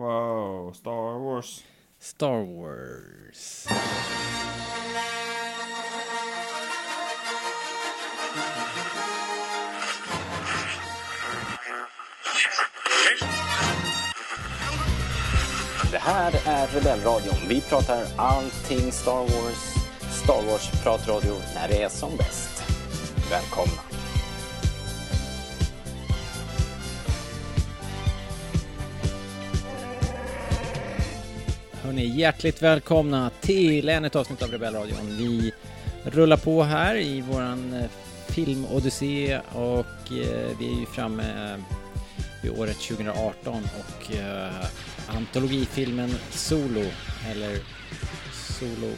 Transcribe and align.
Wow, 0.00 0.72
Star 0.72 1.18
Wars. 1.18 1.62
Star 1.98 2.40
Wars. 2.40 3.66
Det 15.90 15.98
här 15.98 16.32
är 16.46 16.66
Rebellradion. 16.66 17.34
Vi 17.48 17.60
pratar 17.60 18.04
allting 18.16 18.92
Star 18.92 19.20
Wars. 19.20 19.74
Star 20.24 20.42
Wars-pratradio 20.46 21.34
när 21.54 21.68
det 21.68 21.82
är 21.82 21.88
som 21.88 22.16
bäst. 22.16 22.64
Välkomna! 23.30 23.89
Hörni, 31.90 32.06
hjärtligt 32.06 32.62
välkomna 32.62 33.30
till 33.40 33.88
ännu 33.88 34.06
ett 34.06 34.16
avsnitt 34.16 34.42
av 34.42 34.50
Rebellradion. 34.50 35.16
Vi 35.18 35.52
rullar 36.04 36.36
på 36.36 36.62
här 36.62 36.96
i 36.96 37.20
våran 37.20 37.72
eh, 37.72 37.90
filmodyssé 38.28 39.38
och 39.52 40.12
eh, 40.12 40.56
vi 40.58 40.72
är 40.72 40.80
ju 40.80 40.86
framme 40.86 41.52
eh, 41.52 41.60
vid 42.42 42.58
året 42.58 42.80
2018 42.80 43.62
och 43.78 44.14
eh, 44.16 44.64
antologifilmen 45.08 46.10
Solo, 46.30 46.84
eller 47.30 47.58
Solo 48.32 48.92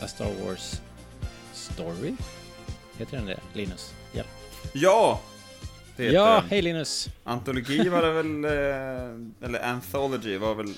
A 0.00 0.06
Star 0.06 0.32
Wars 0.44 0.80
Story? 1.52 2.12
Heter 2.98 3.16
den 3.16 3.26
det, 3.26 3.40
Linus? 3.52 3.94
Ja, 4.12 4.22
Ja! 4.72 5.20
Det 5.96 6.02
heter 6.02 6.14
ja 6.16 6.34
den. 6.34 6.50
hej 6.50 6.62
Linus! 6.62 7.08
Antologi 7.24 7.88
var 7.88 8.02
det 8.02 8.12
väl, 8.12 8.44
eh, 8.44 9.46
eller 9.48 9.64
Anthology 9.64 10.36
var 10.38 10.54
väl 10.54 10.74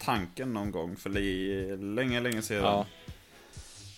tanken 0.00 0.52
någon 0.54 0.70
gång 0.70 0.96
för 0.96 1.10
länge, 1.94 2.20
länge 2.20 2.42
sedan. 2.42 2.62
Ja, 2.64 2.86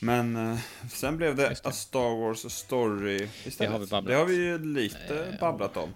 Men 0.00 0.36
eh, 0.52 0.58
sen 0.88 1.16
blev 1.16 1.36
det, 1.36 1.48
det. 1.48 1.60
A 1.66 1.72
Star 1.72 2.16
Wars 2.20 2.52
Story 2.52 3.28
istället. 3.44 3.72
har 3.72 3.78
vi 3.78 3.86
babblat. 3.86 4.12
Det 4.12 4.18
har 4.18 4.26
vi 4.26 4.34
ju 4.34 4.74
lite 4.74 5.26
Eh, 5.32 5.38
babblat 5.40 5.76
om. 5.76 5.88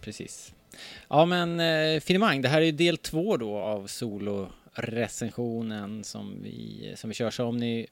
precis. 0.00 0.52
Ja 1.08 1.24
men 1.24 1.60
eh, 1.60 2.00
finemang, 2.00 2.42
det 2.42 2.48
här 2.48 2.60
är 2.60 2.64
ju 2.66 2.72
del 2.72 2.96
två 2.98 3.36
då 3.36 3.56
av 3.58 3.86
solo-recensionen 3.86 6.04
som 6.04 6.42
vi, 6.42 6.92
som 6.96 7.10
vi 7.10 7.14
kör. 7.14 7.30
Så 7.30 7.44
om 7.44 7.56
ni 7.56 7.86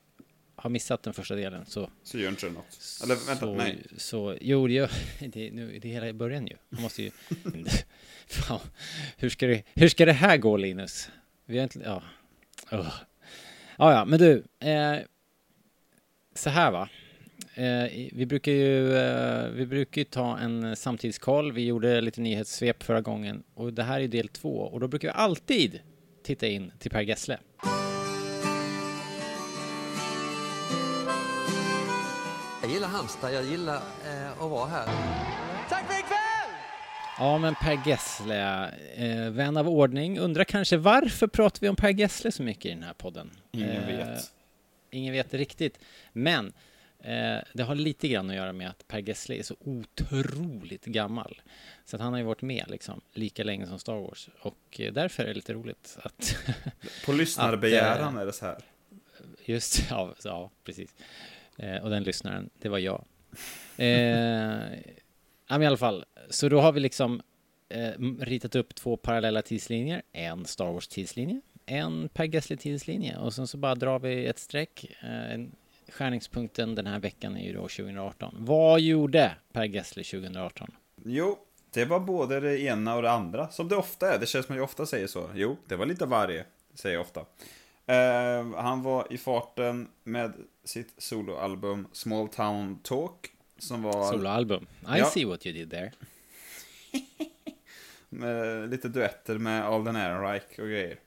har 0.57 0.71
missat 0.71 1.03
den 1.03 1.15
första 1.15 1.35
delen 1.35 1.65
så... 1.67 1.91
Så 2.03 2.19
gör 2.19 2.29
inte 2.29 2.47
det 2.47 2.53
något. 2.53 2.79
Eller 3.05 3.15
vänta, 3.27 3.47
så, 3.47 3.55
nej. 3.55 3.79
Så, 3.97 4.37
jo, 4.41 4.67
det, 4.67 4.73
gör, 4.73 4.91
det, 5.21 5.51
nu, 5.51 5.79
det 5.83 5.89
är 5.89 5.93
hela 5.93 6.09
i 6.09 6.13
början 6.13 6.47
ju. 6.47 6.57
Man 6.69 6.83
måste 6.83 7.03
ju... 7.03 7.11
Fan, 8.27 8.61
hur, 9.17 9.29
ska 9.31 9.47
det, 9.47 9.63
hur 9.75 9.89
ska 9.89 10.07
det 10.07 10.13
här 10.13 10.37
gå 10.37 10.57
Linus? 10.57 11.09
Vi 11.53 11.59
har 11.59 11.63
inte... 11.63 11.79
Ja. 11.85 12.03
Ugh. 12.71 12.95
Ja, 13.79 13.93
ja, 13.93 14.05
men 14.05 14.19
du. 14.19 14.45
Eh, 14.61 14.99
så 16.35 16.51
här 16.51 16.71
va. 16.71 16.89
Eh, 17.55 18.11
vi 18.13 18.27
brukar 18.27 18.53
ju 18.53 18.97
eh, 18.97 19.49
vi 19.49 19.67
brukar 19.67 20.01
ju 20.01 20.05
ta 20.05 20.39
en 20.39 20.77
samtidskoll. 20.77 21.53
Vi 21.53 21.67
gjorde 21.67 22.01
lite 22.01 22.21
nyhetssvep 22.21 22.83
förra 22.83 23.01
gången 23.01 23.43
och 23.55 23.73
det 23.73 23.83
här 23.83 24.01
är 24.01 24.09
del 24.09 24.29
två 24.29 24.59
och 24.59 24.81
då 24.81 24.89
brukar 24.89 25.09
vi 25.09 25.13
alltid 25.13 25.81
titta 26.25 26.47
in 26.47 26.73
till 26.79 26.91
Per 26.91 27.01
Gessle. 27.01 27.39
Jag 32.63 32.71
gillar 32.71 32.89
Halmstad, 32.89 33.35
jag 33.35 33.45
gillar 33.45 33.77
eh, 33.77 34.33
att 34.33 34.51
vara 34.51 34.67
här. 34.67 34.87
Tack 35.69 35.87
för! 35.87 36.02
Ja, 37.19 37.39
men 37.39 37.55
Per 37.55 37.89
Gessle, 37.89 38.69
eh, 38.97 39.31
vän 39.31 39.57
av 39.57 39.69
ordning, 39.69 40.19
undrar 40.19 40.45
kanske 40.45 40.77
varför 40.77 41.27
pratar 41.27 41.61
vi 41.61 41.69
om 41.69 41.77
Per 41.77 41.91
Gessle 41.91 42.33
så 42.33 42.43
mycket 42.43 42.65
i 42.67 42.69
den 42.69 42.83
här 42.83 42.93
podden? 42.95 43.31
Ingen 43.53 43.71
Eh, 43.71 43.87
vet. 43.87 44.33
Ingen 44.91 45.13
vet 45.13 45.35
riktigt, 45.35 45.79
men 46.13 46.53
eh, 47.01 47.39
det 47.53 47.63
har 47.63 47.75
lite 47.75 48.09
grann 48.09 48.31
att 48.31 48.37
göra 48.37 48.53
med 48.53 48.69
att 48.71 48.89
Per 48.89 48.99
Gessle 48.99 49.39
är 49.39 49.43
så 49.43 49.57
otroligt 49.61 50.85
gammal. 50.85 51.41
Så 51.85 51.97
att 51.97 52.03
han 52.03 52.13
har 52.13 52.21
ju 52.21 52.25
varit 52.27 52.43
med 52.43 52.65
liksom 52.69 53.01
lika 53.13 53.45
länge 53.45 53.67
som 53.67 53.79
Star 53.79 53.95
Wars 53.97 54.29
och 54.41 54.81
eh, 54.81 54.93
därför 54.93 55.23
är 55.23 55.29
det 55.29 55.35
lite 55.35 55.53
roligt 55.53 55.99
att 56.03 56.37
På 57.07 57.13
lyssnarbegäran 57.13 58.17
är 58.19 58.27
det 58.27 58.33
så 58.33 58.47
här. 58.47 58.59
Just 59.45 59.91
ja, 59.91 60.15
ja 60.25 60.51
precis. 60.65 60.95
Eh, 61.57 61.77
och 61.77 61.91
den 61.91 62.03
lyssnaren, 62.03 62.51
det 62.59 62.69
var 62.69 62.79
jag. 62.79 63.05
Ja, 65.53 65.59
men 65.59 65.63
i 65.63 65.67
alla 65.67 65.77
fall, 65.77 66.05
så 66.31 66.49
då 66.49 66.61
har 66.61 66.73
vi 66.73 66.81
liksom 66.81 67.23
eh, 67.69 67.91
ritat 68.21 68.55
upp 68.55 68.75
två 68.75 68.97
parallella 68.97 69.43
tidslinjer. 69.43 70.03
En 70.13 70.45
Star 70.45 70.73
Wars 70.73 70.89
tidslinje, 70.89 71.41
en 71.67 72.09
Per 72.09 72.25
Gessle 72.25 72.57
tidslinje 72.57 73.17
och 73.17 73.35
sen 73.35 73.47
så 73.47 73.57
bara 73.57 73.75
drar 73.75 73.99
vi 73.99 74.27
ett 74.27 74.39
streck. 74.39 74.85
Eh, 75.03 75.41
skärningspunkten 75.89 76.75
den 76.75 76.87
här 76.87 76.99
veckan 76.99 77.37
är 77.37 77.45
ju 77.45 77.53
då 77.53 77.61
2018. 77.61 78.35
Vad 78.39 78.81
gjorde 78.81 79.37
Per 79.53 79.65
Gessle 79.65 80.05
2018? 80.05 80.71
Jo, 81.05 81.39
det 81.71 81.85
var 81.85 82.01
både 82.01 82.41
det 82.41 82.61
ena 82.61 82.97
och 82.97 83.03
det 83.03 83.11
andra. 83.11 83.49
Som 83.49 83.69
det 83.69 83.77
ofta 83.77 84.15
är. 84.15 84.19
Det 84.19 84.27
känns 84.27 84.47
som 84.47 84.53
att 84.53 84.57
jag 84.57 84.65
ofta 84.65 84.87
säger 84.87 85.07
så. 85.07 85.31
Jo, 85.35 85.57
det 85.69 85.77
var 85.77 85.87
lite 85.87 86.07
varje. 86.07 86.45
Säger 86.75 86.95
jag 86.95 87.03
ofta. 87.03 87.21
Eh, 87.87 88.47
han 88.57 88.83
var 88.83 89.13
i 89.13 89.19
farten 89.19 89.89
med 90.05 90.33
sitt 90.65 90.95
soloalbum 90.99 91.87
Small 91.93 92.29
Town 92.29 92.79
Talk. 92.83 93.32
Som 93.63 93.83
var 93.83 94.13
Soloalbum. 94.13 94.63
I 94.83 94.99
Ja. 94.99 95.05
see 95.11 95.25
what 95.25 95.47
you 95.47 95.55
did 95.55 95.71
there. 95.71 95.93
med 98.09 98.71
lite 98.71 98.89
duetter 98.89 99.39
med 99.39 99.65
Alden 99.65 99.97
Ehrenreich 99.97 100.59
och 100.59 100.67
grejer. 100.67 100.99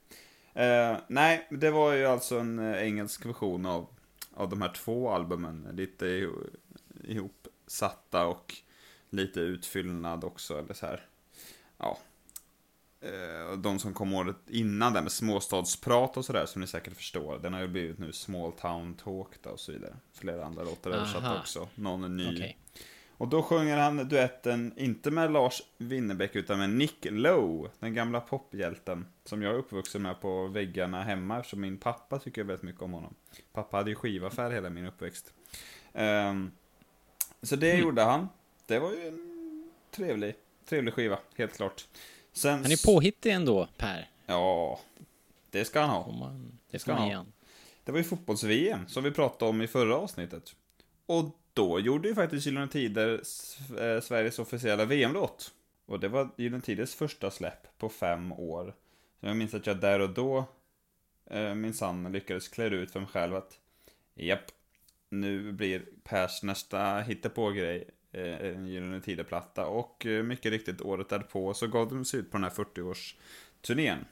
Eh, 0.54 0.96
nej, 1.08 1.46
det 1.50 1.70
var 1.70 1.92
ju 1.92 2.06
alltså 2.06 2.38
en 2.38 2.58
eh, 2.58 2.82
engelsk 2.82 3.26
version 3.26 3.66
av, 3.66 3.86
av 4.34 4.48
de 4.48 4.62
här 4.62 4.72
två 4.72 5.10
albumen. 5.10 5.68
Lite 5.72 6.04
iho- 6.06 6.56
ihopsatta 7.04 8.26
och 8.26 8.54
lite 9.10 9.40
utfyllnad 9.40 10.24
också, 10.24 10.58
eller 10.58 10.74
så 10.74 10.86
här. 10.86 11.06
Ja. 11.78 11.98
Eh, 13.00 13.56
de 13.58 13.78
som 13.78 13.94
kom 13.94 14.14
året 14.14 14.36
innan 14.48 14.92
där 14.92 15.02
med 15.02 15.12
småstadsprat 15.12 16.16
och 16.16 16.24
sådär, 16.24 16.46
som 16.46 16.60
ni 16.60 16.66
säkert 16.66 16.94
förstår. 16.96 17.38
Den 17.38 17.52
har 17.52 17.60
ju 17.60 17.68
blivit 17.68 17.98
nu 17.98 18.12
Small 18.12 18.52
Town 18.52 18.94
Talk 18.94 19.42
då, 19.42 19.50
och 19.50 19.60
så 19.60 19.72
vidare. 19.72 19.96
Flera 20.12 20.44
andra 20.44 20.62
låtar 20.64 20.90
översatta 20.90 21.40
också. 21.40 21.68
Någon 21.74 22.04
är 22.04 22.08
ny. 22.08 22.34
Okej. 22.36 22.58
Och 23.18 23.28
då 23.28 23.42
sjunger 23.42 23.76
han 23.76 24.08
duetten, 24.08 24.72
inte 24.76 25.10
med 25.10 25.32
Lars 25.32 25.62
Winnerbäck, 25.78 26.36
utan 26.36 26.58
med 26.58 26.70
Nick 26.70 27.06
Lowe, 27.10 27.70
den 27.78 27.94
gamla 27.94 28.20
pophjälten. 28.20 29.06
Som 29.24 29.42
jag 29.42 29.54
är 29.54 29.58
uppvuxen 29.58 30.02
med 30.02 30.20
på 30.20 30.46
väggarna 30.46 31.02
hemma, 31.02 31.38
eftersom 31.38 31.60
min 31.60 31.78
pappa 31.78 32.18
tycker 32.18 32.44
väldigt 32.44 32.62
mycket 32.62 32.82
om 32.82 32.92
honom. 32.92 33.14
Pappa 33.52 33.76
hade 33.76 33.90
ju 33.90 33.96
skivaffär 33.96 34.50
hela 34.50 34.70
min 34.70 34.86
uppväxt. 34.86 35.32
Ehm, 35.92 36.50
så 37.42 37.56
det 37.56 37.70
Mm. 37.70 37.82
gjorde 37.82 38.02
han. 38.02 38.28
Det 38.66 38.78
var 38.78 38.90
ju 38.92 39.08
en 39.08 39.70
trevlig, 39.90 40.34
trevlig 40.68 40.94
skiva, 40.94 41.18
helt 41.36 41.56
klart. 41.56 41.86
Sen, 42.36 42.62
Han 42.62 42.72
är 42.72 42.86
påhittig 42.86 43.32
ändå, 43.32 43.68
Per. 43.76 44.10
Ja, 44.26 44.80
det 45.50 45.64
ska 45.64 45.80
han 45.80 45.90
ha. 45.90 46.12
man, 46.12 46.58
det 46.70 46.78
ska 46.78 46.92
han 46.92 47.10
ha. 47.10 47.26
Det 47.84 47.92
var 47.92 47.98
ju 47.98 48.04
fotbolls-VM 48.04 48.88
som 48.88 49.04
vi 49.04 49.10
pratade 49.10 49.50
om 49.50 49.62
i 49.62 49.66
förra 49.66 49.96
avsnittet. 49.96 50.54
Och 51.06 51.24
då 51.52 51.80
gjorde 51.80 52.08
ju 52.08 52.14
faktiskt 52.14 52.46
Gyllene 52.46 52.68
Tider 52.68 53.12
eh, 53.80 54.00
Sveriges 54.00 54.38
officiella 54.38 54.84
VM-låt. 54.84 55.50
Och 55.86 56.00
det 56.00 56.08
var 56.08 56.28
Gyllene 56.36 56.62
Tiders 56.62 56.94
första 56.94 57.30
släpp 57.30 57.78
på 57.78 57.88
fem 57.88 58.32
år. 58.32 58.74
Så 59.20 59.26
jag 59.26 59.36
minns 59.36 59.54
att 59.54 59.66
jag 59.66 59.80
där 59.80 60.00
och 60.00 60.10
då 60.10 60.44
eh, 61.30 61.54
minsann 61.54 62.12
lyckades 62.12 62.48
klä 62.48 62.64
ut 62.64 62.90
för 62.90 63.00
mig 63.00 63.08
själv 63.08 63.36
att 63.36 63.58
japp, 64.14 64.44
nu 65.08 65.52
blir 65.52 65.84
Pers 66.04 66.42
nästa 66.42 67.00
hittepå-grej 67.00 67.90
en 68.12 68.66
Gyllene 68.66 69.00
Tider-platta. 69.00 69.66
Och 69.66 70.06
eh, 70.06 70.22
mycket 70.22 70.52
riktigt 70.52 70.80
året 70.80 71.08
därpå 71.08 71.54
så 71.54 71.66
gav 71.66 71.88
de 71.88 72.04
sig 72.04 72.20
ut 72.20 72.30
på 72.30 72.36
den 72.36 72.44
här 72.44 72.50
40-årsturnén. 72.50 74.04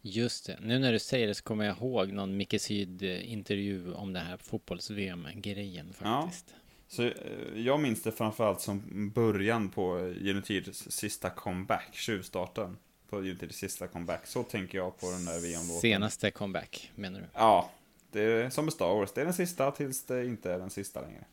Just 0.00 0.46
det. 0.46 0.58
Nu 0.60 0.78
när 0.78 0.92
du 0.92 0.98
säger 0.98 1.26
det 1.26 1.34
så 1.34 1.42
kommer 1.42 1.64
jag 1.64 1.76
ihåg 1.76 2.12
någon 2.12 2.36
Micke 2.36 2.60
Syd-intervju 2.60 3.92
om 3.92 4.12
det 4.12 4.20
här 4.20 4.36
fotbolls-VM-grejen 4.36 5.92
faktiskt. 5.92 6.54
Så 6.88 7.02
eh, 7.02 7.12
jag 7.56 7.80
minns 7.80 8.02
det 8.02 8.12
framförallt 8.12 8.60
som 8.60 9.10
början 9.10 9.68
på 9.68 9.96
Unitys 9.98 10.92
sista 10.92 11.30
comeback, 11.30 11.88
tjuvstarten 11.92 12.76
på 13.08 13.18
Unitys 13.18 13.56
sista 13.56 13.86
comeback. 13.86 14.26
Så 14.26 14.42
tänker 14.42 14.78
jag 14.78 15.00
på 15.00 15.10
den 15.10 15.24
där 15.24 15.40
VM-låten. 15.40 15.80
Senaste 15.80 16.30
comeback, 16.30 16.90
menar 16.94 17.20
du? 17.20 17.26
Ja, 17.34 17.70
det 18.10 18.20
är 18.20 18.50
som 18.50 18.64
med 18.64 18.74
Star 18.74 18.94
Wars. 18.94 19.12
Det 19.12 19.20
är 19.20 19.24
den 19.24 19.34
sista 19.34 19.70
tills 19.70 20.04
det 20.04 20.26
inte 20.26 20.52
är 20.52 20.58
den 20.58 20.70
sista 20.70 21.00
längre. 21.00 21.24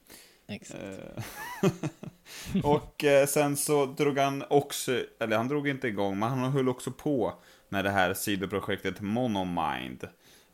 Exakt. 0.49 0.83
Eh, 1.63 2.63
och 2.63 3.03
eh, 3.03 3.27
sen 3.27 3.57
så 3.57 3.85
drog 3.85 4.17
han 4.17 4.43
också, 4.49 5.03
eller 5.19 5.37
han 5.37 5.47
drog 5.47 5.67
inte 5.67 5.87
igång, 5.87 6.19
men 6.19 6.29
han 6.29 6.51
höll 6.51 6.69
också 6.69 6.91
på 6.91 7.33
med 7.69 7.85
det 7.85 7.91
här 7.91 8.13
sidoprojektet 8.13 9.01
Monomind. 9.01 10.07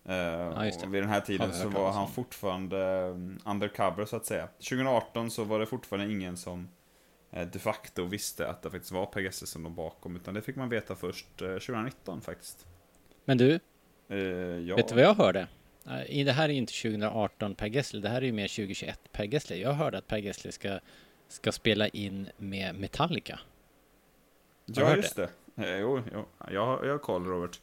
Uh, 0.09 0.65
just 0.65 0.80
det. 0.80 0.88
och 0.88 0.94
vid 0.94 1.03
den 1.03 1.09
här 1.09 1.21
tiden 1.21 1.53
så 1.53 1.69
var 1.69 1.92
han 1.92 2.12
fortfarande 2.12 3.07
undercover 3.45 4.06
så 4.06 4.15
att 4.15 4.25
säga. 4.25 4.47
2018 4.47 5.31
så 5.31 5.44
var 5.44 5.59
det 5.59 5.65
fortfarande 5.65 6.13
ingen 6.13 6.38
som 6.38 6.69
eh, 7.31 7.48
de 7.48 7.59
facto 7.59 8.06
visste 8.06 8.48
att 8.48 8.62
det 8.62 8.69
faktiskt 8.69 8.91
var 8.91 9.19
Gessle 9.19 9.48
som 9.48 9.63
låg 9.63 9.71
bakom. 9.71 10.15
Utan 10.15 10.33
det 10.33 10.41
fick 10.41 10.56
man 10.56 10.69
veta 10.69 10.95
först 10.95 11.41
eh, 11.41 11.48
2019 11.48 12.21
faktiskt. 12.21 12.65
Men 13.25 13.38
du, 13.38 13.59
Eh, 14.07 14.18
ja. 14.18 14.75
vet 14.75 14.88
du 14.88 14.95
vad 14.95 15.03
jag 15.03 15.13
hörde? 15.13 15.48
Det 16.26 16.32
här 16.32 16.50
är 16.50 16.54
inte 16.54 16.74
2018 16.82 17.56
Per 17.56 17.68
Gessle, 17.68 18.00
det 18.00 18.10
här 18.10 18.22
är 18.22 18.26
ju 18.26 18.32
mer 18.32 18.48
2021 18.48 19.00
Per 19.12 19.24
Gessle. 19.24 19.56
Jag 19.56 19.74
hörde 19.74 19.98
att 19.98 20.08
Per 20.08 20.18
Gessle 20.18 20.52
ska, 20.52 20.80
ska 21.28 21.52
spela 21.52 21.88
in 21.88 22.30
med 22.38 22.76
Metallica. 22.76 23.40
Har 24.76 24.84
Ja, 24.84 24.96
just 24.96 25.16
det. 25.16 25.30
Eh, 25.58 25.78
jo, 25.78 26.02
jo. 26.14 26.26
Jag, 26.52 26.66
har- 26.66 26.86
jag 26.86 26.92
har 26.92 26.98
koll, 27.00 27.26
Robert. 27.26 27.60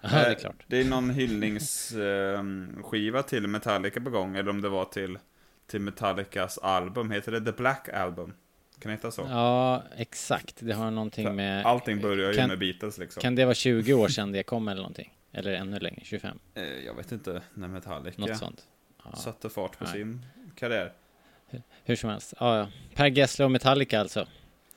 Ja, 0.00 0.08
det 0.08 0.14
är 0.16 0.30
Eh, 0.30 0.36
klart. 0.36 0.64
Det 0.66 0.76
är 0.80 0.84
någon 0.84 1.10
hyllningsskiva 1.10 3.22
till 3.22 3.46
Metallica 3.46 4.00
på 4.00 4.10
gång, 4.10 4.36
eller 4.36 4.50
om 4.50 4.60
det 4.60 4.68
var 4.68 4.84
till, 4.84 5.18
till 5.66 5.80
Metallicas 5.80 6.58
album. 6.58 7.10
Heter 7.10 7.32
det 7.32 7.44
The 7.44 7.52
Black 7.52 7.88
Album? 7.88 8.32
Kan 8.80 8.90
det 8.90 8.96
heta 8.96 9.10
så? 9.10 9.26
Ja, 9.30 9.82
exakt. 9.96 10.54
Det 10.58 10.72
har 10.72 10.90
någonting 10.90 11.36
med... 11.36 11.66
Allting 11.66 12.00
börjar 12.00 12.32
ju 12.32 12.38
kan, 12.38 12.48
med 12.48 12.58
Beatles 12.58 12.98
liksom. 12.98 13.20
Kan 13.20 13.34
det 13.34 13.44
vara 13.44 13.54
20 13.54 13.94
år 13.94 14.08
sedan 14.08 14.32
det 14.32 14.42
kom 14.42 14.68
eller 14.68 14.82
någonting? 14.82 15.14
Eller 15.32 15.52
ännu 15.52 15.78
längre, 15.78 16.00
25? 16.04 16.38
Eh, 16.54 16.62
Jag 16.64 16.94
vet 16.94 17.12
inte 17.12 17.42
när 17.54 17.68
Metallica 17.68 18.20
Något 18.20 18.36
sånt. 18.36 18.68
Ja. 19.04 19.16
satte 19.16 19.48
fart 19.48 19.78
på 19.78 19.84
Nej. 19.84 19.92
sin 19.92 20.26
karriär. 20.54 20.92
Hur 21.84 21.96
som 21.96 22.10
helst. 22.10 22.34
Ja, 22.40 22.58
ja. 22.58 22.68
Per 22.94 23.06
Gessle 23.06 23.44
och 23.44 23.50
Metallica 23.50 24.00
alltså. 24.00 24.26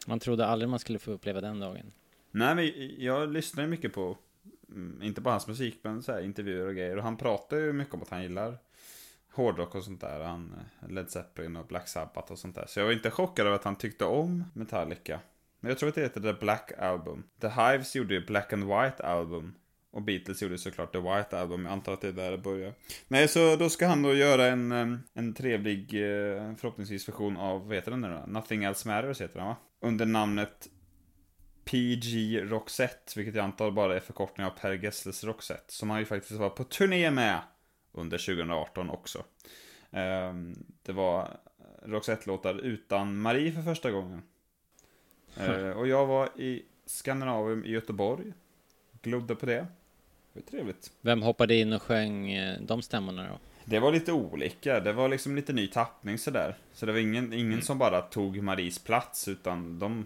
Man 0.08 0.20
trodde 0.20 0.46
aldrig 0.46 0.70
man 0.70 0.80
skulle 0.80 1.00
få 1.00 1.12
uppleva 1.12 1.42
den 1.42 1.60
dagen. 1.60 1.92
Nej, 2.32 2.56
men 2.56 2.72
jag 3.04 3.34
lyssnar 3.34 3.64
ju 3.64 3.70
mycket 3.70 3.94
på, 3.94 4.18
mm, 4.70 5.02
inte 5.04 5.22
på 5.22 5.30
hans 5.30 5.48
musik, 5.48 5.80
men 5.82 6.04
så 6.04 6.12
här, 6.12 6.22
intervjuer 6.22 6.68
och 6.68 6.76
grejer. 6.76 6.98
Och 6.98 7.04
han 7.04 7.18
pratar 7.18 7.58
ju 7.58 7.74
mycket 7.74 7.94
om 7.94 8.02
att 8.02 8.10
han 8.10 8.22
gillar 8.24 8.58
hårdrock 9.32 9.76
och 9.76 9.84
sånt 9.84 10.02
där. 10.02 10.20
Han, 10.20 10.56
eh, 10.84 10.90
Led 10.90 11.10
Zeppelin 11.10 11.56
och 11.56 11.66
Black 11.68 11.88
Sabbath 11.88 12.32
och 12.32 12.40
sånt 12.40 12.56
där. 12.56 12.66
Så 12.68 12.80
jag 12.80 12.86
var 12.86 12.94
inte 12.94 13.12
chockad 13.12 13.46
över 13.48 13.56
att 13.56 13.64
han 13.64 13.76
tyckte 13.76 14.06
om 14.06 14.44
Metallica. 14.54 15.20
Men 15.60 15.70
jag 15.70 15.78
tror 15.80 15.90
att 15.90 15.96
det 15.96 16.02
heter 16.02 16.22
The 16.22 16.34
Black 16.34 16.72
Album. 16.80 17.24
The 17.42 17.48
Hives 17.50 17.96
gjorde 17.96 18.14
ju 18.14 18.26
Black 18.26 18.54
and 18.54 18.64
White 18.64 19.04
Album. 19.04 19.54
Och 19.92 20.02
Beatles 20.02 20.42
gjorde 20.42 20.58
såklart 20.58 20.92
The 20.92 21.00
White 21.00 21.40
Album. 21.40 21.66
Jag 21.66 21.72
antar 21.72 21.94
att 21.94 22.02
det 22.02 22.08
är 22.08 22.12
där 22.12 22.32
det 22.32 22.38
börjar. 22.38 22.74
Nej, 23.08 23.28
så 23.28 23.56
då 23.56 23.70
ska 23.70 23.88
han 23.88 24.02
då 24.02 24.14
göra 24.14 24.46
en, 24.48 24.72
eh, 24.72 24.98
en 25.14 25.34
trevlig, 25.34 25.94
eh, 25.94 26.56
förhoppningsvis 26.56 27.08
version 27.10 27.38
av, 27.38 27.68
vad 27.68 27.76
heter 27.76 27.92
den 27.92 28.02
nu 28.02 28.08
då? 28.08 28.24
Nothing 28.28 28.64
Else 28.64 28.88
Matters 28.88 29.22
heter 29.22 29.36
den 29.40 29.48
va? 29.48 29.56
Under 29.82 30.06
namnet 30.06 30.70
PG 31.66 32.42
Roxette, 32.44 33.14
vilket 33.16 33.36
jag 33.36 33.44
antar 33.44 33.72
bara 33.72 33.96
är 33.96 34.00
förkortning 34.00 34.48
av 34.48 34.52
Per 34.52 34.74
Gessles 34.74 35.24
Roxette. 35.24 35.74
Som 35.74 35.90
han 35.90 36.00
ju 36.00 36.06
faktiskt 36.06 36.40
var 36.40 36.50
på 36.50 36.64
turné 36.64 37.12
med 37.12 37.40
under 37.92 38.18
2018 38.18 38.90
också. 38.90 39.24
Ehm, 39.92 40.56
Det 40.84 40.92
var 40.92 41.38
Roxette-låtar 41.86 42.60
utan 42.60 43.18
Marie 43.18 43.52
för 43.52 43.62
första 43.62 43.92
gången. 43.92 44.22
Eh, 45.38 45.70
Och 45.70 45.88
jag 45.88 46.06
var 46.06 46.30
i 46.42 46.66
Skandinavium 46.86 47.66
i 47.66 47.72
Göteborg. 47.72 48.34
Glodde 49.02 49.36
på 49.36 49.46
det. 49.46 49.68
Det 50.34 50.40
var 50.40 50.42
trevligt. 50.52 50.92
Vem 51.02 51.22
hoppade 51.22 51.56
in 51.56 51.74
och 51.74 51.82
sjöng 51.82 52.32
eh, 52.32 52.62
de 52.62 52.82
stämmorna 52.82 53.30
då? 53.30 53.40
Det 53.66 53.80
var 53.80 53.92
lite 53.92 54.12
olika. 54.12 54.80
Det 54.80 54.94
var 54.94 55.10
liksom 55.10 55.36
lite 55.36 55.54
ny 55.54 55.68
tappning 55.68 56.18
sådär. 56.18 56.58
Så 56.74 56.86
det 56.86 56.92
var 56.92 57.00
ingen, 57.00 57.34
ingen 57.34 57.62
som 57.62 57.78
bara 57.78 58.02
tog 58.02 58.42
Maries 58.42 58.80
plats, 58.80 59.28
utan 59.28 59.80
de, 59.80 60.06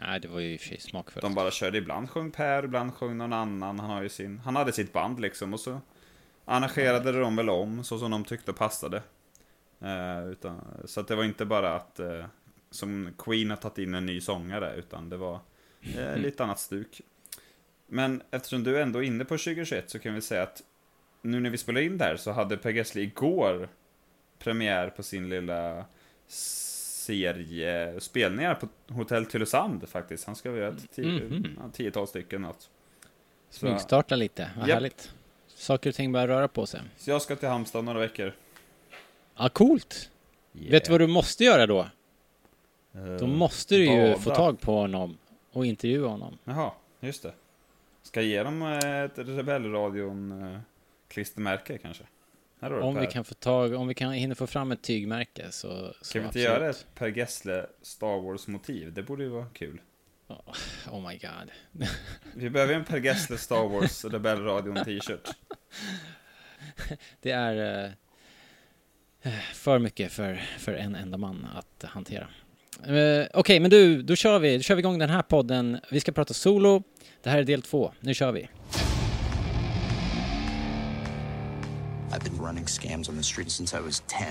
Nej, 0.00 0.20
det 0.20 0.28
var 0.28 0.40
ju 0.40 0.52
i 0.52 0.56
och 0.56 0.60
för 0.60 0.68
sig 0.68 0.80
smakfullt. 0.80 1.22
de 1.22 1.34
bara 1.34 1.50
körde. 1.50 1.78
Ibland 1.78 2.10
sjöng 2.10 2.30
Per, 2.30 2.64
ibland 2.64 2.94
sjöng 2.94 3.16
någon 3.16 3.32
annan. 3.32 3.80
Han, 3.80 3.90
har 3.90 4.02
ju 4.02 4.08
sin, 4.08 4.38
han 4.38 4.56
hade 4.56 4.72
sitt 4.72 4.92
band 4.92 5.20
liksom, 5.20 5.52
och 5.54 5.60
så 5.60 5.80
arrangerade 6.44 7.12
de 7.12 7.36
väl 7.36 7.50
om 7.50 7.84
så 7.84 7.98
som 7.98 8.10
de 8.10 8.24
tyckte 8.24 8.52
passade. 8.52 9.02
Eh, 9.80 10.26
utan, 10.30 10.60
så 10.84 11.00
att 11.00 11.08
det 11.08 11.16
var 11.16 11.24
inte 11.24 11.44
bara 11.44 11.76
att, 11.76 12.00
eh, 12.00 12.24
som 12.70 13.14
Queen 13.18 13.50
har 13.50 13.56
tagit 13.56 13.78
in 13.78 13.94
en 13.94 14.06
ny 14.06 14.20
sångare, 14.20 14.74
utan 14.76 15.08
det 15.08 15.16
var 15.16 15.40
eh, 15.96 16.16
lite 16.16 16.44
annat 16.44 16.58
stuk. 16.60 17.00
Men 17.86 18.22
eftersom 18.30 18.64
du 18.64 18.76
är 18.78 18.82
ändå 18.82 18.98
är 18.98 19.02
inne 19.02 19.24
på 19.24 19.38
2021 19.38 19.90
så 19.90 19.98
kan 19.98 20.14
vi 20.14 20.20
säga 20.20 20.42
att 20.42 20.62
nu 21.22 21.40
när 21.40 21.50
vi 21.50 21.58
spelar 21.58 21.80
in 21.80 21.98
där 21.98 22.16
så 22.16 22.30
hade 22.32 22.56
Per 22.56 22.70
Gessle 22.70 23.00
igår 23.02 23.68
premiär 24.38 24.90
på 24.90 25.02
sin 25.02 25.28
lilla 25.28 25.84
serie 26.28 28.00
spelningar 28.00 28.54
på 28.54 28.68
Hotell 28.94 29.26
Tylösand 29.26 29.88
faktiskt. 29.88 30.26
Han 30.26 30.36
ska 30.36 30.50
väl 30.50 30.60
göra 30.60 30.68
ett 30.74 30.90
tio, 30.94 31.24
Mhm. 31.24 31.58
ja, 31.62 31.70
tiotal 31.72 32.06
stycken 32.08 32.42
något. 32.42 32.70
Så, 33.50 33.58
Smygstarta 33.58 34.16
lite, 34.16 34.50
vad 34.58 34.68
Japp. 34.68 34.74
härligt. 34.74 35.12
Saker 35.48 35.90
och 35.90 35.96
ting 35.96 36.12
börjar 36.12 36.28
röra 36.28 36.48
på 36.48 36.66
sig. 36.66 36.80
så 36.96 37.10
jag 37.10 37.22
ska 37.22 37.36
till 37.36 37.48
Halmstad 37.48 37.84
några 37.84 37.98
veckor. 37.98 38.32
Ja, 39.36 39.48
coolt. 39.48 40.10
Vet 40.52 40.84
du 40.84 40.90
vad 40.90 41.00
du 41.00 41.06
måste 41.06 41.44
göra 41.44 41.66
då? 41.66 41.80
Eh, 42.94 43.04
Då 43.20 43.26
måste 43.26 43.74
du 43.74 43.84
ju 43.84 44.02
bada. 44.08 44.18
få 44.18 44.34
tag 44.34 44.60
på 44.60 44.72
honom 44.80 45.18
och 45.52 45.66
intervjua 45.66 46.08
honom. 46.08 46.38
Jaha, 46.44 46.70
just 47.00 47.22
det. 47.22 47.32
Ska 48.06 48.22
ge 48.22 48.42
dem 48.42 48.62
eh, 48.62 49.00
ett 49.02 49.18
Rebellradion 49.18 50.42
eh, 50.42 51.78
kanske? 51.82 52.04
Om 52.60 53.00
vi 53.00 53.06
kan 53.06 53.24
få 53.24 53.34
tag, 53.34 53.74
om 53.74 53.88
vi 53.88 53.94
kan 53.94 54.12
hinna 54.12 54.34
få 54.34 54.46
fram 54.46 54.72
ett 54.72 54.82
tygmärke 54.82 55.52
så, 55.52 55.94
så 56.02 56.12
Kan 56.12 56.22
vi 56.22 56.26
inte 56.26 56.28
absolut. 56.28 56.44
göra 56.44 56.70
ett 56.70 56.86
Per 56.94 57.08
Gessle 57.08 57.66
Star 57.82 58.20
Wars-motiv? 58.20 58.92
Det 58.92 59.02
borde 59.02 59.22
ju 59.24 59.28
vara 59.28 59.46
kul. 59.46 59.80
Oh 60.90 61.08
my 61.08 61.18
god. 61.18 61.50
Vi 62.34 62.50
behöver 62.50 62.74
en 62.74 62.84
Per 62.84 62.98
Gessle 62.98 63.38
Star 63.38 63.68
Wars 63.68 64.04
Rebellradion 64.04 64.84
t-shirt. 64.84 65.28
Det 67.20 67.30
är 67.30 67.84
eh, 69.22 69.32
för 69.54 69.78
mycket 69.78 70.12
för, 70.12 70.34
för 70.58 70.74
en 70.74 70.94
enda 70.94 71.18
man 71.18 71.46
att 71.54 71.84
hantera. 71.88 72.28
Okej, 72.80 73.28
Okej, 73.34 73.60
men 73.60 73.70
du, 73.70 74.02
då 74.02 74.16
kör 74.16 74.38
vi. 74.38 74.56
Då 74.56 74.62
kör 74.62 74.74
vi 74.74 74.80
igång 74.80 74.98
den 74.98 75.10
här 75.10 75.22
podden. 75.22 75.80
Vi 75.90 76.00
ska 76.00 76.12
prata 76.12 76.34
solo. 76.34 76.82
Det 77.22 77.30
här 77.30 77.38
är 77.38 77.44
del 77.44 77.62
två. 77.62 77.92
Nu 78.00 78.14
kör 78.14 78.32
vi. 78.32 78.48
I've 82.12 82.24
been 82.24 82.38
running 82.38 82.66
scams 82.66 83.08
on 83.08 83.16
the 83.16 83.22
street 83.22 83.50
since 83.50 83.74
I 83.74 83.80
was 83.80 84.02
10. 84.06 84.26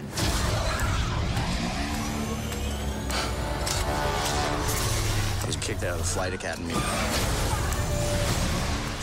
I 5.43 5.45
was 5.45 5.55
kicked 5.57 5.83
out 5.83 5.93
of 5.93 5.97
the 5.99 6.03
flight 6.03 6.33
academy 6.33 6.73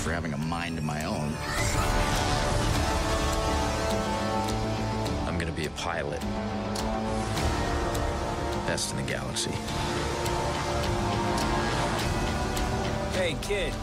for 0.02 0.10
having 0.12 0.32
a 0.32 0.38
mind 0.38 0.78
of 0.78 0.84
my 0.84 1.04
own. 1.04 1.32
I'm 5.28 5.38
gonna 5.38 5.52
be 5.52 5.66
a 5.66 5.70
pilot. 5.70 6.20
Best 8.72 8.92
in 8.92 9.04
the 9.04 9.12
galaxy. 9.12 9.50
Hey, 13.12 13.36
kid. 13.42 13.74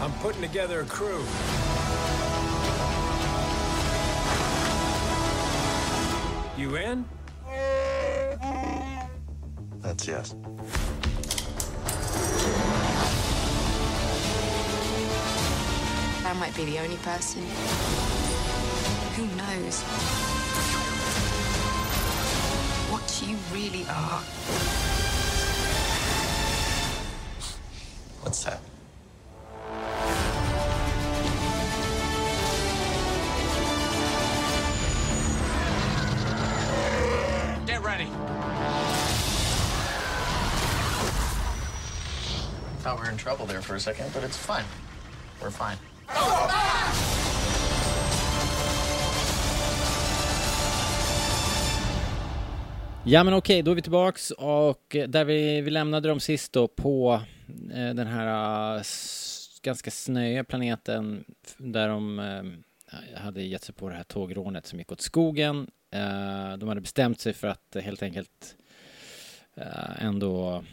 I'm 0.00 0.12
putting 0.22 0.40
together 0.40 0.80
a 0.80 0.84
crew. 0.86 1.22
You 6.56 6.76
in? 6.76 7.04
That's 9.82 10.08
yes. 10.08 10.34
I 16.24 16.32
might 16.40 16.56
be 16.56 16.64
the 16.64 16.78
only 16.78 16.96
person. 16.96 17.42
Who 19.16 19.26
knows? 19.36 20.19
Really 23.52 23.84
are. 23.88 24.20
What's 28.22 28.44
that? 28.44 28.60
Get 37.66 37.82
ready. 37.82 38.06
Thought 42.78 42.98
we 42.98 43.04
were 43.04 43.10
in 43.10 43.16
trouble 43.16 43.46
there 43.46 43.62
for 43.62 43.74
a 43.74 43.80
second, 43.80 44.12
but 44.12 44.22
it's 44.22 44.36
fine. 44.36 44.64
We're 45.42 45.50
fine. 45.50 45.76
Ja 53.10 53.24
men 53.24 53.34
okej, 53.34 53.62
då 53.62 53.70
är 53.70 53.74
vi 53.74 53.82
tillbaks 53.82 54.30
och 54.30 54.96
eh, 54.96 55.08
där 55.08 55.24
vi, 55.24 55.60
vi 55.60 55.70
lämnade 55.70 56.08
dem 56.08 56.20
sist 56.20 56.52
då 56.52 56.68
på 56.68 57.22
eh, 57.74 57.94
den 57.94 58.06
här 58.06 58.76
eh, 58.76 58.82
ganska 59.62 59.90
snöiga 59.90 60.44
planeten 60.44 61.24
där 61.56 61.88
de 61.88 62.18
eh, 62.18 63.18
hade 63.20 63.42
gett 63.42 63.62
sig 63.62 63.74
på 63.74 63.88
det 63.88 63.94
här 63.94 64.02
tågrånet 64.02 64.66
som 64.66 64.78
gick 64.78 64.92
åt 64.92 65.00
skogen. 65.00 65.70
Eh, 65.90 66.56
de 66.58 66.68
hade 66.68 66.80
bestämt 66.80 67.20
sig 67.20 67.32
för 67.32 67.48
att 67.48 67.76
helt 67.82 68.02
enkelt 68.02 68.56
ändå 69.98 70.64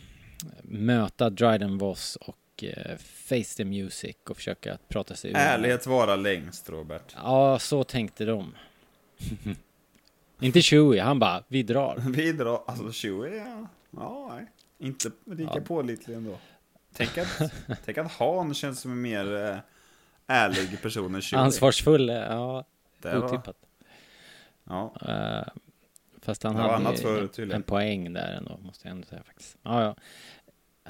möta 0.62 1.29
Dryden 1.29 1.77
Voss 1.77 2.15
och 2.15 2.63
Face 3.00 3.58
the 3.58 3.65
Music 3.65 4.15
och 4.29 4.38
försöka 4.38 4.77
prata 4.88 5.15
sig 5.15 5.32
ur. 5.32 5.38
Ärlighet 5.38 5.88
vara 5.88 6.15
längst, 6.15 6.70
Robert. 6.70 7.15
Ja, 7.15 7.60
så 7.60 7.84
tänkte 7.84 8.25
de. 8.25 8.53
Inte 10.39 10.62
Chewie, 10.62 11.01
han 11.03 11.20
bara, 11.20 11.44
vi 11.48 11.63
drar. 11.63 11.98
Vi 12.15 12.32
drar, 12.32 12.63
alltså 12.67 12.91
Chewie, 12.91 13.36
ja. 13.38 13.67
Ja, 13.91 14.27
nej. 14.36 14.46
Inte 14.79 15.12
lika 15.25 15.51
Ja. 15.56 15.62
pålitlig 15.62 16.15
ändå. 16.15 16.38
Tänk 16.94 17.17
att, 17.17 17.41
tänk 17.86 17.98
att 17.98 18.12
Han 18.12 18.53
känns 18.53 18.79
som 18.82 18.91
en 18.91 19.01
mer 19.01 19.36
eh, 19.36 19.58
ärlig 20.27 20.82
person 20.82 21.15
än 21.15 21.22
Chewie. 21.22 21.41
Ansvarsfull, 21.44 22.08
ja, 22.10 22.63
Det 23.01 23.20
var- 23.20 23.27
otippat. 23.27 23.58
Ja. 24.63 24.94
Eh, 25.08 25.48
fast 26.22 26.44
han 26.44 26.56
var 26.56 26.79
hade 26.79 26.98
förut, 26.98 27.39
en, 27.39 27.51
en 27.51 27.63
poäng 27.63 28.13
där 28.13 28.32
ändå, 28.34 28.58
måste 28.58 28.88
jag 28.88 28.96
ändå 28.96 29.08
säga 29.08 29.24
faktiskt. 29.24 29.58
Ja, 29.63 29.84
ja. 29.84 29.96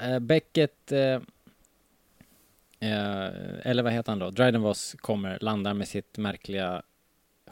Eh, 0.06 0.18
Beckett, 0.18 0.92
eh, 0.92 1.20
eh, 2.80 3.60
eller 3.62 3.82
vad 3.82 3.92
heter 3.92 4.12
han 4.12 4.18
då? 4.18 4.30
Dryden 4.30 4.62
Voss 4.62 4.96
kommer, 5.00 5.38
landar 5.40 5.74
med 5.74 5.88
sitt 5.88 6.18
märkliga 6.18 6.82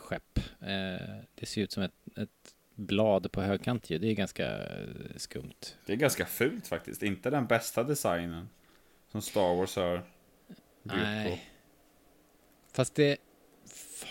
skepp. 0.06 0.38
Eh, 0.60 1.16
det 1.34 1.46
ser 1.46 1.62
ut 1.62 1.72
som 1.72 1.82
ett, 1.82 1.92
ett 2.16 2.54
blad 2.74 3.32
på 3.32 3.42
högkant 3.42 3.90
ju. 3.90 3.98
Det 3.98 4.08
är 4.08 4.14
ganska 4.14 4.58
eh, 4.58 5.16
skumt. 5.16 5.76
Det 5.86 5.92
är 5.92 5.96
ganska 5.96 6.26
fult 6.26 6.66
faktiskt. 6.66 7.02
Inte 7.02 7.30
den 7.30 7.46
bästa 7.46 7.84
designen 7.84 8.48
som 9.12 9.22
Star 9.22 9.54
Wars 9.54 9.76
har 9.76 9.96
byggt 10.82 10.94
på. 10.94 10.96
Nej. 10.96 11.50
Fast 12.72 12.94
det 12.94 13.16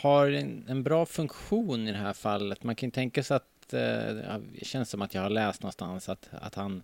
har 0.02 0.28
en, 0.28 0.66
en 0.68 0.84
bra 0.84 1.06
funktion 1.06 1.88
i 1.88 1.92
det 1.92 1.98
här 1.98 2.14
fallet. 2.14 2.64
Man 2.64 2.75
kan 2.75 2.92
tänka 2.92 3.24
sig 3.24 3.38
att 3.38 3.74
eh, 3.74 4.40
det 4.60 4.66
känns 4.66 4.90
som 4.90 5.02
att 5.02 5.14
jag 5.14 5.22
har 5.22 5.30
läst 5.30 5.62
någonstans 5.62 6.10
att, 6.10 6.30
att 6.32 6.56
han 6.56 6.84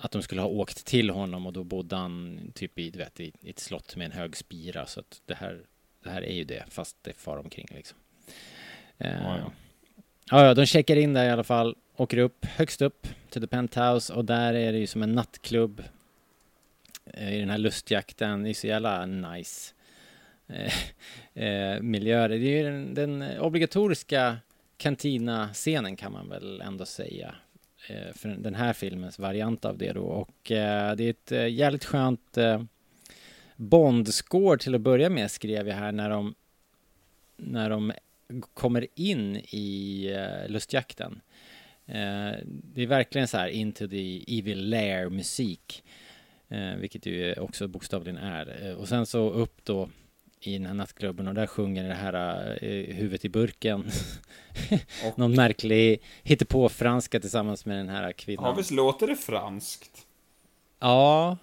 att 0.00 0.10
de 0.10 0.22
skulle 0.22 0.40
ha 0.40 0.48
åkt 0.48 0.84
till 0.84 1.10
honom 1.10 1.46
och 1.46 1.52
då 1.52 1.64
bodde 1.64 1.96
han 1.96 2.40
typ 2.54 2.78
i, 2.78 2.90
vet, 2.90 3.20
i, 3.20 3.32
i 3.40 3.50
ett 3.50 3.58
slott 3.58 3.96
med 3.96 4.04
en 4.04 4.12
hög 4.12 4.36
spira 4.36 4.86
så 4.86 5.00
att 5.00 5.22
det 5.26 5.34
här, 5.34 5.66
det 6.02 6.10
här 6.10 6.22
är 6.22 6.34
ju 6.34 6.44
det 6.44 6.64
fast 6.68 6.96
det 7.02 7.12
far 7.12 7.36
omkring 7.36 7.66
liksom. 7.70 7.98
Eh, 8.98 9.22
Ja, 9.22 9.38
ja. 10.30 10.46
ja, 10.46 10.54
de 10.54 10.66
checkar 10.66 10.96
in 10.96 11.14
där 11.14 11.24
i 11.24 11.30
alla 11.30 11.44
fall, 11.44 11.76
åker 11.96 12.18
upp 12.18 12.44
högst 12.44 12.82
upp 12.82 13.06
till 13.30 13.40
the 13.42 13.46
penthouse 13.46 14.12
och 14.12 14.24
där 14.24 14.54
är 14.54 14.72
det 14.72 14.78
ju 14.78 14.86
som 14.86 15.02
en 15.02 15.12
nattklubb 15.12 15.82
eh, 17.04 17.34
i 17.34 17.40
den 17.40 17.50
här 17.50 17.58
lustjakten. 17.58 18.42
Det 18.42 18.50
är 18.50 18.54
så 18.54 18.66
jävla 18.66 19.06
nice 19.06 19.74
eh, 20.46 21.44
eh, 21.44 21.80
miljöer. 21.80 22.28
Det 22.28 22.36
är 22.36 22.38
ju 22.38 22.62
den, 22.62 22.94
den 22.94 23.38
obligatoriska 23.40 24.36
kantina-scenen 24.76 25.96
kan 25.96 26.12
man 26.12 26.28
väl 26.28 26.60
ändå 26.60 26.84
säga. 26.84 27.34
Eh, 27.88 28.12
för 28.14 28.28
den 28.28 28.54
här 28.54 28.72
filmens 28.72 29.18
variant 29.18 29.64
av 29.64 29.78
det 29.78 29.92
då. 29.92 30.02
Och 30.02 30.52
eh, 30.52 30.96
det 30.96 31.04
är 31.04 31.10
ett 31.10 31.32
eh, 31.32 31.48
jävligt 31.48 31.84
skönt 31.84 32.36
eh, 32.36 32.62
Bond-score 33.56 34.58
till 34.58 34.74
att 34.74 34.80
börja 34.80 35.10
med 35.10 35.30
skrev 35.30 35.68
jag 35.68 35.76
här 35.76 35.92
när 35.92 36.10
de 36.10 36.34
när 37.36 37.70
de 37.70 37.92
kommer 38.54 38.86
in 38.94 39.36
i 39.36 40.06
eh, 40.16 40.50
lustjakten. 40.50 41.20
Eh, 41.86 42.32
det 42.44 42.82
är 42.82 42.86
verkligen 42.86 43.28
så 43.28 43.36
här 43.36 43.48
into 43.48 43.88
the 43.88 44.24
evil 44.38 44.68
lair 44.70 45.08
musik. 45.08 45.84
Eh, 46.48 46.74
vilket 46.74 47.06
ju 47.06 47.34
också 47.34 47.68
bokstavligen 47.68 48.16
är. 48.18 48.74
Och 48.76 48.88
sen 48.88 49.06
så 49.06 49.30
upp 49.30 49.64
då 49.64 49.88
i 50.40 50.52
den 50.52 50.66
här 50.66 50.74
nattklubben 50.74 51.28
och 51.28 51.34
där 51.34 51.46
sjunger 51.46 51.88
det 51.88 51.94
här 51.94 52.14
eh, 52.64 52.94
huvudet 52.96 53.24
i 53.24 53.28
burken. 53.28 53.80
Och- 55.06 55.18
Någon 55.18 55.34
märklig 55.34 56.02
hittepå-franska 56.22 57.20
tillsammans 57.20 57.66
med 57.66 57.76
den 57.78 57.88
här 57.88 58.12
kvinnan. 58.12 58.44
Ja, 58.44 58.54
visst 58.54 58.70
låter 58.70 59.06
det 59.06 59.16
franskt? 59.16 60.06
Ja. 60.80 61.36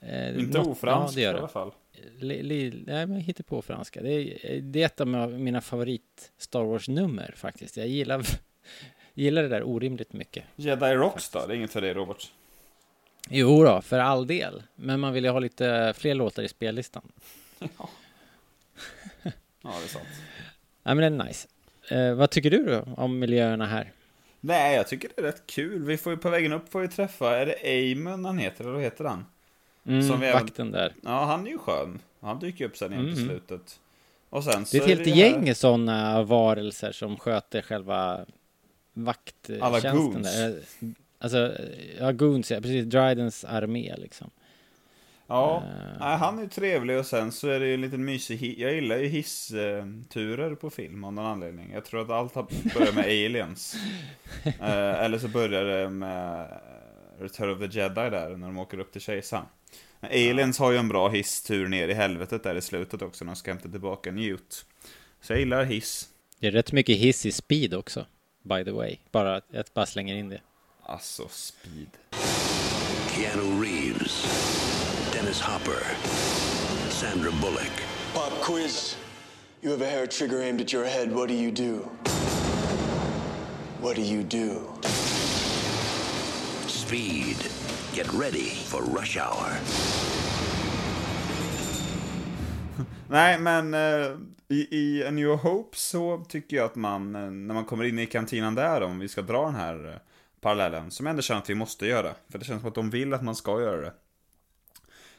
Eh, 0.00 0.38
Inte 0.38 0.58
något- 0.58 0.66
ofranskt 0.66 1.16
ja, 1.16 1.20
det 1.20 1.22
gör 1.24 1.30
i 1.30 1.32
det. 1.32 1.38
alla 1.38 1.48
fall. 1.48 1.72
Li, 2.18 2.42
li, 2.42 2.82
nej, 2.86 3.06
men 3.06 3.16
hittar 3.16 3.44
på 3.44 3.62
franska. 3.62 4.02
Det 4.02 4.12
är, 4.12 4.60
det 4.60 4.82
är 4.82 4.86
ett 4.86 5.00
av 5.00 5.06
mina 5.30 5.60
favorit 5.60 6.32
Star 6.38 6.64
Wars-nummer 6.64 7.34
faktiskt. 7.36 7.76
Jag 7.76 7.88
gillar, 7.88 8.26
gillar 9.14 9.42
det 9.42 9.48
där 9.48 9.62
orimligt 9.62 10.12
mycket. 10.12 10.44
Jedi 10.56 10.94
Rocks 10.94 11.30
då? 11.30 11.46
Det 11.46 11.54
är 11.54 11.56
inget 11.56 11.72
för 11.72 11.80
dig 11.80 11.94
Robert? 11.94 12.32
Jo 13.28 13.64
då, 13.64 13.80
för 13.82 13.98
all 13.98 14.26
del. 14.26 14.62
Men 14.74 15.00
man 15.00 15.12
vill 15.12 15.24
ju 15.24 15.30
ha 15.30 15.38
lite 15.38 15.94
fler 15.96 16.14
låtar 16.14 16.42
i 16.42 16.48
spellistan. 16.48 17.12
Ja, 19.62 19.70
det 19.78 19.84
är 19.84 19.88
sant. 19.88 20.08
Nej, 20.82 20.94
men 20.94 20.98
det 20.98 21.22
är 21.22 21.26
nice. 21.26 21.48
Eh, 21.90 22.14
vad 22.14 22.30
tycker 22.30 22.50
du 22.50 22.64
då 22.64 22.84
om 22.96 23.18
miljöerna 23.18 23.66
här? 23.66 23.92
Nej, 24.40 24.76
jag 24.76 24.88
tycker 24.88 25.10
det 25.16 25.22
är 25.22 25.26
rätt 25.26 25.46
kul. 25.46 25.84
Vi 25.84 25.96
får 25.96 26.12
ju 26.12 26.18
på 26.18 26.30
vägen 26.30 26.52
upp 26.52 26.72
får 26.72 26.80
vi 26.80 26.88
träffa, 26.88 27.36
är 27.36 27.46
det 27.46 27.68
Eamon 27.68 28.24
han 28.24 28.38
heter, 28.38 28.64
eller 28.64 28.72
vad 28.72 28.82
heter 28.82 29.04
han? 29.04 29.26
Mm, 29.86 30.02
Som 30.08 30.20
vi 30.20 30.26
även- 30.26 30.42
vakten 30.42 30.70
där. 30.70 30.94
Ja, 31.02 31.24
han 31.24 31.46
är 31.46 31.50
ju 31.50 31.58
skön. 31.58 31.98
Han 32.20 32.38
dyker 32.38 32.64
upp 32.64 32.76
sen 32.76 32.92
igen 32.92 33.04
på 33.14 33.18
Mhm. 33.20 33.28
slutet. 33.28 33.80
Och 34.30 34.44
sen 34.44 34.64
så 34.66 34.76
Det 34.76 34.78
är 34.78 34.82
ett 34.82 34.88
helt 34.88 35.04
det 35.04 35.10
här- 35.10 35.16
gäng 35.30 35.54
sådana 35.54 36.22
varelser 36.22 36.92
som 36.92 37.16
sköter 37.16 37.62
själva 37.62 38.20
vakttjänsten. 38.92 39.62
Alla 39.62 39.80
goons. 39.92 40.34
Där. 40.36 40.60
Alltså, 41.18 41.52
ja, 41.98 42.12
goons, 42.12 42.50
ja, 42.50 42.60
precis. 42.60 42.84
Drydens 42.84 43.44
armé 43.44 43.94
liksom. 43.98 44.30
Ja, 45.26 45.56
Eh. 45.66 45.98
nej, 46.00 46.16
han 46.16 46.38
är 46.38 46.42
ju 46.42 46.48
trevlig 46.48 46.98
och 46.98 47.06
sen 47.06 47.32
så 47.32 47.48
är 47.48 47.60
det 47.60 47.66
ju 47.66 47.74
en 47.74 47.80
liten 47.80 48.04
mysig 48.04 48.58
Jag 48.58 48.74
gillar 48.74 48.96
ju 48.96 49.06
hissturer 49.06 50.54
på 50.54 50.70
film 50.70 51.04
av 51.04 51.12
någon 51.12 51.26
anledning. 51.26 51.70
Jag 51.74 51.84
tror 51.84 52.02
att 52.02 52.10
allt 52.10 52.34
har 52.34 52.46
börjat 52.78 52.94
med 52.94 53.04
aliens. 53.26 53.76
Eh, 54.44 55.04
eller 55.04 55.18
så 55.18 55.28
börjar 55.28 55.64
det 55.64 55.88
med 55.90 56.46
Return 57.20 57.50
of 57.50 57.58
the 57.58 57.78
Jedi 57.78 58.10
där, 58.10 58.36
när 58.36 58.46
de 58.46 58.58
åker 58.58 58.78
upp 58.78 58.92
till 58.92 59.00
kejsaren. 59.00 59.46
Aliens 60.00 60.58
har 60.58 60.70
ju 60.72 60.78
en 60.78 60.88
bra 60.88 61.08
hisstur 61.08 61.68
ner 61.68 61.88
i 61.88 61.94
helvetet 61.94 62.42
där 62.42 62.54
i 62.54 62.60
slutet 62.60 63.02
också, 63.02 63.24
när 63.24 63.32
de 63.32 63.36
ska 63.36 63.50
hämta 63.50 63.68
tillbaka 63.68 64.12
Newt. 64.12 64.64
Så 65.20 65.32
jag 65.32 65.40
gillar 65.40 65.64
hiss. 65.64 66.08
Det 66.38 66.46
är 66.46 66.50
rätt 66.50 66.72
mycket 66.72 66.98
hiss 66.98 67.26
i 67.26 67.32
speed 67.32 67.74
också, 67.74 68.06
by 68.42 68.64
the 68.64 68.70
way. 68.70 68.96
Bara 69.10 69.40
jag 69.50 69.64
bara 69.74 69.86
slänger 69.86 70.14
in 70.14 70.28
det. 70.28 70.40
Alltså, 70.82 71.28
speed. 71.28 71.90
Keanu 73.14 73.64
Reeves, 73.64 74.24
Dennis 75.12 75.40
Hopper, 75.40 75.82
Sandra 76.90 77.30
Bullock. 77.30 77.72
Pop 78.14 78.42
quiz. 78.42 78.96
You 79.62 79.72
have 79.72 79.86
a 79.86 79.90
hair 79.90 80.06
trigger 80.06 80.40
aimed 80.40 80.60
at 80.60 80.72
your 80.72 80.84
head. 80.84 81.12
What 81.12 81.28
do 81.28 81.34
you 81.34 81.50
do? 81.50 81.90
What 83.82 83.96
do 83.96 84.02
you 84.02 84.22
do? 84.22 84.60
Speed. 86.90 87.36
Get 87.94 88.06
ready 88.14 88.50
for 88.66 88.80
rush 88.80 89.18
hour. 89.18 89.50
Nej, 93.08 93.38
men 93.38 93.74
eh, 93.74 94.16
i, 94.48 94.68
i 94.70 95.04
A 95.06 95.10
New 95.10 95.28
Hope 95.28 95.76
så 95.76 96.24
tycker 96.28 96.56
jag 96.56 96.66
att 96.66 96.74
man, 96.74 97.14
eh, 97.14 97.30
när 97.30 97.54
man 97.54 97.64
kommer 97.64 97.84
in 97.84 97.98
i 97.98 98.06
kantinan 98.06 98.54
där, 98.54 98.82
om 98.82 98.98
vi 98.98 99.08
ska 99.08 99.22
dra 99.22 99.46
den 99.46 99.54
här 99.54 99.88
eh, 99.88 99.94
parallellen, 100.40 100.90
som 100.90 101.06
jag 101.06 101.10
ändå 101.10 101.22
känner 101.22 101.40
att 101.40 101.50
vi 101.50 101.54
måste 101.54 101.86
göra. 101.86 102.14
För 102.28 102.38
det 102.38 102.44
känns 102.44 102.60
som 102.60 102.68
att 102.68 102.74
de 102.74 102.90
vill 102.90 103.14
att 103.14 103.22
man 103.22 103.36
ska 103.36 103.60
göra 103.60 103.80
det. 103.80 103.92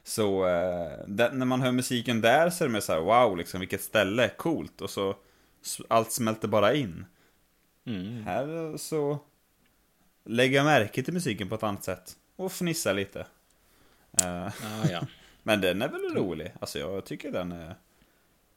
Så 0.03 0.47
eh, 0.47 1.07
där, 1.07 1.31
när 1.31 1.45
man 1.45 1.61
hör 1.61 1.71
musiken 1.71 2.21
där 2.21 2.49
så 2.49 2.63
är 2.63 2.67
det 2.67 2.73
mer 2.73 2.79
så 2.79 2.93
här, 2.93 2.99
wow, 2.99 3.37
liksom 3.37 3.59
vilket 3.59 3.81
ställe, 3.81 4.29
coolt. 4.37 4.81
Och 4.81 4.89
så 4.89 5.15
allt 5.87 6.11
smälter 6.11 6.47
bara 6.47 6.73
in. 6.73 7.05
Mm. 7.85 8.23
Här 8.23 8.71
eh, 8.71 8.75
så 8.75 9.19
lägger 10.25 10.55
jag 10.57 10.65
märke 10.65 11.03
till 11.03 11.13
musiken 11.13 11.49
på 11.49 11.55
ett 11.55 11.63
annat 11.63 11.83
sätt. 11.83 12.17
Och 12.35 12.51
fnissar 12.51 12.93
lite. 12.93 13.19
Eh, 14.21 14.49
Ja, 14.61 14.89
ja. 14.91 15.07
men 15.43 15.61
den 15.61 15.81
är 15.81 15.87
väl 15.87 16.15
rolig? 16.15 16.51
Alltså 16.59 16.79
jag 16.79 17.05
tycker 17.05 17.31
den 17.31 17.51
är... 17.51 17.75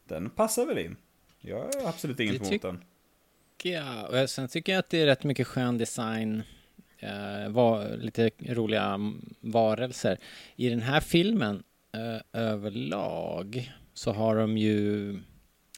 Den 0.08 0.30
passar 0.30 0.66
väl 0.66 0.78
in. 0.78 0.96
Jag 1.40 1.58
har 1.58 1.88
absolut 1.88 2.20
inget 2.20 2.48
emot 2.50 2.62
den. 2.62 2.84
Ja, 3.62 4.22
och 4.22 4.30
sen 4.30 4.48
tycker 4.48 4.72
jag 4.72 4.78
att 4.78 4.90
det 4.90 5.00
är 5.00 5.06
rätt 5.06 5.24
mycket 5.24 5.46
skön 5.46 5.78
design. 5.78 6.42
Eh, 6.98 7.48
var, 7.48 7.96
lite 7.96 8.30
roliga 8.48 9.00
varelser. 9.40 10.18
I 10.56 10.68
den 10.68 10.80
här 10.80 11.00
filmen 11.00 11.62
eh, 11.92 12.42
överlag 12.42 13.72
så 13.94 14.12
har 14.12 14.36
de 14.36 14.58
ju... 14.58 15.14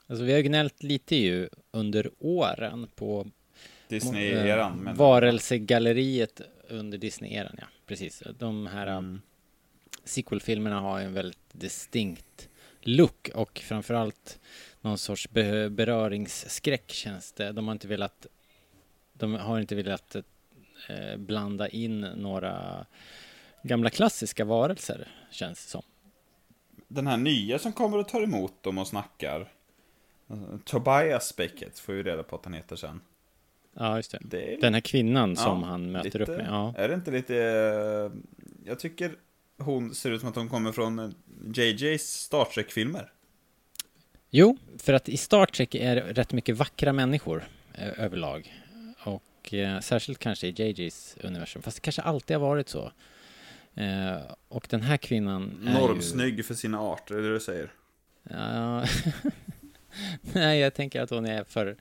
Alltså 0.07 0.25
vi 0.25 0.33
har 0.33 0.41
gnällt 0.41 0.83
lite 0.83 1.17
ju 1.17 1.49
under 1.71 2.11
åren 2.19 2.89
på 2.95 3.31
Disney-eran. 3.89 4.73
eh, 4.73 4.77
men- 4.77 4.97
varelsegalleriet 4.97 6.41
under 6.69 6.99
Disney-eran, 6.99 7.55
ja. 7.61 7.67
Precis. 7.87 8.23
De 8.39 8.67
här 8.67 8.87
Mm. 8.87 9.21
sequel-filmerna 10.05 10.81
har 10.81 11.01
en 11.01 11.13
väldigt 11.15 11.39
distinkt 11.53 12.49
look 12.81 13.31
och 13.35 13.59
framförallt 13.59 14.41
någon 14.81 14.99
sorts 14.99 15.31
be- 15.31 15.71
beröringsskräck 15.71 16.91
känns 16.93 17.33
det. 17.33 17.53
De 17.53 17.67
har 17.69 17.73
inte 17.73 17.89
velat 17.89 18.27
de 19.13 19.35
har 19.35 19.61
inte 19.61 19.75
velat 19.75 20.17
eh, 20.89 21.17
blanda 21.17 21.69
in 21.69 22.01
några 22.01 22.87
gamla 23.63 23.91
klassiska 23.91 24.45
varelser 24.45 25.09
känns 25.31 25.65
det 25.65 25.71
som. 25.71 25.83
Den 26.89 27.07
här 27.07 27.17
nya 27.17 27.59
som 27.59 27.73
kommer 27.73 27.99
och 27.99 28.09
tar 28.09 28.23
emot 28.23 28.63
dem 28.63 28.79
och 28.79 28.87
snackar. 28.87 29.53
eh, 30.31 30.37
Tobias 30.65 31.37
Beckett 31.37 31.79
får 31.79 31.95
ju 31.95 32.03
reda 32.03 32.23
på 32.23 32.37
att 32.37 32.45
han 32.45 32.55
heter 32.55 32.77
sen. 32.77 33.01
Ja, 33.79 33.97
just 33.97 34.11
det. 34.11 34.19
Det 34.23 34.55
är 34.55 34.61
Den 34.61 34.75
här 34.75 34.81
kvinnan 34.81 35.37
som 35.37 35.61
Ja, 35.61 35.67
han 35.67 35.93
möter 35.93 36.19
lite- 36.19 36.33
upp 36.33 36.39
med. 36.39 36.47
Ja. 36.51 36.75
Är 36.77 36.89
det 36.89 36.95
inte 36.95 37.11
lite... 37.11 37.37
eh, 37.37 38.11
Jag 38.65 38.79
tycker 38.79 39.13
hon 39.59 39.95
ser 39.95 40.11
ut 40.11 40.21
som 40.21 40.29
att 40.31 40.37
hon 40.37 40.49
kommer 40.49 40.73
från 40.73 40.99
eh, 40.99 41.09
JJ's 41.45 41.99
Star 41.99 42.45
Trek-filmer. 42.45 43.13
Jo, 44.31 44.57
för 44.79 44.93
att 44.93 45.09
i 45.09 45.17
Star 45.17 45.47
Trek 45.47 45.75
är 45.75 45.95
det 45.97 46.03
rätt 46.13 46.33
mycket 46.33 46.57
vackra 46.57 46.93
människor 46.93 47.45
eh, 47.75 48.05
överlag. 48.05 48.55
Och 49.05 49.55
eh, 49.55 49.81
särskilt 49.81 50.19
kanske 50.19 50.47
i 50.47 50.51
JJs 50.51 51.17
universum, 51.23 51.63
fast 51.63 51.77
det 51.77 51.81
kanske 51.81 52.03
alltid 52.03 52.37
har 52.37 52.49
varit 52.49 52.69
så. 52.69 52.93
Eh, 53.75 54.17
och 54.49 54.67
den 54.71 54.81
här 54.83 54.97
kvinnan 54.97 55.59
är 55.67 55.73
ju... 55.73 55.79
Normsnygg 55.79 56.45
för 56.45 56.55
sina 56.55 56.81
arter, 56.81 57.15
är 57.15 57.23
det 57.23 57.33
du 57.33 57.41
säger? 57.41 57.71
Ja, 58.31 58.85
nej, 60.21 60.59
jag 60.61 60.75
tänker 60.75 61.01
att 61.01 61.11
hon 61.11 61.27
är 61.27 61.45
för 61.45 61.77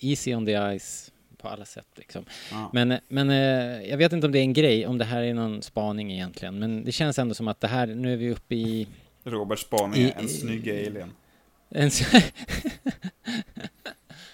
easy 0.00 0.34
on 0.34 0.46
the 0.46 0.78
ice 0.78 1.12
på 1.36 1.48
alla 1.48 1.64
sätt 1.64 1.86
liksom. 1.94 2.24
Ja. 2.50 2.70
Men, 2.72 2.98
men 3.08 3.30
eh, 3.30 3.88
jag 3.90 3.96
vet 3.96 4.12
inte 4.12 4.26
om 4.26 4.32
det 4.32 4.38
är 4.38 4.42
en 4.42 4.52
grej, 4.52 4.86
om 4.86 4.98
det 4.98 5.04
här 5.04 5.22
är 5.22 5.34
någon 5.34 5.62
spaning 5.62 6.12
egentligen, 6.12 6.58
men 6.58 6.84
det 6.84 6.92
känns 6.92 7.18
ändå 7.18 7.34
som 7.34 7.48
att 7.48 7.60
det 7.60 7.68
här, 7.68 7.86
nu 7.86 8.12
är 8.12 8.16
vi 8.16 8.30
uppe 8.30 8.54
i 8.54 8.86
Roberts 9.24 9.62
spaning 9.62 10.02
I- 10.02 10.12
en 10.16 10.28
snygg 10.28 10.70
alien. 10.70 11.10
en 11.70 11.90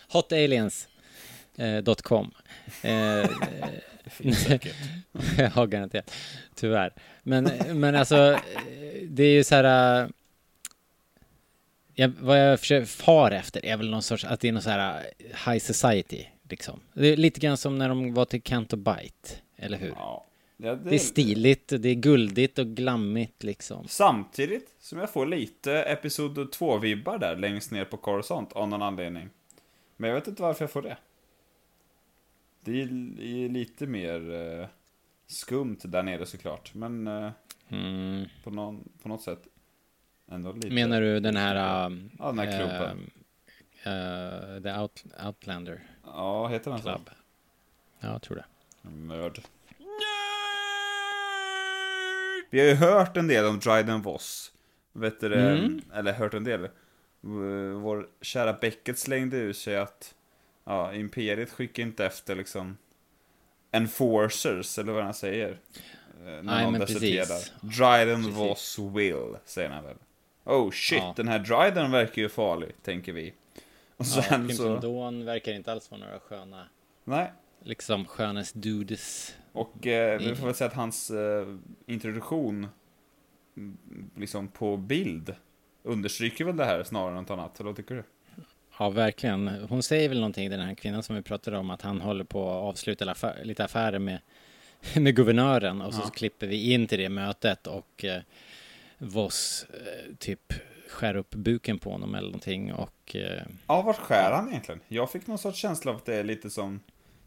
hotaliens.com 0.08 2.30
eh, 2.82 3.30
Ja, 5.54 5.66
garanterat. 5.66 6.10
Tyvärr. 6.54 6.92
Men, 7.22 7.50
men 7.80 7.94
alltså, 7.94 8.32
eh, 8.32 8.40
det 9.08 9.22
är 9.24 9.32
ju 9.32 9.44
så 9.44 9.54
här... 9.54 10.08
Jag, 11.94 12.08
vad 12.20 12.40
jag 12.50 12.60
försöker 12.60 12.86
far 12.86 13.30
efter 13.30 13.64
är 13.66 13.76
väl 13.76 13.90
någon 13.90 14.02
sorts, 14.02 14.24
att 14.24 14.40
det 14.40 14.48
är 14.48 14.52
någon 14.52 14.62
så 14.62 14.70
här 14.70 15.06
eh, 15.18 15.50
high 15.52 15.58
society, 15.58 16.24
liksom. 16.48 16.80
Det 16.94 17.06
är 17.06 17.16
lite 17.16 17.40
grann 17.40 17.56
som 17.56 17.78
när 17.78 17.88
de 17.88 18.14
var 18.14 18.24
till 18.24 18.42
Canto 18.42 18.76
Bite, 18.76 19.28
eller 19.56 19.78
hur? 19.78 19.88
Ja. 19.88 20.26
Ja, 20.56 20.74
Det 20.74 20.94
är 20.94 20.98
stiligt, 20.98 21.72
och 21.72 21.80
det 21.80 21.88
är 21.88 21.94
guldigt 21.94 22.58
och 22.58 22.66
glammigt, 22.66 23.42
liksom. 23.42 23.88
Samtidigt 23.88 24.74
som 24.80 24.98
jag 24.98 25.12
får 25.12 25.26
lite 25.26 25.82
Episod 25.82 26.38
2-vibbar 26.38 27.18
där 27.18 27.36
längst 27.36 27.70
ner 27.70 27.84
på 27.84 27.96
Coruscant 27.96 28.52
av 28.52 28.68
någon 28.68 28.82
anledning. 28.82 29.28
Men 29.96 30.10
jag 30.10 30.14
vet 30.14 30.28
inte 30.28 30.42
varför 30.42 30.62
jag 30.64 30.70
får 30.70 30.82
det. 30.82 30.96
Det 32.64 32.82
är 32.82 32.86
är 33.22 33.48
lite 33.48 33.86
mer 33.86 34.34
eh, 34.60 34.66
skumt 35.26 35.78
där 35.82 36.02
nere 36.02 36.26
såklart, 36.26 36.74
men 36.74 37.06
eh, 37.06 37.30
Mm. 37.68 38.24
på, 38.44 38.50
någon, 38.50 38.88
på 39.02 39.08
något 39.08 39.22
sätt 39.22 39.42
ändå 40.34 40.52
lite. 40.52 40.70
Menar 40.70 41.00
du 41.00 41.20
den 41.20 41.36
här... 41.36 41.86
um, 41.86 42.10
Ja, 42.18 42.26
den 42.26 42.38
här 42.38 42.58
klubben. 42.58 43.10
eh, 43.82 44.62
the 44.62 44.80
Out, 44.80 45.04
Outlander 45.26 45.80
Ja, 46.04 46.48
heter 46.48 46.70
den 46.70 46.80
så? 46.82 46.88
Club. 46.88 47.10
Ja, 48.00 48.08
jag 48.12 48.22
tror 48.22 48.36
det. 48.36 48.44
Nörd. 48.90 49.40
Vi 52.50 52.60
har 52.60 52.66
ju 52.66 52.74
hört 52.74 53.16
en 53.16 53.28
del 53.28 53.44
om 53.44 53.58
Dryden 53.58 54.02
Voss. 54.02 54.52
Vet 54.92 55.20
du 55.20 55.28
det? 55.28 55.50
Mm. 55.50 55.80
Eller 55.94 56.12
hört 56.12 56.34
en 56.34 56.44
del. 56.44 56.68
Vår 57.80 58.08
kära 58.20 58.52
Beckett 58.52 58.98
slängde 58.98 59.36
ur 59.36 59.52
sig 59.52 59.76
att 59.76 60.14
ja, 60.64 60.94
Imperiet 60.94 61.50
skickar 61.50 61.82
inte 61.82 62.06
efter 62.06 62.36
liksom 62.36 62.76
Enforcers, 63.70 64.78
eller 64.78 64.92
vad 64.92 65.04
han 65.04 65.14
säger. 65.14 65.50
eh, 65.50 65.56
När 66.24 66.42
Nej, 66.42 66.62
någon 66.64 66.72
men 66.72 66.80
deserterar. 66.80 67.24
precis. 67.26 67.52
Dryden 67.60 68.22
Precis. 68.22 68.36
Voss 68.38 68.78
will, 68.78 69.36
säger 69.44 69.70
han 69.70 69.84
väl. 69.84 69.96
Oh 70.44 70.70
shit, 70.70 70.98
Ja. 70.98 71.12
den 71.16 71.28
här 71.28 71.38
Dryden 71.38 71.90
verkar 71.90 72.22
ju 72.22 72.28
farlig, 72.28 72.72
tänker 72.82 73.12
vi. 73.12 73.32
Och 73.96 74.06
Ja, 74.16 74.22
sen 74.22 74.46
Crimson 74.48 74.80
så... 74.82 74.86
Dawn 74.86 75.24
verkar 75.24 75.52
inte 75.52 75.72
alls 75.72 75.90
vara 75.90 76.00
några 76.00 76.18
sköna, 76.18 76.66
Nej, 77.04 77.32
liksom 77.62 78.04
skönest 78.04 78.54
dudes. 78.54 79.34
Och 79.52 79.86
eh, 79.86 80.18
vi 80.20 80.34
får 80.36 80.46
väl 80.46 80.54
säga 80.54 80.68
att 80.68 80.76
hans 80.76 81.10
eh, 81.10 81.46
introduktion 81.86 82.66
mm, 83.56 83.78
liksom 84.16 84.48
på 84.48 84.76
bild 84.76 85.34
understryker 85.82 86.44
väl 86.44 86.56
det 86.56 86.64
här 86.64 86.82
snarare 86.84 87.10
än 87.10 87.16
något 87.22 87.30
annat, 87.30 87.60
eller 87.60 87.70
vad 87.70 87.76
tycker 87.76 87.94
du? 87.94 88.04
Ja, 88.78 88.90
verkligen. 88.90 89.48
Hon 89.68 89.82
säger 89.82 90.08
väl 90.08 90.18
någonting, 90.20 90.50
den 90.50 90.60
här 90.60 90.74
kvinnan 90.74 91.02
som 91.02 91.16
vi 91.16 91.22
pratade 91.22 91.58
om, 91.58 91.70
att 91.70 91.82
han 91.82 92.00
håller 92.00 92.24
på 92.24 92.50
att 92.50 92.56
avsluta 92.62 93.10
affär, 93.10 93.40
lite 93.44 93.64
affärer 93.64 93.98
med, 93.98 94.18
med 94.96 95.16
guvernören. 95.16 95.80
Och 95.80 95.94
så 95.94 96.00
Ja. 96.04 96.08
klipper 96.10 96.46
vi 96.46 96.72
in 96.72 96.86
till 96.86 96.98
det 96.98 97.08
mötet 97.08 97.66
och 97.66 98.04
eh, 98.04 98.22
Voss 99.04 99.66
eh, 99.70 100.14
typ 100.18 100.52
skär 100.88 101.16
upp 101.16 101.30
buken 101.34 101.78
på 101.78 101.90
honom 101.90 102.14
eller 102.14 102.28
någonting. 102.28 102.72
Och 102.72 103.16
eh, 103.16 103.42
Ja, 103.66 103.82
vart 103.82 103.96
skär 103.98 104.32
han 104.32 104.48
egentligen? 104.48 104.80
Jag 104.88 105.10
fick 105.10 105.26
någon 105.26 105.38
sorts 105.38 105.58
känsla 105.58 105.90
av 105.90 105.96
att 105.96 106.04
det 106.04 106.14
är 106.14 106.24
lite 106.24 106.50
som 106.50 106.80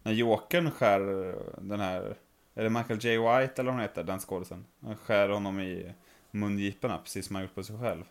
när 0.04 0.12
Jokern 0.12 0.72
skär 0.72 1.30
eh, 1.30 1.36
den 1.62 1.80
här, 1.80 2.16
är 2.56 2.64
det 2.64 2.70
Michael 2.70 3.00
J. 3.06 3.18
White 3.18 3.54
eller 3.62 3.64
vad 3.64 3.74
han 3.74 3.82
heter, 3.82 4.04
den 4.04 4.20
skådisen? 4.20 4.66
Han 4.82 4.96
skär 4.98 5.30
honom 5.30 5.60
i 5.60 5.92
mungiporna, 6.32 6.98
precis 6.98 7.26
som 7.26 7.36
han 7.36 7.44
gjort 7.44 7.56
på 7.56 7.64
sig 7.64 7.80
själv. 7.80 8.04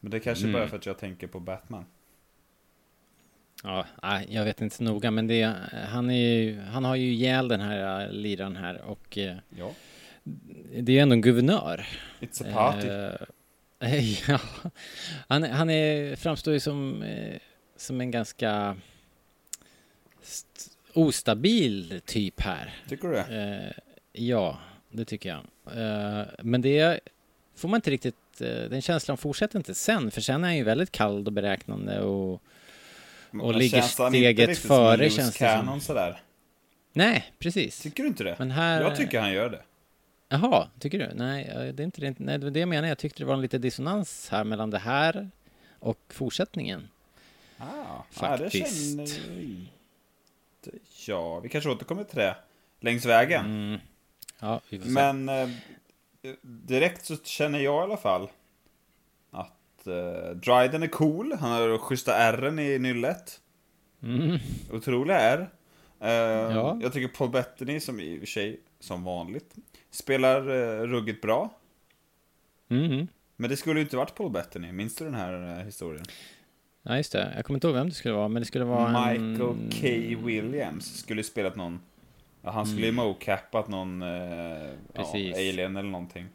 Men 0.00 0.10
det 0.10 0.20
kanske 0.20 0.44
Mm. 0.44 0.52
bara 0.52 0.62
är 0.62 0.68
för 0.68 0.76
att 0.76 0.86
jag 0.86 0.98
tänker 0.98 1.26
på 1.26 1.40
Batman. 1.40 1.84
ja, 3.62 3.86
jag 4.28 4.44
vet 4.44 4.60
inte 4.60 4.82
noga, 4.82 5.10
men 5.10 5.26
det, 5.26 5.42
han, 5.88 6.10
är 6.10 6.14
ju, 6.42 6.60
han 6.60 6.84
har 6.84 6.96
ju 6.96 7.06
ihjäl 7.12 7.48
den 7.48 7.60
här 7.60 8.08
liraren 8.12 8.56
här 8.56 8.82
och 8.82 9.18
Ja. 9.58 9.70
Det 10.82 10.92
är 10.92 10.94
ju 10.94 10.98
ändå 10.98 11.12
en 11.12 11.20
guvernör. 11.20 11.86
It's 12.20 12.42
a 12.48 12.52
party. 12.54 12.88
Eh, 13.80 14.30
ja, 14.30 14.38
han, 15.28 15.42
han 15.42 15.70
är, 15.70 16.16
framstår 16.16 16.54
ju 16.54 16.60
som, 16.60 17.02
eh, 17.02 17.36
som 17.76 18.00
en 18.00 18.10
ganska 18.10 18.76
st- 20.22 20.70
ostabil 20.92 22.00
typ 22.06 22.40
här. 22.40 22.74
Tycker 22.88 23.08
du 23.08 23.14
det? 23.14 23.72
Eh, 23.74 23.82
ja, 24.24 24.58
det 24.90 25.04
tycker 25.04 25.28
jag. 25.28 25.38
Eh, 25.78 26.26
men 26.42 26.62
det 26.62 27.00
får 27.56 27.68
man 27.68 27.78
inte 27.78 27.90
riktigt, 27.90 28.40
eh, 28.40 28.46
den 28.70 28.82
känslan 28.82 29.16
fortsätter 29.16 29.58
inte 29.58 29.74
sen, 29.74 30.10
för 30.10 30.20
sen 30.20 30.44
är 30.44 30.48
han 30.48 30.56
ju 30.56 30.64
väldigt 30.64 30.92
kall 30.92 31.26
och 31.26 31.32
beräknande 31.32 32.00
och, 32.00 32.42
och 33.40 33.54
ligger 33.54 33.82
steget 33.82 34.58
före, 34.58 35.10
känns 35.10 35.32
det 35.32 35.38
som. 35.38 35.46
cannon 35.46 35.80
sådär? 35.80 36.20
nej, 36.92 37.24
precis. 37.38 37.80
Tycker 37.80 38.02
du 38.02 38.08
inte 38.08 38.24
det? 38.24 38.36
Men 38.38 38.50
här, 38.50 38.80
Jag 38.82 38.96
tycker 38.96 39.20
han 39.20 39.32
gör 39.32 39.50
det. 39.50 39.62
Jaha, 40.28 40.68
tycker 40.78 40.98
du? 40.98 41.14
Nej, 41.14 41.44
det 41.74 41.82
är 41.82 41.84
inte 41.84 42.00
det. 42.00 42.14
Nej, 42.18 42.38
det 42.38 42.50
det 42.50 42.60
jag 42.60 42.68
menar. 42.68 42.88
Jag 42.88 42.98
tyckte 42.98 43.22
det 43.22 43.26
var 43.26 43.34
en 43.34 43.40
lite 43.40 43.58
dissonans 43.58 44.28
här 44.30 44.44
mellan 44.44 44.70
det 44.70 44.78
här 44.78 45.30
och 45.78 46.00
fortsättningen. 46.08 46.88
Ah, 47.58 48.02
Faktiskt. 48.10 48.96
Ja, 48.98 49.02
det 49.02 49.08
känner. 49.08 50.78
Ja, 51.06 51.40
vi 51.40 51.48
kanske 51.48 51.70
återkommer 51.70 52.04
till 52.04 52.18
det 52.18 52.36
längs 52.80 53.04
vägen. 53.06 53.44
Mm. 53.44 53.80
Ja, 54.40 54.60
vi 54.68 54.78
får. 54.78 54.88
Men 54.88 55.28
eh, 55.28 55.48
direkt 56.42 57.04
så 57.04 57.16
känner 57.16 57.58
jag 57.58 57.74
i 57.80 57.82
alla 57.82 57.96
fall 57.96 58.28
att 59.30 59.86
eh, 59.86 60.30
Dryden 60.36 60.82
är 60.82 60.86
cool. 60.88 61.32
Han 61.40 61.50
har 61.50 61.78
schyssta 61.78 62.14
ärren 62.16 62.58
i 62.58 62.78
nyllet. 62.78 63.40
Mm. 64.02 64.38
Otroliga 64.72 65.20
R. 65.20 65.50
Eh, 66.00 66.08
Ja. 66.56 66.78
Jag 66.82 66.92
tycker 66.92 67.08
Paul 67.08 67.30
Bettany, 67.30 67.80
som 67.80 68.00
i 68.00 68.16
och 68.16 68.20
för 68.20 68.26
sig 68.26 68.60
som 68.80 69.04
vanligt, 69.04 69.54
spelar 69.96 70.48
eh, 70.48 70.86
ruggigt 70.86 71.22
bra. 71.22 71.50
Mm. 72.68 73.06
Men 73.36 73.50
det 73.50 73.56
skulle 73.56 73.80
ju 73.80 73.84
inte 73.84 73.96
varit 73.96 74.14
Paul 74.14 74.30
Bettany, 74.30 74.72
minns 74.72 74.96
du 74.96 75.04
den 75.04 75.14
här 75.14 75.58
eh, 75.58 75.64
historien? 75.64 76.04
Ja, 76.82 76.96
just 76.96 77.12
det. 77.12 77.32
Jag 77.36 77.44
kommer 77.44 77.56
inte 77.56 77.66
ihåg 77.66 77.76
vem 77.76 77.88
det 77.88 77.94
skulle 77.94 78.14
vara, 78.14 78.28
men 78.28 78.42
det 78.42 78.46
skulle 78.46 78.64
vara 78.64 78.88
Michael 78.88 79.40
en... 79.40 79.70
K. 79.80 79.86
Williams 80.26 80.98
skulle 80.98 81.22
spelat 81.22 81.56
någon 81.56 81.80
ja, 82.42 82.50
Han 82.50 82.66
skulle 82.66 82.86
ju 82.86 82.92
mocappat 82.92 83.68
någon 83.68 84.02
eh, 84.02 84.08
ja, 84.92 85.10
alien 85.14 85.76
eller 85.76 85.90
någonting 85.90 86.26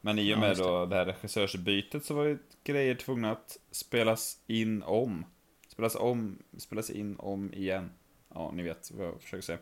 Men 0.00 0.18
i 0.18 0.22
och 0.22 0.26
Ja, 0.36 0.40
med 0.40 0.48
just 0.48 0.62
det. 0.62 0.68
då 0.68 0.86
det 0.86 0.96
här 0.96 1.06
regissörsbytet 1.06 2.04
så 2.04 2.14
var 2.14 2.24
ju 2.24 2.38
grejer 2.64 2.94
tvungna 2.94 3.30
att 3.30 3.58
spelas 3.70 4.38
in 4.46 4.82
om 4.82 5.24
Spelas 5.68 5.96
om, 5.96 6.38
spelas 6.58 6.90
in 6.90 7.16
om 7.18 7.54
igen 7.54 7.90
Ja, 8.34 8.50
ni 8.54 8.62
vet 8.62 8.90
vad 8.94 9.06
jag 9.06 9.20
försöker 9.20 9.42
säga 9.42 9.58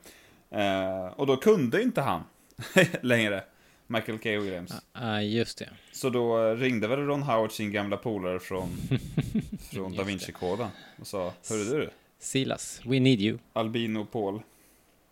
eh, 0.51 1.07
Och 1.07 1.27
då 1.27 1.37
kunde 1.37 1.83
inte 1.83 2.01
han 2.01 2.23
längre 3.03 3.45
Michael 3.87 4.19
K. 4.19 4.31
Williams 4.31 4.73
Ja, 4.93 5.23
just 5.23 5.59
det. 5.59 5.69
Så 5.93 6.11
då 6.11 6.55
ringde 6.55 6.89
väl 6.89 6.99
Ron 6.99 7.23
Howard 7.23 7.53
sin 7.53 7.73
gamla 7.73 7.97
polare 7.97 8.41
från, 8.41 8.69
från 9.73 9.97
Da. 9.97 10.03
Vinci-koden 10.03 10.69
och 11.01 11.07
sa 11.07 11.33
Hörru 11.49 11.65
du, 11.65 11.91
Silas, 12.19 12.81
we 12.85 13.01
need 13.01 13.21
you. 13.21 13.39
Albino 13.53 14.05
Paul 14.05 14.43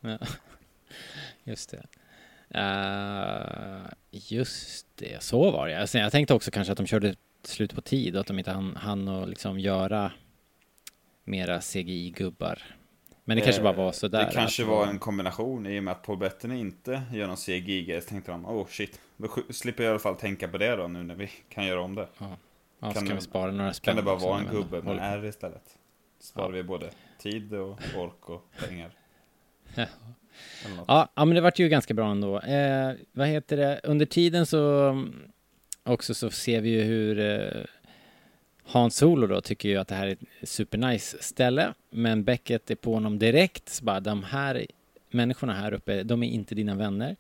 Ja. 0.01 0.19
Just 1.45 1.71
det. 1.71 1.87
Eh, 2.55 3.93
just 4.11 4.87
det, 4.95 5.23
så 5.23 5.51
var 5.51 5.69
det. 5.69 5.81
Alltså, 5.81 5.99
jag 5.99 6.13
tänkte 6.13 6.35
också 6.35 6.51
kanske 6.51 6.73
att 6.73 6.77
de 6.77 6.87
körde 6.87 7.15
slut 7.43 7.75
på 7.75 7.81
tid 7.81 8.15
och 8.15 8.21
att 8.21 8.27
de 8.27 8.39
inte 8.39 8.51
hann, 8.51 8.77
hann 8.77 9.09
att 9.09 9.29
liksom 9.29 9.59
göra 9.61 10.13
mera 11.25 11.61
CGI-gubbar. 11.61 12.77
Men 13.31 13.37
det 13.37 13.45
kanske 13.45 13.63
bara 13.63 13.73
var 13.73 13.93
sådär. 13.93 14.27
Det 14.27 14.33
kanske 14.33 14.65
var 14.65 14.87
en 14.87 14.99
kombination 14.99 15.67
i 15.67 15.79
och 15.79 15.85
med 15.85 15.93
att 15.93 16.03
Paul 16.03 16.19
Bettany 16.19 16.61
inte 16.61 17.03
gör 17.13 17.27
någon 17.27 17.37
CGI-grej. 17.37 18.01
Så 18.01 18.09
tänkte 18.09 18.31
de, 18.31 18.47
oh 18.47 18.67
shit, 18.67 19.01
då 19.17 19.29
slipper 19.51 19.85
jag 19.85 19.89
i 19.89 19.91
alla 19.91 19.99
fall 19.99 20.17
tänka 20.17 20.49
på 20.49 20.59
det 20.59 20.77
då 20.77 20.89
nu 20.89 21.03
när 21.03 21.15
vi 21.15 21.31
kan 21.49 21.67
göra 21.67 21.81
om 21.81 21.95
det. 21.95 22.07
Ja, 22.19 22.37
så 22.81 22.93
Kan 22.93 23.07
kan, 23.07 23.17
vi 23.17 23.23
spara 23.23 23.51
några 23.53 23.73
spänn. 23.73 23.91
Kan 23.91 23.97
det 23.97 24.03
bara 24.03 24.17
vara 24.17 24.41
en 24.41 24.47
gubbe 24.47 24.83
med 24.83 24.85
på. 24.85 25.03
R 25.03 25.25
istället? 25.25 25.63
Sparar 26.21 26.51
vi 26.51 26.63
både 26.63 26.91
tid 27.19 27.55
och 27.55 27.79
ork 27.97 28.31
och 28.31 28.53
pengar. 28.69 28.91
Ja. 29.75 29.87
Ja, 30.89 31.09
ja, 31.15 31.25
men 31.25 31.35
det 31.35 31.41
vart 31.41 31.59
ju 31.59 31.69
ganska 31.69 31.95
bra 31.95 32.11
ändå. 32.11 32.41
Eh, 32.41 32.93
vad 33.13 33.29
heter 33.29 33.57
det? 33.57 33.81
Under 33.85 34.07
tiden 34.07 34.47
så 34.47 34.89
mm, 34.89 35.15
också 35.83 36.15
så 36.15 36.31
ser 36.31 36.61
vi 36.61 36.69
ju 36.69 36.83
hur 36.83 37.19
eh, 37.21 37.65
Han 38.73 38.91
Solo 38.91 39.27
då 39.27 39.41
tycker 39.41 39.69
ju 39.69 39.77
att 39.77 39.89
det 39.89 39.95
här 39.95 40.07
är 40.07 40.13
ett 40.13 40.49
supernice 40.49 41.17
ställe, 41.21 41.75
men 41.91 42.25
Beckett 42.25 42.71
är 42.71 42.75
på 42.75 42.95
honom 42.95 43.19
direkt. 43.19 43.69
Så 43.69 43.85
bara, 43.85 44.01
de 44.01 44.25
här 44.25 44.67
människorna 45.11 45.53
här 45.55 45.73
uppe, 45.73 46.03
de 46.03 46.23
är 46.23 46.29
inte 46.29 46.55
dina 46.55 46.75
vänner. 46.75 47.17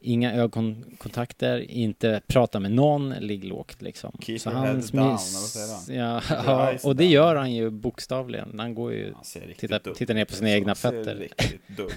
Inga 0.00 0.34
ögonkontakter, 0.34 1.58
inte 1.70 2.20
prata 2.26 2.60
med 2.60 2.72
någon, 2.72 3.10
ligg 3.10 3.44
lågt 3.44 3.82
liksom. 3.82 4.18
Keep 4.20 4.38
så 4.38 4.50
head 4.50 4.74
smis- 4.80 5.86
down, 5.92 5.96
han? 5.96 5.96
Ja, 5.96 6.22
ja, 6.46 6.78
och 6.84 6.96
det 6.96 7.06
gör 7.06 7.36
han 7.36 7.52
ju 7.52 7.70
bokstavligen. 7.70 8.58
Han 8.58 8.74
går 8.74 8.92
ju, 8.92 9.12
Han 9.14 9.24
tittar, 9.56 9.94
tittar 9.94 10.14
ner 10.14 10.24
på 10.24 10.32
sina 10.32 10.50
egna 10.50 10.68
Han 10.68 10.76
ser 10.76 10.90
fötter. 10.90 11.14
riktigt 11.14 11.68
dum. 11.76 11.90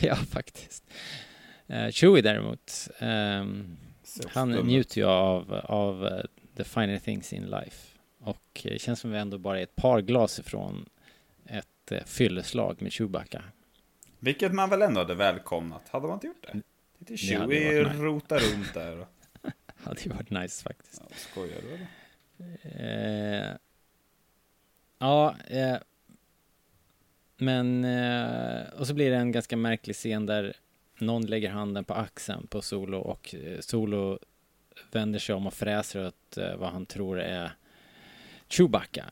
Ja, 0.00 0.14
faktiskt. 0.16 0.84
Uh, 1.70 1.88
Chewie 1.90 2.22
däremot, 2.22 2.60
också 2.60 4.28
han 4.28 4.52
njuter 4.52 4.98
ju 5.00 5.06
av, 5.06 5.54
av 5.64 6.06
eh, 6.06 6.20
the 6.56 6.64
finer 6.64 6.98
things 6.98 7.32
in 7.32 7.42
life. 7.50 7.91
Och 8.24 8.60
det 8.62 8.80
känns 8.80 9.00
som 9.00 9.10
vi 9.10 9.18
ändå 9.18 9.38
bara 9.38 9.58
är 9.58 9.62
ett 9.62 9.76
par 9.76 10.00
glas 10.00 10.38
ifrån 10.38 10.88
ett 11.46 11.92
uh, 11.92 11.98
fylleslag 12.04 12.82
med 12.82 12.92
Chewbacca. 12.92 13.42
Vilket 14.18 14.52
man 14.52 14.70
väl 14.70 14.82
ändå 14.82 15.00
hade 15.00 15.14
välkomnat. 15.14 15.88
Hade 15.88 16.06
man 16.06 16.14
inte 16.14 16.26
gjort 16.26 16.46
det? 16.52 16.62
Lite 16.98 17.16
Chewie 17.16 17.82
varit 17.82 17.92
nice. 17.92 18.04
rota 18.04 18.38
runt 18.38 18.74
där. 18.74 18.98
Och, 18.98 19.08
hade 19.84 20.00
ju 20.00 20.10
varit 20.10 20.30
nice 20.30 20.62
faktiskt. 20.62 21.02
ja, 21.08 21.16
skojar 21.16 21.58
du 21.62 21.74
eller? 21.74 21.88
Eh, 22.62 23.56
ja, 24.98 25.36
eh, 25.48 25.76
men 27.36 27.84
eh, 27.84 28.68
och 28.78 28.86
så 28.86 28.94
blir 28.94 29.10
det 29.10 29.16
en 29.16 29.32
ganska 29.32 29.56
märklig 29.56 29.96
scen 29.96 30.26
där 30.26 30.56
någon 30.98 31.26
lägger 31.26 31.50
handen 31.50 31.84
på 31.84 31.94
axeln 31.94 32.46
på 32.46 32.62
Solo 32.62 32.98
och 32.98 33.34
eh, 33.34 33.60
Solo 33.60 34.18
vänder 34.92 35.18
sig 35.18 35.34
om 35.34 35.46
och 35.46 35.54
fräser 35.54 36.06
åt 36.06 36.38
eh, 36.38 36.56
vad 36.56 36.70
han 36.70 36.86
tror 36.86 37.20
är 37.20 37.52
Chewbacca. 38.52 39.04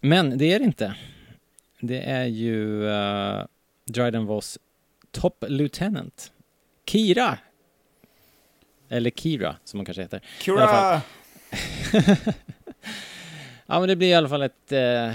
Men 0.00 0.38
det 0.38 0.52
är 0.52 0.58
det 0.58 0.64
inte. 0.64 0.94
Det 1.80 2.00
är 2.00 2.24
ju 2.24 2.82
uh, 2.82 3.44
Dryden 3.84 4.26
Voss 4.26 4.58
Top 5.10 5.44
Lieutenant 5.48 6.32
Kira. 6.86 7.38
Eller 8.88 9.10
Kira, 9.10 9.56
som 9.64 9.78
hon 9.78 9.84
kanske 9.84 10.02
heter. 10.02 10.22
Kura! 10.40 11.00
Ja, 13.70 13.78
men 13.80 13.88
det 13.88 13.96
blir 13.96 14.08
i 14.08 14.14
alla 14.14 14.28
fall 14.28 14.42
ett, 14.42 14.72
eh, 14.72 15.08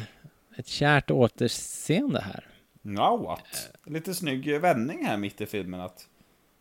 ett 0.57 0.67
kärt 0.67 1.11
återseende 1.11 2.21
här. 2.21 2.47
Ja, 2.81 3.17
what? 3.17 3.69
Lite 3.85 4.13
snygg 4.13 4.61
vändning 4.61 5.05
här 5.05 5.17
mitt 5.17 5.41
i 5.41 5.45
filmen 5.45 5.79
att... 5.79 6.07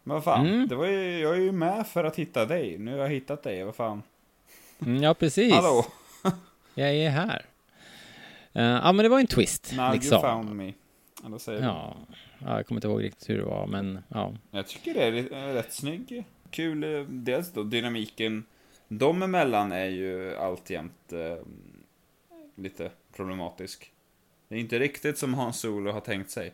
Men 0.03 0.15
vad 0.15 0.25
fan, 0.25 0.47
Mm. 0.47 0.69
det 0.69 0.75
var 0.75 0.87
ju, 0.87 1.19
jag 1.19 1.33
är 1.37 1.41
ju 1.41 1.53
med 1.53 1.87
för 1.87 2.05
att 2.05 2.17
hitta 2.17 2.47
dig. 2.47 2.79
Nu 2.79 2.93
har 2.93 2.99
jag 2.99 3.09
hittat 3.09 3.43
dig, 3.43 3.65
vad 3.65 3.75
fan. 3.75 4.03
Mm, 4.87 5.03
ja, 5.03 5.15
precis. 5.15 5.55
Hallå! 5.55 5.87
Jag 6.75 6.95
är 6.95 7.11
här. 7.11 7.45
Eh, 8.53 8.63
ja, 8.63 8.93
men 8.93 9.03
det 9.03 9.09
var 9.09 9.21
en 9.21 9.27
twist. 9.27 9.73
Now 9.77 9.95
liksom. 9.95 10.13
you 10.15 10.23
found 10.23 10.57
me. 10.57 10.73
Eller 11.27 11.39
säger? 11.39 11.63
Ja. 11.63 11.97
ja, 12.39 12.57
jag 12.57 12.67
kommer 12.67 12.79
inte 12.79 12.89
ihåg 12.89 13.03
riktigt 13.03 13.31
hur 13.31 13.39
det 13.39 13.45
var, 13.45 13.67
men 13.67 13.99
ja. 14.09 14.35
Jag 14.51 14.67
tycker 14.67 14.95
det 14.95 15.03
är 15.03 15.13
rätt- 15.13 15.33
är 15.33 15.55
rätt 15.55 15.73
snygg. 15.73 16.25
Kul, 16.51 16.85
eh, 16.85 17.01
dels 17.09 17.53
då 17.53 17.63
dynamiken. 17.63 18.45
De 18.89 19.23
emellan 19.23 19.73
är 19.73 19.87
ju 19.87 20.37
alltjämt 20.37 21.13
eh, 21.13 21.37
lite 22.55 22.91
problematisk. 23.17 23.93
Det 24.49 24.55
är 24.55 24.59
inte 24.61 24.79
riktigt 24.79 25.19
som 25.19 25.35
Hans 25.35 25.61
Solo 25.61 25.91
har 25.93 26.01
tänkt 26.01 26.31
sig. 26.31 26.53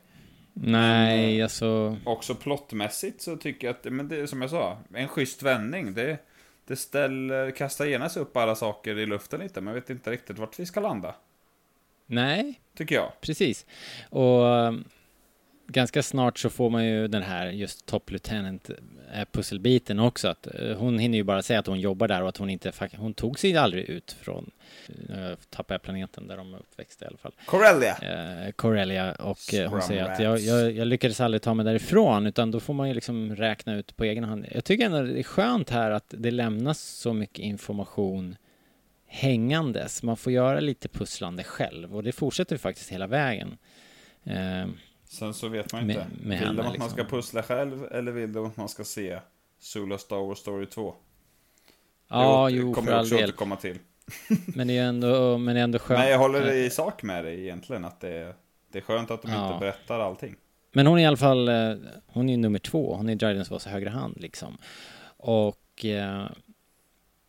Nej, 0.52 1.42
alltså. 1.42 1.96
Också 2.04 2.34
plottmässigt 2.34 3.20
så 3.22 3.36
tycker 3.36 3.66
jag 3.66 3.76
att, 3.76 3.92
men 3.92 4.08
det 4.08 4.16
är 4.16 4.26
som 4.26 4.40
jag 4.42 4.50
sa, 4.50 4.78
en 4.94 5.08
schysst 5.08 5.42
vändning. 5.42 5.94
Det, 5.94 6.18
det 6.68 6.76
ställer, 6.76 7.50
kastar 7.50 7.86
genast 7.86 8.16
upp 8.16 8.36
alla 8.36 8.54
saker 8.54 8.98
i 8.98 9.06
luften 9.06 9.40
lite, 9.40 9.60
men 9.60 9.74
jag 9.74 9.80
vet 9.80 9.90
inte 9.90 10.10
riktigt 10.10 10.38
vart 10.38 10.58
vi 10.58 10.66
ska 10.66 10.80
landa. 10.80 11.14
Nej, 12.06 12.60
Tycker 12.76 12.94
jag. 12.94 13.12
precis. 13.20 13.66
Och 14.10 14.42
ganska 15.68 16.02
snart 16.02 16.38
så 16.38 16.50
får 16.50 16.70
man 16.70 16.84
ju 16.84 17.08
den 17.08 17.22
här 17.22 17.46
just 17.46 17.86
Top 17.86 18.10
Lieutenant 18.10 18.70
eh, 19.14 19.24
pusselbiten 19.32 19.98
också. 19.98 20.28
Att 20.28 20.46
eh, 20.46 20.76
hon 20.76 20.98
hinner 20.98 21.18
ju 21.18 21.24
bara 21.24 21.42
säga 21.42 21.58
att 21.58 21.66
hon 21.66 21.80
jobbar 21.80 22.08
där 22.08 22.22
och 22.22 22.28
att 22.28 22.36
hon 22.36 22.50
inte, 22.50 22.72
hon 22.96 23.14
tog 23.14 23.38
sig 23.38 23.56
aldrig 23.56 23.84
ut 23.84 24.16
från, 24.20 24.50
nu 25.08 25.36
tappar 25.50 25.74
jag 25.74 25.82
planeten 25.82 26.28
där 26.28 26.36
de 26.36 26.54
är 26.54 26.58
uppväxta 26.58 27.04
i 27.04 27.08
alla 27.08 27.18
fall. 27.18 27.32
Corellia! 27.46 27.96
eh, 28.46 28.52
Corellia 28.52 29.12
och 29.12 29.54
eh, 29.54 29.70
hon 29.70 29.80
Scrum 29.80 29.88
säger 29.88 30.02
att 30.02 30.08
rats. 30.08 30.20
jag, 30.20 30.38
jag, 30.38 30.72
jag 30.72 30.86
lyckades 30.86 31.20
aldrig 31.20 31.42
ta 31.42 31.54
mig 31.54 31.64
därifrån 31.64 32.26
utan 32.26 32.50
då 32.50 32.60
får 32.60 32.74
man 32.74 32.88
ju 32.88 32.94
liksom 32.94 33.36
räkna 33.36 33.74
ut 33.74 33.96
på 33.96 34.04
egen 34.04 34.24
hand. 34.24 34.46
Jag 34.50 34.64
tycker 34.64 34.86
ändå 34.86 35.02
det 35.02 35.18
är 35.18 35.22
skönt 35.22 35.70
här 35.70 35.90
att 35.90 36.14
det 36.18 36.30
lämnas 36.30 36.80
så 36.80 37.12
mycket 37.12 37.38
information 37.38 38.36
hängandes. 39.06 40.02
Man 40.02 40.16
får 40.16 40.32
göra 40.32 40.60
lite 40.60 40.88
pusslande 40.88 41.44
själv 41.44 41.96
och 41.96 42.02
det 42.02 42.12
fortsätter 42.12 42.54
ju 42.54 42.58
faktiskt 42.58 42.92
hela 42.92 43.06
vägen. 43.06 43.58
Eh, 44.24 44.66
Sen 45.08 45.34
så 45.34 45.48
vet 45.48 45.72
man 45.72 45.86
Med- 45.86 45.96
inte. 45.96 46.06
med 46.26 46.38
vill 46.38 46.48
de 46.48 46.50
att 46.60 46.64
man 46.64 46.72
liksom. 46.72 46.90
ska 46.90 47.04
pussla 47.04 47.42
själv, 47.42 47.84
eller 47.90 48.12
vill 48.12 48.32
de 48.32 48.46
att 48.46 48.56
man 48.56 48.68
ska 48.68 48.84
se 48.84 49.18
Solo 49.58 49.98
Star 49.98 50.16
Wars 50.26 50.38
Story 50.38 50.66
2? 50.66 50.94
ja, 52.08 52.46
Det 52.50 52.56
jo, 52.56 52.74
kommer 52.74 52.86
för 52.90 52.94
all 52.98 53.02
också 53.04 53.14
del. 53.14 53.24
återkomma 53.24 53.56
till. 53.56 53.78
Men 54.54 54.68
det 54.68 54.78
är 54.78 54.84
ändå, 54.84 55.38
men 55.38 55.56
är 55.56 55.60
ändå 55.60 55.78
skönt. 55.78 55.98
Nej, 56.00 56.10
jag 56.10 56.18
håller 56.18 56.52
i 56.52 56.70
sak 56.70 57.02
med 57.02 57.24
dig 57.24 57.40
egentligen. 57.40 57.84
Att 57.84 58.00
det 58.00 58.08
är, 58.14 58.34
det 58.72 58.78
är 58.78 58.82
skönt 58.82 59.10
att 59.10 59.22
de 59.22 59.30
Ja. 59.30 59.46
inte 59.48 59.60
berättar 59.60 60.00
allting. 60.00 60.36
Men 60.72 60.86
hon 60.86 60.98
är 60.98 61.02
i 61.02 61.06
alla 61.06 61.16
fall, 61.16 61.48
eh, 61.48 61.74
hon 62.06 62.28
är 62.28 62.32
ju 62.32 62.36
nummer 62.36 62.58
två. 62.58 62.94
Hon 62.96 63.08
är 63.08 63.14
Dryden's 63.16 63.50
Voss 63.50 63.66
högra 63.66 63.90
hand 63.90 64.16
liksom. 64.20 64.58
Och 65.16 65.84
eh, 65.84 66.26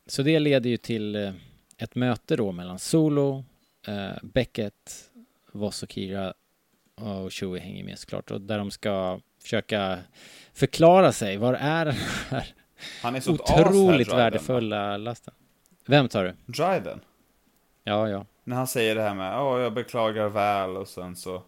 så 0.05 0.23
det 0.23 0.39
leder 0.39 0.69
ju 0.69 0.77
till 0.77 1.15
eh, 1.15 1.31
ett 1.77 1.95
möte 1.95 2.35
då 2.35 2.51
mellan 2.51 2.79
Solo, 2.79 3.43
Beckett, 4.21 5.09
Voss 5.51 5.83
och 5.83 5.91
Kira 5.91 6.33
och 7.01 7.33
Chewie 7.33 7.61
hänger 7.61 7.83
med 7.83 7.99
såklart. 7.99 8.31
Och 8.31 8.41
där 8.41 8.57
de 8.57 8.71
ska 8.71 9.19
försöka 9.41 9.99
förklara 10.53 11.11
sig. 11.11 11.37
Var 11.37 11.53
är 11.53 11.85
den 11.85 11.95
här 12.29 12.47
Han 13.01 13.15
är 13.15 13.21
här, 13.21 13.31
otroligt 13.33 14.07
Dryden, 14.07 14.17
värdefulla 14.17 14.97
lasten? 14.97 15.33
Vem 15.85 16.07
tar 16.09 16.23
du? 16.23 16.29
va? 16.29 16.35
Dryden. 16.45 16.99
Ja, 17.83 18.09
ja. 18.09 18.25
När 18.43 18.55
han 18.55 18.67
säger 18.67 18.95
det 18.95 19.01
här 19.01 19.13
med 19.15 19.33
ja, 19.33 19.59
jag 19.59 19.73
beklagar 19.73 20.29
väl 20.29 20.77
och 20.77 20.87
sen 20.87 21.15
så 21.15 21.41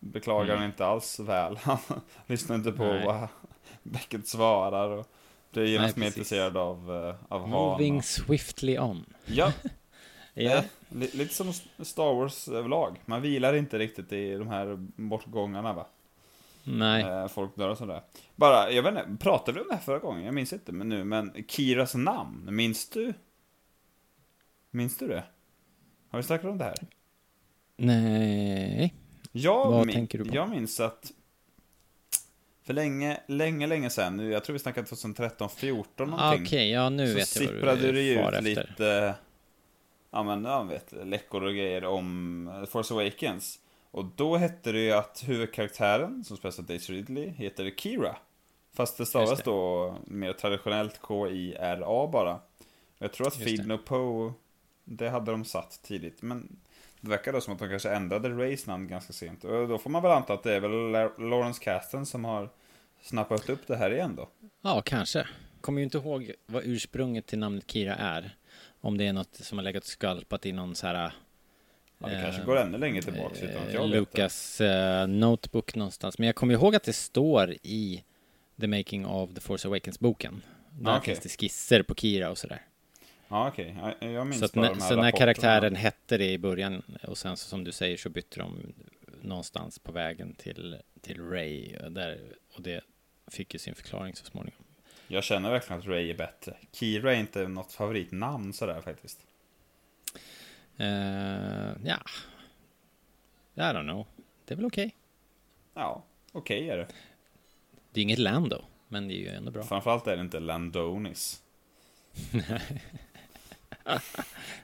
beklagar 0.00 0.44
Mm. 0.44 0.56
han 0.58 0.66
inte 0.66 0.86
alls 0.86 1.20
väl. 1.20 1.56
Han 1.62 1.78
lyssnar 2.26 2.56
inte 2.56 2.72
på 2.72 2.84
Nej. 2.84 3.06
vad 3.06 3.28
Beckett 3.82 4.28
svarar 4.28 4.88
och 4.90 5.06
blir 5.52 5.64
genast 5.64 5.96
mer 5.96 6.06
intresserad 6.06 6.56
av, 6.56 7.06
eh, 7.08 7.14
av 7.34 7.40
Han. 7.40 7.50
Moving 7.50 7.96
och- 7.96 8.04
swiftly 8.04 8.78
on. 8.78 9.04
Ja, 9.26 9.52
Ja. 10.44 10.62
Li- 10.88 11.10
lite 11.14 11.34
som 11.34 11.52
Star 11.84 12.14
Wars 12.14 12.48
överlag. 12.48 12.96
Man 13.06 13.22
vilar 13.22 13.54
inte 13.54 13.78
riktigt 13.78 14.12
i 14.12 14.34
de 14.34 14.48
här 14.48 14.76
bortgångarna 14.96 15.72
va? 15.72 15.86
Nej. 16.64 17.02
Eh, 17.02 17.28
folk 17.28 17.56
dör 17.56 17.68
och 17.68 17.78
sådär. 17.78 18.02
Bara, 18.36 18.70
jag 18.70 18.82
vet 18.82 18.92
inte, 19.06 19.24
pratade 19.24 19.52
vi 19.58 19.60
om 19.62 19.68
det 19.68 19.74
här 19.74 19.82
förra 19.82 19.98
gången? 19.98 20.24
Jag 20.24 20.34
minns 20.34 20.52
inte 20.52 20.72
men 20.72 20.88
nu, 20.88 21.04
men 21.04 21.44
Kiras 21.48 21.94
namn, 21.94 22.48
minns 22.56 22.88
du? 22.88 23.14
Minns 24.70 24.96
du 24.98 25.08
det? 25.08 25.24
Har 26.10 26.18
vi 26.18 26.22
snackat 26.22 26.50
om 26.50 26.58
det 26.58 26.64
här? 26.64 26.76
Nej. 27.76 28.94
Jag, 29.32 29.70
Vad 29.70 29.86
min, 29.86 29.94
tänker 29.94 30.18
du 30.18 30.24
på? 30.24 30.34
jag 30.36 30.48
minns 30.50 30.80
att 30.80 31.12
för 32.62 32.74
länge, 32.74 33.20
länge, 33.26 33.66
länge 33.66 33.90
sedan, 33.90 34.16
nu, 34.16 34.30
jag 34.32 34.44
tror 34.44 34.52
vi 34.52 34.58
snackade 34.58 34.86
2013, 34.86 35.48
14 35.56 36.12
Ah, 36.14 36.16
någonting. 36.16 36.46
Okej, 36.46 36.70
ja 36.70 36.90
nu 36.90 37.06
så 37.06 37.14
vet 37.14 37.36
jag 37.36 37.42
vad 37.46 37.50
sipprade 37.54 37.80
det 37.82 37.92
du 37.92 38.02
ju 38.02 38.16
far 38.22 38.28
ut 38.32 38.34
efter. 38.34 38.42
lite, 38.70 39.14
ja 40.10 40.22
men, 40.22 40.44
ja, 40.44 40.62
vet, 40.62 40.92
läckor 40.92 41.42
och 41.44 41.52
grejer 41.52 41.84
om 41.84 42.66
Force 42.70 42.94
Awakens. 42.94 43.60
Och 43.90 44.04
då 44.04 44.36
hette 44.36 44.72
det 44.72 44.80
ju 44.80 44.92
att 44.92 45.24
huvudkaraktären, 45.26 46.24
som 46.24 46.36
spelas 46.36 46.58
av 46.58 46.64
Daisy 46.64 46.92
Ridley, 46.92 47.28
heter 47.28 47.70
Kira. 47.76 48.16
Fast 48.74 48.98
det 48.98 49.06
stavas 49.06 49.42
då 49.42 49.94
mer 50.06 50.32
traditionellt 50.32 50.98
K-I-R-A 51.00 52.08
bara. 52.12 52.40
Jag 52.98 53.12
tror 53.12 53.26
att 53.26 53.36
Feed. 53.36 53.66
No 53.66 53.78
Poe, 53.78 54.32
det 54.84 55.08
hade 55.08 55.30
de 55.30 55.44
satt 55.44 55.80
tidigt. 55.82 56.22
Men 56.22 56.56
det 57.00 57.10
verkar 57.10 57.32
då 57.32 57.40
som 57.40 57.52
att 57.52 57.58
de 57.58 57.68
kanske 57.68 57.90
ändrade 57.90 58.28
Rays 58.28 58.66
namn 58.66 58.88
ganska 58.88 59.12
sent. 59.12 59.44
Och 59.44 59.68
då 59.68 59.78
får 59.78 59.90
man 59.90 60.02
väl 60.02 60.12
anta 60.12 60.32
att 60.34 60.42
det 60.42 60.54
är 60.54 60.60
väl 60.60 60.90
La- 60.90 61.16
Lawrence 61.18 61.64
Kasten 61.64 62.06
som 62.06 62.24
har 62.24 62.48
snappat 63.02 63.48
upp 63.48 63.66
det 63.66 63.76
här 63.76 63.90
igen 63.90 64.16
då. 64.16 64.28
Ja, 64.62 64.82
kanske. 64.84 65.26
Kommer 65.60 65.80
ju 65.80 65.84
inte 65.84 65.98
ihåg 65.98 66.32
vad 66.46 66.62
ursprunget 66.64 67.26
till 67.26 67.38
namnet 67.38 67.70
Kira 67.70 67.94
är. 67.94 68.36
Om 68.80 68.98
det 68.98 69.06
är 69.06 69.12
något 69.12 69.34
som 69.34 69.58
har 69.58 69.62
legat 69.62 69.82
och 69.82 69.88
skvalpat 69.88 70.46
i 70.46 70.52
någon 70.52 70.74
så 70.74 70.86
här... 70.86 71.12
Ja, 71.98 72.08
det 72.08 72.22
kanske 72.22 72.42
går 72.42 72.56
ännu 72.58 72.78
längre 72.78 73.02
tillbaka 73.02 73.40
utan 73.40 73.62
att 73.66 73.72
jag 73.72 73.84
eh, 73.84 73.90
vet 73.90 73.92
det. 73.92 73.98
Lucas 73.98 74.60
eh, 74.60 75.06
notebook 75.06 75.74
någonstans. 75.74 76.18
Men 76.18 76.26
jag 76.26 76.36
kommer 76.36 76.54
ihåg 76.54 76.74
att 76.76 76.82
det 76.82 76.92
står 76.92 77.54
i 77.62 78.04
The 78.60 78.66
Making 78.66 79.06
of 79.06 79.34
The 79.34 79.40
Force 79.40 79.68
Awakens-boken. 79.68 80.42
Där 80.70 80.92
Ah, 80.92 80.96
okej. 80.98 81.14
finns 81.14 81.22
det 81.22 81.28
skisser 81.42 81.82
på 81.82 81.94
Kira 81.94 82.30
och 82.30 82.38
sådär. 82.38 82.62
Ja, 83.28 83.48
okej. 83.48 83.76
Ja, 84.00 84.08
Jag 84.08 84.26
minns 84.26 84.38
Så, 84.38 84.44
att 84.44 84.52
de 84.52 84.60
här 84.60 84.74
så 84.74 84.96
när 84.96 85.10
karaktären 85.10 85.76
hette 85.76 86.16
det 86.18 86.32
i 86.32 86.38
början 86.38 86.82
och 87.02 87.18
sen 87.18 87.36
så 87.36 87.48
som 87.48 87.64
du 87.64 87.72
säger 87.72 87.96
så 87.96 88.08
bytte 88.08 88.40
de 88.40 88.72
någonstans 89.22 89.78
på 89.78 89.92
vägen 89.92 90.34
till, 90.34 90.76
till 91.00 91.20
Ray 91.30 91.76
där, 91.90 92.18
och 92.54 92.62
det 92.62 92.80
fick 93.30 93.52
ju 93.54 93.58
sin 93.58 93.74
förklaring 93.74 94.14
så 94.16 94.24
småningom. 94.24 94.64
Jag 95.10 95.24
känner 95.24 95.50
verkligen 95.50 95.80
att 95.80 95.86
Ray 95.86 96.10
är 96.10 96.16
bättre. 96.16 96.56
Kira 96.72 97.14
är 97.14 97.20
inte 97.20 97.48
något 97.48 97.72
favoritnamn 97.72 98.52
sådär 98.52 98.80
faktiskt. 98.80 99.26
Eh, 100.76 101.72
ja, 101.84 101.98
I 103.54 103.60
don't 103.60 103.82
know. 103.82 104.06
Det 104.44 104.54
är 104.54 104.56
väl 104.56 104.66
okej. 104.66 104.94
Ja, 105.74 106.04
okej 106.32 106.70
är 106.70 106.76
det. 106.76 106.86
Det 107.92 108.00
är 108.00 108.02
inget 108.02 108.18
Lando, 108.18 108.64
men 108.88 109.08
det 109.08 109.14
är 109.14 109.18
ju 109.18 109.28
ändå 109.28 109.50
bra. 109.50 109.62
Framförallt 109.62 110.06
är 110.06 110.16
det 110.16 110.22
inte 110.22 110.40
Landonis. 110.40 111.42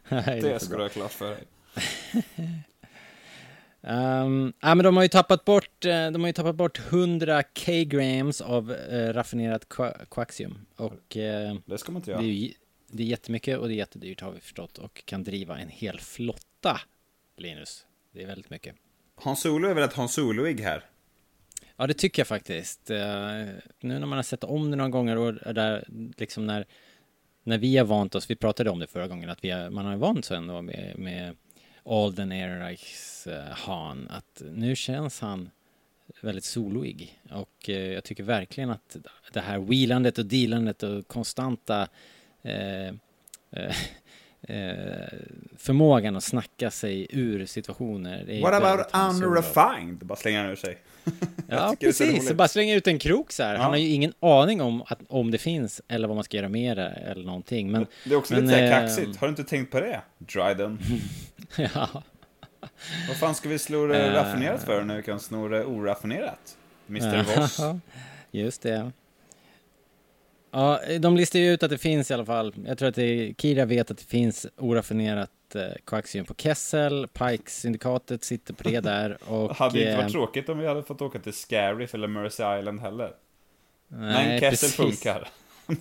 Nej, 0.08 0.40
Det 0.40 0.42
för 0.42 0.58
ska 0.58 0.76
du 0.76 0.82
ha 0.82 0.88
klart 0.88 1.12
för 1.12 1.30
dig. 1.30 1.44
Um, 3.86 4.52
ja, 4.60 4.74
men 4.74 4.84
de 4.84 4.96
har 4.96 5.02
ju 5.02 5.08
tappat 5.08 5.44
bort, 5.44 5.84
eh, 5.84 6.10
de 6.10 6.20
har 6.20 6.26
ju 6.26 6.32
tappat 6.32 6.56
bort 6.56 6.78
100 6.78 7.42
K-grams 7.42 8.40
av 8.40 8.72
eh, 8.72 9.12
raffinerat 9.12 9.68
quaxium. 10.10 10.58
Och 10.76 11.16
eh, 11.16 11.56
Det 11.66 11.78
ska 11.78 11.92
man 11.92 12.00
inte 12.00 12.10
det, 12.10 12.14
göra. 12.14 12.22
är 12.22 12.26
ju, 12.26 12.52
det 12.90 13.02
är 13.02 13.06
jättemycket 13.06 13.58
och 13.58 13.68
det 13.68 13.74
är 13.74 13.76
jättedyrt 13.76 14.20
har 14.20 14.30
vi 14.30 14.40
förstått. 14.40 14.78
Och 14.78 15.02
kan 15.04 15.24
driva 15.24 15.58
en 15.58 15.68
hel 15.68 16.00
flotta, 16.00 16.80
Linus. 17.36 17.86
Det 18.12 18.22
är 18.22 18.26
väldigt 18.26 18.50
mycket. 18.50 18.74
Hans 19.16 19.40
Solo 19.40 19.68
är 19.68 19.74
väl 19.74 19.84
ett 19.84 19.92
Hans 19.92 20.14
Soloig 20.14 20.60
här? 20.60 20.84
Ja, 21.76 21.86
det 21.86 21.94
tycker 21.94 22.20
jag 22.20 22.26
faktiskt. 22.28 22.90
Eh, 22.90 22.96
nu 23.80 23.98
när 23.98 24.06
man 24.06 24.12
har 24.18 24.22
sett 24.22 24.44
om 24.44 24.70
det 24.70 24.76
några 24.76 24.90
gånger 24.90 25.16
och 25.16 25.54
där 25.54 25.84
liksom 26.16 26.46
när, 26.46 26.66
när 27.42 27.58
vi 27.58 27.76
har 27.76 27.84
vant 27.84 28.14
oss, 28.14 28.30
vi 28.30 28.36
pratade 28.36 28.70
om 28.70 28.78
det 28.78 28.86
förra 28.86 29.08
gången, 29.08 29.30
att 29.30 29.44
vi 29.44 29.50
har, 29.50 29.70
man 29.70 29.86
har 29.86 29.96
vant 29.96 30.24
sig 30.24 30.36
ändå 30.36 30.62
med, 30.62 30.94
med 30.98 31.36
Alden 31.84 32.32
Ehrenreichs 32.32 33.26
uh, 33.26 33.34
Han, 33.50 34.08
att 34.10 34.42
nu 34.52 34.76
känns 34.76 35.20
han 35.20 35.50
väldigt 36.20 36.44
soloig. 36.44 37.18
Och 37.30 37.70
eh, 37.70 37.92
jag 37.92 38.04
tycker 38.04 38.24
verkligen 38.24 38.70
att 38.70 38.96
det 39.32 39.40
här 39.40 39.58
wheelandet 39.58 40.18
och 40.18 40.26
dealandet 40.26 40.82
och 40.82 41.08
konstanta 41.08 41.88
eh, 42.42 42.88
eh, 43.50 43.76
eh, 44.42 45.08
förmågan 45.56 46.16
att 46.16 46.24
snacka 46.24 46.70
sig 46.70 47.06
ur 47.10 47.46
situationer. 47.46 48.40
What 48.40 48.54
about 48.54 48.86
unrefined? 48.92 49.98
Bara 49.98 50.16
slänger 50.16 50.42
han 50.42 50.50
ur 50.50 50.56
sig. 50.56 50.78
Ja, 51.48 51.76
precis. 51.80 52.32
bara 52.32 52.48
slänger 52.48 52.76
ut 52.76 52.86
en 52.86 52.98
krok 52.98 53.32
så 53.32 53.42
här. 53.42 53.54
Ja. 53.54 53.60
Han 53.60 53.70
har 53.70 53.78
ju 53.78 53.88
ingen 53.88 54.12
aning 54.20 54.60
om 54.60 54.82
att, 54.82 54.98
om 55.08 55.30
det 55.30 55.38
finns 55.38 55.82
eller 55.88 56.08
vad 56.08 56.16
man 56.16 56.24
ska 56.24 56.36
göra 56.36 56.48
med 56.48 56.76
det 56.76 56.88
eller 56.88 57.24
någonting. 57.24 57.70
Men, 57.70 57.86
Det 58.04 58.14
är 58.14 58.16
också 58.16 58.34
men, 58.34 58.46
lite 58.46 58.60
eh, 58.60 58.70
kaxigt. 58.70 59.16
Har 59.16 59.26
du 59.26 59.30
inte 59.30 59.44
tänkt 59.44 59.70
på 59.72 59.80
det? 59.80 60.00
Dryden. 60.18 60.78
ja, 61.74 62.02
Vad 63.08 63.16
fan 63.16 63.34
ska 63.34 63.48
vi 63.48 63.58
slå 63.58 63.86
det 63.86 64.06
Eh. 64.06 64.12
raffinerat 64.12 64.62
för 64.64 64.82
när 64.84 64.96
vi 64.96 65.02
kan 65.02 65.20
sno 65.20 65.48
det 65.48 65.64
oraffinerat? 65.64 66.56
Mr. 66.88 67.22
Voss. 67.40 67.60
just 68.30 68.62
det. 68.62 68.92
Ja, 70.50 70.80
de 71.00 71.16
listar 71.16 71.38
ju 71.38 71.52
ut 71.52 71.62
att 71.62 71.70
det 71.70 71.78
finns 71.78 72.10
i 72.10 72.14
alla 72.14 72.24
fall. 72.24 72.54
Jag 72.66 72.78
tror 72.78 72.88
att 72.88 72.94
det, 72.94 73.34
Kira 73.38 73.64
vet 73.64 73.90
att 73.90 73.98
det 73.98 74.04
finns 74.04 74.46
oraffinerat 74.56 75.30
eh, 75.54 75.62
koaxium 75.84 76.24
på 76.26 76.34
Kessel. 76.34 77.06
Pikes-syndikatet 77.12 78.24
sitter 78.24 78.54
på 78.54 78.62
det 78.68 78.80
där. 78.84 79.18
Och, 79.30 79.48
Det 79.48 79.54
hade 79.54 79.78
inte 79.78 79.90
eh, 79.92 79.96
varit 79.96 80.12
tråkigt 80.12 80.48
om 80.48 80.58
vi 80.58 80.66
hade 80.66 80.82
fått 80.82 81.02
åka 81.02 81.18
till 81.18 81.32
Scariff 81.32 81.94
eller 81.94 82.08
Mercy 82.08 82.42
Island 82.58 82.80
heller. 82.80 83.12
nej, 83.88 84.28
Men 84.28 84.40
Kessel 84.40 84.50
precis. 84.50 84.76
funkar. 84.76 85.28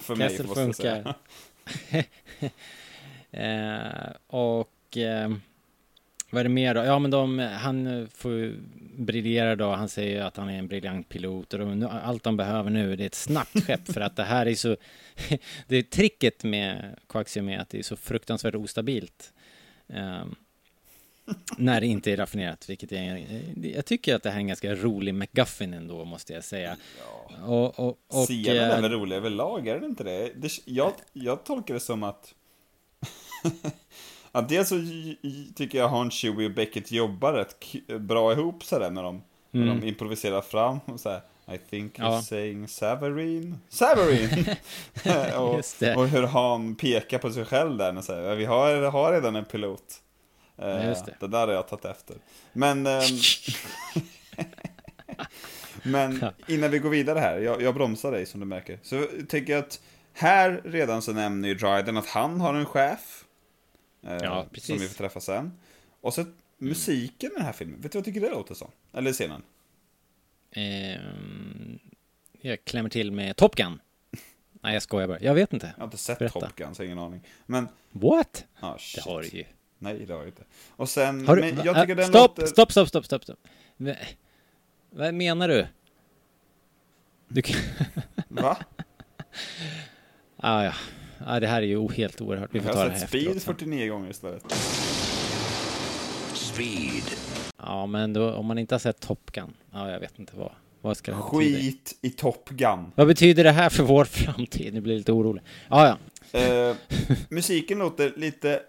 För 0.01 0.15
mig, 0.15 0.29
Kessel 0.29 0.45
jag 0.47 0.55
funkar. 0.55 1.13
säga. 1.89 2.03
Eh, 3.31 4.11
och 4.27 4.97
eh, 4.97 5.31
vad 6.33 6.39
är 6.39 6.43
det 6.43 6.49
mer 6.49 6.75
då? 6.75 6.83
Ja, 6.83 6.99
men 6.99 7.11
de, 7.11 7.39
han 7.39 7.87
eh, 7.87 8.07
får 8.07 8.53
briljera 8.97 9.55
då. 9.55 9.71
Han 9.71 9.89
säger 9.89 10.23
att 10.23 10.37
han 10.37 10.49
är 10.49 10.59
en 10.59 10.67
briljant 10.67 11.09
pilot 11.09 11.53
och 11.53 11.59
de, 11.59 11.87
allt 12.03 12.23
de 12.23 12.37
behöver 12.37 12.69
nu 12.69 12.95
det 12.95 13.03
är 13.03 13.07
ett 13.07 13.15
snabbt 13.15 13.65
skepp 13.65 13.87
för 13.93 14.01
att 14.01 14.15
det 14.15 14.23
här 14.23 14.45
är 14.45 14.55
så... 14.55 14.77
det 15.67 15.77
är 15.77 15.83
tricket 15.83 16.43
med 16.43 16.99
Quaxium 17.09 17.49
är 17.49 17.59
att 17.59 17.69
det 17.69 17.79
är 17.79 17.83
så 17.83 17.95
fruktansvärt 17.95 18.55
ostabilt. 18.55 19.33
Eh, 19.87 20.25
när 21.57 21.81
det 21.81 21.87
inte 21.87 22.11
är 22.11 22.17
raffinerat, 22.17 22.69
vilket 22.69 22.91
är, 22.91 23.25
jag 23.75 23.85
tycker 23.85 24.15
att 24.15 24.23
det 24.23 24.29
här 24.29 24.37
är 24.37 24.41
en 24.41 24.47
ganska 24.47 24.75
rolig 24.75 25.15
McGuffin 25.15 25.73
ändå, 25.73 26.05
måste 26.05 26.33
jag 26.33 26.43
säga. 26.43 26.77
Och, 27.45 27.79
och, 27.79 27.99
och, 28.07 28.25
Scenen 28.25 28.57
eh, 28.57 28.77
är 28.77 28.81
väl 28.81 28.91
rolig 28.91 29.15
överlag, 29.15 29.67
är 29.67 29.75
den 29.75 29.89
inte 29.89 30.03
det? 30.03 30.31
det 30.35 30.51
jag, 30.65 30.93
jag 31.13 31.43
tolkar 31.43 31.73
det 31.73 31.79
som 31.79 32.03
att... 32.03 32.35
att 34.35 34.49
dels 34.49 34.69
så 34.69 34.75
tycker 35.55 35.77
jag 35.77 35.89
Han, 35.89 36.11
Chewie 36.11 36.45
och 36.47 36.53
Beckett 36.53 36.91
jobbar 36.91 37.33
rätt 37.33 37.55
bra 37.99 38.31
ihop 38.33 38.63
sådär 38.63 38.89
när 38.91 39.03
de, 39.03 39.21
när 39.51 39.65
de 39.67 39.83
improviserar 39.87 40.41
fram 40.41 40.79
och 40.85 40.99
såhär 40.99 41.21
I 41.53 41.57
think 41.69 41.99
Mm. 41.99 42.11
Ja. 42.11 42.21
saying 42.21 42.67
Savarine. 42.67 43.57
Savarine! 43.69 44.55
och, 45.37 45.55
och 45.97 46.07
hur 46.07 46.27
Han 46.27 46.75
pekar 46.75 47.17
på 47.17 47.31
sig 47.31 47.45
själv 47.45 47.77
där 47.77 47.97
och 47.97 48.03
säger 48.03 48.35
vi 48.35 48.45
har, 48.45 48.81
har 48.81 49.11
redan 49.13 49.35
en 49.35 49.45
pilot. 49.45 49.83
Eh, 50.57 50.87
Just 50.87 51.05
det. 51.05 51.15
det 51.19 51.27
där 51.27 51.47
har 51.47 51.53
jag 51.53 51.67
tagit 51.67 51.85
efter. 51.85 52.15
Men... 52.53 52.87
ehm, 52.87 53.01
Men 55.83 56.25
innan 56.47 56.71
vi 56.71 56.79
går 56.79 56.89
vidare 56.89 57.19
här, 57.19 57.39
jag, 57.39 57.61
jag 57.61 57.73
bromsar 57.73 58.11
dig 58.11 58.25
som 58.25 58.39
du 58.39 58.45
märker. 58.45 58.79
Så 58.83 59.05
tänker 59.29 59.53
jag 59.53 59.59
att 59.59 59.79
här 60.13 60.61
redan 60.65 61.01
så 61.01 61.13
nämner 61.13 61.49
ju 61.49 61.55
Dryden 61.55 61.97
att 61.97 62.07
han 62.07 62.41
har 62.41 62.53
en 62.53 62.65
chef. 62.65 63.12
Eh, 64.07 64.17
Ja, 64.21 64.45
precis. 64.51 64.69
Mm. 64.69 64.79
Som 64.79 64.83
vi 64.83 64.89
får 64.89 64.97
träffa 65.03 65.19
sen. 65.19 65.51
Och 66.01 66.13
så 66.13 66.25
musiken 66.57 67.31
i 67.31 67.35
den 67.35 67.45
här 67.45 67.53
filmen, 67.53 67.81
vet 67.81 67.91
du 67.91 67.97
vad 67.97 68.07
jag 68.07 68.13
tycker 68.13 68.21
det 68.27 68.29
låter 68.35 68.55
som? 68.55 68.71
Eller 68.93 69.13
scenen? 69.13 69.43
Ehm, 70.51 71.79
jag 72.41 72.65
klämmer 72.65 72.89
till 72.89 73.11
med 73.11 73.35
Top 73.35 73.55
Gun. 73.55 73.79
Nej, 74.51 74.73
jag 74.73 74.83
skojar 74.83 75.07
bara. 75.07 75.19
Jag 75.19 75.33
vet 75.33 75.53
inte. 75.53 75.73
Jag 75.75 75.81
har 75.81 75.85
inte 75.87 75.97
sett 75.97 76.19
Berätta. 76.19 76.39
Top 76.39 76.55
Gun, 76.55 76.75
så 76.75 76.83
ingen 76.83 76.99
aning. 76.99 77.21
Men, 77.45 77.67
What? 77.91 78.45
ah, 78.59 78.73
Det 78.73 78.79
shit. 78.79 79.03
har 79.03 79.21
du 79.21 79.27
ju. 79.27 79.43
Nej, 79.79 80.05
det 80.05 80.13
har 80.13 80.19
jag 80.19 80.27
inte. 80.27 80.43
Och 80.69 80.89
sen, 80.89 81.27
Har 81.27 81.35
du, 81.35 81.41
men 81.41 81.65
jag 81.65 81.75
tycker 81.75 81.89
äh, 81.89 81.95
den 81.95 82.05
stopp, 82.07 82.37
låter... 82.37 82.45
stopp, 82.51 82.71
stopp, 82.71 82.87
stopp, 82.87 83.05
stopp, 83.05 83.23
stopp. 83.23 83.47
Vad 84.89 85.13
menar 85.13 85.47
du? 85.47 85.67
Du 87.27 87.41
kan... 87.41 87.55
Va? 88.27 88.57
ah, 90.37 90.63
ja. 90.63 90.73
Ah, 91.25 91.39
det 91.39 91.47
här 91.47 91.61
är 91.61 91.65
ju 91.65 91.87
helt 91.91 92.21
oerhört. 92.21 92.49
Vi 92.53 92.59
får 92.59 92.67
Jag 92.67 92.73
ta 92.75 92.79
har 92.79 92.85
det 92.85 92.91
här 92.91 92.99
sett 92.99 93.09
Speed 93.09 93.21
efteråt. 93.27 93.43
sen. 93.43 93.55
49 93.55 93.89
gånger 93.93 94.09
istället. 94.09 94.43
Speed. 96.33 97.03
Ja, 97.57 97.85
men 97.85 98.13
då, 98.13 98.31
om 98.33 98.45
man 98.45 98.57
inte 98.57 98.75
har 98.75 98.79
sett 98.79 98.99
Top 98.99 99.31
Gun. 99.31 99.53
Ja, 99.71 99.91
jag 99.91 99.99
vet 99.99 100.19
inte 100.19 100.33
vad. 100.35 100.51
Vad 100.81 100.97
ska 100.97 101.11
det 101.11 101.17
betyda? 101.17 101.59
Skit 101.59 101.97
i 102.01 102.09
Top 102.09 102.49
Gun. 102.49 102.91
Vad 102.95 103.07
betyder 103.07 103.43
det 103.43 103.51
här 103.51 103.69
för 103.69 103.83
vår 103.83 104.05
framtid? 104.11 104.73
Nu 104.73 104.81
blir 104.81 104.93
jag 104.93 104.97
lite 104.97 105.11
orolig. 105.11 105.43
Ah, 105.69 105.85
ja, 105.87 105.97
Eh, 106.39 106.75
musiken 107.29 107.79
låter 107.79 108.13
lite 108.15 108.61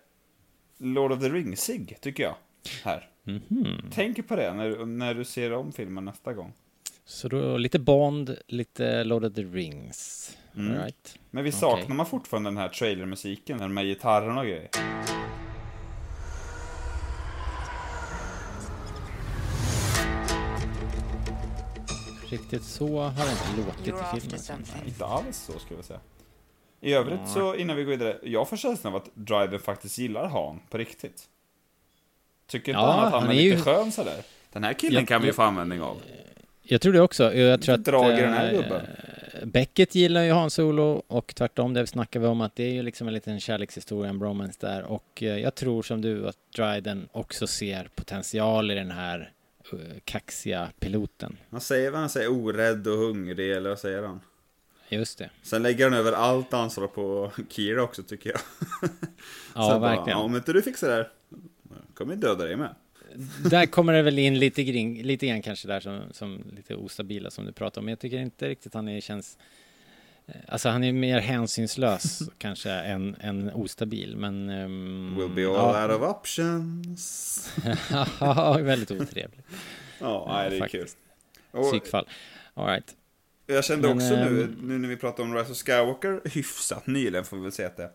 Lord 0.78 1.12
of 1.12 1.20
the 1.20 1.28
Ringsig, 1.28 1.96
tycker 2.00 2.22
jag. 2.22 2.35
Här. 2.83 3.09
Mhm. 3.24 3.66
Tänk 3.94 4.28
på 4.28 4.37
det 4.37 4.54
när, 4.54 4.87
när 4.87 5.14
du 5.14 5.24
ser 5.24 5.52
om 5.52 5.72
filmen 5.72 6.04
nästa 6.04 6.33
gång. 6.33 6.52
Så 7.04 7.28
då 7.28 7.57
lite 7.57 7.78
Bond, 7.78 8.37
lite 8.46 9.04
Lord 9.04 9.24
of 9.24 9.35
the 9.35 9.42
Rings. 9.42 10.30
Mm. 10.56 10.82
Right. 10.82 11.18
Men 11.30 11.44
vi 11.44 11.52
saknar 11.52 11.96
man 11.96 12.06
fortfarande 12.06 12.50
den 12.50 12.56
här 12.56 12.68
trailermusiken, 12.68 13.58
den 13.58 13.74
med 13.74 13.84
gitarrerna 13.84 14.40
och 14.40 14.46
grejer. 14.46 14.68
Riktigt 22.30 22.64
så 22.64 23.00
har 23.00 23.24
det 23.24 23.30
inte 23.30 23.66
låtit 23.66 24.16
i 24.16 24.20
filmen. 24.20 24.66
Inte 24.86 25.04
alls 25.04 25.36
så, 25.38 25.58
skulle 25.58 25.78
jag 25.78 25.84
säga. 25.84 26.00
I 26.80 26.92
övrigt 26.92 27.28
så, 27.28 27.54
innan 27.54 27.76
vi 27.76 27.84
går 27.84 27.90
vidare, 27.90 28.16
jag 28.22 28.48
får 28.48 28.56
känslan 28.56 28.92
av 28.94 29.02
att 29.02 29.08
Dryden 29.14 29.60
faktiskt 29.60 29.98
gillar 29.98 30.28
Han 30.28 30.60
på 30.70 30.78
riktigt. 30.78 31.22
Tycker 32.46 32.72
inte 32.72 32.80
Ja, 32.80 32.90
han 32.92 33.06
att 33.06 33.12
han, 33.12 33.22
han 33.22 33.30
är 33.30 33.34
är 33.34 33.36
lite 33.42 33.56
ju- 33.56 33.62
skön 33.62 33.92
sådär? 33.92 34.22
Den 34.52 34.64
här 34.64 34.72
killen 34.72 35.00
Ja, 35.02 35.06
kan 35.06 35.20
vi 35.20 35.26
ju 35.26 35.32
få 35.32 35.42
användning 35.42 35.82
av. 35.82 35.96
Jag 36.62 36.80
tror 36.80 36.92
det 36.92 37.00
också. 37.00 37.34
Jag 37.34 37.62
tror 37.62 37.74
att... 37.74 37.84
drag 37.84 38.18
i 38.18 38.20
den 38.22 38.32
här 38.32 38.52
eh, 38.52 38.60
gubben. 38.60 38.82
Beckett 39.42 39.94
gillar 39.94 40.23
ju 40.23 40.33
Han 40.33 40.51
Solo 40.51 41.03
och 41.07 41.35
tvärtom, 41.35 41.75
det 41.75 41.87
snackar 41.87 42.20
vi 42.20 42.27
om 42.27 42.40
att 42.40 42.57
det 42.57 42.64
är 42.64 42.73
ju 42.73 42.83
liksom 42.83 43.09
en 43.09 43.14
liten 43.14 43.40
kärlekshistoria, 43.40 44.11
en 44.11 44.18
bromance 44.18 44.59
där. 44.61 44.83
Och 44.83 45.23
eh, 45.23 45.38
jag 45.38 45.55
tror 45.55 45.83
som 45.83 46.01
du 46.01 46.29
att 46.29 46.37
Dryden 46.57 47.09
också 47.12 47.47
ser 47.47 47.88
potential 47.94 48.70
i 48.70 48.75
den 48.75 48.90
här 48.90 49.33
uh, 49.73 49.81
kaxiga 50.05 50.68
piloten. 50.79 51.37
Han 51.51 51.61
säger 51.61 51.90
vad 51.90 52.01
han 52.01 52.11
säger, 52.11 52.29
orädd 52.33 52.87
och 52.87 52.99
hungrig, 52.99 53.53
eller 53.53 53.68
vad 53.68 53.79
säger 53.79 54.03
han? 54.03 54.20
Just 54.88 55.18
det. 55.18 55.31
Sen 55.42 55.62
lägger 55.62 55.85
han 55.85 55.94
över 55.94 56.12
allt 56.12 56.55
ansvar 56.55 56.87
på 56.87 57.33
Kira 57.49 57.83
också, 57.83 58.03
tycker 58.03 58.31
jag. 58.31 58.40
Ja, 59.55 59.79
verkligen. 59.79 60.18
Bara, 60.18 60.25
om 60.25 60.37
inte 60.37 60.53
du 60.53 60.62
fixar 60.62 60.88
det 60.88 60.94
här, 60.94 61.11
kommer 61.94 62.12
jag 62.12 62.20
döda 62.20 62.44
dig 62.44 62.57
med. 62.57 62.75
Där 63.50 63.66
kommer 63.66 63.92
det 63.92 64.03
väl 64.03 64.18
in 64.18 64.38
lite, 64.38 64.64
gring, 64.64 65.03
lite 65.03 65.27
grann 65.27 65.42
kanske 65.42 65.68
där 65.68 65.81
som, 65.81 66.00
som 66.12 66.44
lite 66.57 66.74
ostabila 66.74 67.31
som 67.31 67.44
du 67.46 67.53
pratar 67.53 67.81
om. 67.81 67.85
Men 67.85 67.92
jag 67.92 67.98
tycker 67.98 68.18
inte 68.18 68.48
riktigt 68.48 68.74
han 68.74 68.88
är, 68.88 69.00
känns... 69.00 69.38
eh, 70.27 70.35
Alltså 70.48 70.68
han 70.68 70.85
är 70.85 70.92
mer 70.92 71.18
hänsynslös 71.20 72.22
kanske 72.38 72.70
än, 72.70 73.16
än 73.20 73.50
ostabil, 73.53 74.16
men... 74.16 74.50
ehm, 74.50 75.16
We'll 75.18 75.35
be 75.35 75.46
all 75.48 75.90
out 75.90 76.00
of 76.03 76.16
options. 76.16 77.53
ja, 78.20 78.59
väldigt 78.62 78.90
otrevlig. 78.90 79.40
Ja, 80.00 80.24
nej, 80.29 80.50
det 80.50 80.57
är 80.57 80.61
faktiskt. 80.61 80.96
kul. 81.53 81.62
Psykfall. 81.62 82.09
All 82.55 82.66
right. 82.66 82.96
jag 83.46 83.64
kände 83.64 83.88
Men, 83.88 83.96
också 83.96 84.11
nu, 84.16 84.42
ehm, 84.44 84.57
nu 84.62 84.79
när 84.79 84.88
vi 84.88 84.96
pratar 84.96 85.22
om 85.22 85.35
Rise 85.35 85.53
of 85.53 85.59
Skywalker, 85.59 86.20
hyfsat 86.24 86.87
nyligen 86.87 87.24
får 87.24 87.37
vi 87.37 87.42
väl 87.42 87.53
säga 87.53 87.68
att 87.68 87.77
det. 87.77 87.90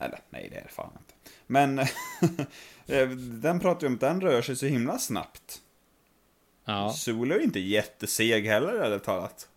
Eller, 0.00 0.18
nej 0.30 0.48
det 0.52 0.56
är 0.58 0.62
det 0.62 0.68
fan 0.68 0.90
inte. 1.00 1.13
Men 1.46 1.78
eh, 2.86 3.08
den 3.40 3.60
pratar 3.60 3.80
ju 3.80 3.86
om 3.86 3.94
att 3.94 4.00
den 4.00 4.20
rör 4.20 4.42
sig 4.42 4.56
så 4.56 4.66
himla 4.66 4.98
snabbt. 4.98 5.60
Ja. 6.64 6.92
Solo 6.92 7.34
är 7.34 7.40
inte 7.40 7.60
jätteseg 7.60 8.46
heller, 8.46 8.72
ärligt 8.72 9.04
talat. 9.04 9.48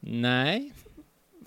Nej, 0.00 0.72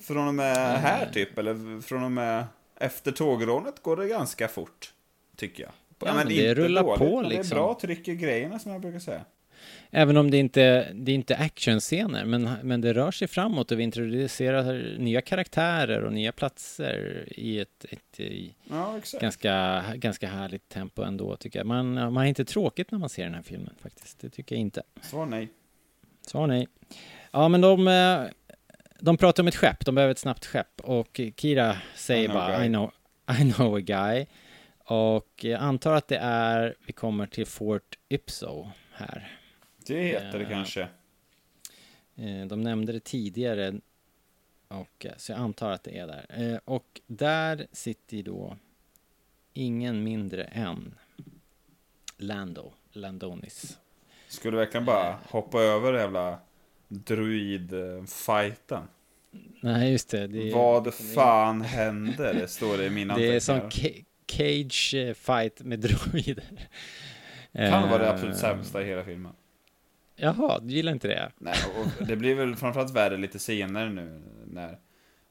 Från 0.02 0.28
och 0.28 0.36
med 0.36 0.80
här 0.80 1.10
typ, 1.14 1.38
eller 1.38 1.82
från 1.82 2.04
och 2.04 2.12
med 2.12 2.46
efter 2.76 3.12
tågrånet 3.12 3.84
går 3.84 3.98
det 3.98 4.08
ganska 4.08 4.48
fort. 4.48 4.94
Tycker 5.36 5.64
jag. 5.64 5.72
Ja, 6.00 6.14
men 6.14 6.28
det 6.28 6.54
rullar 6.54 6.84
på, 6.84 7.22
men 7.22 7.30
Det 7.30 7.38
liksom. 7.38 7.58
är 7.58 7.62
bra 7.62 7.78
tryck 7.82 8.08
i 8.08 8.16
grejerna 8.16 8.60
som 8.60 8.72
jag 8.72 8.82
brukar 8.82 9.00
säga. 9.00 9.26
Även 9.92 10.18
om 10.18 10.32
det 10.32 10.38
inte 10.38 10.92
det 10.94 11.12
är 11.12 11.16
inte 11.16 11.36
actionscener, 11.38 12.26
men, 12.26 12.50
men 12.64 12.82
det 12.82 12.94
rör 12.94 13.12
sig 13.12 13.28
framåt 13.28 13.72
och 13.72 13.80
vi 13.80 13.84
introducerar 13.84 14.98
nya 14.98 15.22
karaktärer 15.22 16.02
och 16.04 16.14
nya 16.14 16.32
platser 16.32 17.28
i 17.32 17.60
ett, 17.60 17.86
ett 17.90 18.20
i 18.20 18.56
Ja, 18.70 19.00
ganska, 19.22 19.84
ganska 19.96 20.28
härligt 20.28 20.70
tempo 20.70 21.04
ändå, 21.04 21.36
tycker 21.36 21.60
jag. 21.60 21.66
Man, 21.66 21.94
man 21.94 22.18
har 22.18 22.26
inte 22.26 22.46
tråkigt 22.46 22.92
när 22.92 23.00
man 23.00 23.10
ser 23.10 23.24
den 23.24 23.34
här 23.34 23.42
filmen, 23.42 23.74
faktiskt. 23.82 24.20
Det 24.20 24.30
tycker 24.30 24.56
jag 24.56 24.62
inte. 24.62 24.84
Svar 25.02 25.26
nej. 25.26 25.50
Svar 26.22 26.48
nej. 26.48 26.68
Ja, 27.32 27.48
men 27.48 27.62
de, 27.62 27.88
eh, 27.88 28.22
de 29.00 29.18
pratar 29.18 29.44
om 29.44 29.48
ett 29.48 29.56
skepp. 29.56 29.86
De 29.86 29.96
behöver 29.96 30.12
ett 30.12 30.20
snabbt 30.20 30.46
skepp. 30.46 30.82
Och 30.82 31.22
Kira 31.38 31.78
säger 31.96 32.30
bara. 32.30 32.66
I 32.66 32.68
know, 32.68 32.92
I 33.40 33.52
know 33.52 33.76
a 33.76 33.80
guy. 33.80 34.26
Och 34.78 35.34
jag 35.42 35.62
antar 35.62 35.94
att 35.94 36.08
det 36.08 36.18
är, 36.18 36.76
vi 36.86 36.94
kommer 36.94 37.28
till 37.28 37.46
Fort 37.46 37.98
Ipso 38.10 38.70
här. 38.94 39.37
Det 39.88 40.04
heter 40.04 40.32
det 40.40 40.44
Ja. 40.44 40.50
kanske. 40.50 40.82
Eh, 42.16 42.46
De 42.48 42.62
nämnde 42.62 42.92
det 42.92 43.00
tidigare. 43.04 43.74
Och, 44.68 45.06
eh, 45.06 45.12
så 45.18 45.32
jag 45.32 45.40
antar 45.40 45.72
att 45.72 45.84
det 45.84 45.98
är 45.98 46.08
där. 46.08 46.26
Eh, 46.54 46.60
Och 46.66 47.02
där 47.08 47.68
sitter 47.72 48.18
ju 48.18 48.24
då 48.24 48.58
ingen 49.54 50.04
mindre 50.04 50.44
än 50.44 50.96
Lando, 52.18 52.74
Landonis. 52.92 53.78
Skulle 54.28 54.52
du 54.52 54.58
verkligen 54.58 54.86
bara 54.86 55.18
hoppa 55.30 55.62
över 55.62 55.92
den 55.94 56.02
jävla 56.02 56.40
druid-fighten? 56.88 58.84
Nej, 59.62 59.92
just 59.92 60.10
det. 60.10 60.28
det 60.28 60.50
är- 60.50 60.54
Vad 60.54 60.94
fan 60.94 61.62
hände? 61.62 62.34
Det 62.34 62.48
står 62.48 62.78
det 62.78 62.86
i 62.86 62.90
mina 62.90 63.16
Det 63.18 63.36
är 63.36 63.40
som 63.40 63.70
cage 64.28 64.94
eh, 64.96 65.14
fight 65.14 65.62
med 65.62 65.80
droider. 65.80 66.44
Kan 67.54 67.90
vara 67.90 67.98
det 67.98 68.06
Eh, 68.06 68.14
absolut 68.14 68.38
sämsta 68.38 68.82
i 68.82 68.86
hela 68.86 69.04
filmen. 69.04 69.34
Jaha, 70.20 70.60
du 70.60 70.74
gillar 70.74 70.92
inte 70.92 71.08
det? 71.08 71.32
Nej, 71.38 71.56
och 72.00 72.06
det 72.08 72.16
blir 72.16 72.36
väl 72.36 72.56
framförallt 72.56 72.92
värre 72.96 73.18
lite 73.18 73.40
senare 73.40 73.90
nu 73.90 74.22
när, 74.48 74.78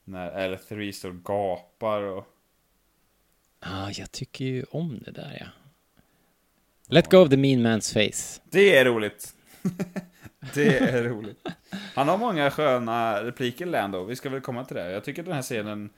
när 0.05 0.49
L3 0.49 0.92
står 0.92 1.09
och 1.09 1.25
gapar 1.25 2.03
och... 2.03 2.25
Ja, 3.61 3.90
jag 3.90 4.12
tycker 4.12 4.44
ju 4.44 4.64
om 4.70 4.99
det 5.05 5.11
där, 5.11 5.37
ja. 5.40 5.46
Let 6.88 7.11
go 7.11 7.16
of 7.18 7.31
the 7.31 7.37
mean 7.37 7.66
man's 7.66 7.92
face. 7.92 8.40
Det 8.51 8.77
är 8.77 8.85
roligt! 8.85 9.35
det 10.55 10.79
är 10.79 11.03
roligt. 11.05 11.46
Han 11.94 12.09
har 12.09 12.18
många 12.18 12.51
sköna 12.51 13.25
repliker, 13.25 13.66
Lando. 13.66 14.05
Vi 14.05 14.16
ska 14.16 14.31
väl 14.31 14.40
komma 14.40 14.64
till 14.64 14.77
det. 14.77 14.90
Jag 14.90 15.05
tycker 15.05 15.22
den 15.22 15.33
här 15.33 15.42
scenen, 15.42 15.90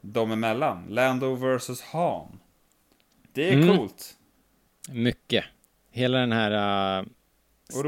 de 0.00 0.32
emellan, 0.32 0.86
Lando 0.88 1.34
versus 1.34 1.82
Han. 1.82 2.38
Det 3.32 3.48
är 3.48 3.52
Mm. 3.52 3.76
coolt. 3.76 4.16
Mycket. 4.90 5.44
Hela 5.90 6.18
den 6.18 6.32
här... 6.32 7.00
Uh, 7.00 7.06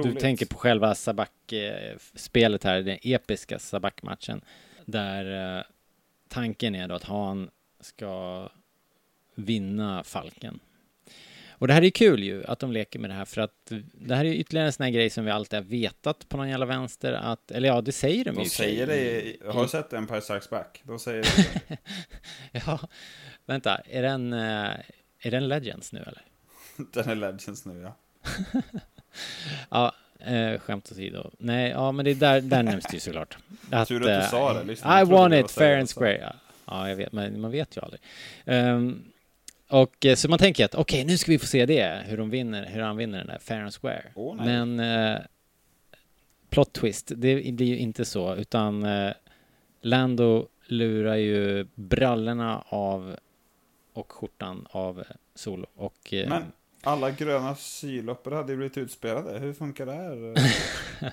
du 0.02 0.14
tänker 0.20 0.46
på 0.46 0.56
själva 0.58 0.94
Sabak-spelet 0.94 2.64
här, 2.64 2.82
den 2.82 2.98
episka 3.02 3.58
Sabak-matchen. 3.58 4.40
Där 4.84 5.56
eh, 5.58 5.62
tanken 6.28 6.74
är 6.74 6.88
då 6.88 6.94
att 6.94 7.04
han 7.04 7.50
ska 7.80 8.48
vinna 9.34 10.04
Falken. 10.04 10.60
Och 11.58 11.68
det 11.68 11.74
här 11.74 11.84
är 11.84 11.90
kul 11.90 12.22
ju, 12.22 12.44
att 12.44 12.58
de 12.58 12.72
leker 12.72 12.98
med 12.98 13.10
det 13.10 13.14
här, 13.14 13.24
för 13.24 13.40
att 13.40 13.72
det 13.94 14.14
här 14.14 14.24
är 14.24 14.28
ju 14.28 14.36
ytterligare 14.36 14.66
en 14.66 14.72
sån 14.72 14.84
här 14.84 14.90
grej 14.90 15.10
som 15.10 15.24
vi 15.24 15.30
alltid 15.30 15.58
har 15.58 15.64
vetat 15.64 16.28
på 16.28 16.36
någon 16.36 16.48
jävla 16.48 16.66
vänster, 16.66 17.12
att, 17.12 17.50
eller 17.50 17.68
ja, 17.68 17.80
det 17.80 17.92
säger 17.92 18.24
de, 18.24 18.30
De 18.30 18.40
sig 18.44 18.50
säger 18.50 18.86
det, 18.86 19.26
i- 19.26 19.40
har 19.46 19.62
du 19.62 19.68
sett 19.68 19.92
Empire 19.92 20.20
Strikes 20.20 20.50
Back? 20.50 20.80
De 20.84 20.98
säger 20.98 21.22
det. 21.22 21.78
Ja, 22.66 22.80
vänta, 23.46 23.76
är 23.76 24.02
den, 24.02 24.32
eh, 24.32 24.70
är 25.20 25.30
den 25.30 25.48
Legends 25.48 25.92
nu 25.92 26.00
eller? 26.00 26.22
Den 26.92 27.08
är 27.08 27.14
Legends 27.14 27.64
nu, 27.64 27.80
ja. 27.80 27.96
Ja, 29.70 29.92
eh, 30.20 30.60
skämt 30.60 30.92
åsido. 30.92 31.30
Nej, 31.38 31.70
ja, 31.70 31.92
men 31.92 32.04
det 32.04 32.10
är 32.10 32.14
där, 32.14 32.40
där 32.40 32.62
nämns 32.62 32.84
det 32.84 32.94
ju 32.94 33.00
såklart. 33.00 33.36
Att, 33.70 33.88
Tur 33.88 33.96
att 33.96 34.02
du 34.02 34.12
eh, 34.12 34.30
sa 34.30 34.52
det, 34.52 34.64
lyssna. 34.64 35.00
I 35.00 35.04
want 35.04 35.34
it 35.34 35.50
fair 35.50 35.78
and 35.78 35.90
square. 35.90 36.18
Ja, 36.20 36.32
ja, 36.66 36.88
jag 36.88 36.96
vet, 36.96 37.12
men 37.12 37.40
man 37.40 37.50
vet 37.50 37.76
ju 37.76 37.80
aldrig. 37.80 38.00
Ehm, 38.44 39.04
och 39.68 40.06
eh, 40.06 40.14
så 40.14 40.28
man 40.28 40.38
tänker 40.38 40.64
att 40.64 40.74
okej, 40.74 41.04
nu 41.04 41.18
ska 41.18 41.32
vi 41.32 41.38
få 41.38 41.46
se 41.46 41.66
det, 41.66 42.02
hur 42.06 42.16
de 42.16 42.30
vinner, 42.30 42.66
hur 42.66 42.82
han 42.82 42.96
vinner 42.96 43.18
den 43.18 43.26
där 43.26 43.38
fair 43.38 43.60
and 43.60 43.74
square. 43.74 44.02
Nej. 44.14 44.46
men 44.46 44.80
eh, 44.80 45.18
plot 46.50 46.72
twist, 46.72 47.12
det 47.16 47.52
blir 47.52 47.66
ju 47.66 47.78
inte 47.78 48.04
så, 48.04 48.34
utan 48.34 48.84
eh, 48.84 49.12
Lando 49.80 50.48
lurar 50.66 51.16
ju 51.16 51.66
brallorna 51.74 52.64
av 52.68 53.16
och 53.92 54.12
skjortan 54.12 54.66
av 54.70 54.98
eh, 54.98 55.04
Solo. 55.34 55.66
Och, 55.74 56.14
eh, 56.14 56.28
Men 56.28 56.52
alla 56.86 57.10
gröna 57.10 57.54
syloppor 57.54 58.30
hade 58.30 58.52
ju 58.52 58.56
blivit 58.56 58.78
utspelade. 58.78 59.38
Hur 59.38 59.52
funkar 59.52 59.86
det 59.86 59.92
här? 59.92 60.34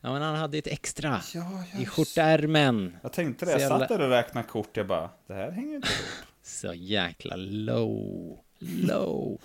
ja, 0.00 0.12
men 0.12 0.22
han 0.22 0.36
hade 0.36 0.58
ett 0.58 0.66
extra 0.66 1.20
ja, 1.34 1.64
i 1.78 1.86
skjortärmen. 1.86 2.96
Jag 3.02 3.12
tänkte 3.12 3.44
det, 3.44 3.52
jag 3.52 3.68
satt 3.68 3.88
där 3.88 4.00
och 4.00 4.08
räknade 4.08 4.48
kort, 4.48 4.76
jag 4.76 4.86
bara, 4.86 5.10
det 5.26 5.34
här 5.34 5.50
hänger 5.50 5.76
inte 5.76 5.88
ihop. 5.88 6.06
Så 6.42 6.74
jäkla 6.74 7.36
low. 7.36 8.38
Low. 8.58 9.40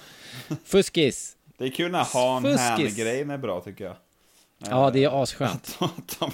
Fuskis. 0.64 1.38
Det 1.58 1.66
är 1.66 1.70
kul 1.70 1.92
när 1.92 2.04
han 2.14 2.44
Fuskis. 2.44 2.60
han 2.60 3.06
grejen 3.06 3.30
är 3.30 3.38
bra 3.38 3.62
tycker 3.62 3.86
jag. 3.86 3.96
Ja, 4.58 4.92
det 4.92 5.04
är 5.04 5.24
asskönt. 5.24 5.78
Att 5.82 6.20
de 6.20 6.32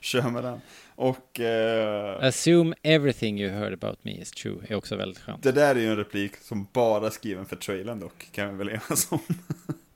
kör 0.00 0.30
med 0.30 0.44
den. 0.44 0.60
Och 0.96 1.40
eh, 1.40 2.24
Assume 2.24 2.74
everything 2.82 3.40
you 3.40 3.50
heard 3.50 3.72
about 3.72 3.98
me 4.04 4.12
is 4.12 4.30
true 4.30 4.58
är 4.68 4.74
också 4.74 4.96
väldigt 4.96 5.18
skönt. 5.22 5.42
det 5.42 5.52
där 5.52 5.74
är 5.74 5.80
ju 5.80 5.86
en 5.90 5.96
replik 5.96 6.36
som 6.36 6.66
bara 6.72 7.10
skriven 7.10 7.46
för 7.46 7.56
trailern 7.56 8.00
dock, 8.00 8.28
kan 8.32 8.48
vi 8.58 8.64
väl 8.64 8.68
enas 8.68 9.12
om. 9.12 9.18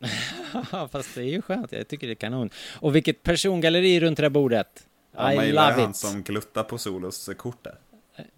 Fast 0.92 1.14
det 1.14 1.20
är 1.20 1.24
ju 1.24 1.42
skönt, 1.42 1.72
jag 1.72 1.88
tycker 1.88 2.06
det 2.06 2.12
är 2.12 2.14
kanon. 2.14 2.50
Och 2.80 2.96
vilket 2.96 3.22
persongalleri 3.22 4.00
runt 4.00 4.16
det 4.16 4.22
där 4.22 4.30
bordet. 4.30 4.86
Ja, 5.16 5.32
I 5.32 5.36
man 5.36 5.46
gillar 5.46 5.70
love 5.70 5.82
han 5.82 5.90
it. 5.90 5.96
som 5.96 6.22
gluttar 6.22 6.62
på 6.62 6.78
Solos 6.78 7.30
kort 7.36 7.64
där. 7.64 7.74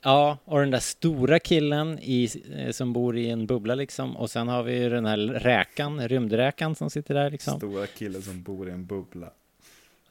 Ja, 0.02 0.38
och 0.44 0.60
den 0.60 0.70
där 0.70 0.78
stora 0.78 1.38
killen 1.38 1.98
i, 2.02 2.28
eh, 2.56 2.70
som 2.70 2.92
bor 2.92 3.16
i 3.16 3.30
en 3.30 3.46
bubbla 3.46 3.74
liksom. 3.74 4.16
Och 4.16 4.30
sen 4.30 4.48
har 4.48 4.62
vi 4.62 4.78
ju 4.78 4.90
den 4.90 5.06
här 5.06 5.18
räkan, 5.18 6.08
rymdräkan 6.08 6.74
som 6.74 6.90
sitter 6.90 7.14
där 7.14 7.30
liksom. 7.30 7.58
Stora 7.58 7.86
killen 7.86 8.22
som 8.22 8.42
bor 8.42 8.68
i 8.68 8.72
en 8.72 8.86
bubbla. 8.86 9.30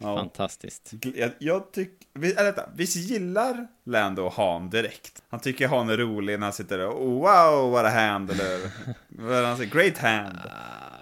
Ja. 0.02 0.16
Fantastiskt. 0.18 0.94
Jag, 1.16 1.32
jag 1.40 1.72
tycker, 1.72 2.08
vi, 2.14 2.34
äh, 2.36 2.54
visst 2.76 2.96
gillar 2.96 3.68
Lando 3.84 4.30
Han 4.30 4.70
direkt? 4.70 5.24
Han 5.30 5.40
tycker 5.40 5.68
Han 5.68 5.90
är 5.90 5.98
rolig 5.98 6.40
när 6.40 6.46
han 6.46 6.54
sitter 6.54 6.78
där 6.78 6.88
och 6.88 7.08
oh, 7.08 7.14
wow 7.14 7.72
what 7.72 7.86
a 7.86 7.90
hand 7.90 8.32
eller 8.32 8.60
vad 9.08 9.46
han 9.46 9.58
säger, 9.58 9.72
great 9.72 9.98
hand. 9.98 10.38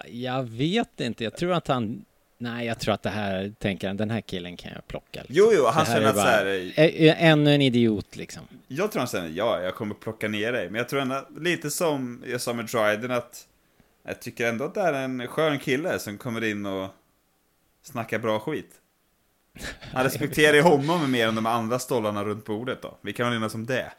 Jag 0.06 0.42
vet 0.42 1.00
inte, 1.00 1.24
jag 1.24 1.36
tror 1.36 1.52
att 1.52 1.68
han... 1.68 2.04
Nej, 2.38 2.66
jag 2.66 2.78
tror 2.78 2.94
att 2.94 3.02
det 3.02 3.10
här, 3.10 3.52
tänker 3.58 3.88
han, 3.88 3.96
den 3.96 4.10
här 4.10 4.20
killen 4.20 4.56
kan 4.56 4.72
jag 4.74 4.86
plocka. 4.88 5.20
Liksom. 5.20 5.36
Jo, 5.36 5.52
jo, 5.54 5.66
han 5.66 5.86
känner 5.86 6.06
att 6.06 6.14
bara- 6.14 6.24
så 6.24 6.30
här, 6.30 7.14
Ännu 7.18 7.54
en 7.54 7.62
idiot 7.62 8.16
liksom. 8.16 8.42
Jag 8.68 8.92
tror 8.92 9.00
han 9.00 9.08
säger 9.08 9.28
ja, 9.28 9.60
jag 9.60 9.74
kommer 9.74 9.94
plocka 9.94 10.28
ner 10.28 10.52
dig. 10.52 10.70
Men 10.70 10.78
jag 10.78 10.88
tror 10.88 11.00
ändå, 11.00 11.26
lite 11.38 11.70
som 11.70 12.24
jag 12.26 12.40
sa 12.40 12.52
med 12.52 12.64
Dryden, 12.66 13.10
att 13.10 13.46
jag 14.02 14.20
tycker 14.20 14.48
ändå 14.48 14.64
att 14.64 14.74
det 14.74 14.80
är 14.80 14.92
en 14.92 15.26
skön 15.26 15.58
kille 15.58 15.98
som 15.98 16.18
kommer 16.18 16.44
in 16.44 16.66
och 16.66 16.88
snackar 17.82 18.18
bra 18.18 18.38
skit. 18.40 18.79
Han 19.92 20.04
respekterar 20.04 20.54
ju 20.54 20.62
honom 20.62 21.10
mer 21.10 21.28
än 21.28 21.34
de 21.34 21.46
andra 21.46 21.78
stollarna 21.78 22.24
runt 22.24 22.44
bordet 22.44 22.82
då. 22.82 22.98
Vi 23.02 23.12
kan 23.12 23.26
väl 23.26 23.36
enas 23.36 23.54
om 23.54 23.66
det. 23.66 23.92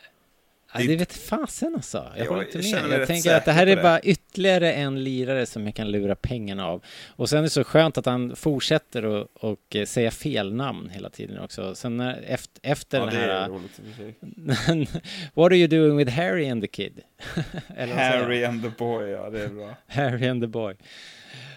Ja, 0.74 0.80
det 0.80 0.96
vet 0.96 1.14
fasen 1.14 1.76
alltså. 1.76 2.12
Jag 2.18 2.26
håller 2.26 2.44
inte 2.44 2.60
jag 2.60 2.84
med. 2.84 2.92
Jag 2.92 3.00
rätt 3.00 3.08
tänker 3.08 3.36
att 3.36 3.46
det 3.46 3.52
här 3.52 3.68
är 3.68 3.76
på 3.76 3.82
bara 3.82 4.00
ytterligare 4.00 4.74
en 4.74 5.04
lirare 5.04 5.46
som 5.46 5.66
jag 5.66 5.76
kan 5.76 5.92
lura 5.92 6.16
pengarna 6.16 6.68
av. 6.68 6.84
Och 7.16 7.30
sen 7.30 7.40
är 7.40 7.44
det 7.44 7.50
så 7.50 7.64
skönt 7.64 7.98
att 7.98 8.06
han 8.06 8.36
fortsätter 8.36 9.06
och, 9.06 9.28
och 9.34 9.76
eh, 9.76 9.86
säga 9.86 10.12
fel 10.12 10.54
namn 10.54 10.90
hela 10.90 11.10
tiden 11.10 11.40
också. 11.40 11.75
Sen 11.75 11.98
när, 11.98 12.21
efter, 12.28 12.71
efter 12.71 12.98
Ja, 13.00 13.06
den 13.06 13.13
det 13.13 13.21
är 13.21 13.42
här... 13.42 13.50
roligt 13.50 13.71
för 13.71 14.04
sig. 14.04 15.02
What 15.34 15.46
are 15.46 15.56
you 15.56 15.67
doing 15.67 15.98
with 15.98 16.12
Harry 16.12 16.50
and 16.50 16.62
the 16.62 16.67
kid? 16.67 17.02
Harry 17.78 18.44
and 18.44 18.63
the 18.63 18.69
boy, 18.78 19.10
ja 19.10 19.30
det 19.30 19.44
är 19.44 19.48
bra. 19.48 19.75
Harry 19.88 20.28
and 20.28 20.44
the 20.44 20.48
boy. 20.48 20.75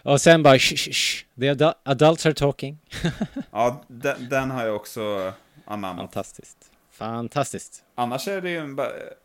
Och 0.03 0.21
sen 0.21 0.43
bara 0.43 0.59
shh, 0.59 0.75
shh, 0.77 0.91
shh. 0.93 1.25
The 1.41 1.51
adu- 1.55 1.75
adults 1.83 2.27
are 2.27 2.35
talking. 2.35 2.79
Ja, 3.51 3.85
den, 3.89 4.29
den 4.29 4.51
har 4.51 4.65
jag 4.65 4.77
också 4.77 5.33
anammat. 5.65 6.01
Fantastiskt. 6.01 6.71
Fantastiskt. 6.91 7.85
Annars 7.95 8.29
är 8.29 8.41
det 8.41 8.51
ju 8.51 8.59
en, 8.59 8.79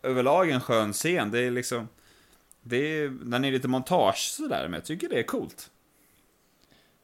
överlag 0.04 0.50
en 0.50 0.62
skön 0.62 0.94
scen. 0.94 1.32
Det 1.32 1.40
är 1.40 1.52
liksom... 1.52 1.88
Det 2.62 2.78
är, 2.78 3.10
den 3.10 3.46
är 3.46 3.52
lite 3.52 3.68
montage 3.68 4.18
sådär, 4.18 4.64
men 4.64 4.74
jag 4.74 4.86
tycker 4.86 5.10
det 5.10 5.20
är 5.20 5.24
coolt. 5.24 5.72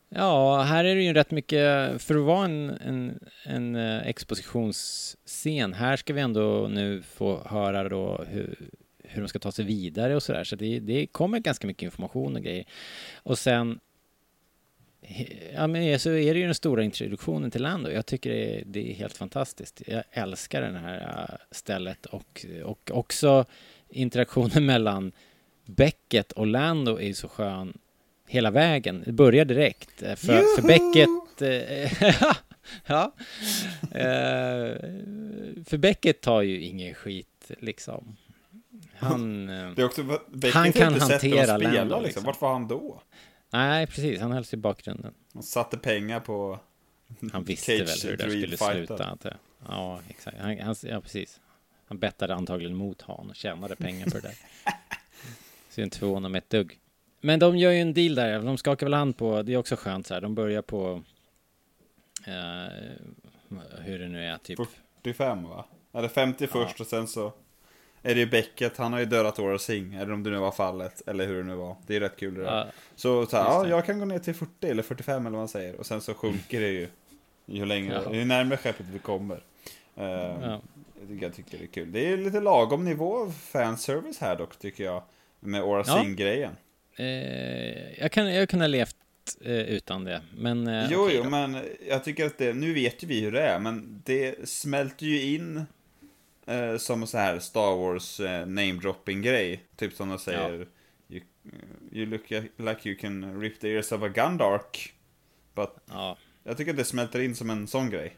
Ja, 0.10 0.62
här 0.62 0.86
är 0.86 0.96
det 0.96 1.02
ju 1.02 1.14
rätt 1.14 1.32
mycket, 1.32 2.02
för 2.02 2.16
att 2.16 2.26
vara 2.26 2.46
en, 2.46 2.70
en, 2.70 3.20
en 3.44 3.76
eh, 3.76 4.08
expositionsscen, 4.08 5.74
här 5.74 5.98
ska 5.98 6.14
vi 6.14 6.22
ändå 6.22 6.68
nu 6.68 7.02
få 7.02 7.44
höra 7.46 7.90
då 7.90 8.24
hur, 8.28 8.70
hur 9.16 9.22
de 9.22 9.28
ska 9.28 9.40
ta 9.40 9.52
sig 9.52 9.66
vidare 9.66 10.16
och 10.16 10.24
sådär, 10.24 10.44
så 10.44 10.56
det, 10.56 10.80
det 10.80 11.08
kommer 11.08 11.40
ganska 11.40 11.68
mycket 11.68 11.84
information 11.84 12.36
och 12.36 12.42
grejer. 12.42 12.66
Och 13.16 13.40
sen, 13.40 13.80
ja 15.54 15.68
men 15.68 16.00
så 16.00 16.10
är 16.10 16.34
det 16.34 16.40
ju 16.40 16.46
den 16.46 16.56
stora 16.56 16.84
introduktionen 16.84 17.52
till 17.52 17.62
Lando. 17.62 17.90
Jag 17.90 18.06
tycker 18.06 18.30
det 18.30 18.60
är, 18.60 18.64
det 18.66 18.92
är 18.92 18.94
helt 18.94 19.18
fantastiskt. 19.18 19.82
Jag 19.88 20.04
älskar 20.12 20.62
det 20.62 20.78
här 20.80 21.28
äh, 21.30 21.36
stället 21.52 22.06
och, 22.06 22.46
och 22.64 22.92
också 22.94 23.46
interaktionen 23.90 24.66
mellan 24.72 25.12
Beckett 25.66 26.32
och 26.32 26.48
Lando 26.48 26.98
är 26.98 27.08
ju 27.08 27.14
så 27.14 27.28
skön 27.28 27.78
hela 28.28 28.52
vägen. 28.52 29.04
Det 29.06 29.12
börjar 29.12 29.46
direkt. 29.46 30.04
eh, 30.04 30.16
För, 30.16 30.56
för 30.56 30.62
Beckett... 30.62 31.42
eh, 31.42 32.14
ja. 32.86 33.14
För 35.66 35.78
Beckett 35.78 36.22
tar 36.22 36.42
ju 36.42 36.62
ingen 36.62 36.94
skit, 36.94 37.52
liksom. 37.60 38.16
Han... 38.98 39.46
Det 39.48 39.82
är 39.82 39.86
också, 39.86 40.04
Beckett 40.04 40.54
Han 40.54 40.74
kan 40.74 40.94
inte 40.94 41.06
hantera 41.06 41.20
spela 41.20 41.58
Lando, 41.58 41.82
liksom. 41.82 42.04
liksom. 42.04 42.24
Vart 42.24 42.42
var 42.42 42.54
han 42.54 42.68
då? 42.68 43.02
Nej, 43.50 43.88
precis. 43.88 44.22
Han 44.22 44.32
hölls 44.32 44.54
i 44.54 44.58
bakgrunden. 44.58 45.14
Han 45.34 45.44
satte 45.44 45.78
pengar 45.78 46.20
på 46.20 46.60
Han 47.32 47.44
visste 47.46 47.72
väl 47.78 47.88
hur 48.04 48.18
det 48.18 48.30
skulle 48.30 48.48
Fighter. 48.58 48.74
sluta. 48.86 49.06
Att 49.06 49.26
ja, 49.68 50.00
exakt. 50.08 50.38
Han, 50.40 50.60
han, 50.60 50.76
ja, 50.82 51.02
precis. 51.02 51.40
Han 51.88 51.98
bettade 52.00 52.36
antagligen 52.36 52.76
mot 52.76 53.02
Han 53.02 53.30
och 53.30 53.36
tjänade 53.36 53.76
pengar 53.76 54.06
på 54.06 54.12
det 54.18 54.22
där. 54.22 54.36
Så 55.70 55.82
inte 55.82 55.98
förvåna 56.00 56.30
mig 56.30 56.38
ett 56.40 56.50
dugg. 56.50 56.80
Men 57.22 57.40
de 57.40 57.58
gör 57.58 57.72
ju 57.72 57.82
en 57.82 57.94
deal 57.94 58.16
där. 58.16 58.40
De 58.40 58.58
skakar 58.58 58.86
väl 58.86 58.94
hand 58.94 59.18
på, 59.18 59.42
det 59.42 59.54
är 59.54 59.58
också 59.58 59.76
skönt 59.76 60.08
så 60.08 60.14
här. 60.14 60.22
De 60.22 60.36
börjar 60.36 60.62
på, 60.62 61.04
eh, 62.28 62.74
hur 63.80 64.00
det 64.00 64.08
nu 64.08 64.26
är, 64.26 64.38
typ. 64.38 64.60
45 65.04 65.44
va? 65.44 65.66
Eller 65.94 66.08
50 66.08 66.48
först 66.48 66.82
och 66.82 66.88
sen 66.88 67.08
så 67.08 67.34
är 68.06 68.14
det 68.16 68.20
ju 68.20 68.26
Beckett, 68.26 68.78
han 68.78 68.94
har 68.94 69.00
ju 69.00 69.06
dödat 69.06 69.40
Aura 69.40 69.58
Singh, 69.60 70.02
eller 70.02 70.14
om 70.14 70.24
det 70.24 70.30
nu 70.30 70.38
var 70.38 70.52
fallet, 70.52 71.02
eller 71.08 71.26
hur 71.28 71.38
det 71.38 71.44
nu 71.44 71.56
var. 71.56 71.76
Det 71.88 71.96
är 71.96 72.00
rätt 72.00 72.18
kul 72.20 72.34
det 72.34 72.42
där. 72.42 72.58
Ja, 72.58 72.68
så 72.96 73.26
så 73.26 73.38
här, 73.38 73.44
ja, 73.44 73.68
jag 73.68 73.86
kan 73.86 74.00
gå 74.00 74.06
ner 74.06 74.20
till 74.20 74.34
40 74.36 74.52
eller 74.68 74.84
45 74.84 75.22
eller 75.22 75.32
vad 75.32 75.40
man 75.40 75.48
säger. 75.48 75.76
Och 75.76 75.86
sen 75.86 76.02
så 76.02 76.14
sjunker 76.14 76.62
det 76.62 76.68
ju 76.70 76.88
ju 77.46 77.66
längre, 77.66 78.02
Ja. 78.06 78.14
ju 78.14 78.26
närmare 78.26 78.58
skeppet 78.58 78.86
vi 78.94 79.00
kommer. 79.00 79.40
Eh, 79.98 80.04
Ja. 80.06 80.62
jag, 81.22 81.34
tycker, 81.36 81.58
det 81.58 81.64
är 81.64 81.68
kul. 81.68 81.92
Det 81.92 82.12
är 82.14 82.18
lite 82.18 82.40
lagom 82.40 82.86
nivå 82.86 83.18
av 83.18 83.32
fanservice 83.52 84.20
här 84.20 84.36
dock, 84.36 84.60
tycker 84.60 84.84
jag. 84.84 85.04
Med 85.40 85.62
Aura 85.62 85.84
Ja. 85.88 86.02
Singh-grejen. 86.02 86.52
Eh, 86.98 88.00
jag 88.00 88.12
kan, 88.12 88.34
jag 88.34 88.50
kunde 88.50 88.64
ha 88.66 88.68
levt 88.68 88.96
eh, 89.42 89.52
utan 89.52 90.04
det, 90.04 90.22
men... 90.38 90.68
Eh, 90.68 90.88
Jo, 90.92 91.04
okej 91.06 91.20
jo, 91.24 91.30
men 91.30 91.58
jag 91.90 92.04
tycker 92.04 92.26
att 92.26 92.38
det, 92.38 92.54
nu 92.54 92.74
vet 92.74 93.04
ju 93.04 93.08
vi 93.08 93.20
hur 93.22 93.32
det 93.32 93.42
är, 93.42 93.60
men 93.60 94.02
det 94.06 94.50
smälter 94.50 95.06
ju 95.06 95.36
in 95.36 95.66
eh, 96.46 96.78
som 96.78 97.08
så 97.08 97.18
här 97.18 97.40
Star 97.40 97.76
Wars 97.76 98.20
eh, 98.20 98.46
namedropping 98.46 99.22
grej. 99.22 99.64
Typ 99.76 99.94
som 99.94 100.10
de 100.10 100.20
säger, 100.20 100.68
you, 101.10 101.22
you 101.92 102.06
look 102.06 102.30
like 102.58 102.90
you 102.90 102.96
can 102.98 103.42
rip 103.42 103.60
the 103.60 103.70
ears 103.70 103.92
of 103.92 104.04
a 104.04 104.08
Gundark. 104.08 104.94
But 105.56 105.70
Ja. 105.90 106.18
jag 106.44 106.58
tycker 106.58 106.72
att 106.72 106.78
det 106.78 106.86
smälter 106.86 107.20
in 107.20 107.36
som 107.36 107.50
en 107.50 107.68
sån 107.68 107.90
grej. 107.90 108.16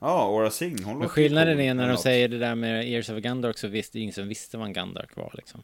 Ja, 0.00 0.22
Aura 0.26 0.50
Singh, 0.50 0.84
hon 0.84 0.98
Men 0.98 1.08
skillnaden 1.08 1.60
är 1.60 1.74
när 1.74 1.88
de 1.88 1.96
säger 1.96 2.28
det 2.28 2.38
där 2.38 2.54
med 2.54 2.88
Ears 2.88 3.10
of 3.10 3.16
a 3.16 3.20
Gundark 3.20 3.58
så 3.58 3.68
visste 3.68 3.98
ingen 4.00 4.12
som 4.14 4.28
visste 4.28 4.58
vad 4.58 4.66
en 4.66 4.72
Gundark 4.72 5.16
var 5.16 5.32
liksom. 5.34 5.62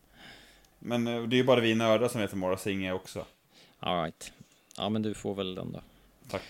Men 0.79 1.07
eh, 1.07 1.23
det 1.23 1.37
är 1.37 1.39
ju 1.39 1.45
bara 1.45 1.61
vi 1.61 1.75
nördar 1.75 2.09
som 2.09 2.21
vet 2.21 2.33
vem 2.33 2.43
Aura 2.45 2.57
Singh 2.57 2.89
är 2.89 2.93
också. 2.93 3.27
All 3.79 4.03
right. 4.03 4.33
Ja, 4.77 4.89
men 4.89 5.03
du 5.03 5.15
får 5.15 5.35
väl 5.35 5.55
den 5.55 5.73
då. 5.73 5.81
Tack. 6.31 6.43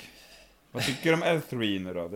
Vad 0.73 0.83
tycker 0.85 1.11
du 1.11 1.15
om 1.15 1.23
L3 1.25 1.79
nu 1.81 1.95
då? 1.95 2.09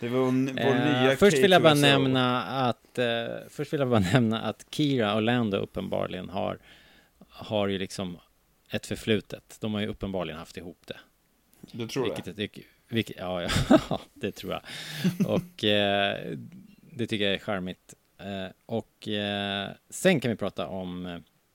Det 0.00 0.06
det 0.06 0.12
väl 0.12 0.20
vår, 0.20 0.60
Eh, 0.60 1.02
nya 1.02 1.16
först 1.16 1.38
vill 1.38 1.50
jag 1.50 1.62
bara 1.62 1.74
K2SO. 1.74 1.80
nämna 1.80 2.42
att 2.42 2.98
eh, 2.98 3.06
Först 3.48 3.72
vill 3.72 3.80
jag 3.80 3.88
bara 3.90 4.00
nämna 4.12 4.40
att 4.40 4.66
Kira 4.70 5.14
och 5.14 5.22
Lando 5.22 5.56
uppenbarligen 5.56 6.28
har 6.28 6.58
Har 7.28 7.68
ju 7.68 7.78
liksom 7.78 8.18
Ett 8.70 8.86
förflutet. 8.86 9.56
De 9.60 9.74
har 9.74 9.80
ju 9.80 9.86
uppenbarligen 9.86 10.38
haft 10.38 10.56
ihop 10.56 10.86
det. 10.86 10.96
Du 11.72 11.88
tror 11.88 12.02
det? 12.02 12.08
vilket 12.08 12.26
jag 12.26 12.36
tycker, 12.36 12.64
vilket, 12.88 13.16
ja, 13.16 13.48
ja, 13.90 14.00
det 14.14 14.32
tror 14.32 14.52
jag. 14.52 14.62
Och 15.36 15.64
eh, 15.64 16.36
det 16.92 17.06
tycker 17.06 17.24
jag 17.24 17.34
är 17.34 17.38
charmigt. 17.38 17.94
Eh, 18.18 18.46
och 18.66 19.08
eh, 19.08 19.70
sen 19.90 20.20
kan 20.20 20.30
vi 20.30 20.36
prata 20.36 20.66
om 20.66 21.06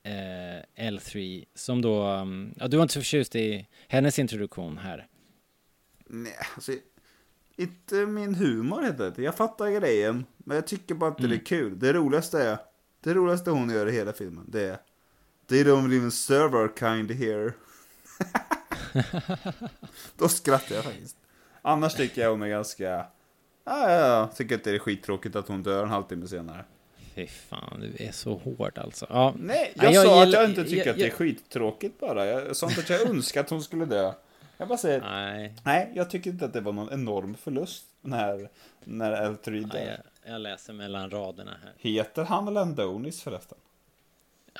eh, 0.02 0.84
L3 0.90 1.44
som 1.54 1.82
då, 1.82 2.06
um, 2.08 2.54
ja, 2.60 2.68
du 2.68 2.76
var 2.76 2.82
inte 2.82 2.94
så 2.94 3.00
förtjust 3.00 3.36
i 3.36 3.66
hennes 3.88 4.18
introduktion 4.18 4.78
här. 4.78 5.06
Nej, 6.06 6.32
alltså, 6.54 6.72
inte 7.56 7.94
min 8.06 8.34
humor 8.34 8.82
heter 8.82 9.12
det. 9.16 9.22
Jag 9.22 9.34
fattar 9.34 9.70
grejen, 9.70 10.24
men 10.38 10.54
jag 10.54 10.66
tycker 10.66 10.94
bara 10.94 11.10
inte 11.10 11.26
det 11.26 11.34
är 11.34 11.46
kul. 11.46 11.78
Det 11.78 11.92
roligaste 11.92 12.42
är, 12.42 12.58
det 13.00 13.14
roligaste 13.14 13.50
hon 13.50 13.70
gör 13.70 13.86
i 13.86 13.92
hela 13.92 14.12
filmen, 14.12 14.44
det 14.48 14.62
är 14.62 14.78
They 15.48 15.64
don't 15.64 15.96
even 15.96 16.10
serve 16.10 16.56
our 16.58 16.72
kind 16.78 17.10
here. 17.10 17.52
Då 20.18 20.28
skrattar 20.28 20.74
jag 20.74 20.84
faktiskt. 20.84 21.16
Annars 21.62 21.94
tycker 21.94 22.22
jag 22.22 22.30
hon 22.30 22.42
är 22.42 22.48
ganska, 22.48 22.84
ja, 22.84 23.06
ja, 23.64 23.90
ja, 23.90 24.30
tycker 24.36 24.54
att 24.54 24.64
det 24.64 24.70
är 24.70 24.78
skittråkigt 24.78 25.36
att 25.36 25.48
hon 25.48 25.62
dör 25.62 25.82
en 25.82 25.88
halvtimme 25.90 26.26
senare. 26.26 26.64
Fy 27.14 27.26
fan, 27.26 27.80
du 27.80 28.04
är 28.04 28.12
så 28.12 28.34
hård 28.36 28.78
alltså. 28.78 29.06
Ja, 29.08 29.34
Nej, 29.38 29.72
jag, 29.76 29.84
Nej, 29.84 29.94
jag 29.94 30.06
sa 30.06 30.22
att 30.22 30.26
gillar- 30.28 30.40
jag 30.40 30.50
inte 30.50 30.64
tycker 30.64 30.76
jag- 30.76 30.88
att 30.88 30.96
det 30.96 31.02
är 31.02 31.06
jag- 31.06 31.12
skittråkigt 31.14 32.00
bara. 32.00 32.26
Jag 32.26 32.56
sa 32.56 32.68
inte 32.68 32.80
att 32.80 32.90
jag 32.90 33.00
önskar 33.00 33.40
att 33.40 33.50
hon 33.50 33.62
skulle 33.62 33.84
dö. 33.84 34.12
Jag 34.64 34.68
bara 34.68 34.78
säger, 34.78 35.00
nej, 35.00 35.54
nej, 35.64 35.92
jag 35.94 36.10
tycker 36.10 36.30
inte 36.30 36.44
att 36.44 36.52
det 36.52 36.60
var 36.60 36.72
någon 36.72 36.92
enorm 36.92 37.34
förlust 37.34 37.84
när, 38.00 38.48
när 38.84 39.12
L3 39.30 39.50
dör. 39.50 39.68
nej 39.72 40.00
jag, 40.22 40.32
jag 40.34 40.40
läser 40.40 40.72
mellan 40.72 41.10
raderna 41.10 41.56
här. 41.62 41.72
Heter 41.78 42.24
han 42.24 42.54
Landonis 42.54 43.22
förresten? 43.22 43.58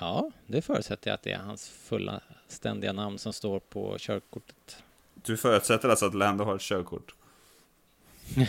Ja, 0.00 0.30
det 0.46 0.62
förutsätter 0.62 1.10
jag 1.10 1.14
att 1.14 1.22
det 1.22 1.32
är 1.32 1.38
hans 1.38 1.68
fulla 1.68 2.20
ständiga 2.48 2.92
namn 2.92 3.18
som 3.18 3.32
står 3.32 3.60
på 3.60 3.96
körkortet. 3.98 4.82
Du 5.14 5.36
förutsätter 5.36 5.88
alltså 5.88 6.06
att 6.06 6.14
Lando 6.14 6.44
har 6.44 6.54
ett 6.54 6.60
körkort? 6.62 7.14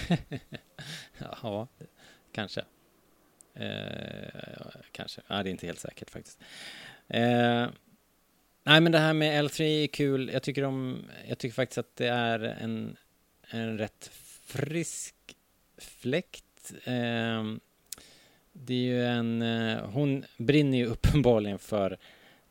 Ja, 1.41 1.67
kanske. 2.31 2.65
Eh, 3.53 4.69
kanske. 4.91 5.21
Ja, 5.27 5.43
det 5.43 5.49
är 5.49 5.51
inte 5.51 5.65
helt 5.65 5.79
säkert 5.79 6.09
faktiskt. 6.09 6.39
Eh, 7.07 7.67
nej, 8.65 8.81
men 8.81 8.91
det 8.91 8.99
här 8.99 9.13
med 9.13 9.45
L3 9.45 9.61
är 9.61 9.87
kul. 9.87 10.29
Jag 10.33 10.43
tycker, 10.43 10.63
om, 10.63 11.05
jag 11.27 11.37
tycker 11.37 11.55
faktiskt 11.55 11.77
att 11.77 11.95
det 11.95 12.07
är 12.07 12.39
en, 12.39 12.97
en 13.49 13.77
rätt 13.77 14.11
frisk 14.45 15.15
fläkt. 15.77 16.73
Eh, 16.83 17.43
det 18.53 18.73
är 18.73 18.77
ju 18.77 19.05
en... 19.05 19.41
Eh, 19.41 19.89
hon 19.89 20.25
brinner 20.37 20.77
ju 20.77 20.85
uppenbarligen 20.95 21.59
för 21.59 21.97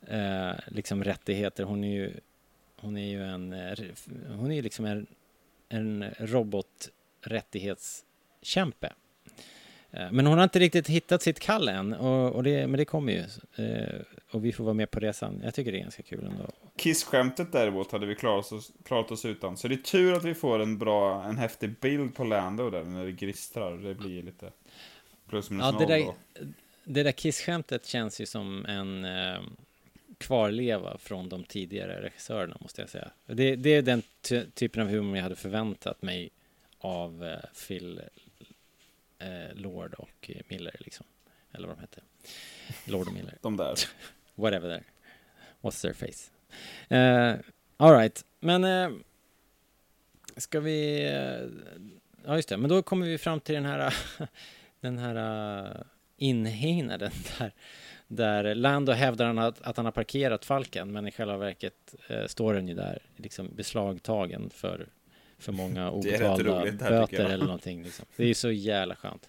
eh, 0.07 0.53
liksom 0.67 1.05
rättigheter. 1.05 1.65
Hon 1.65 1.85
är 1.85 1.95
ju, 1.95 2.13
hon 2.77 2.97
är 2.97 3.09
ju 3.09 3.25
en... 3.25 3.53
Eh, 3.53 3.79
hon 4.29 4.51
är 4.51 4.55
ju 4.55 4.63
liksom 4.63 4.85
en, 4.85 5.07
en 5.69 6.05
roboträttighetskämpe. 6.19 8.93
Eh, 9.91 10.13
Men 10.13 10.27
hon 10.27 10.39
har 10.39 10.45
inte 10.45 10.59
riktigt 10.59 10.89
hittat 10.89 11.23
sitt 11.23 11.41
kall 11.41 11.69
än, 11.69 11.95
och, 11.95 12.33
och 12.33 12.43
det, 12.43 12.67
men 12.67 12.79
det 12.79 12.85
kommer 12.85 13.13
ju. 13.13 13.25
Eh, 13.65 14.01
och 14.35 14.45
vi 14.45 14.53
får 14.53 14.65
vara 14.65 14.75
med 14.75 14.91
på 14.91 15.01
resan. 15.01 15.41
Jag 15.45 15.55
tycker 15.55 15.73
det 15.73 15.79
är 15.79 15.83
ganska 15.83 16.03
kul 16.03 16.25
ändå. 16.25 16.51
Kiss-skämtet 16.77 17.53
däremot 17.53 17.93
hade 17.93 18.07
vi 18.07 18.15
klarat 18.15 18.53
oss, 18.53 18.73
klarat 18.85 19.11
oss 19.11 19.25
utan. 19.25 19.57
Så 19.57 19.69
det 19.69 19.75
är 19.75 19.77
tur 19.77 20.13
att 20.13 20.25
vi 20.25 20.35
får 20.35 20.59
en 20.59 20.79
bra, 20.79 21.25
en 21.25 21.39
häftig 21.39 21.81
bild 21.81 22.15
på 22.15 22.25
Lando 22.25 22.71
där 22.71 22.85
när 22.85 23.05
det 23.05 23.13
gristrar. 23.13 23.77
Det 23.77 23.95
blir 23.95 24.23
lite 24.23 24.53
plus 25.29 25.51
minus 25.51 25.65
Ja, 25.65 25.71
noll 25.71 25.81
det 25.81 25.87
där, 25.87 26.05
då. 26.05 26.15
det 26.85 27.03
där 27.03 27.13
Kiss-skämtet 27.13 27.87
känns 27.87 28.21
ju 28.21 28.27
som 28.27 28.67
en 28.67 29.05
eh, 29.05 29.41
kvarleva 30.19 30.99
från 30.99 31.29
de 31.29 31.45
tidigare 31.45 32.03
regissörerna, 32.03 32.57
måste 32.61 32.81
jag 32.81 32.91
säga. 32.91 33.11
Det, 33.27 33.57
det 33.57 33.71
är 33.71 33.83
den 33.83 34.03
ty- 34.23 34.45
typen 34.55 34.83
av 34.83 34.89
humor 34.89 35.17
jag 35.17 35.23
hade 35.23 35.37
förväntat 35.37 36.03
mig 36.03 36.31
av 36.79 37.25
eh, 37.25 37.39
Phil 37.69 38.01
eh, 39.19 39.55
Lord 39.55 39.95
och 39.95 40.31
Miller, 40.49 40.77
liksom. 40.79 41.07
Eller 41.53 41.69
vad 41.69 41.77
de 41.77 41.81
hette. 41.81 42.01
Lord 42.85 43.07
och 43.09 43.15
Miller. 43.15 43.39
De 43.41 43.57
där. 43.57 43.75
Whatever 44.35 44.69
there. 44.69 44.85
What's 45.61 45.83
their 45.83 45.93
face? 45.95 46.31
Uh, 46.91 47.41
Alright, 47.77 48.25
men 48.41 48.65
eh, 48.65 48.91
ska 50.37 50.61
vi... 50.61 51.05
eh, 51.05 51.49
ja, 52.27 52.37
just 52.37 52.49
det. 52.49 52.57
Men 52.57 52.71
då 52.71 52.83
kommer 52.83 53.07
vi 53.07 53.19
fram 53.19 53.41
till 53.41 53.55
den 53.55 53.65
här, 53.65 53.95
den 54.81 54.99
här 54.99 55.17
uh, 55.77 55.83
inhägnaden 56.17 57.11
där, 57.39 57.53
där 58.07 58.55
Lando 58.55 58.93
hävdar 58.93 59.27
han 59.27 59.39
att, 59.39 59.63
att 59.63 59.77
han 59.77 59.85
har 59.87 59.93
parkerat 59.93 60.45
Falken, 60.45 60.93
men 60.93 61.07
i 61.07 61.11
själva 61.11 61.37
verket 61.37 61.95
eh, 62.09 62.27
står 62.27 62.55
den 62.55 62.69
ju 62.69 62.75
där, 62.75 63.03
liksom 63.17 63.49
beslagtagen 63.55 64.51
för, 64.51 64.89
för 65.39 65.53
många 65.53 65.91
obetalda 65.91 66.61
roligt 66.61 66.79
böter 66.79 67.25
eller 67.25 67.45
någonting. 67.45 67.83
Liksom. 67.83 68.07
Det 68.17 68.23
är 68.23 68.29
ju 68.29 68.35
så 68.35 68.51
jävla 68.51 68.97
skönt. 68.97 69.29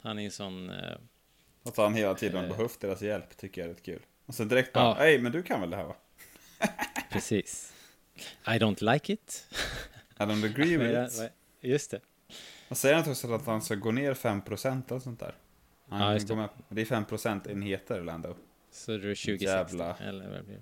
Han 0.00 0.18
är 0.18 0.24
en 0.24 0.30
sån... 0.30 0.70
eh, 0.70 0.76
Att 1.64 1.76
han 1.76 1.94
hela 1.94 2.14
tiden 2.14 2.40
har 2.40 2.48
behövt 2.48 2.80
deras 2.80 3.02
hjälp 3.02 3.36
tycker 3.36 3.60
jag 3.60 3.70
är 3.70 3.74
rätt 3.74 3.82
kul. 3.82 4.00
Och 4.28 4.34
sen 4.34 4.48
direkt 4.48 4.72
bara, 4.72 4.84
Ja. 4.84 4.94
hej 4.98 5.18
men 5.18 5.32
du 5.32 5.42
kan 5.42 5.60
väl 5.60 5.70
det 5.70 5.76
här 5.76 5.84
va? 5.84 5.96
Precis. 7.10 7.72
I 8.46 8.50
don't 8.50 8.92
like 8.92 9.12
it. 9.12 9.46
I 10.18 10.22
don't 10.22 10.44
agree 10.44 10.76
with 10.76 11.20
it. 11.24 11.30
Just 11.60 11.90
det. 11.90 12.00
Han 12.68 12.76
säger 12.76 12.98
inte 12.98 13.10
också 13.10 13.32
att 13.34 13.46
han 13.46 13.62
ska 13.62 13.74
gå 13.74 13.90
ner 13.90 14.14
5% 14.14 14.82
eller 14.90 15.00
sånt 15.00 15.20
där? 15.20 15.34
Han 15.88 16.00
Ja, 16.00 16.14
just 16.14 16.28
det. 16.28 16.36
med. 16.36 16.48
Det 16.68 16.80
är 16.80 16.84
5% 16.84 17.50
enheter, 17.50 18.00
Lando. 18.02 18.36
Så 18.72 18.90
det 18.90 18.96
är 18.96 18.98
2060. 19.00 19.44
Jävla. 19.44 19.96
Eller 19.96 20.28
vad 20.28 20.36
det 20.38 20.42
blir. 20.42 20.60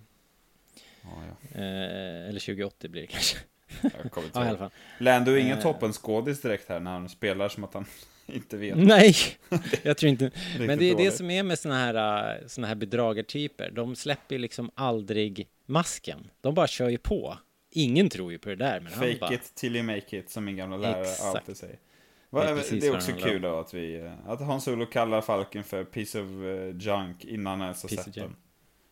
Ja, 1.02 1.10
ja. 1.28 1.58
Eh, 1.60 2.28
eller 2.28 2.40
2080 2.40 2.90
blir 2.90 3.00
det 3.02 3.06
kanske. 3.06 3.36
Jag 3.82 4.12
kommer 4.12 4.26
inte 4.26 4.38
Ja, 4.38 4.48
ihåg. 4.48 4.58
fall. 4.58 4.70
Lando 4.98 5.32
är 5.32 5.36
ingen 5.36 5.56
Eh. 5.58 5.62
toppenskådis 5.62 6.40
direkt 6.42 6.68
här 6.68 6.80
när 6.80 6.90
han 6.90 7.08
spelar 7.08 7.48
som 7.48 7.64
att 7.64 7.74
han 7.74 7.86
inte 8.34 8.56
vet. 8.56 8.76
Nej, 8.76 9.14
jag 9.82 9.96
tror 9.96 10.10
inte. 10.10 10.30
Men 10.58 10.66
det 10.66 10.72
är 10.72 10.76
det 10.76 10.92
dåligt. 10.92 11.14
som 11.16 11.30
är 11.30 11.42
med 11.42 11.58
såna 11.58 11.74
här, 11.74 12.34
äh, 12.40 12.46
såna 12.46 12.66
här 12.66 12.74
bedragartyper. 12.74 13.70
De 13.70 13.96
släpper 13.96 14.38
liksom 14.38 14.70
aldrig 14.74 15.48
masken. 15.66 16.30
De 16.40 16.54
bara 16.54 16.66
kör 16.66 16.88
ju 16.88 16.98
på. 16.98 17.38
Ingen 17.70 18.08
tror 18.08 18.32
ju 18.32 18.38
på 18.38 18.48
det 18.48 18.56
där, 18.56 18.80
men 18.80 18.92
han 18.92 19.02
Fake 19.02 19.18
bara... 19.20 19.34
it 19.34 19.54
till 19.54 19.76
you 19.76 19.84
make 19.84 20.18
it, 20.18 20.30
som 20.30 20.44
min 20.44 20.56
gamla 20.56 20.76
lärare 20.76 21.00
Exakt. 21.02 21.36
alltid 21.36 21.56
säger. 21.56 21.78
Det 22.30 22.38
är 22.38 22.54
Va- 22.54 22.60
precis 22.60 22.80
Det 22.80 22.86
är 22.86 22.96
också 22.96 23.12
det 23.12 23.20
kul 23.20 23.42
då 23.42 23.58
att 23.58 23.74
vi, 23.74 24.00
eh, 24.00 24.12
att 24.30 24.40
Hans 24.40 24.68
Olo 24.68 24.86
kallar 24.86 25.20
Falken 25.20 25.64
för 25.64 25.84
piece 25.84 26.20
of 26.20 26.26
eh, 26.26 26.76
junk 26.78 27.24
innan 27.24 27.52
han 27.52 27.62
ens 27.62 27.82
har 27.82 27.88
sett 27.88 28.14
den. 28.14 28.36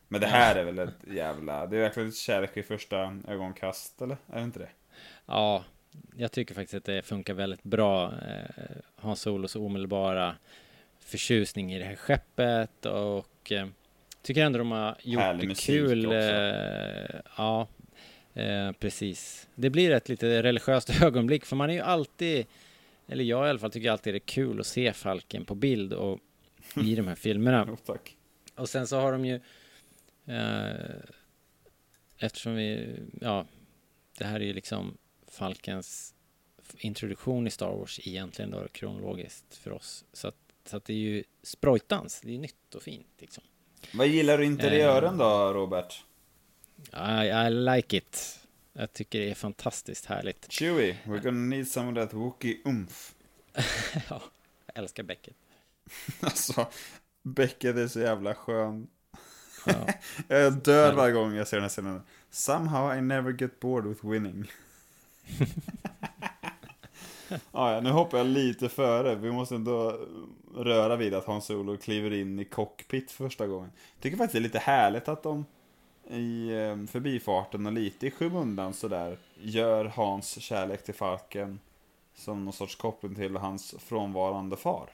Men 0.08 0.20
det 0.20 0.26
här 0.26 0.56
är 0.56 0.64
väl 0.64 0.78
ett 0.78 0.96
jävla, 1.14 1.66
det 1.66 1.76
är 1.76 1.80
verkligen 1.80 2.08
ett 2.08 2.16
kärlek 2.16 2.56
i 2.56 2.62
första 2.62 3.18
ögonkast, 3.28 4.02
eller? 4.02 4.16
Är 4.26 4.38
det 4.38 4.44
inte 4.44 4.58
det? 4.58 4.68
Ja, 5.26 5.64
jag 6.16 6.32
tycker 6.32 6.54
faktiskt 6.54 6.74
att 6.74 6.84
det 6.84 7.02
funkar 7.02 7.34
väldigt 7.34 7.62
bra. 7.62 8.12
Eh, 8.12 8.76
Hans 8.96 9.20
Solos 9.20 9.56
omedelbara 9.56 10.36
förtjusning 11.00 11.74
i 11.74 11.78
det 11.78 11.84
här 11.84 11.96
skeppet 11.96 12.86
och 12.86 13.52
eh, 13.52 13.66
tycker 14.22 14.44
ändå 14.44 14.58
de 14.58 14.70
har 14.70 14.96
gjort 15.02 15.22
Härlig 15.22 15.48
det 15.48 15.54
kul. 15.54 16.06
också. 16.06 16.18
Eh, 16.18 17.20
ja, 17.36 17.68
eh, 18.34 18.72
precis. 18.72 19.48
Det 19.54 19.70
blir 19.70 19.90
ett 19.90 20.08
lite 20.08 20.42
religiöst 20.42 20.90
ögonblick 21.02 21.44
för 21.44 21.56
man 21.56 21.70
är 21.70 21.74
ju 21.74 21.80
alltid, 21.80 22.46
eller 23.08 23.24
jag 23.24 23.46
i 23.46 23.50
alla 23.50 23.58
fall 23.58 23.70
tycker 23.70 23.90
alltid 23.90 24.14
det 24.14 24.18
är 24.18 24.26
kul 24.26 24.60
att 24.60 24.66
se 24.66 24.92
Falken 24.92 25.44
på 25.44 25.54
bild 25.54 25.92
och 25.92 26.20
i 26.84 26.94
de 26.94 27.08
här 27.08 27.14
filmerna. 27.14 27.76
Tack. 27.86 28.16
Och 28.56 28.68
sen 28.68 28.86
så 28.86 29.00
har 29.00 29.12
de 29.12 29.24
ju 29.24 29.40
eh, 30.26 30.74
Eftersom 32.18 32.54
vi, 32.54 32.96
ja 33.20 33.46
Det 34.18 34.24
här 34.24 34.40
är 34.40 34.44
ju 34.44 34.52
liksom 34.52 34.96
Falkens 35.34 36.14
introduktion 36.78 37.46
i 37.46 37.50
Star 37.50 37.70
Wars 37.76 38.00
egentligen 38.04 38.50
då 38.50 38.68
kronologiskt 38.72 39.54
för 39.56 39.72
oss. 39.72 40.04
Så 40.12 40.28
att, 40.28 40.36
så 40.64 40.76
att 40.76 40.84
det 40.84 40.92
är 40.92 40.96
ju 40.98 41.24
sprojtans, 41.42 42.20
det 42.20 42.34
är 42.34 42.38
nytt 42.38 42.74
och 42.74 42.82
fint 42.82 43.06
liksom. 43.18 43.44
Vad 43.92 44.06
gillar 44.06 44.38
du 44.38 44.44
interiören 44.44 45.12
Eh. 45.14 45.18
då, 45.18 45.52
Robert? 45.52 46.04
I, 46.92 47.28
I 47.46 47.50
like 47.50 47.96
it. 47.96 48.40
Jag 48.72 48.92
tycker 48.92 49.18
det 49.20 49.30
är 49.30 49.34
fantastiskt 49.34 50.06
härligt. 50.06 50.52
Chewie, 50.52 50.98
we're 51.04 51.22
gonna 51.22 51.56
need 51.56 51.68
some 51.68 51.88
of 51.90 51.94
that 52.08 52.14
Wookie 52.14 52.58
umf. 52.64 53.14
ja, 54.08 54.22
jag 54.66 54.74
älskar 54.74 55.02
Beckett. 55.02 55.36
Alltså, 56.20 56.66
Beckett 57.22 57.76
är 57.76 57.88
så 57.88 58.00
jävla 58.00 58.34
skön. 58.34 58.86
Ja. 59.66 59.88
jag 60.28 60.52
dör 60.62 60.92
varje 60.94 61.12
gång 61.12 61.34
jag 61.34 61.48
ser 61.48 61.56
den 61.56 61.64
här 61.64 61.68
scenen. 61.68 62.02
Somehow 62.30 62.98
I 62.98 63.00
never 63.00 63.32
get 63.32 63.60
bored 63.60 63.86
with 63.86 64.06
winning. 64.06 64.50
ah, 67.50 67.72
ja, 67.72 67.80
nu 67.80 67.90
hoppar 67.90 68.18
jag 68.18 68.26
lite 68.26 68.68
före. 68.68 69.14
Vi 69.14 69.32
måste 69.32 69.54
ändå 69.54 69.98
röra 70.56 70.96
vid 70.96 71.14
att 71.14 71.24
Hans 71.24 71.44
Solo 71.44 71.76
kliver 71.76 72.12
in 72.12 72.40
i 72.40 72.44
cockpit 72.44 73.10
första 73.10 73.46
gången. 73.46 73.70
Tycker 74.00 74.16
faktiskt 74.16 74.32
det 74.32 74.38
är 74.38 74.48
lite 74.48 74.58
härligt 74.58 75.08
att 75.08 75.22
de 75.22 75.44
i 76.10 76.48
eh, 76.48 76.86
förbifarten 76.86 77.66
och 77.66 77.72
lite 77.72 78.06
i 78.06 78.10
skymundan 78.10 78.74
sådär 78.74 79.18
gör 79.40 79.84
Hans 79.84 80.40
kärlek 80.40 80.84
till 80.84 80.94
Falken 80.94 81.60
som 82.14 82.44
någon 82.44 82.52
sorts 82.52 82.76
koppling 82.76 83.14
till 83.14 83.36
hans 83.36 83.74
frånvarande 83.78 84.56
far. 84.56 84.90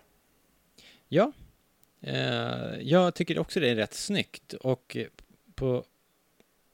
Ja, 1.09 1.33
eh, 2.01 2.81
jag 2.81 3.15
tycker 3.15 3.39
också 3.39 3.61
det 3.61 3.69
är 3.69 3.77
rätt 3.77 3.95
snyggt 3.95 4.53
och 4.53 4.97
på, 5.55 5.85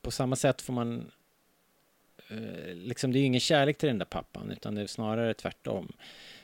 på 0.03 0.11
samma 0.11 0.37
sätt 0.37 0.63
får 0.63 0.73
man 0.73 1.11
Eh, 2.29 2.75
liksom 2.75 3.13
det 3.13 3.19
är 3.19 3.21
ju 3.21 3.27
ingen 3.27 3.41
kärlek 3.41 3.79
till 3.79 3.87
den 3.87 3.99
där 3.99 4.07
pappan 4.07 4.51
utan 4.51 4.75
det 4.75 4.83
är 4.83 4.87
snarare 4.87 5.35
tvärtom. 5.35 5.93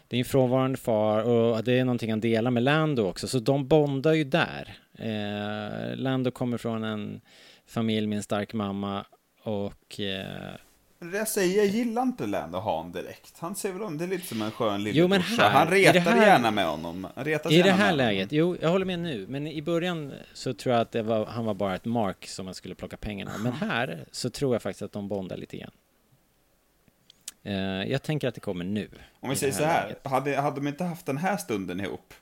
Det 0.08 0.16
är 0.16 0.18
en 0.18 0.24
frånvarande 0.24 0.78
far 0.78 1.22
och 1.22 1.64
det 1.64 1.78
är 1.78 1.84
någonting 1.84 2.10
han 2.10 2.20
delar 2.20 2.50
med 2.50 2.62
Lando 2.62 3.02
också 3.02 3.28
så 3.28 3.38
de 3.38 3.68
bondar 3.68 4.12
ju 4.12 4.24
där. 4.24 4.76
Eh, 4.98 5.96
Lando 5.96 6.30
kommer 6.30 6.58
från 6.58 6.84
en 6.84 7.20
familj 7.66 8.06
med 8.06 8.16
en 8.16 8.22
stark 8.22 8.52
mamma 8.52 9.04
och 9.42 10.00
eh, 10.00 10.54
det 11.10 11.16
jag 11.18 11.28
säger, 11.28 11.56
jag 11.56 11.66
gillar 11.66 12.02
inte 12.02 12.26
Lando 12.26 12.58
Han 12.58 12.92
direkt. 12.92 13.34
Han 13.38 13.54
ser 13.54 13.72
väl 13.72 13.82
om 13.82 13.98
det 13.98 14.04
är 14.04 14.08
lite 14.08 14.26
som 14.26 14.42
en 14.42 14.50
skön 14.50 14.84
lillebrorsa. 14.84 15.42
här- 15.42 15.50
Han 15.50 15.68
retar 15.70 16.00
här- 16.00 16.26
gärna 16.26 16.50
med 16.50 16.66
honom. 16.66 17.06
Retar 17.14 17.52
I 17.52 17.62
det 17.62 17.72
här 17.72 17.92
läget, 17.92 18.30
honom. 18.30 18.36
jo, 18.38 18.56
jag 18.60 18.68
håller 18.70 18.84
med 18.86 18.98
nu, 18.98 19.26
men 19.28 19.46
i 19.46 19.62
början 19.62 20.12
så 20.34 20.54
tror 20.54 20.74
jag 20.74 20.82
att 20.82 20.94
var, 21.06 21.26
han 21.26 21.44
var 21.44 21.54
bara 21.54 21.74
ett 21.74 21.84
mark 21.84 22.26
som 22.26 22.44
man 22.44 22.54
skulle 22.54 22.74
plocka 22.74 22.96
pengarna. 22.96 23.38
Men 23.38 23.52
här 23.52 24.04
så 24.10 24.30
tror 24.30 24.54
jag 24.54 24.62
faktiskt 24.62 24.82
att 24.82 24.92
de 24.92 25.08
bondar 25.08 25.36
lite 25.36 25.56
grann. 25.56 25.70
Eh, 27.42 27.54
jag 27.90 28.02
tänker 28.02 28.28
att 28.28 28.34
det 28.34 28.40
kommer 28.40 28.64
nu. 28.64 28.88
Om 29.20 29.30
vi 29.30 29.36
säger 29.36 29.52
det 29.52 29.58
så 29.58 29.64
här, 29.64 29.82
läget. 29.86 30.06
hade, 30.06 30.36
hade 30.40 30.56
de 30.56 30.68
inte 30.68 30.84
haft 30.84 31.06
den 31.06 31.16
här 31.18 31.36
stunden 31.36 31.80
ihop 31.80 32.14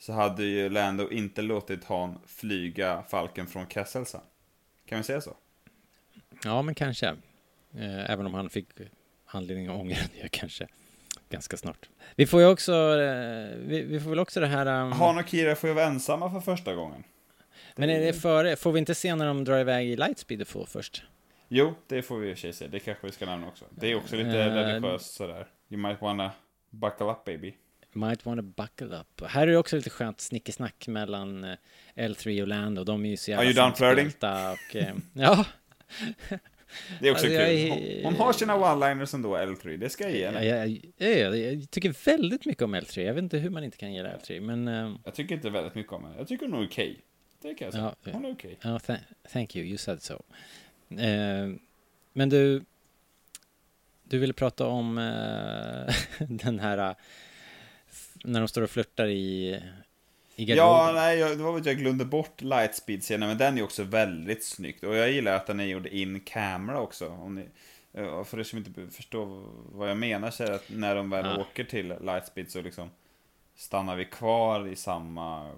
så 0.00 0.12
hade 0.12 0.44
ju 0.44 0.68
Lando 0.70 1.10
inte 1.10 1.42
låtit 1.42 1.84
Han 1.84 2.18
flyga 2.26 3.02
Falken 3.08 3.46
från 3.46 3.66
Kesselsa. 3.66 4.20
Kan 4.86 4.98
vi 4.98 5.04
säga 5.04 5.20
så? 5.20 5.34
Ja, 6.44 6.62
men 6.62 6.74
kanske. 6.74 7.14
Eh, 7.78 8.10
även 8.10 8.26
om 8.26 8.34
han 8.34 8.50
fick 8.50 8.66
anledning 9.26 9.66
att 9.68 9.80
ångra 9.80 9.96
det 10.22 10.28
kanske 10.32 10.66
ganska 11.30 11.56
snart. 11.56 11.88
Vi 12.16 12.26
får 12.26 12.40
ju 12.40 12.46
också, 12.46 12.72
eh, 12.72 13.56
vi, 13.56 13.82
vi 13.82 14.00
får 14.00 14.10
väl 14.10 14.18
också 14.18 14.40
det 14.40 14.46
här... 14.46 14.66
um, 14.82 14.92
Han 14.92 15.18
och 15.18 15.28
Kira 15.28 15.54
får 15.54 15.68
ju 15.68 15.74
vara 15.74 15.86
ensamma 15.86 16.30
för 16.30 16.40
första 16.40 16.74
gången. 16.74 17.04
men 17.76 17.90
är 17.90 18.00
det 18.00 18.12
före, 18.12 18.56
får 18.56 18.72
vi 18.72 18.78
inte 18.78 18.94
se 18.94 19.14
när 19.14 19.26
de 19.26 19.44
drar 19.44 19.58
iväg 19.58 19.88
i 19.88 19.96
Lightspeed 19.96 20.48
Full 20.48 20.66
först? 20.66 21.02
Jo, 21.48 21.74
det 21.86 22.02
får 22.02 22.18
vi 22.18 22.28
i 22.30 22.32
och 22.32 22.36
för 22.36 22.40
sig 22.40 22.52
se. 22.52 22.66
Det 22.66 22.78
kanske 22.78 23.06
vi 23.06 23.12
ska 23.12 23.26
nämna 23.26 23.48
också. 23.48 23.64
Det 23.70 23.90
är 23.90 23.94
också 23.94 24.16
lite 24.16 24.38
Eh, 24.38 24.54
religiöst 24.54 25.14
sådär. 25.14 25.46
You 25.68 25.80
might 25.82 26.00
wanna 26.00 26.30
buckle 26.70 27.06
up 27.06 27.24
baby. 27.24 27.54
Might 27.92 28.26
wanna 28.26 28.42
buckle 28.42 28.96
up. 28.96 29.22
Här 29.28 29.42
är 29.42 29.46
det 29.46 29.56
också 29.56 29.76
lite 29.76 29.90
skönt 29.90 30.20
snickesnack 30.20 30.88
mellan 30.88 31.44
eh, 31.44 31.56
L3 31.96 32.42
och 32.42 32.48
Lando. 32.48 32.84
De 32.84 33.04
är 33.04 33.10
ju 33.10 33.16
så 33.16 33.30
jävla 33.30 33.42
Are 33.42 33.50
you 33.50 33.54
done 33.54 33.74
flirting? 33.76 34.12
och... 34.86 34.96
ja. 35.12 35.44
Det 37.00 37.08
är 37.08 37.12
också 37.12 37.26
Alltså, 37.26 37.38
kul. 37.38 37.70
Hon, 37.70 38.04
hon 38.04 38.16
har 38.26 38.32
sina 38.32 38.54
one-liners 38.56 39.14
ändå, 39.14 39.36
L3. 39.36 39.76
Det 39.76 39.88
ska 39.90 40.04
jag 40.04 40.12
ge 40.12 40.26
henne. 40.26 40.44
Jag, 40.44 40.68
jag, 40.96 41.36
jag, 41.38 41.70
tycker 41.70 42.04
väldigt 42.04 42.44
mycket 42.46 42.62
om 42.62 42.74
L3. 42.74 43.00
Jag 43.00 43.14
vet 43.14 43.22
inte 43.22 43.38
hur 43.38 43.50
man 43.50 43.64
inte 43.64 43.76
kan 43.76 43.94
gilla 43.94 44.16
L3, 44.16 44.40
men... 44.40 44.68
eh, 44.68 44.94
Jag 45.04 45.14
tycker 45.14 45.34
inte 45.34 45.50
väldigt 45.50 45.74
mycket 45.74 45.92
om 45.92 46.04
henne. 46.04 46.14
Jag 46.18 46.28
tycker 46.28 46.46
hon 46.46 46.62
är 46.62 46.66
okej. 46.66 47.00
Det 47.42 47.54
kan 47.54 47.64
jag 47.64 47.72
säga. 47.72 47.94
Ja, 48.04 48.10
Hon 48.12 48.24
är 48.24 48.32
okej. 48.32 48.58
Ja, 48.62 48.78
th 48.78 49.00
thank 49.32 49.56
you, 49.56 49.66
you 49.66 49.78
said 49.78 50.02
so. 50.02 50.14
Eh, 50.90 51.48
men 52.12 52.28
du, 52.28 52.62
du 54.04 54.18
ville 54.18 54.32
prata 54.32 54.66
om 54.66 54.98
eh, 54.98 55.94
den 56.28 56.58
här, 56.58 56.78
eh, 56.90 56.96
när 58.24 58.40
de 58.40 58.48
står 58.48 58.62
och 58.62 58.70
flörtar 58.70 59.06
i, 59.06 59.60
i 60.38 60.54
Ja, 60.54 60.90
nej, 60.94 61.18
jag, 61.18 61.38
det 61.38 61.42
var 61.44 61.52
väl 61.52 61.60
att 61.60 61.66
jag 61.66 61.76
glömde 61.78 62.04
bort 62.04 62.40
Lightspeed-scenen, 62.42 63.28
men 63.28 63.38
den 63.38 63.58
är 63.58 63.62
också 63.62 63.82
väldigt 63.82 64.44
snyggt. 64.44 64.84
Och 64.84 64.96
jag 64.96 65.10
gillar 65.10 65.32
att 65.36 65.46
den 65.46 65.60
är 65.60 65.64
gjord 65.64 65.86
in 65.86 66.20
camera 66.20 66.80
också. 66.80 67.08
Om 67.08 67.34
ni, 67.34 67.48
för 68.24 68.38
er 68.40 68.42
som 68.44 68.58
inte 68.58 68.86
förstår 68.90 69.42
vad 69.72 69.90
jag 69.90 69.96
menar 69.96 70.30
så 70.30 70.42
är 70.42 70.48
det 70.48 70.54
att 70.54 70.68
när 70.70 70.94
de 70.94 71.10
väl 71.10 71.26
Ah. 71.26 71.40
åker 71.40 71.64
till 71.64 71.94
Lightspeed 72.00 72.50
så 72.50 72.60
liksom 72.62 72.90
stannar 73.56 73.96
vi 73.96 74.04
kvar 74.04 74.66
i 74.68 74.76
samma 74.76 75.52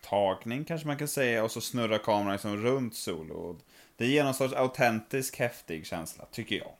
tagning 0.00 0.64
kanske 0.64 0.86
man 0.86 0.96
kan 0.98 1.08
säga 1.08 1.44
och 1.44 1.50
så 1.50 1.60
snurrar 1.60 1.98
kameran 1.98 2.32
liksom 2.32 2.56
runt 2.56 2.94
Solo. 2.94 3.34
Och 3.34 3.56
Det 3.96 4.06
ger 4.06 4.24
någon 4.24 4.34
sorts 4.34 4.54
autentisk, 4.54 5.38
häftig 5.38 5.86
känsla, 5.86 6.24
tycker 6.30 6.56
jag. 6.56 6.72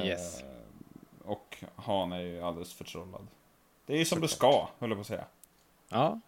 Eh, 0.00 0.06
Yes. 0.06 0.42
Och 1.24 1.56
Han 1.76 2.12
är 2.12 2.20
ju 2.20 2.42
alldeles 2.42 2.72
förtrollad. 2.74 3.26
Det 3.86 3.92
är 3.94 3.98
ju 3.98 4.04
som 4.04 4.20
det 4.20 4.28
ska, 4.28 4.68
höll 4.78 4.90
jag 4.90 4.96
på 4.96 5.00
att 5.00 5.06
säga. 5.06 5.24
Ja, 5.88 6.20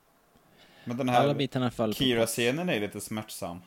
Men 0.85 0.97
den 0.97 1.09
här. 1.09 1.93
Kira-scenen 1.93 2.69
är 2.69 2.81
lite 2.81 3.01
smärtsam. 3.01 3.61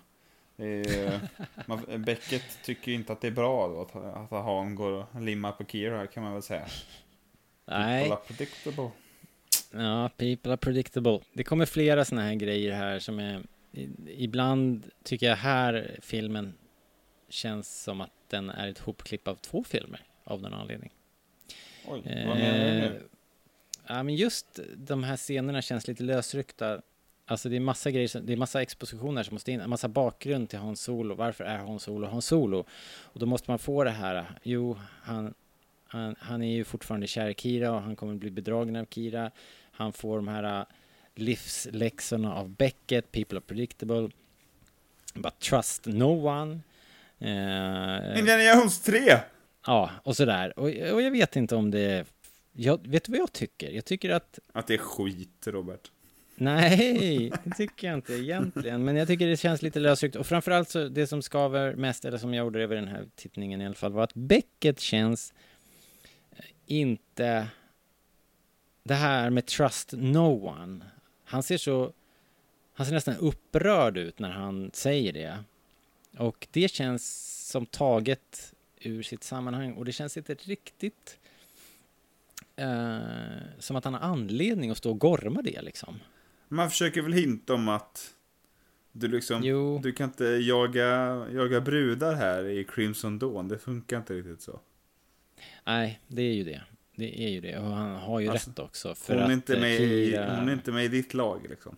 Ju- 0.58 1.20
man, 1.66 2.04
Beckett 2.06 2.60
tycker 2.64 2.92
ju 2.92 2.98
inte 2.98 3.14
att 3.14 3.22
det 3.22 3.28
är 3.28 3.32
bra 3.32 3.68
då, 3.68 3.82
att, 3.82 3.96
att 3.96 4.44
Han 4.46 4.76
går 4.76 4.92
och 4.92 5.22
limmar 5.22 5.52
på 5.52 5.66
Kira 5.66 6.08
kan 6.08 6.24
man 6.24 6.34
väl 6.34 6.42
säga. 6.42 6.66
Nej, 7.66 8.04
Kolla 8.04 8.16
predictable. 8.16 8.90
ja, 9.72 10.10
people 10.18 10.52
are 10.52 10.58
predictable. 10.58 11.20
Det 11.34 11.44
kommer 11.44 11.66
flera 11.66 12.06
sådana 12.06 12.28
här 12.28 12.36
grejer 12.36 12.72
här 12.76 13.00
som 13.00 13.20
är... 13.20 13.42
Ibland 14.08 14.92
tycker 15.04 15.26
jag 15.30 15.36
här 15.36 15.98
filmen 16.02 16.54
känns 17.30 17.84
som 17.84 18.02
att 18.02 18.12
den 18.30 18.50
är 18.50 18.68
ett 18.68 18.80
hopklipp 18.80 19.28
av 19.28 19.36
två 19.36 19.64
filmer 19.64 20.02
av 20.24 20.42
någon 20.42 20.54
anledning. 20.54 20.92
Oj, 21.88 22.02
vad 22.28 22.38
menar 22.38 22.58
du 22.58 22.72
Eh, 22.86 22.92
nu? 22.92 23.02
Ja, 23.88 24.04
men 24.04 24.16
just 24.16 24.60
de 24.76 25.04
här 25.04 25.18
scenerna 25.18 25.62
känns 25.62 25.88
lite 25.88 26.04
lösryckta. 26.04 26.82
Alltså 27.30 27.50
det 27.50 27.56
är 27.56 27.60
massa 27.60 27.92
grejer, 27.92 28.08
som- 28.08 28.26
det 28.26 28.34
är 28.34 28.38
massa 28.38 28.62
expositioner 28.62 29.24
som 29.24 29.36
måste 29.36 29.52
in, 29.52 29.62
en 29.62 29.70
massa 29.70 29.88
bakgrund 29.88 30.50
till 30.50 30.60
Hans 30.60 30.82
Solo. 30.82 31.16
Varför 31.16 31.44
är 31.44 31.58
Hans 31.58 31.84
Solo 31.84 32.08
Hans 32.08 32.26
Solo? 32.26 32.66
Och 33.02 33.20
då 33.20 33.26
måste 33.26 33.52
man 33.52 33.60
få 33.60 33.84
det 33.84 33.90
här, 33.90 34.26
jo, 34.44 34.78
han, 35.02 35.34
han, 35.88 36.16
han 36.20 36.42
är 36.44 36.52
ju 36.56 36.64
fortfarande 36.64 37.08
kär 37.08 37.30
i 37.30 37.34
Kira 37.34 37.72
och 37.72 37.82
han 37.82 37.96
kommer 37.96 38.16
bli 38.16 38.30
bedragen 38.32 38.76
av 38.76 38.86
Kira. 38.86 39.32
Han 39.72 39.94
får 39.94 40.16
de 40.16 40.28
här 40.28 40.60
äh, 40.60 40.66
livsläxorna 41.16 42.36
av 42.36 42.50
Beckett, 42.50 43.12
People 43.12 43.38
are 43.38 43.44
predictable, 43.48 44.10
but 45.14 45.40
trust 45.40 45.86
no 45.86 46.28
one. 46.28 46.60
Eh, 47.20 48.20
Indiana 48.20 48.44
Jones 48.44 48.82
3! 48.82 49.18
ja, 49.66 49.92
och 50.04 50.16
sådär. 50.18 50.60
Och, 50.60 50.66
och 50.66 51.02
jag 51.02 51.12
vet 51.12 51.36
inte 51.36 51.56
om 51.56 51.72
det... 51.72 52.06
Jag, 52.60 52.88
vet 52.88 53.04
du 53.04 53.12
vad 53.12 53.20
jag 53.22 53.34
tycker? 53.34 53.72
Jag 53.72 53.86
tycker 53.86 54.10
att 54.10 54.40
Att 54.54 54.68
det 54.68 54.74
är 54.74 54.78
skit, 54.78 55.48
Robert. 55.48 55.92
Nej, 56.40 57.32
det 57.44 57.56
tycker 57.56 57.88
jag 57.88 57.98
inte 57.98 58.14
egentligen. 58.14 58.86
Men 58.86 58.96
jag 58.96 59.08
tycker 59.08 59.28
det 59.28 59.38
känns 59.38 59.62
lite 59.62 59.80
lösryckt. 59.80 60.16
Och 60.16 60.28
framförallt 60.28 60.70
så 60.70 60.88
det 60.88 61.08
som 61.08 61.22
skaver 61.22 61.76
mest, 61.76 62.06
eller 62.06 62.18
som 62.18 62.34
jag 62.34 62.44
gjorde 62.44 62.64
över 62.64 62.76
den 62.76 62.88
här 62.88 63.06
tittningen 63.16 63.62
i 63.62 63.66
alla 63.66 63.76
fall, 63.76 63.92
var 63.92 64.04
att 64.04 64.14
Beckett 64.14 64.80
känns 64.80 65.34
eh, 66.32 66.46
inte... 66.66 67.48
Det 68.84 68.94
här 68.94 69.30
med 69.30 69.46
trust 69.46 69.94
no 69.98 70.48
one. 70.48 70.86
Han 71.26 71.44
ser 71.44 71.58
så... 71.58 71.94
Han 72.74 72.86
ser 72.86 72.94
nästan 72.94 73.16
upprörd 73.16 73.98
ut 73.98 74.20
när 74.20 74.32
han 74.32 74.72
säger 74.74 75.14
det. 75.14 75.44
Och 76.18 76.48
det 76.52 76.72
känns 76.72 77.34
som 77.50 77.66
taget 77.66 78.54
ur 78.80 79.04
sitt 79.04 79.24
sammanhang. 79.24 79.74
Och 79.74 79.86
det 79.86 79.92
känns 79.92 80.18
inte 80.18 80.34
riktigt 80.34 81.20
eh, 82.56 82.98
som 83.60 83.76
att 83.76 83.84
han 83.84 83.94
har 83.94 84.02
anledning 84.02 84.72
att 84.72 84.78
stå 84.78 84.90
och 84.90 85.00
gorma 85.00 85.42
det 85.42 85.62
liksom. 85.62 86.00
Man 86.48 86.70
försöker 86.70 87.02
väl 87.02 87.14
hinta 87.14 87.54
om 87.54 87.68
att 87.68 88.14
du 88.92 89.08
liksom, 89.08 89.44
Jo. 89.44 89.80
du 89.84 89.92
kan 89.92 90.10
inte 90.10 90.26
jaga, 90.26 90.86
jaga 91.34 91.62
brudar 91.62 92.16
här 92.16 92.46
i 92.46 92.64
Crimson 92.64 93.20
Dawn. 93.20 93.48
Det 93.48 93.58
funkar 93.58 93.98
inte 93.98 94.14
riktigt 94.14 94.42
så. 94.42 94.60
Nej, 95.66 96.00
det 96.08 96.22
är 96.22 96.34
ju 96.34 96.44
det. 96.44 96.64
Det 96.96 97.24
är 97.24 97.30
ju 97.30 97.42
det. 97.42 97.58
Och 97.60 97.66
han 97.72 97.96
har 97.96 98.20
ju 98.20 98.28
Alltså, 98.30 98.50
rätt 98.50 98.60
också. 98.60 98.96
För 98.96 99.14
Hon 99.14 99.22
är, 99.22 99.26
att 99.26 99.32
inte 99.32 99.54
eh, 99.56 99.62
med 99.62 99.82
i, 99.82 100.18
hon 100.18 100.50
är 100.50 100.54
inte 100.54 100.72
med 100.72 100.86
i 100.86 100.88
ditt 100.88 101.14
lag 101.14 101.46
liksom. 101.50 101.78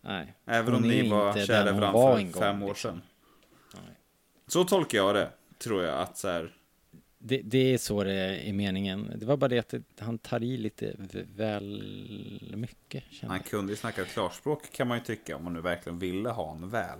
Nej. 0.00 0.34
Även 0.44 0.74
Hon 0.74 0.82
om 0.82 0.88
ni 0.88 1.10
var 1.10 1.46
kära 1.46 1.64
varandra 1.64 1.92
var 1.92 2.18
för 2.18 2.40
fem 2.40 2.62
år 2.62 2.68
liksom. 2.68 2.90
sedan. 2.90 3.02
Nej. 3.74 3.94
Så 4.46 4.64
tolkar 4.64 4.98
jag 4.98 5.14
det, 5.14 5.30
tror 5.58 5.82
jag. 5.82 5.98
Att 6.00 6.18
så 6.18 6.28
här, 6.28 6.54
Det, 7.28 7.40
det 7.44 7.74
är 7.74 7.78
så 7.78 8.04
det 8.04 8.12
är 8.14 8.52
meningen. 8.52 9.12
Det 9.16 9.26
var 9.26 9.36
bara 9.36 9.48
det 9.48 9.58
att 9.58 9.74
han 9.98 10.18
tar 10.18 10.42
i 10.42 10.56
lite 10.56 10.94
väl 11.36 11.82
mycket. 12.56 13.04
Känner 13.10 13.30
han 13.34 13.42
kunde 13.42 13.72
ju 13.72 13.76
snacka 13.76 14.04
klarspråk 14.04 14.72
kan 14.72 14.88
man 14.88 14.98
ju 14.98 15.04
tycka 15.04 15.36
om 15.36 15.44
man 15.44 15.52
nu 15.52 15.60
verkligen 15.60 15.98
ville 15.98 16.28
ha 16.28 16.44
honom 16.46 16.70
väl. 16.70 16.98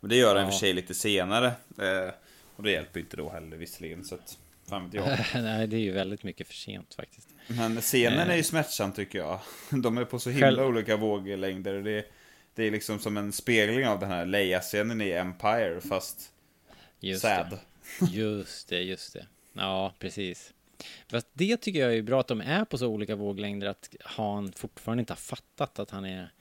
Men 0.00 0.10
det 0.10 0.16
gör 0.16 0.36
han 0.36 0.44
och 0.46 0.50
för 0.50 0.56
Ja. 0.56 0.60
sig 0.60 0.72
lite 0.72 0.94
senare. 0.94 1.46
Eh, 1.78 2.12
och 2.56 2.62
det 2.62 2.70
hjälper 2.70 3.00
inte 3.00 3.16
då 3.16 3.28
heller 3.30 3.56
visserligen. 3.56 4.04
Så 4.04 4.14
att, 4.14 4.38
fan 4.68 4.90
vet 4.90 4.94
jag. 4.94 5.18
Nej, 5.42 5.66
det 5.66 5.76
är 5.76 5.80
ju 5.80 5.92
väldigt 5.92 6.22
mycket 6.22 6.46
för 6.46 6.54
sent 6.54 6.94
faktiskt. 6.94 7.28
Men 7.48 7.80
scenen 7.80 8.28
är 8.30 8.34
ju 8.34 8.38
Eh. 8.38 8.44
smärtsam 8.44 8.92
tycker 8.92 9.18
jag. 9.18 9.40
De 9.82 9.98
är 9.98 10.04
på 10.04 10.18
så 10.18 10.30
himla 10.30 10.46
Själv- 10.46 10.60
olika 10.62 10.96
våglängder. 10.96 11.74
Det, 11.82 12.04
det 12.54 12.64
är 12.66 12.70
liksom 12.70 12.98
som 12.98 13.16
en 13.16 13.32
spegling 13.32 13.86
av 13.86 14.00
den 14.00 14.10
här 14.10 14.26
Leia-scenen 14.26 15.00
i 15.00 15.10
Empire, 15.12 15.80
fast 15.80 16.32
Just 17.00 17.22
sad. 17.22 17.50
Det. 17.50 18.06
Just 18.06 18.68
det, 18.68 18.82
just 18.82 19.12
det. 19.12 19.26
Ja, 19.58 19.94
precis. 19.98 20.52
Fast 21.10 21.26
det 21.32 21.56
tycker 21.56 21.80
jag 21.80 21.94
är 21.96 22.02
bra 22.02 22.20
att 22.20 22.28
de 22.28 22.40
är 22.40 22.64
på 22.64 22.78
så 22.78 22.86
olika 22.88 23.16
våglängder 23.16 23.66
att 23.66 23.94
han 24.04 24.52
fortfarande 24.52 25.00
inte 25.00 25.12
har 25.12 25.16
fattat 25.18 25.78
att 25.78 25.90
han 25.90 26.04
är 26.04 26.32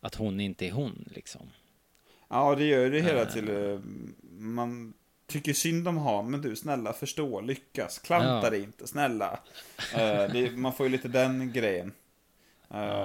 att 0.00 0.14
hon 0.14 0.40
inte 0.40 0.66
är 0.66 0.72
hon 0.72 1.08
liksom. 1.14 1.50
Ja, 2.28 2.54
det 2.54 2.64
gör 2.64 2.90
det 2.90 3.00
hela 3.00 3.20
Eh. 3.22 3.28
till... 3.32 3.48
eh, 3.50 3.78
Man 4.30 4.94
tycker 5.26 5.52
synd 5.52 5.88
om 5.88 5.98
Han, 5.98 6.30
men 6.30 6.42
du 6.42 6.56
snälla 6.56 6.92
förstå, 6.92 7.40
lyckas, 7.40 7.98
klanta 7.98 8.40
Ja. 8.46 8.50
dig 8.50 8.62
inte, 8.62 8.86
snälla. 8.86 9.40
Eh, 9.94 10.32
det, 10.32 10.56
man 10.56 10.72
får 10.72 10.86
ju 10.86 10.92
lite 10.92 11.08
den 11.08 11.52
grejen. 11.52 11.92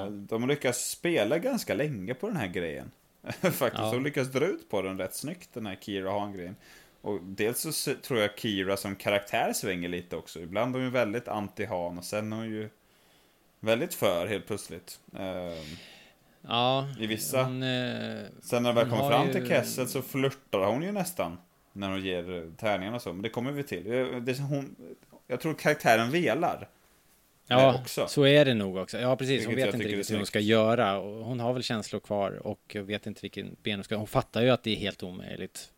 De 0.10 0.48
lyckas 0.48 0.90
spela 0.90 1.38
ganska 1.38 1.74
länge 1.74 2.14
på 2.14 2.28
den 2.28 2.38
här 2.38 2.48
grejen. 2.48 2.92
Faktiskt, 3.42 3.74
Ja. 3.74 3.92
de 3.92 4.04
lyckas 4.04 4.28
dra 4.32 4.46
ut 4.46 4.70
på 4.70 4.82
den 4.82 4.98
rätt 4.98 5.16
snyggt, 5.16 5.50
den 5.54 5.66
här 5.66 5.78
Kira 5.82 6.20
Han-grejen. 6.20 6.56
Och 7.02 7.20
dels 7.24 7.60
så 7.76 7.94
tror 7.94 8.20
jag 8.20 8.38
Kira 8.38 8.78
som 8.78 8.96
karaktär 8.96 9.54
svänger 9.54 9.90
lite 9.90 10.16
också. 10.16 10.40
Ibland 10.40 10.76
är 10.76 10.80
hon 10.80 10.86
ju 10.88 10.92
väldigt 10.94 11.28
anti-Han 11.28 11.98
och 11.98 12.04
sen 12.06 12.34
är 12.34 12.38
hon 12.38 12.50
ju 12.50 12.70
väldigt 13.60 13.94
för 13.94 14.28
helt 14.28 14.48
plötsligt. 14.48 15.00
Eh, 15.18 15.64
Ja, 16.42 16.88
I 17.00 17.08
vissa. 17.08 17.44
Hon, 17.44 17.64
eh, 17.64 18.26
Sen 18.42 18.64
när 18.64 18.74
det 18.74 18.82
väl 18.82 18.90
kommer 18.90 19.10
fram 19.10 19.28
ju- 19.28 19.34
till 19.34 19.48
Kessel 19.48 19.88
så 19.88 20.02
flörtar 20.02 20.66
hon 20.66 20.84
ju 20.84 20.92
nästan. 20.92 21.38
När 21.74 21.90
hon 21.90 22.02
ger 22.02 22.36
eh, 22.38 22.44
tärningarna 22.58 22.96
och 22.96 23.02
så, 23.02 23.14
men 23.14 23.22
det 23.22 23.30
kommer 23.30 23.52
vi 23.52 23.64
till. 23.64 23.88
Jag, 23.88 24.24
det, 24.24 24.40
hon, 24.40 24.76
jag 25.28 25.40
tror 25.40 25.54
karaktären 25.54 26.12
velar. 26.12 26.68
Ja, 27.48 27.70
eh, 27.76 27.82
också. 27.82 28.08
så 28.08 28.26
är 28.26 28.46
det 28.46 28.54
nog 28.54 28.78
också. 28.78 29.00
Ja, 29.00 29.16
precis. 29.16 29.46
Hon 29.46 29.56
vet 29.56 29.74
inte 29.74 29.88
riktigt 29.88 30.12
hur 30.12 30.18
hon 30.18 30.26
ska 30.26 30.40
göra. 30.40 30.98
Och 31.00 31.26
hon 31.26 31.40
har 31.40 31.54
väl 31.54 31.64
känslor 31.64 32.00
kvar 32.00 32.32
och 32.32 32.76
vet 32.80 33.08
inte 33.08 33.22
vilken 33.22 33.56
ben 33.64 33.76
hon 33.76 33.84
ska... 33.84 33.96
Hon 33.96 34.08
fattar 34.08 34.42
ju 34.42 34.50
att 34.50 34.64
det 34.64 34.72
är 34.72 34.76
helt 34.76 35.04
omöjligt. 35.04 35.72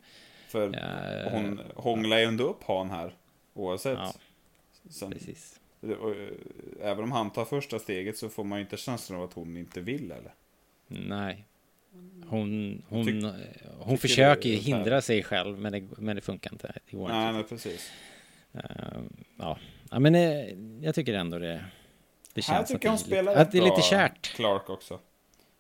För 0.52 0.76
Eh, 0.76 1.32
hon 1.32 1.62
hånglar 1.76 2.18
ju 2.18 2.24
ändå 2.26 2.44
upp 2.44 2.64
han 2.64 2.90
här. 2.90 3.16
Oavsett. 3.54 3.98
Ja, 3.98 4.14
Sen, 4.90 5.12
precis. 5.12 5.60
och, 5.82 6.12
eh, 6.12 6.28
även 6.82 7.04
om 7.04 7.12
han 7.12 7.30
tar 7.30 7.46
första 7.46 7.80
steget 7.80 8.18
så 8.18 8.30
får 8.30 8.44
man 8.44 8.58
ju 8.60 8.64
inte 8.64 8.78
känslan 8.78 9.20
av 9.20 9.26
att 9.26 9.34
hon 9.34 9.58
inte 9.58 9.82
vill 9.82 10.12
eller? 10.12 10.34
Nej. 10.88 11.46
Hon, 12.28 12.82
hon, 12.90 13.04
Tyck- 13.08 13.24
hon, 13.24 13.34
hon 13.80 13.98
försöker 13.98 14.50
ju 14.50 14.56
här- 14.56 14.62
hindra 14.64 15.02
sig 15.02 15.24
själv, 15.24 15.60
men 15.60 15.72
det, 15.72 15.88
men 15.98 16.16
det 16.16 16.22
funkar 16.22 16.52
inte. 16.54 16.74
Det 16.92 16.98
går 16.98 17.08
Nej, 17.10 17.22
inte. 17.28 17.34
men 17.34 17.44
precis. 17.44 17.92
Eh, 18.54 18.62
ja. 19.38 19.58
ja, 19.92 20.00
men 20.00 20.16
eh, 20.16 20.46
jag 20.86 20.96
tycker 20.96 21.14
ändå 21.14 21.40
det... 21.40 21.66
Det 22.34 22.46
Här 22.46 22.56
känns 22.58 22.68
tycker 22.68 22.80
att, 22.90 22.92
hon 22.92 22.98
det 22.98 23.04
spelar 23.04 23.32
lite, 23.32 23.42
att 23.42 23.52
det 23.52 23.58
är 23.58 23.62
lite 23.62 23.82
kärt. 23.82 24.22
Clark 24.36 24.70
också. 24.70 25.00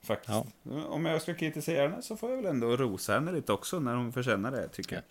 Faktiskt. 0.04 0.30
Ja. 0.30 0.46
Om 0.86 1.06
jag 1.06 1.22
ska 1.22 1.34
kritisera 1.34 1.88
henne 1.90 2.02
så 2.02 2.18
får 2.18 2.30
jag 2.30 2.38
väl 2.38 2.46
ändå 2.46 2.78
rosa 2.78 3.14
henne 3.14 3.32
lite 3.32 3.54
också 3.54 3.80
när 3.80 3.96
hon 3.96 4.14
förtjänar 4.14 4.52
det, 4.52 4.68
tycker 4.68 4.96
jag. 4.96 5.04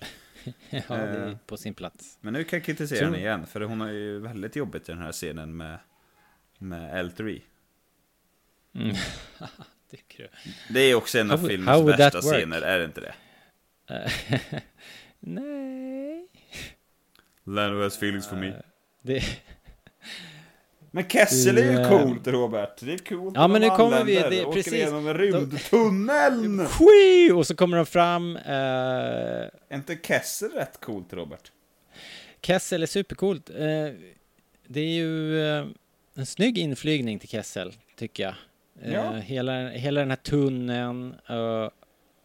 ja, 0.71 0.83
det 0.89 0.95
är 0.95 1.29
Eh. 1.29 1.37
på 1.47 1.57
sin 1.57 1.75
plats. 1.75 2.19
Men 2.21 2.33
nu 2.33 2.45
kan 2.45 2.57
jag 2.57 2.67
kritisera 2.67 3.05
henne 3.05 3.19
igen, 3.19 3.47
för 3.47 3.61
hon 3.61 3.81
har 3.81 3.89
ju 3.89 4.19
väldigt 4.19 4.57
jobbigt 4.57 4.89
i 4.89 4.93
den 4.93 5.01
här 5.03 5.13
scenen 5.13 5.57
med, 5.57 5.79
med 6.59 7.07
L3. 7.07 7.43
Mm. 8.75 8.97
tycker 9.91 10.23
du? 10.23 10.53
Det 10.75 10.81
är 10.81 10.95
också 10.95 11.19
en 11.19 11.31
av 11.31 11.39
How 11.41 11.49
filmens 11.49 11.69
how 11.79 11.87
värsta 11.87 12.21
scener, 12.21 12.63
är 12.63 12.79
det 12.79 12.85
inte 12.85 13.01
det? 13.01 13.15
Nej. 15.21 16.27
Lando 17.45 17.83
has 17.83 17.97
feelings 17.97 18.29
for 18.29 18.37
me. 18.37 18.53
Det, 19.03 19.23
Men 20.91 21.09
Kessel 21.09 21.59
är 21.59 21.63
ju 21.73 21.81
Eh. 21.81 21.89
coolt, 21.89 22.27
Robert. 22.27 22.77
Det 22.81 22.93
är 22.93 22.99
coolt 22.99 23.35
Ja, 23.37 23.49
men 23.49 23.61
nu 23.61 23.69
kommer 23.71 24.05
vi- 24.05 24.15
det- 24.15 24.45
åker 24.45 24.53
precis. 24.53 24.73
igenom 24.73 25.07
en 25.09 25.15
rymdtunneln! 25.19 26.67
Och 27.37 27.47
så 27.47 27.57
kommer 27.57 27.77
de 27.77 27.87
fram. 27.87 28.37
Eh, 28.37 28.53
Är 28.53 29.51
inte 29.75 29.99
Kessel 30.03 30.51
rätt 30.51 30.81
coolt, 30.81 31.13
Robert? 31.13 31.53
Kessel 32.43 32.83
är 32.83 32.87
supercoolt. 32.87 33.51
Eh, 33.51 33.57
det 34.69 34.81
är 34.81 34.89
ju 34.95 35.41
eh, 35.59 35.67
en 36.17 36.27
snygg 36.27 36.59
inflygning 36.59 37.19
till 37.19 37.29
Kessel, 37.29 37.73
tycker 37.97 38.23
jag. 38.23 38.35
Eh, 38.83 38.95
Ja. 38.95 39.13
hela, 39.13 39.69
hela 39.69 40.01
den 40.01 40.11
här 40.11 40.17
tunneln. 40.17 41.15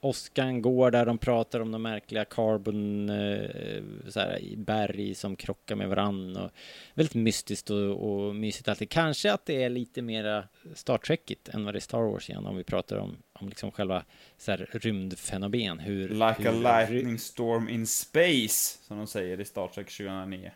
Oskan 0.06 0.62
går 0.62 0.92
där 0.92 1.06
de 1.06 1.18
pratar 1.18 1.60
om 1.60 1.72
de 1.72 1.82
märkliga 1.82 2.26
carbon 2.26 3.10
eh, 3.10 3.84
så 4.08 4.20
här, 4.20 4.56
berg 4.58 5.16
som 5.16 5.36
krockar 5.36 5.76
med 5.76 5.90
varann. 5.90 6.38
Och 6.38 6.52
väldigt 6.94 7.16
mystiskt 7.16 7.70
och, 7.70 8.12
och 8.12 8.36
mysigt 8.36 8.68
alltid. 8.68 8.90
Kanske 8.90 9.34
att 9.34 9.46
det 9.46 9.64
är 9.64 9.70
lite 9.70 10.02
mera 10.02 10.48
Star 10.74 10.98
Trekigt 10.98 11.50
än 11.50 11.66
vad 11.66 11.74
det 11.74 11.78
är 11.78 11.82
Star 11.82 12.02
Wars 12.02 12.30
igen 12.30 12.46
om 12.46 12.58
vi 12.58 12.64
pratar 12.64 12.98
om, 12.98 13.18
om 13.34 13.50
liksom 13.50 13.72
själva 13.72 14.04
så 14.38 14.52
här, 14.52 14.70
rymdfenomen. 14.72 15.80
Hur, 15.80 16.10
Like 16.10 16.26
a 16.26 16.36
hur, 16.38 16.62
lightning 16.62 17.20
storm 17.20 17.70
in 17.70 17.88
space, 17.88 18.78
som 18.84 18.98
de 18.98 19.08
säger 19.08 19.42
i 19.42 19.46
Star 19.46 19.68
Trek 19.68 19.88
2009. 19.88 20.52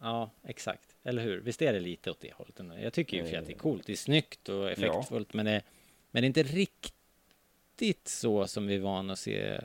Ja, 0.00 0.30
exakt. 0.44 0.96
Eller 1.04 1.22
hur? 1.22 1.40
Visst 1.40 1.62
är 1.62 1.72
det 1.72 1.80
lite 1.80 2.10
åt 2.10 2.20
det 2.20 2.32
hållet. 2.32 2.82
Jag 2.82 2.92
tycker 2.92 3.16
ju 3.16 3.24
för 3.24 3.36
att 3.36 3.46
det 3.46 3.52
är 3.52 3.58
coolt. 3.58 3.86
Det 3.86 3.92
är 3.92 3.96
snyggt 3.96 4.48
och 4.48 4.70
effektfullt, 4.70 5.34
men, 5.34 5.46
det, 5.46 5.62
men 6.10 6.22
det 6.22 6.24
är 6.24 6.28
inte 6.28 6.42
riktigt 6.42 6.94
så 8.04 8.46
som 8.46 8.66
vi 8.66 8.74
är 8.74 8.80
vana 8.80 9.12
att 9.12 9.18
se 9.18 9.60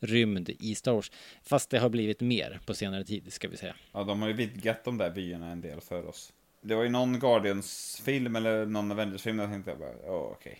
rymd 0.00 0.50
i 0.50 0.74
Star 0.74 0.92
Wars. 0.92 1.12
Fast 1.42 1.70
det 1.70 1.78
har 1.78 1.88
blivit 1.88 2.20
mer 2.20 2.60
på 2.66 2.74
senare 2.74 3.04
tid, 3.04 3.32
ska 3.32 3.48
vi 3.48 3.56
säga. 3.56 3.74
Ja, 3.92 4.04
de 4.04 4.22
har 4.22 4.28
ju 4.28 4.34
vidgat 4.34 4.84
de 4.84 4.98
där 4.98 5.10
byarna 5.10 5.50
en 5.50 5.60
del 5.60 5.80
för 5.80 6.08
oss. 6.08 6.32
Det 6.60 6.74
var 6.74 6.82
ju 6.82 6.88
någon 6.88 7.18
Guardians-film 7.18 8.36
eller 8.36 8.66
någon 8.66 8.92
Avengers-film 8.92 9.36
där 9.36 9.44
jag 9.44 9.52
tänkte 9.52 9.70
jag 9.70 9.78
bara, 9.78 9.94
ja 10.06 10.28
okej. 10.32 10.58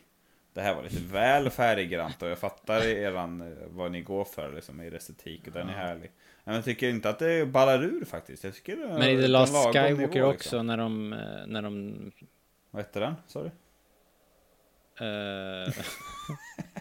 Det 0.52 0.60
här 0.60 0.74
var 0.74 0.82
lite 0.82 1.02
väl 1.12 1.50
färggrant 1.50 2.22
och 2.22 2.28
jag 2.28 2.38
fattar 2.38 2.86
eran, 2.86 3.40
eh, 3.40 3.48
vad 3.68 3.92
ni 3.92 4.02
går 4.02 4.24
för 4.24 4.52
liksom, 4.52 4.80
er 4.80 4.94
estetik 4.94 5.46
och 5.46 5.52
den 5.52 5.68
är 5.68 5.72
härlig. 5.72 6.10
Men 6.44 6.54
jag 6.54 6.64
tycker 6.64 6.88
inte 6.90 7.08
att 7.08 7.18
det 7.18 7.46
ballar 7.46 7.82
ur 7.84 8.04
faktiskt. 8.04 8.44
Jag 8.44 8.54
tycker 8.54 8.76
det 8.76 8.88
Men 8.88 9.08
i 9.08 9.20
The 9.20 9.28
Last 9.28 9.52
Skywalker 9.52 9.94
nivå, 9.94 10.26
också, 10.26 10.30
liksom. 10.30 10.66
när 10.66 10.76
de, 10.76 11.12
eh, 11.12 11.46
när 11.46 11.62
de... 11.62 12.12
Vad 12.70 12.82
hette 12.82 13.00
den? 13.00 13.14
Sa 13.26 13.42
du? 13.42 13.50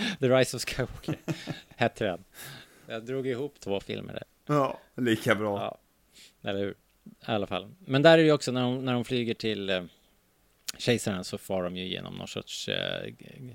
Eh, 0.00 0.18
The 0.20 0.28
Rise 0.28 0.56
of 0.56 0.64
Skywalker 0.64 1.16
hette 1.76 2.04
den. 2.04 2.24
Jag 2.86 3.04
drog 3.04 3.26
ihop 3.26 3.60
två 3.60 3.80
filmer 3.80 4.12
där. 4.12 4.24
Ja, 4.46 4.80
lika 4.96 5.34
bra. 5.34 5.58
Ja, 5.58 5.78
eller 6.50 6.60
hur? 6.60 6.70
I 6.70 6.74
alla 7.20 7.46
fall. 7.46 7.74
Men 7.78 8.02
där 8.02 8.12
är 8.12 8.16
det 8.16 8.24
ju 8.24 8.32
också 8.32 8.52
när 8.52 8.62
de, 8.62 8.84
när 8.84 8.92
de 8.92 9.04
flyger 9.04 9.34
till 9.34 9.70
eh, 9.70 9.82
kejsaren 10.78 11.24
så 11.24 11.38
far 11.38 11.62
de 11.62 11.76
ju 11.76 11.84
igenom 11.84 12.14
någon 12.14 12.28
sorts 12.28 12.68
eh, 12.68 13.12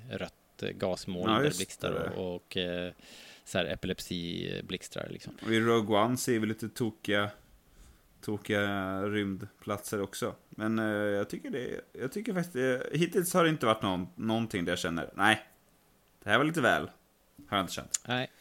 rött 0.10 0.64
eh, 0.64 0.70
gasmoln 0.70 1.34
Ja, 1.34 1.40
där 1.40 1.58
blixtar 1.58 1.92
och, 2.16 2.36
och 2.36 2.58
eh, 2.58 2.92
så 3.46 3.58
här 3.58 3.66
epilepsiblixtrar 3.66 5.10
liksom. 5.10 5.38
Och 5.46 5.52
i 5.52 5.60
Rogue 5.60 5.98
One 5.98 6.18
ser 6.18 6.40
vi 6.40 6.48
lite 6.48 6.70
tokiga, 6.70 7.30
tokiga 8.22 9.02
rymdplatser 9.02 10.02
också. 10.02 10.36
Men 10.50 10.80
eh, 10.80 10.86
jag 10.86 11.30
tycker 11.30 11.50
det, 11.50 11.82
jag 12.02 12.12
tycker 12.12 12.34
faktiskt 12.34 12.54
det, 12.54 12.90
hittills 12.98 13.34
har 13.34 13.44
det 13.44 13.50
inte 13.50 13.66
varit 13.66 13.82
någon, 13.82 14.08
någonting 14.16 14.66
där 14.66 14.72
jag 14.72 14.80
känner, 14.80 15.10
nej, 15.14 15.46
det 16.26 16.32
här 16.32 16.38
var 16.38 16.46
lite 16.46 16.62
väl. 16.62 16.90
Har 17.48 17.58
jag 17.58 17.64
inte 17.64 17.74
känt. 17.74 18.00
Nej. 18.08 18.32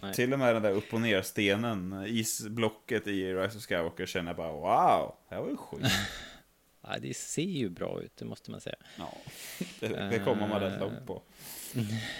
Nej. 0.00 0.14
Till 0.14 0.32
och 0.32 0.38
med 0.38 0.54
den 0.54 0.62
där 0.62 0.70
upp 0.70 0.94
och 0.94 1.00
ner 1.00 1.22
stenen, 1.22 2.04
isblocket 2.06 3.06
i 3.06 3.34
Rise 3.34 3.58
of 3.58 3.64
Skywalker 3.64 4.06
känner 4.06 4.30
jag 4.30 4.36
bara, 4.36 4.52
wow, 4.52 5.14
det 5.28 5.34
här 5.34 5.42
var 5.42 5.48
ju 5.50 5.56
sjukt. 5.56 5.86
Ja, 6.88 6.98
det 6.98 7.16
ser 7.16 7.42
ju 7.42 7.68
bra 7.68 8.02
ut, 8.02 8.16
det 8.16 8.24
måste 8.24 8.50
man 8.50 8.60
säga. 8.60 8.76
Ja, 8.98 9.12
det, 9.80 9.88
det 9.88 10.18
kommer 10.24 10.48
man 10.48 10.60
rätt 10.60 10.80
långt 10.80 11.06
på. 11.06 11.22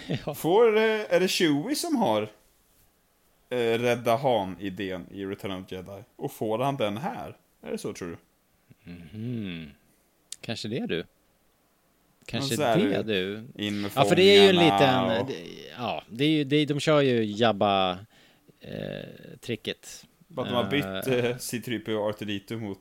Ja. 0.25 0.35
Får, 0.35 0.77
eh, 0.77 0.83
är 0.83 1.19
det 1.19 1.27
Chewie 1.27 1.75
som 1.75 1.95
har 1.95 2.21
eh, 3.49 3.57
rädda 3.57 4.17
Han-idén 4.17 5.07
i 5.11 5.25
Return 5.25 5.51
of 5.63 5.71
Jedi? 5.71 6.03
Och 6.15 6.31
får 6.31 6.59
han 6.59 6.77
den 6.77 6.97
här? 6.97 7.37
Är 7.61 7.71
det 7.71 7.77
så 7.77 7.93
tror 7.93 8.07
du? 8.09 8.17
Mhm. 8.91 9.71
Kanske 10.41 10.67
det 10.67 10.85
du. 10.85 11.05
Kanske 12.27 12.55
det 12.55 13.03
du. 13.03 13.43
In 13.55 13.81
med 13.81 13.91
Ja, 13.95 14.05
för 14.05 14.15
det 14.15 14.21
är 14.37 14.43
ju 14.43 14.49
en 14.49 14.55
liten... 14.55 15.05
och- 15.05 15.31
Ja, 15.77 16.03
det 16.09 16.23
är 16.25 16.29
ju, 16.29 16.43
det, 16.43 16.65
de 16.65 16.79
kör 16.79 17.01
ju 17.01 17.23
Jabba 17.23 17.91
eh, 18.59 19.37
tricket. 19.41 20.05
Bara 20.27 20.45
att 20.45 20.51
de 20.51 20.55
har 20.55 20.71
bytt 20.71 21.07
Eh, 21.07 21.25
eh, 21.25 21.37
C-3PO 21.37 21.93
och 21.95 22.19
R2D2 22.19 22.57
mot, 22.59 22.79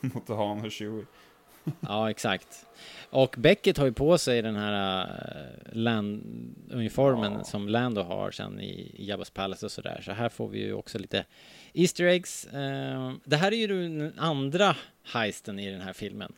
mot 0.14 0.28
Han 0.28 0.64
och 0.64 0.72
Chewie. 0.72 1.04
Ja, 1.80 2.10
exakt. 2.10 2.66
Och 3.10 3.34
Beckett 3.38 3.78
har 3.78 3.86
ju 3.86 3.92
på 3.92 4.18
sig 4.18 4.42
den 4.42 4.56
här 4.56 5.04
uh, 5.06 5.76
land-uniformen 5.76 7.32
Ja. 7.32 7.44
som 7.44 7.68
Lando 7.68 8.02
har 8.02 8.30
sen 8.30 8.60
i, 8.60 8.92
i 8.96 9.10
Jabba's 9.10 9.32
Palace 9.32 9.66
och 9.66 9.72
sådär. 9.72 10.00
Så 10.04 10.12
här 10.12 10.28
får 10.28 10.48
vi 10.48 10.58
ju 10.58 10.72
också 10.72 10.98
lite 10.98 11.24
Easter 11.74 12.04
eggs. 12.04 12.46
Eh, 12.46 13.12
det 13.24 13.36
här 13.36 13.52
är 13.52 13.56
ju 13.56 13.66
den 13.66 14.12
andra 14.18 14.76
heisten 15.12 15.58
i 15.58 15.70
den 15.70 15.80
här 15.80 15.92
filmen. 15.92 16.32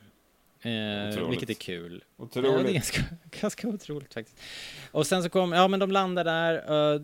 Eh, 0.62 1.28
vilket 1.28 1.50
är 1.50 1.54
kul. 1.54 2.04
Otroligt. 2.16 2.50
Ja, 2.52 2.58
det 2.58 2.70
är 2.70 2.72
ganska, 2.72 3.02
ganska 3.40 3.68
otroligt 3.68 4.14
faktiskt. 4.14 4.38
Och 4.92 5.06
sen 5.06 5.22
så 5.22 5.28
kommer, 5.28 5.56
ja 5.56 5.68
men 5.68 5.80
de 5.80 5.90
landar 5.92 6.24
där, 6.24 6.54
eh, 6.94 7.00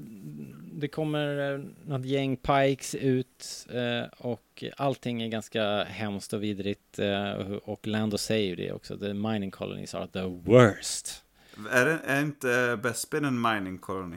det 0.72 0.88
kommer 0.88 1.52
uh, 1.52 1.64
något 1.86 2.04
gäng 2.06 2.36
pikes 2.36 2.94
ut 2.94 3.66
eh, 3.70 4.08
och 4.18 4.64
allting 4.76 5.22
är 5.22 5.28
ganska 5.28 5.84
hemskt 5.84 6.32
och 6.32 6.42
vidrigt 6.42 6.98
eh, 6.98 7.32
och- 7.64 7.86
Lando 7.86 8.18
säger 8.18 8.48
ju 8.48 8.56
det 8.56 8.72
också, 8.72 8.98
the 8.98 9.14
mining 9.14 9.50
colonies 9.50 9.94
are 9.94 10.06
the 10.06 10.22
worst. 10.22 11.24
Är, 11.70 11.84
det, 11.84 12.00
är 12.04 12.20
inte 12.22 12.78
Bespin 12.82 13.24
en 13.24 13.40
mining 13.40 13.78
colony? 13.78 14.16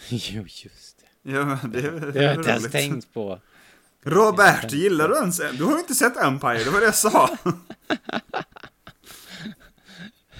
jo, 0.08 0.42
just 0.46 0.98
det. 0.98 1.30
Ja, 1.30 1.58
det, 1.72 1.80
det, 1.80 2.12
Det 2.12 2.18
har 2.18 2.24
jag 2.24 2.34
inte 2.34 2.50
ens 2.50 2.72
tänkt 2.72 3.12
på. 3.14 3.40
Robert, 4.02 4.72
gillar 4.72 5.08
du 5.08 5.14
ens 5.16 5.36
Du 5.58 5.64
har 5.64 5.72
ju 5.72 5.78
inte 5.78 5.94
sett 5.94 6.16
Empire, 6.16 6.64
det 6.64 6.70
var 6.70 6.80
det 6.80 6.86
jag 6.86 6.94
sa. 6.94 7.38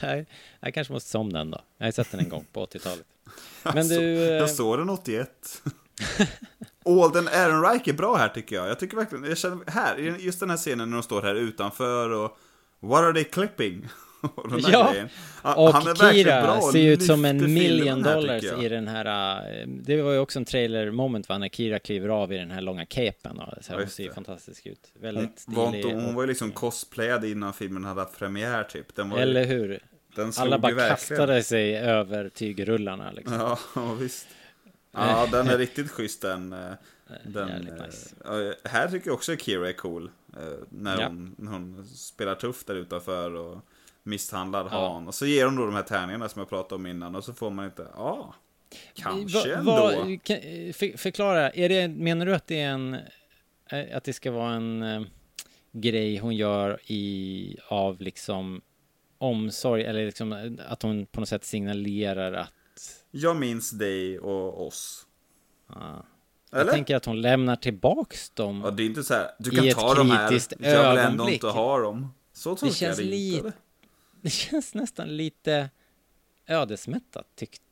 Jag, 0.03 0.27
jag 0.61 0.75
kanske 0.75 0.93
måste 0.93 1.11
se 1.11 1.19
om 1.19 1.33
den 1.33 1.51
då. 1.51 1.61
Jag 1.79 1.87
har 1.87 1.93
sett 1.93 2.11
den 2.11 2.21
en 2.21 2.29
gång 2.29 2.47
på 2.53 2.67
80-talet. 2.67 3.07
Men 3.63 3.79
Alltså, 3.79 3.95
du... 3.95 4.17
eh, 4.23 4.33
Jag 4.33 4.51
såg 4.51 4.79
den 4.79 4.91
81. 4.91 5.63
Alden 6.85 7.29
Ehrenreich 7.29 7.89
är 7.89 7.93
bra 7.93 8.17
här 8.17 8.29
tycker 8.29 8.57
jag. 8.57 8.69
Jag 8.69 8.79
tycker 8.79 8.97
verkligen, 8.97 9.25
jag 9.25 9.39
känner 9.39 9.71
här, 9.71 9.97
just 9.99 10.41
den 10.41 10.51
här 10.51 10.57
scenen 10.57 10.91
när 10.91 10.97
de 10.97 11.03
står 11.03 11.23
här 11.23 11.35
utanför 11.35 12.11
och 12.11 12.39
What 12.81 13.01
are 13.05 13.13
they 13.13 13.25
clipping? 13.25 13.89
Och 14.35 14.51
den 14.51 14.61
Ja, 14.73 14.91
grejen. 14.93 15.09
Han- 15.43 15.59
och 15.59 15.73
han 15.73 15.87
är 15.89 16.13
Kira 16.13 16.43
bra 16.43 16.61
ser 16.73 16.91
ut 16.93 17.03
som 17.03 17.25
en 17.25 17.55
million 17.55 18.05
här, 18.05 18.15
dollars 18.15 18.43
jag. 18.43 18.65
i 18.65 18.69
den 18.69 18.89
här... 18.89 19.41
eh, 19.61 19.67
Det 19.69 20.03
var 20.03 20.13
ju 20.13 20.19
också 20.19 20.39
en 20.39 20.45
trailer 20.45 20.91
moment 20.91 21.29
va, 21.29 21.39
när 21.39 21.49
Kira 21.49 21.79
kliver 21.79 22.09
av 22.09 22.33
i 22.33 22.37
den 22.39 22.51
här 22.51 22.61
långa 22.61 22.87
capen. 22.87 23.39
Och 23.39 23.65
så 23.65 23.73
här, 23.73 23.79
hon 23.81 23.89
ser 23.89 24.03
ju 24.05 24.13
fantastisk 24.13 24.67
ut. 24.67 24.91
Hon 24.93 25.03
Väldigt 25.03 25.45
var, 25.47 25.69
stilig. 25.69 25.85
inte, 25.91 26.05
hon 26.05 26.15
var 26.15 26.23
ju 26.23 26.29
liksom 26.29 26.53
cosplayad 26.53 27.25
innan 27.25 27.53
filmen 27.53 27.85
hade 27.85 28.05
premiär 28.05 28.65
typ. 28.65 28.95
Den 28.97 29.11
var 29.11 29.19
Eller 29.19 29.45
hur? 29.45 29.81
Den 30.17 30.33
Alla 30.39 30.59
bara 30.59 30.89
kastade 30.89 31.43
sig 31.43 31.77
över 31.79 32.29
tygrullarna 32.29 33.11
liksom. 33.13 33.57
Ja, 33.75 33.95
visst. 34.01 34.27
Ja, 34.93 35.29
den 35.33 35.49
är 35.49 35.59
riktigt 35.59 35.91
schysst 35.91 36.23
den. 36.23 36.53
eh, 36.53 36.59
den 37.25 37.49
eh, 37.49 37.87
nice. 37.87 38.15
ja, 38.25 38.53
här 38.65 38.89
tycker 38.89 39.07
jag 39.09 39.15
också 39.15 39.37
Kira 39.37 39.69
är 39.69 39.73
cool. 39.73 40.11
När 40.69 41.01
Ja. 41.01 41.07
hon, 41.09 41.35
när 41.39 41.53
hon 41.53 41.87
spelar 41.87 42.35
tuff 42.35 42.65
där 42.65 42.75
utanför 42.75 43.35
och 43.35 43.59
misshandlar 44.11 44.69
Ja. 44.71 44.93
Han. 44.93 45.09
Och 45.09 45.15
så 45.15 45.27
ger 45.27 45.45
hon 45.45 45.57
då 45.57 45.65
de 45.67 45.75
här 45.75 45.83
tärningarna 45.83 46.29
som 46.29 46.41
jag 46.41 46.49
pratade 46.49 46.75
om 46.75 46.87
innan. 46.87 47.15
Och 47.17 47.25
så 47.25 47.33
får 47.35 47.51
man 47.51 47.65
inte, 47.65 47.87
ja, 47.97 48.35
kanske 48.95 49.39
Va- 49.49 49.55
ändå. 49.59 49.73
vad- 49.73 50.23
kan- 50.23 50.73
för, 50.73 50.97
förklara, 50.99 51.51
är 51.51 51.69
det, 51.69 51.89
menar 51.89 52.27
du 52.27 52.35
att 52.35 52.47
det 52.47 52.61
är 52.61 52.71
en... 52.71 52.95
eh, 53.71 53.97
Att 53.97 54.05
det 54.05 54.13
ska 54.13 54.31
vara 54.31 54.53
en 54.55 54.83
eh, 54.83 55.03
grej 55.73 56.17
hon 56.19 56.37
gör 56.37 56.79
i, 56.87 57.57
av 57.69 58.01
liksom 58.01 58.61
omsorg, 59.19 59.85
eller 59.85 60.07
liksom 60.07 60.33
eh, 60.33 60.53
att 60.73 60.83
hon 60.83 61.07
på 61.07 61.21
något 61.21 61.29
sätt 61.29 61.45
signalerar 61.45 62.33
att... 62.33 62.53
Jag 63.11 63.37
minns 63.37 63.71
dig 63.71 64.19
och 64.19 64.67
oss. 64.67 65.07
Eller? 66.53 66.65
Jag 66.65 66.71
tänker 66.71 66.97
att 66.97 67.05
hon 67.05 67.21
lämnar 67.23 67.57
tillbaks 67.57 68.31
dem. 68.31 68.63
Ja, 68.65 68.71
det 68.71 68.83
är 68.83 68.87
inte 68.87 69.03
så 69.05 69.15
här, 69.15 69.31
du 69.39 69.51
kan 69.51 69.69
ta 69.71 69.95
de 69.95 70.11
här, 70.11 70.33
jag 70.33 70.41
vill 70.59 70.69
ändå 70.99 71.01
ögonblick. 71.01 71.35
inte 71.35 71.47
ha 71.47 71.79
dem. 71.81 72.15
Så 72.33 72.57
tolkar 72.57 72.87
jag 72.87 72.97
det 72.97 73.03
inte. 73.17 73.39
eller? 73.39 73.53
Det 74.23 74.31
känns 74.31 74.75
nästan 74.75 75.17
lite 75.17 75.71
ödesmättat 76.47 77.27
tyckte 77.35 77.65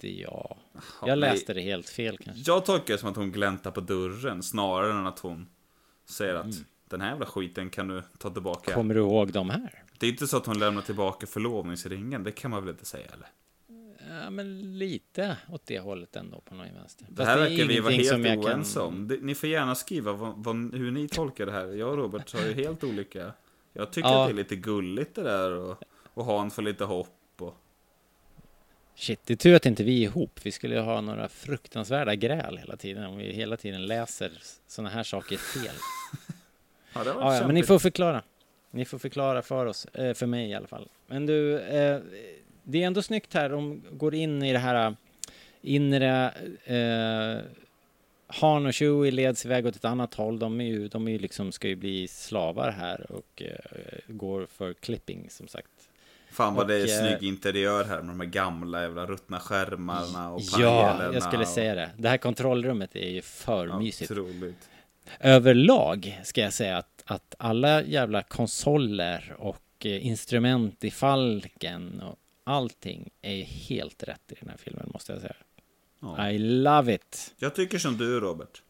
jag. 0.00 0.56
Ja, 0.72 0.80
Jag 1.00 1.08
nej. 1.08 1.16
läste 1.16 1.54
det 1.54 1.60
helt 1.60 1.88
fel 1.88 2.18
kanske. 2.18 2.42
Jag 2.46 2.64
tolkar 2.66 2.94
det 2.94 2.98
som 2.98 3.08
att 3.10 3.16
hon 3.16 3.32
gläntar 3.32 3.70
på 3.70 3.80
dörren 3.80 4.42
snarare 4.42 4.92
än 4.92 5.06
att 5.06 5.18
hon 5.18 5.48
säger 6.04 6.34
att 6.34 6.46
den 6.88 7.00
här 7.00 7.08
jävla 7.10 7.26
skiten 7.26 7.70
kan 7.70 7.88
du 7.88 8.02
ta 8.18 8.30
tillbaka. 8.30 8.70
Mm. 8.70 8.74
Kommer 8.74 8.94
du 8.94 9.00
ihåg 9.00 9.32
de 9.32 9.50
här? 9.50 9.82
Det 9.98 10.06
är 10.06 10.10
inte 10.10 10.26
så 10.26 10.36
att 10.36 10.46
hon 10.46 10.58
lämnar 10.58 10.82
tillbaka 10.82 11.26
förlovningsringen, 11.26 12.24
det 12.24 12.32
kan 12.32 12.50
man 12.50 12.60
väl 12.64 12.70
inte 12.70 12.84
säga 12.84 13.06
eller? 13.06 13.28
Ja, 14.24 14.30
men 14.30 14.78
lite 14.78 15.36
åt 15.48 15.66
det 15.66 15.78
hållet 15.80 16.16
ändå 16.16 16.40
på 16.40 16.54
någon 16.54 16.74
vänster. 16.74 17.06
Det 17.10 17.24
här 17.24 17.38
är 17.38 17.50
verkar 17.50 17.64
vi 17.66 17.80
vara 17.80 17.92
helt 17.92 18.08
jag 18.10 18.22
kan- 18.24 18.38
oense 18.38 18.80
om. 18.80 19.18
Ni 19.22 19.34
får 19.34 19.48
gärna 19.48 19.74
skriva 19.74 20.12
vad, 20.12 20.34
vad, 20.44 20.74
hur 20.74 20.90
ni 20.90 21.08
tolkar 21.08 21.46
det 21.46 21.52
här. 21.52 21.66
Jag 21.66 21.88
och 21.90 21.96
Robert 21.96 22.32
har 22.34 22.40
ju 22.46 22.52
helt 22.54 22.84
olika. 22.84 23.32
Jag 23.72 23.92
tycker 23.92 24.08
Ja. 24.08 24.22
att 24.22 24.28
det 24.28 24.32
är 24.32 24.36
lite 24.36 24.56
gulligt 24.56 25.14
det 25.14 25.22
där 25.22 25.52
och, 25.52 25.82
och 26.14 26.24
ha 26.24 26.42
en 26.42 26.50
för 26.50 26.62
lite 26.62 26.84
hopp. 26.84 27.08
Och, 27.38 27.54
Shit, 28.94 29.20
det 29.26 29.32
är 29.32 29.36
tur 29.36 29.54
att 29.54 29.66
inte 29.66 29.84
vi 29.84 29.98
är 29.98 30.02
ihop. 30.08 30.40
Vi 30.42 30.52
skulle 30.52 30.80
ha 30.80 31.00
några 31.00 31.28
fruktansvärda 31.28 32.14
gräl 32.14 32.58
hela 32.58 32.76
tiden 32.76 33.04
om 33.06 33.16
vi 33.16 33.32
hela 33.32 33.56
tiden 33.56 33.86
läser 33.86 34.32
sådana 34.66 34.90
här 34.90 35.02
saker 35.02 35.36
fel. 35.36 35.74
ja, 36.94 37.04
det 37.04 37.12
var 37.12 37.22
Ja, 37.22 37.36
ja, 37.36 37.46
men 37.46 37.54
ni 37.54 37.62
får 37.62 37.78
förklara. 37.78 38.22
Ni 38.70 38.84
får 38.84 38.98
förklara 38.98 39.42
för 39.42 39.66
oss, 39.66 39.84
eh, 39.86 40.14
för 40.14 40.26
mig 40.26 40.50
i 40.50 40.54
alla 40.54 40.66
fall. 40.66 40.88
Men 41.06 41.26
du, 41.26 41.60
eh, 41.60 42.00
det 42.62 42.82
är 42.82 42.86
ändå 42.86 43.02
snyggt 43.02 43.34
här. 43.34 43.48
De 43.48 43.82
går 43.90 44.14
in 44.14 44.42
i 44.42 44.52
det 44.52 44.58
här 44.58 44.86
eh, 44.86 44.92
inre... 45.62 46.32
Eh, 46.64 47.44
Han 48.26 48.66
och 48.66 48.74
Chewie 48.74 49.10
leds 49.10 49.46
iväg 49.46 49.66
åt 49.66 49.76
ett 49.76 49.84
annat 49.84 50.14
håll. 50.14 50.38
De 50.38 50.60
är 50.60 50.64
ju, 50.64 50.88
de 50.88 51.08
är 51.08 51.12
ju 51.12 51.18
liksom, 51.18 51.52
ska 51.52 51.68
ju 51.68 51.76
bli 51.76 52.08
slavar 52.08 52.70
här 52.70 53.06
och 53.12 53.42
eh, 53.42 53.98
går 54.06 54.46
för 54.46 54.72
clipping 54.72 55.30
som 55.30 55.48
sagt. 55.48 55.68
Fan 56.32 56.54
vad 56.54 56.68
det 56.68 56.74
är 56.74 56.84
och, 56.84 56.88
eh, 56.90 56.98
snygg 57.18 57.28
interiör 57.28 57.84
här 57.84 58.02
med 58.02 58.06
de 58.08 58.20
här 58.20 58.26
gamla 58.26 58.82
jävla 58.82 59.06
ruttna 59.06 59.40
skärmarna 59.40 60.32
och 60.32 60.40
Ja, 60.58 60.88
panelerna. 60.88 61.14
jag 61.14 61.22
skulle 61.22 61.42
och, 61.42 61.48
säga 61.48 61.74
det. 61.74 61.90
Det 61.96 62.08
här 62.08 62.16
kontrollrummet 62.16 62.96
är 62.96 63.08
ju 63.10 63.22
för 63.22 63.66
ja, 63.66 63.78
mysigt. 63.78 64.10
Otroligt. 64.10 64.68
Överlag 65.20 66.20
ska 66.24 66.40
jag 66.40 66.52
säga 66.52 66.76
att, 66.76 67.02
att 67.06 67.34
alla 67.38 67.82
jävla 67.82 68.22
konsoler 68.22 69.34
och 69.38 69.62
eh, 69.84 70.06
instrument 70.06 70.84
i 70.84 70.90
falken 70.90 72.00
och 72.00 72.18
allting 72.44 73.10
är 73.22 73.42
helt 73.42 74.02
rätt 74.02 74.32
i 74.32 74.34
den 74.40 74.48
här 74.48 74.56
filmen 74.56 74.90
måste 74.92 75.12
jag 75.12 75.20
säga. 75.20 75.36
Ja. 76.00 76.30
I 76.30 76.38
love 76.38 76.94
it. 76.94 77.34
Jag 77.38 77.54
tycker 77.54 77.78
som 77.78 77.96
du 77.96 78.20
Robert. 78.20 78.62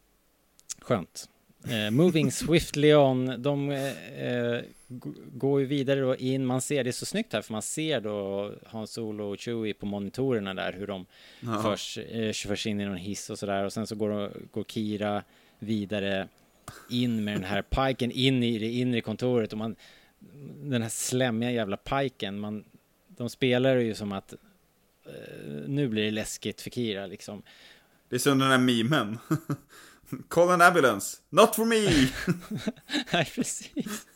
Skönt. 0.81 1.29
Eh, 1.69 1.91
moving 1.91 2.31
swiftly 2.31 2.93
on. 2.93 3.41
De 3.41 3.71
eh, 3.71 4.59
går 5.33 5.59
ju 5.59 5.65
vidare 5.65 5.99
då 5.99 6.15
in. 6.15 6.45
Man 6.45 6.61
ser 6.61 6.83
det 6.83 6.89
är 6.89 6.91
så 6.91 7.05
snyggt 7.05 7.33
här 7.33 7.41
för 7.41 7.51
man 7.53 7.61
ser 7.61 8.01
då 8.01 8.51
Hans 8.65 8.91
Solo 8.91 9.23
och 9.23 9.39
Chewie 9.39 9.73
på 9.73 9.85
monitorerna 9.85 10.53
där 10.53 10.73
hur 10.73 10.87
de 10.87 11.05
Ja. 11.39 11.61
förs, 11.61 11.97
eh, 11.97 12.33
förs 12.33 12.67
in 12.67 12.81
i 12.81 12.85
någon 12.85 12.97
hiss 12.97 13.29
och 13.29 13.39
sådär 13.39 13.63
och 13.63 13.73
sen 13.73 13.87
så 13.87 13.95
går, 13.95 14.31
går 14.51 14.63
Kira 14.63 15.23
vidare 15.59 16.27
in 16.89 17.23
med 17.23 17.35
den 17.35 17.43
här 17.43 17.61
piken 17.61 18.11
in 18.11 18.43
i 18.43 18.59
det 18.59 18.69
inre 18.69 19.01
kontoret 19.01 19.51
och 19.51 19.57
man 19.57 19.75
den 20.63 20.81
här 20.81 20.89
slämmiga 20.89 21.51
jävla 21.51 21.77
piken 21.77 22.39
man 22.39 22.63
de 23.07 23.29
spelar 23.29 23.75
ju 23.75 23.93
som 23.93 24.11
att 24.11 24.33
eh, 25.05 25.11
nu 25.67 25.87
blir 25.87 26.03
det 26.03 26.11
läskigt 26.11 26.61
för 26.61 26.69
Kira 26.69 27.07
liksom. 27.07 27.41
Det 28.09 28.15
är 28.15 28.19
som 28.19 28.39
den 28.39 28.49
här 28.51 28.57
memen. 28.57 29.17
Call 30.27 30.49
an 30.49 30.61
ambulance, 30.61 31.17
not 31.29 31.55
for 31.55 31.65
me! 31.65 32.09
Nej, 33.13 33.31
precis. 33.35 34.07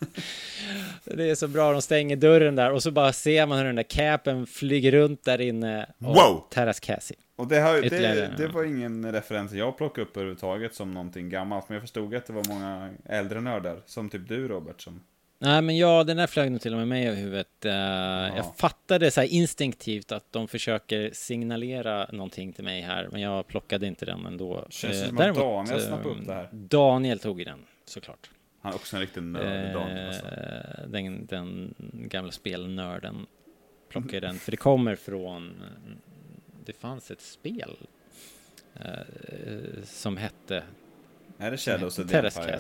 Det 1.04 1.30
är 1.30 1.36
så 1.36 1.48
bra, 1.48 1.72
de 1.72 1.82
stänger 1.82 2.16
dörren 2.16 2.56
där 2.56 2.72
och 2.72 2.84
så 2.84 2.92
bara 2.92 3.14
ser 3.14 3.46
man 3.46 3.58
hur 3.58 3.66
den 3.66 3.76
där 3.76 3.84
capen 3.84 4.48
flyger 4.48 4.92
runt 4.92 5.24
där 5.24 5.42
inne 5.42 5.90
och 6.00 6.16
Wow! 6.16 6.44
Terras 6.50 6.80
Cassie. 6.80 7.18
Och 7.36 7.48
det, 7.48 7.60
har, 7.60 7.82
det, 7.82 8.34
det 8.38 8.48
var 8.48 8.64
ingen 8.64 9.12
referens 9.12 9.52
jag 9.52 9.78
plockade 9.78 10.08
upp 10.08 10.18
överhuvudtaget 10.18 10.76
som 10.76 10.92
någonting 10.92 11.30
gammalt. 11.30 11.70
Men 11.70 11.76
jag 11.76 11.84
förstod 11.84 12.16
att 12.16 12.26
det 12.26 12.34
var 12.34 12.44
många 12.50 12.94
äldre 13.06 13.42
nördar, 13.42 13.82
som 13.86 14.10
typ 14.10 14.28
du 14.28 14.48
Robert, 14.48 14.82
som... 14.82 15.02
Nej, 15.40 15.62
men 15.62 15.78
ja, 15.78 16.04
den 16.04 16.18
där 16.18 16.28
flög 16.28 16.52
nog 16.52 16.62
till 16.62 16.74
och 16.74 16.80
med 16.80 16.88
mig 16.88 17.08
över 17.08 17.18
huvudet. 17.18 17.66
Eh, 17.66 17.72
Jag 18.38 18.56
fattade 18.58 19.12
så 19.12 19.24
instinktivt 19.24 20.12
att 20.12 20.32
de 20.32 20.48
försöker 20.48 21.12
signalera 21.14 22.08
någonting 22.12 22.54
till 22.54 22.64
mig 22.64 22.82
här, 22.82 23.10
men 23.12 23.22
jag 23.22 23.48
plockade 23.48 23.88
inte 23.88 24.06
den 24.06 24.26
ändå. 24.26 24.66
Känns 24.70 25.02
Eh, 25.02 25.08
som 25.08 25.18
att 25.18 25.24
däremot, 25.24 25.40
Daniel 25.40 25.80
eh, 25.82 25.88
snappade 25.88 26.10
upp 26.16 26.28
det 26.28 26.34
här. 26.34 26.50
Daniel 26.52 27.20
tog 27.20 27.42
i 27.42 27.44
den, 27.44 27.60
såklart. 27.86 28.30
Han 28.62 28.72
är 28.72 28.76
också 28.76 28.96
en 28.96 29.00
riktig 29.02 29.24
nörd, 29.24 29.74
Daniel. 29.74 30.08
Alltså. 30.08 30.26
Den, 30.88 31.26
den 31.26 31.74
gamla 31.94 32.32
spelnörden 32.32 33.26
plockade 33.90 34.20
den, 34.20 34.40
för 34.40 34.52
det 34.52 34.58
kommer 34.58 34.96
från... 34.96 35.64
Det 36.66 36.74
fanns 36.74 37.12
ett 37.12 37.22
spel 37.22 37.78
som 39.84 40.18
hette... 40.18 40.64
Är 41.38 41.52
det 41.52 41.58
Shadows 41.58 42.00
of 42.00 42.10
the 42.10 42.18
Empire? 42.18 42.60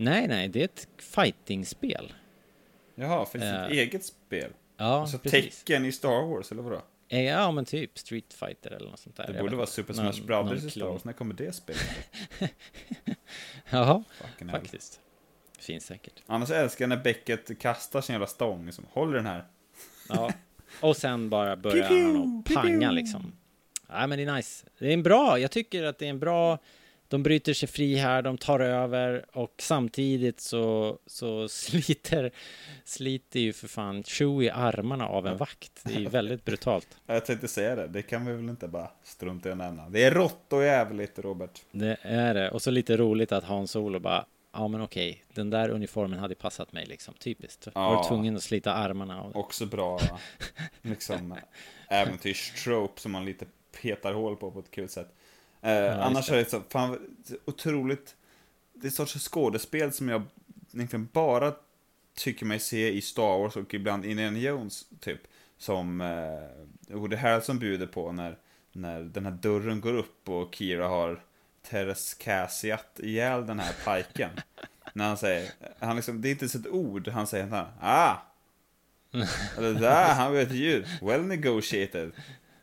Nej, 0.00 0.28
nej, 0.28 0.48
det 0.48 0.60
är 0.60 0.64
ett 0.64 0.88
fightingspel. 0.98 2.12
Jaha, 2.94 3.26
finns 3.26 3.42
det 3.44 3.50
ett 3.50 3.70
Eh, 3.72 3.78
eget 3.78 4.04
spel? 4.04 4.50
Ja, 4.76 5.00
alltså 5.00 5.18
precis. 5.18 5.58
tecken 5.64 5.84
i 5.84 5.92
Star 5.92 6.26
Wars, 6.26 6.52
eller 6.52 6.62
vadå? 6.62 6.82
Eh, 7.08 7.22
Ja, 7.22 7.50
men 7.50 7.64
typ 7.64 7.98
Street 7.98 8.32
Fighter 8.34 8.70
eller 8.70 8.90
något 8.90 9.00
sånt 9.00 9.16
där. 9.16 9.32
Det 9.32 9.40
borde 9.42 9.56
vara. 9.56 9.66
Super 9.66 9.94
Någon- 9.94 10.12
Smash 10.12 10.26
Brothers 10.26 10.58
någon 10.60 10.68
i 10.68 10.70
Star. 10.70 10.86
Wars. 10.86 11.04
När 11.04 11.12
kommer 11.12 11.34
det 11.34 11.52
spelet? 11.52 11.82
Jaha, 13.70 14.04
Fucking 14.20 14.48
hell. 14.48 14.60
faktiskt. 14.60 15.00
Finns 15.58 15.84
säkert. 15.86 16.22
Annars 16.26 16.50
älskar 16.50 16.82
jag 16.82 16.88
när 16.88 16.96
Beckett 17.04 17.58
kastar 17.58 18.00
sin 18.00 18.12
jävla 18.12 18.26
stång. 18.26 18.72
Som, 18.72 18.84
Håller 18.92 19.14
den 19.16 19.26
här. 19.26 19.44
Ja. 20.08 20.32
Och 20.80 20.96
sen 20.96 21.30
bara 21.30 21.56
börjar 21.56 21.88
han 21.88 22.42
att 22.48 22.54
panga 22.54 22.90
liksom. 22.90 23.32
Ja, 23.88 24.06
men 24.06 24.18
det 24.18 24.24
är 24.24 24.34
nice. 24.34 24.66
Det 24.78 24.88
är 24.88 24.92
en 24.94 25.02
bra, 25.02 25.38
jag 25.38 25.50
tycker 25.50 25.82
att 25.84 25.98
det 25.98 26.06
är 26.06 26.10
en 26.10 26.18
bra, 26.18 26.58
de 27.10 27.22
bryter 27.22 27.54
sig 27.54 27.68
fri 27.68 27.96
här, 27.96 28.22
de 28.22 28.38
tar 28.38 28.60
över 28.60 29.24
och 29.32 29.54
samtidigt 29.58 30.40
så, 30.40 30.98
så 31.06 31.48
sliter, 31.48 32.30
sliter 32.84 33.40
ju 33.40 33.52
för 33.52 33.68
fan 33.68 34.02
Chewie 34.02 34.54
armarna 34.54 35.08
av 35.08 35.26
en 35.26 35.36
vakt. 35.36 35.80
Det 35.84 35.94
är 35.94 36.00
ju 36.00 36.08
väldigt 36.08 36.44
brutalt. 36.44 36.88
Jag 37.06 37.26
tänkte 37.26 37.48
säga 37.48 37.76
det. 37.76 37.86
Det 37.86 38.02
kan 38.02 38.26
vi 38.26 38.32
väl 38.32 38.48
inte 38.48 38.68
bara 38.68 38.90
strunta 39.02 39.48
i 39.48 39.52
att 39.52 39.58
nämna. 39.58 39.88
Det 39.88 40.04
är 40.04 40.10
rått 40.10 40.52
och 40.52 40.62
jävligt, 40.62 41.18
Robert. 41.18 41.62
Det 41.72 41.96
är 42.02 42.34
det. 42.34 42.50
Och 42.50 42.62
så 42.62 42.70
lite 42.70 42.96
roligt 42.96 43.32
att 43.32 43.44
Han 43.44 43.68
Solo 43.68 43.98
bara, 43.98 44.26
ja 44.52 44.68
men 44.68 44.80
okej, 44.80 45.24
den 45.34 45.50
där 45.50 45.68
uniformen 45.68 46.18
hade 46.18 46.34
passat 46.34 46.72
mig 46.72 46.86
liksom, 46.86 47.14
typiskt. 47.14 47.68
Ja. 47.74 47.94
Var 47.94 48.08
tvungen 48.08 48.36
att 48.36 48.42
slita 48.42 48.74
armarna 48.74 49.22
av. 49.22 49.36
Också 49.36 49.66
bra, 49.66 50.00
liksom, 50.82 51.34
äventyrstrope 51.88 53.00
som 53.00 53.12
man 53.12 53.24
lite 53.24 53.46
petar 53.82 54.12
hål 54.12 54.36
på 54.36 54.50
på 54.50 54.58
ett 54.58 54.70
kul 54.70 54.88
sätt. 54.88 55.14
Eh, 55.62 55.84
just 55.84 55.98
annars 55.98 56.28
det. 56.28 56.34
är 56.34 56.38
det 56.38 56.50
så, 56.50 56.62
fan, 56.68 56.98
otroligt, 57.44 58.16
det 58.74 58.86
är 58.86 58.90
sorts 58.90 59.28
skådespel 59.28 59.92
som 59.92 60.08
jag 60.08 60.22
egentligen 60.74 61.08
bara 61.12 61.54
tycker 62.14 62.46
mig 62.46 62.58
se 62.58 62.92
i 62.92 63.00
Star 63.00 63.38
Wars 63.38 63.56
och 63.56 63.74
ibland 63.74 64.04
Indiana 64.04 64.38
Jones, 64.38 64.84
typ. 65.00 65.20
Som 65.58 66.00
eh, 66.00 66.96
Woody 66.96 67.16
Harrelson 67.16 67.58
bjuder 67.58 67.86
på 67.86 68.12
när, 68.12 68.38
när 68.72 69.00
den 69.00 69.24
här 69.24 69.32
dörren 69.32 69.80
går 69.80 69.94
upp 69.94 70.28
och 70.28 70.54
Kira 70.54 70.88
har 70.88 71.22
Teres 71.62 72.14
Cassiat 72.14 73.00
ihjäl 73.02 73.46
den 73.46 73.60
här 73.60 73.72
piken. 74.02 74.30
när 74.92 75.08
han 75.08 75.16
säger, 75.16 75.50
han 75.78 75.96
liksom, 75.96 76.22
det 76.22 76.28
är 76.28 76.30
inte 76.30 76.42
ens 76.42 76.54
ett 76.54 76.66
ord, 76.66 77.08
han 77.08 77.26
säger 77.26 77.48
så 77.48 77.54
här, 77.54 77.72
ah! 77.80 78.16
Eller 79.58 79.74
där, 79.74 80.14
han 80.14 80.32
vet 80.32 80.52
ju. 80.52 80.84
Well 81.02 81.22
negotiated. 81.22 82.12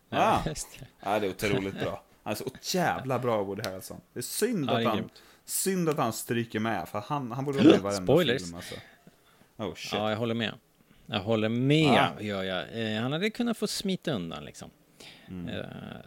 Ah. 0.09 0.41
Ja, 0.45 0.53
det. 0.53 0.85
Ja, 0.99 1.19
det 1.19 1.27
är 1.27 1.29
otroligt 1.29 1.79
bra. 1.79 2.03
Han 2.27 2.31
är 2.31 2.35
så 2.61 2.77
jävla 2.77 3.19
bra, 3.19 3.43
Woody 3.43 3.61
Harrelson. 3.65 4.01
Det 4.13 4.19
är 4.19 4.23
synd 4.23 4.69
Ja, 4.69 4.77
att 4.79 4.85
han... 4.85 5.09
Synd 5.45 5.89
att 5.89 5.97
han 5.97 6.13
stryker 6.13 6.59
med, 6.59 6.87
för 6.89 6.99
han, 7.07 7.31
han 7.31 7.45
borde 7.45 7.57
vara 7.57 7.67
med 7.67 7.79
i 7.79 7.81
varenda 7.83 8.03
Spoilers. 8.13 8.43
film 8.43 8.55
alltså. 8.55 8.75
Oh 9.57 9.75
shit. 9.75 9.93
Ja, 9.93 10.09
jag 10.09 10.17
håller 10.17 10.35
med. 10.35 10.53
Jag 11.05 11.19
håller 11.19 11.49
med, 11.49 11.99
Ah. 12.17 12.21
gör 12.21 12.43
jag. 12.43 12.93
Eh, 12.95 13.01
han 13.01 13.11
hade 13.11 13.29
kunnat 13.29 13.57
få 13.57 13.67
smita 13.67 14.11
undan 14.11 14.45
liksom. 14.45 14.69
Mm. 15.27 15.49
Eh, 15.49 15.65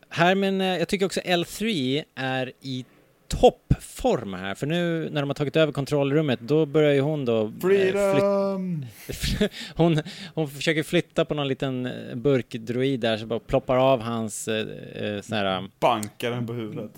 här, 0.08 0.34
men 0.34 0.60
eh, 0.60 0.66
jag 0.78 0.88
tycker 0.88 1.06
också 1.06 1.20
L3 1.20 2.04
är 2.14 2.52
i 2.60 2.84
toppform 3.30 4.34
här, 4.34 4.54
för 4.54 4.66
nu 4.66 5.08
när 5.12 5.22
de 5.22 5.28
har 5.30 5.34
tagit 5.34 5.56
över 5.56 5.72
kontrollrummet, 5.72 6.40
då 6.40 6.66
börjar 6.66 6.92
ju 6.94 7.00
hon 7.00 7.24
då... 7.24 7.44
eh, 7.44 7.50
Freedom! 7.60 8.86
hon, 9.76 10.00
hon 10.34 10.48
försöker 10.48 10.82
flytta 10.82 11.24
på 11.24 11.34
någon 11.34 11.48
liten 11.48 11.86
eh, 11.86 12.14
burkdroid 12.14 13.00
där, 13.00 13.16
så 13.16 13.26
bara 13.26 13.38
ploppar 13.40 13.76
av 13.76 14.00
hans 14.00 14.48
eh, 14.48 14.66
eh, 15.04 15.20
sån 15.20 15.36
här 15.36 15.68
Bankar 15.80 16.30
den 16.30 16.46
på 16.46 16.52
huvudet. 16.52 16.90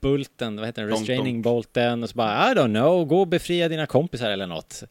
bulten, 0.00 0.56
vad 0.56 0.66
heter 0.66 0.82
den, 0.82 0.90
Donk, 0.90 1.00
restraining 1.00 1.34
donk. 1.42 1.44
bolten 1.44 2.02
och 2.02 2.08
så 2.10 2.14
bara 2.16 2.52
I 2.52 2.54
don't 2.54 2.74
know, 2.80 3.04
gå 3.04 3.20
och 3.20 3.28
befria 3.28 3.68
dina 3.68 3.86
kompisar 3.86 4.30
eller 4.30 4.46
något 4.46 4.82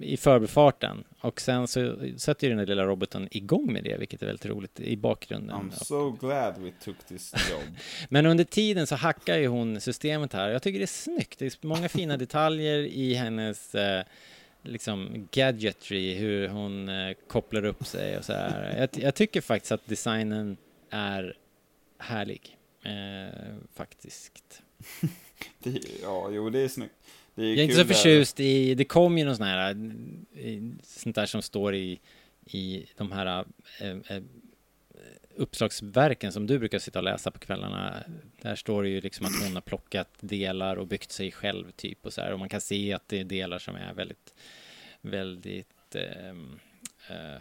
i 0.00 0.16
förbifarten. 0.16 1.04
Och 1.20 1.40
sen 1.40 1.68
så 1.68 1.96
sätter 2.16 2.46
ju 2.46 2.48
den 2.48 2.58
där 2.58 2.66
lilla 2.66 2.84
roboten 2.84 3.28
igång 3.30 3.72
med 3.72 3.84
det, 3.84 3.96
vilket 3.96 4.22
är 4.22 4.26
väldigt 4.26 4.46
roligt 4.46 4.80
i 4.80 4.96
bakgrunden. 4.96 5.56
I'm 5.56 5.84
so 5.84 6.10
glad 6.10 6.58
we 6.58 6.70
took 6.84 6.96
this 7.08 7.32
job. 7.50 7.76
Men 8.08 8.26
under 8.26 8.44
tiden 8.44 8.86
så 8.86 8.94
hackar 8.94 9.38
ju 9.38 9.46
hon 9.46 9.80
systemet 9.80 10.32
här. 10.32 10.48
Jag 10.48 10.62
tycker 10.62 10.78
det 10.78 10.84
är 10.84 10.86
snyggt. 10.86 11.38
Det 11.38 11.46
är 11.46 11.66
många 11.66 11.88
fina 11.88 12.16
detaljer 12.16 12.78
i 12.78 13.14
hennes 13.14 13.74
eh, 13.74 14.04
liksom 14.62 15.28
gadgetry, 15.30 16.14
hur 16.14 16.48
hon 16.48 16.88
eh, 16.88 17.16
kopplar 17.28 17.64
upp 17.64 17.86
sig 17.86 18.18
och 18.18 18.24
så 18.24 18.32
här. 18.32 18.76
Jag, 18.78 19.04
jag 19.04 19.14
tycker 19.14 19.40
faktiskt 19.40 19.72
att 19.72 19.86
designen 19.86 20.56
är 20.90 21.36
härlig. 21.98 22.56
Eh, 22.82 23.54
faktiskt. 23.74 24.62
Det, 25.58 25.80
ja, 26.02 26.30
jo, 26.30 26.50
det 26.50 26.58
är 26.58 26.68
snyggt. 26.68 26.94
Det 27.34 27.42
är 27.42 27.48
Jag 27.48 27.58
är 27.58 27.62
inte 27.62 27.74
så 27.74 27.82
där. 27.82 27.94
förtjust 27.94 28.40
i, 28.40 28.74
det 28.74 28.84
kom 28.84 29.18
ju 29.18 29.24
någon 29.24 29.36
sån 29.36 29.46
här, 29.46 29.70
eh, 30.34 30.62
sånt 30.82 31.16
där 31.16 31.26
som 31.26 31.42
står 31.42 31.74
i, 31.74 32.00
i 32.46 32.86
de 32.96 33.12
här 33.12 33.44
eh, 33.80 34.22
uppslagsverken 35.36 36.32
som 36.32 36.46
du 36.46 36.58
brukar 36.58 36.78
sitta 36.78 36.98
och 36.98 37.04
läsa 37.04 37.30
på 37.30 37.38
kvällarna. 37.38 38.04
Där 38.42 38.54
står 38.54 38.82
det 38.82 38.88
ju 38.88 39.00
liksom 39.00 39.26
att 39.26 39.42
hon 39.44 39.54
har 39.54 39.60
plockat 39.60 40.08
delar 40.20 40.76
och 40.76 40.86
byggt 40.86 41.12
sig 41.12 41.32
själv 41.32 41.70
typ 41.70 42.06
och 42.06 42.12
så 42.12 42.20
här. 42.20 42.32
Och 42.32 42.38
man 42.38 42.48
kan 42.48 42.60
se 42.60 42.92
att 42.92 43.08
det 43.08 43.20
är 43.20 43.24
delar 43.24 43.58
som 43.58 43.76
är 43.76 43.94
väldigt, 43.94 44.34
väldigt 45.00 45.94
eh, 45.94 46.28
eh, 47.16 47.40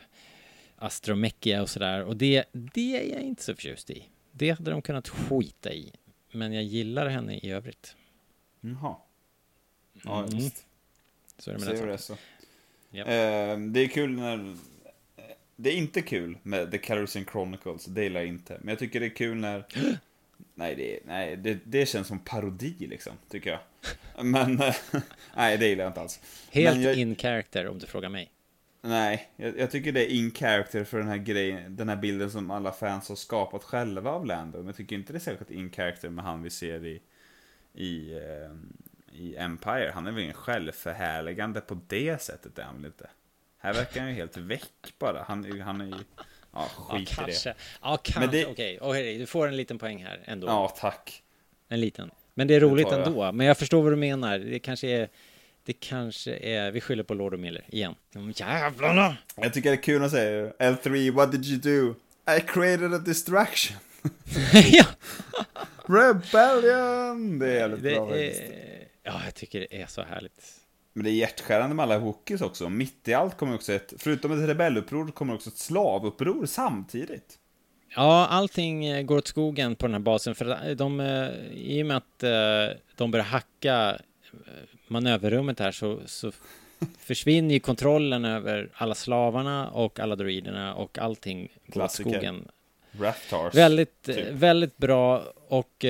astromekiga 0.76 1.62
och 1.62 1.70
sådär. 1.70 2.04
Och 2.04 2.18
det, 2.18 2.46
det 2.52 3.12
är 3.12 3.14
jag 3.16 3.22
inte 3.22 3.44
så 3.44 3.56
förtjust 3.56 3.90
i. 3.90 4.04
Det 4.32 4.50
hade 4.50 4.72
de 4.72 4.82
kunnat 4.82 5.10
skita 5.10 5.74
i. 5.74 5.92
Men 6.32 6.54
jag 6.54 6.64
gillar 6.64 7.08
henne 7.08 7.38
i 7.38 7.52
övrigt. 7.52 7.96
Jaha. 8.62 8.96
Ja, 10.04 10.20
Mm. 10.24 10.30
visst. 10.38 10.66
Så 11.38 11.52
är 11.52 11.54
det 11.56 11.60
med 11.66 11.70
den 11.70 11.78
saken. 11.78 11.98
så. 11.98 12.18
Japp. 12.92 13.08
Eh, 13.08 13.58
det 13.72 13.80
är 13.80 13.88
kul 13.88 14.10
när... 14.12 14.56
Det 15.56 15.70
är 15.70 15.76
inte 15.76 16.02
kul 16.02 16.38
med 16.44 16.72
The 16.72 16.78
Calrissian 16.78 17.26
Chronicles, 17.26 17.86
det 17.86 18.04
gillar 18.04 18.20
jag 18.20 18.30
inte. 18.30 18.58
Men 18.60 18.68
jag 18.70 18.80
tycker 18.80 19.00
det 19.00 19.06
är 19.06 19.10
kul 19.16 19.38
när... 19.38 19.66
nej, 20.56 20.76
det, 20.76 21.00
nej 21.06 21.38
det, 21.38 21.60
det 21.64 21.86
känns 21.86 22.08
som 22.08 22.20
parodi 22.20 22.76
liksom, 22.80 23.14
tycker 23.30 23.50
jag. 23.50 23.60
Men, 24.26 24.56
nej 25.36 25.58
det 25.58 25.68
gillar 25.68 25.84
jag 25.84 25.90
inte 25.92 26.02
alls. 26.02 26.20
Helt 26.52 26.82
jag, 26.82 26.96
in 26.96 27.16
character 27.16 27.68
om 27.68 27.80
du 27.80 27.88
frågar 27.88 28.10
mig. 28.10 28.32
Nej, 28.82 29.30
jag, 29.36 29.60
jag 29.60 29.72
tycker 29.72 29.92
det 29.92 30.12
är 30.12 30.16
in 30.16 30.32
character 30.32 30.84
för 30.84 30.98
den 30.98 31.08
här 31.08 31.18
grejen, 31.18 31.76
den 31.76 31.90
här 31.90 31.96
bilden 31.96 32.32
som 32.32 32.52
alla 32.52 32.72
fans 32.72 33.10
har 33.10 33.16
skapat 33.16 33.64
själva 33.64 34.12
av 34.12 34.26
Lando. 34.26 34.58
Men 34.58 34.68
jag 34.68 34.76
tycker 34.76 34.96
inte 34.96 35.14
det 35.14 35.18
är 35.18 35.20
särskilt 35.20 35.52
in 35.52 35.72
character 35.72 36.10
med 36.10 36.26
han 36.26 36.44
vi 36.44 36.50
ser 36.50 36.86
i, 36.86 37.02
i, 37.74 38.14
eh, 38.14 38.56
i 39.20 39.36
Empire. 39.38 39.92
Han 39.96 40.08
är 40.08 40.12
väl 40.12 40.22
ingen 40.24 40.34
självförhärligande 40.34 41.62
på 41.62 41.80
det 41.88 42.22
sättet 42.22 42.60
är 42.60 42.64
han 42.64 42.76
väl 42.76 42.86
inte. 42.86 43.10
Här 43.62 43.74
verkar 43.74 44.00
han 44.02 44.10
ju 44.10 44.16
helt 44.16 44.38
väck 44.38 44.94
bara. 45.00 45.24
Han, 45.28 45.46
är 45.46 45.50
ju- 45.50 45.62
han 45.62 45.82
är 45.82 45.86
ju, 45.86 45.92
ja 45.92 45.98
Ja, 46.54 46.68
skit 46.76 47.12
i 47.12 47.16
kanske. 47.16 47.50
det. 47.50 47.56
Ja, 47.82 47.98
kanske. 48.04 48.20
Men 48.20 48.30
det- 48.32 48.46
Okej, 48.46 48.78
okej, 48.82 49.18
du 49.18 49.26
får 49.26 49.48
en 49.48 49.58
liten 49.58 49.78
poäng 49.80 50.04
här 50.06 50.20
ändå. 50.26 50.48
Ja, 50.48 50.74
tack. 50.80 51.24
En 51.68 51.82
liten. 51.82 52.12
Men 52.34 52.48
det 52.48 52.56
är 52.56 52.60
roligt 52.60 52.92
ändå. 52.92 53.32
Men 53.32 53.48
jag 53.48 53.58
förstår 53.58 53.82
vad 53.84 53.92
du 53.92 53.96
menar. 53.96 54.40
Det 54.40 54.60
kanske 54.60 54.88
är... 54.88 55.10
Det 55.66 55.74
kanske 55.74 56.36
är... 56.36 56.72
Vi 56.72 56.82
skyller 56.82 57.04
på 57.04 57.14
Lord 57.14 57.34
och 57.34 57.40
Miller 57.40 57.64
igen. 57.68 57.96
De 58.14 58.32
jävlarna! 58.32 59.18
Jag 59.36 59.54
tycker 59.54 59.70
det 59.70 59.76
är 59.76 59.82
kul 59.82 60.04
att 60.04 60.12
säga 60.12 60.52
L3, 60.60 61.12
what 61.12 61.32
did 61.32 61.46
you 61.46 61.60
do? 61.60 61.96
I 62.38 62.40
created 62.42 62.94
a 62.94 62.98
distraction. 62.98 63.78
ja! 64.72 64.86
Rebellion! 65.86 67.40
Det 67.40 67.48
är 67.48 67.56
jävligt 67.60 67.84
Det 67.84 67.96
bra 67.96 68.08
faktiskt. 68.10 68.42
Ja, 69.14 69.22
jag 69.26 69.36
tycker 69.36 69.60
det 69.60 69.82
är 69.82 69.86
så 69.88 70.02
härligt. 70.02 70.56
Men 70.94 71.04
det 71.04 71.10
är 71.10 71.14
hjärtskärande 71.14 71.76
med 71.76 71.84
alla 71.84 72.00
Wookiees 72.00 72.42
också. 72.42 72.70
Mitt 72.70 73.08
i 73.08 73.14
allt 73.14 73.38
kommer 73.38 73.56
också 73.56 73.74
ett, 73.74 73.94
förutom 73.98 74.32
ett 74.32 74.50
rebelluppror, 74.50 75.12
kommer 75.12 75.34
också 75.34 75.50
ett 75.50 75.58
slavuppror 75.58 76.46
samtidigt. 76.46 77.40
Ja, 77.96 78.28
allting 78.28 78.86
eh, 78.86 79.02
går 79.02 79.18
åt 79.18 79.28
skogen 79.28 79.76
på 79.76 79.88
den 79.88 79.94
här 79.94 80.00
basen 80.00 80.36
för 80.36 80.76
de, 80.76 81.00
eh, 81.00 81.30
i 81.52 81.84
och 81.84 81.88
med 81.88 81.98
att 81.98 82.24
eh, 82.24 82.78
de 82.96 83.12
börjar 83.12 83.26
hacka 83.26 83.98
manöverrummet 84.88 85.60
här 85.60 85.72
så, 85.72 86.00
så 86.06 86.32
försvinner 87.00 87.54
ju 87.54 87.60
kontrollen 87.60 88.26
över 88.26 88.70
alla 88.74 88.96
slavarna 88.96 89.70
och 89.70 90.00
alla 90.00 90.16
droiderna 90.16 90.76
och 90.76 90.98
allting 90.98 91.52
går 91.68 91.84
åt 91.84 91.92
skogen. 91.92 92.48
Raftars. 92.92 93.56
Väldigt, 93.56 94.02
typ. 94.02 94.28
väldigt 94.32 94.78
bra 94.78 95.24
och 95.48 95.86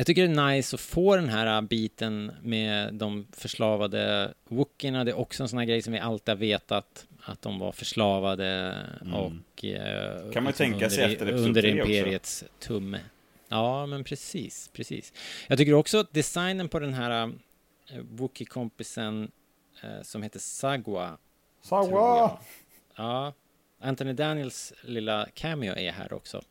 jag 0.00 0.06
tycker 0.06 0.28
det 0.28 0.34
är 0.40 0.52
nice 0.56 0.76
att 0.76 0.80
få 0.80 1.16
den 1.16 1.28
här 1.28 1.56
eh, 1.56 1.60
biten 1.60 2.32
med 2.42 2.94
de 2.94 3.26
förslavade 3.32 4.34
wookierna. 4.48 5.04
Det 5.04 5.10
är 5.10 5.18
också 5.18 5.42
en 5.42 5.48
sån 5.48 5.58
här 5.58 5.66
grej 5.66 5.82
som 5.82 5.92
vi 5.92 5.98
alltid 5.98 6.28
har 6.28 6.36
vetat 6.36 7.06
att 7.22 7.42
de 7.42 7.58
var 7.58 7.72
förslavade 7.72 8.76
och 9.12 9.64
eh, 9.64 10.20
Mm. 10.20 10.32
Kan 10.32 10.42
man 10.44 10.52
ju 10.52 10.56
tänka 10.56 10.90
sig 10.90 11.04
efter 11.12 11.32
under 11.32 11.62
tre 11.62 11.80
också. 11.80 11.92
imperiets 11.92 12.44
tumme. 12.58 13.00
Ja, 13.48 13.86
men 13.86 14.04
precis, 14.04 14.70
precis. 14.72 15.12
Jag 15.48 15.58
tycker 15.58 15.74
också 15.74 15.98
att 15.98 16.12
designen 16.12 16.68
på 16.68 16.78
den 16.78 16.94
här 16.94 17.22
eh, 17.90 17.98
Wookie-kompisen 18.10 19.30
eh, 19.82 20.02
som 20.02 20.22
heter 20.22 20.38
Sagwa. 20.38 21.18
Sawa! 21.62 22.38
Ja, 22.96 23.32
Anthony 23.80 24.12
Daniels 24.12 24.72
lilla 24.82 25.26
cameo 25.34 25.74
är 25.76 25.92
här 25.92 26.12
också. 26.12 26.42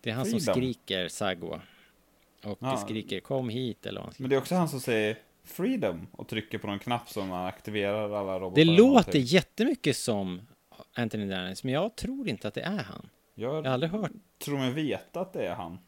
Det 0.00 0.10
är 0.10 0.14
han 0.14 0.26
som 0.26 0.40
Freedom. 0.40 0.54
skriker 0.54 1.08
Sagwa. 1.08 1.60
Och 2.46 2.58
Ja. 2.60 2.76
skriker 2.76 3.20
kom 3.20 3.48
hit 3.48 3.86
eller 3.86 4.00
vad. 4.00 4.14
Men 4.18 4.30
det 4.30 4.36
är 4.36 4.40
också 4.40 4.54
han 4.54 4.68
som 4.68 4.80
säger 4.80 5.18
Freedom 5.44 6.06
och 6.12 6.28
trycker 6.28 6.58
på 6.58 6.66
någon 6.66 6.78
knapp 6.78 7.08
som 7.08 7.32
aktiverar 7.32 8.10
alla 8.20 8.38
robotar. 8.40 8.54
Det 8.56 8.64
låter 8.64 9.18
jättemycket 9.18 9.96
som 9.96 10.40
Anthony 10.94 11.26
Daniels, 11.28 11.64
men 11.64 11.74
jag 11.74 11.96
tror 11.96 12.28
inte 12.28 12.48
att 12.48 12.54
det 12.54 12.60
är 12.60 12.82
han. 12.82 13.08
Jag 13.34 13.54
Jag 13.56 13.62
har 13.62 13.70
aldrig 13.70 13.92
hört. 13.92 14.10
tror 14.44 14.58
mig 14.58 14.72
veta 14.72 15.20
att 15.20 15.32
det 15.32 15.46
är 15.46 15.54
han. 15.54 15.78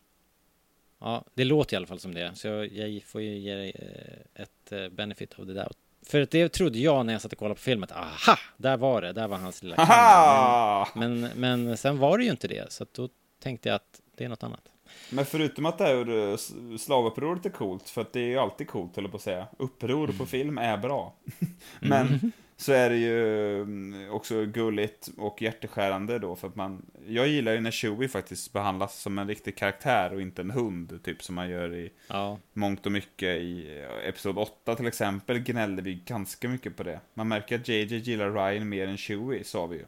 Ja, 1.00 1.24
det 1.34 1.44
låter 1.44 1.74
i 1.74 1.76
alla 1.76 1.86
fall 1.86 1.98
som 2.00 2.14
det. 2.14 2.30
Så 2.34 2.48
jag, 2.48 2.66
jag 2.72 3.02
får 3.02 3.20
ju 3.22 3.38
ge 3.38 3.54
dig 3.54 3.72
eh, 3.74 4.42
ett 4.42 4.72
eh, 4.72 4.88
benefit 4.88 5.32
of 5.38 5.46
the 5.46 5.52
doubt. 5.52 5.78
För 6.02 6.20
att 6.20 6.30
det 6.30 6.48
trodde 6.48 6.78
jag 6.78 7.06
när 7.06 7.12
jag 7.12 7.22
satt 7.22 7.32
och 7.32 7.38
kollade 7.38 7.54
på 7.54 7.60
filmen. 7.60 7.88
Aha, 7.92 8.38
där 8.56 8.76
var 8.76 9.02
det. 9.02 9.12
Där 9.12 9.28
var 9.28 9.36
hans 9.36 9.62
lilla. 9.62 9.76
Haha! 9.76 10.88
Men, 10.94 11.20
men, 11.20 11.64
men 11.64 11.76
sen 11.76 11.98
var 11.98 12.18
det 12.18 12.24
ju 12.24 12.30
inte 12.30 12.48
det. 12.48 12.72
Så 12.72 12.86
då 12.92 13.08
tänkte 13.42 13.68
jag 13.68 13.76
att 13.76 14.00
det 14.16 14.24
är 14.24 14.28
något 14.28 14.42
annat. 14.42 14.68
Men 15.10 15.24
förutom 15.24 15.66
att 15.66 15.78
det 15.78 15.84
här 15.84 16.36
slavupproret 16.78 17.46
är 17.46 17.50
coolt, 17.50 17.88
för 17.88 18.00
att 18.00 18.12
det 18.12 18.20
är 18.20 18.26
ju 18.26 18.38
alltid 18.38 18.68
coolt, 18.68 18.96
höll 18.96 19.04
jag 19.04 19.10
på 19.12 19.16
att 19.16 19.22
säga. 19.22 19.46
Uppror 19.58 20.08
på 20.18 20.26
film 20.26 20.58
är 20.58 20.76
bra. 20.76 21.14
Men 21.80 22.32
så 22.56 22.72
är 22.72 22.90
det 22.90 22.96
ju 22.96 23.56
mm, 23.62 24.10
också 24.12 24.44
gulligt 24.44 25.08
och 25.18 25.42
hjärteskärande 25.42 26.18
då, 26.18 26.36
för 26.36 26.48
att 26.48 26.56
man... 26.56 26.86
Jag 27.06 27.28
gillar 27.28 27.52
ju 27.52 27.60
när 27.60 27.70
Chewie 27.70 28.08
faktiskt 28.08 28.52
behandlas 28.52 29.00
som 29.00 29.18
en 29.18 29.28
riktig 29.28 29.56
karaktär 29.56 30.14
och 30.14 30.20
inte 30.22 30.42
en 30.42 30.50
hund, 30.50 31.00
typ 31.04 31.22
som 31.22 31.34
man 31.34 31.50
gör 31.50 31.74
i 31.74 31.90
Ja, 32.08 32.38
mångt 32.52 32.86
och 32.86 32.92
mycket 32.92 33.28
i 33.40 33.80
eh, 34.02 34.08
Episod 34.08 34.38
8 34.38 34.74
till 34.74 34.86
exempel 34.86 35.38
gnällde 35.38 35.82
vi 35.82 35.94
ganska 35.94 36.48
mycket 36.48 36.76
på 36.76 36.82
det. 36.82 37.00
Man 37.14 37.28
märker 37.28 37.56
att 37.58 37.68
JJ 37.68 37.96
gillar 37.96 38.30
Ryan 38.30 38.68
mer 38.68 38.88
än 38.88 38.96
Chewie, 38.96 39.44
sa 39.44 39.66
vi 39.66 39.76
ju. 39.76 39.84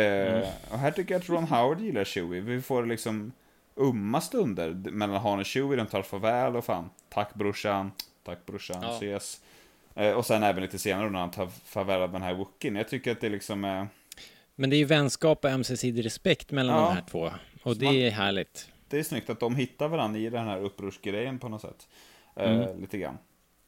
Eh, 0.00 0.48
Och 0.70 0.78
här 0.78 0.90
tycker 0.90 1.14
jag 1.14 1.20
att 1.20 1.28
Ron 1.28 1.44
Howard 1.44 1.80
gillar 1.80 2.04
Chewie. 2.04 2.40
Vi 2.40 2.62
får 2.62 2.86
liksom 2.86 3.32
umma 3.80 4.20
stunder 4.20 4.70
mellan 4.70 5.20
han 5.22 5.38
och 5.38 5.46
Chewie. 5.46 5.76
De 5.76 5.86
tar 5.86 6.02
farväl 6.02 6.56
och 6.56 6.64
fan, 6.64 6.90
tack 7.08 7.34
brorsan, 7.34 7.92
tack 8.24 8.46
brorsan, 8.46 8.82
Ja. 8.82 8.90
ses. 8.96 9.40
Eh, 9.94 10.12
Och 10.12 10.26
sen 10.26 10.42
även 10.42 10.62
lite 10.62 10.78
senare 10.78 11.10
när 11.10 11.18
han 11.18 11.30
tar 11.30 11.46
farväl 11.64 12.02
av 12.02 12.12
den 12.12 12.22
här 12.22 12.34
Wookien. 12.34 12.76
Jag 12.76 12.88
tycker 12.88 13.12
att 13.12 13.20
det 13.20 13.28
liksom 13.28 13.64
är... 13.64 13.88
men 14.54 14.70
det 14.70 14.76
är 14.76 14.78
ju 14.78 14.84
vänskap 14.84 15.44
och 15.44 15.50
ömsesidig 15.50 16.04
respekt 16.04 16.50
mellan 16.50 16.76
Ja. 16.76 16.88
de 16.88 16.94
här 16.94 17.04
två. 17.10 17.30
Och 17.62 17.76
det 17.76 17.84
man- 17.84 17.94
är 17.94 18.10
härligt. 18.10 18.68
Det 18.88 18.98
är 18.98 19.02
snyggt 19.02 19.30
att 19.30 19.40
de 19.40 19.56
hittar 19.56 19.88
varandra 19.88 20.18
i 20.20 20.30
den 20.30 20.46
här 20.46 20.60
upprorsgrejen 20.60 21.38
på 21.38 21.48
något 21.48 21.60
sätt. 21.60 21.88
Eh, 22.36 22.76
Lite 22.76 22.98
grann. 22.98 23.18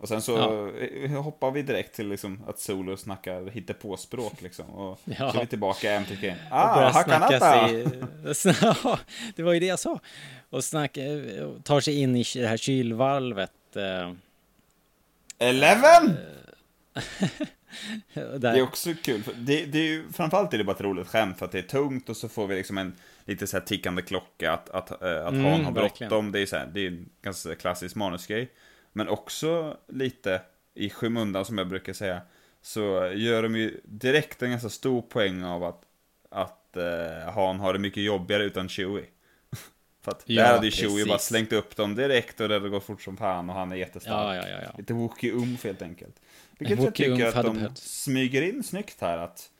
Och 0.02 0.08
sen 0.08 0.22
så 0.22 0.32
Ja. 0.32 0.70
eh, 1.04 1.22
hoppar 1.22 1.50
vi 1.50 1.62
direkt 1.62 1.94
till 1.94 2.08
liksom 2.08 2.42
att 2.46 2.58
Solo 2.58 2.96
snackar 2.96 3.50
hittepåspråk 3.50 4.42
liksom. 4.42 4.70
Och 4.70 5.00
Ja. 5.04 5.32
så 5.32 5.36
är 5.36 5.40
vi 5.40 5.46
tillbaka 5.46 5.92
i 5.92 5.96
MTK. 5.96 6.34
Ah, 6.50 6.90
Hakanata! 6.90 7.68
sig... 7.68 7.86
Det 9.36 9.42
var 9.42 9.52
ju 9.52 9.60
det 9.60 9.66
jag 9.66 9.78
sa. 9.78 10.00
Och 10.50 10.64
snacka, 10.64 11.00
tar 11.64 11.80
sig 11.80 12.00
in 12.00 12.16
i 12.16 12.24
det 12.34 12.46
här 12.46 12.56
kylvalvet. 12.56 13.76
eh, 13.76 14.12
Eleven! 15.38 16.10
Det 18.40 18.48
är 18.48 18.62
också 18.62 18.90
kul. 19.02 19.22
Det, 19.36 19.64
det 19.64 19.78
är 19.78 19.82
ju, 19.82 20.12
framförallt 20.12 20.54
är 20.54 20.58
det 20.58 20.64
bara 20.64 20.72
ett 20.76 20.80
roligt 20.80 21.08
skämt 21.08 21.38
för 21.38 21.46
att 21.46 21.52
det 21.52 21.58
är 21.58 21.62
tungt 21.62 22.08
och 22.08 22.16
så 22.16 22.28
får 22.28 22.46
vi 22.46 22.54
liksom 22.56 22.78
en 22.78 22.94
lite 23.24 23.46
så 23.46 23.56
här 23.56 23.64
tickande 23.64 24.02
klocka 24.02 24.52
att, 24.52 24.70
att, 24.70 24.90
eh, 25.02 25.26
att 25.26 25.32
Mm, 25.32 25.44
Han 25.44 25.64
har 25.64 25.72
bråttom. 25.72 26.32
Det 26.32 26.40
är, 26.40 26.46
så 26.46 26.56
här, 26.56 26.66
det 26.74 26.80
är 26.80 26.86
en 26.88 27.08
ganska 27.22 27.54
klassisk 27.54 27.94
manusgrej. 27.96 28.50
Men 28.92 29.08
också 29.08 29.76
lite 29.88 30.42
i 30.74 30.90
skymundan 30.90 31.44
som 31.44 31.58
jag 31.58 31.68
brukar 31.68 31.92
säga. 31.92 32.20
Så 32.62 33.12
gör 33.14 33.42
de 33.42 33.56
ju 33.56 33.80
direkt 33.84 34.42
en 34.42 34.50
ganska 34.50 34.68
stor 34.68 35.02
poäng 35.02 35.44
av 35.44 35.64
att, 35.64 35.82
att 36.30 36.76
eh, 36.76 37.32
Han 37.34 37.60
har 37.60 37.72
det 37.72 37.78
mycket 37.78 38.02
jobbigare 38.02 38.44
utan 38.44 38.68
Chewie. 38.68 39.04
För 40.02 40.10
att 40.10 40.22
Ja, 40.26 40.42
där 40.42 40.52
hade 40.52 40.66
ju 40.66 40.70
Chewie 40.70 41.06
bara 41.06 41.18
slängt 41.18 41.52
upp 41.52 41.76
dem 41.76 41.94
direkt 41.94 42.40
och 42.40 42.48
det 42.48 42.54
hade 42.54 42.68
gått 42.68 42.84
fort 42.84 43.02
som 43.02 43.16
fan 43.16 43.50
och 43.50 43.56
han 43.56 43.72
är 43.72 43.76
jättestark. 43.76 44.44
Ja, 44.44 44.60
ja. 44.62 44.74
Lite 44.78 44.92
Wookie-umf 44.92 45.64
helt 45.64 45.82
enkelt. 45.82 46.20
Vilket 46.58 46.84
jag 46.84 46.94
tycker 46.94 47.26
att 47.26 47.44
de 47.44 47.68
smyger 47.74 48.42
in 48.42 48.62
snyggt 48.62 49.00
här 49.00 49.18
att 49.18 49.50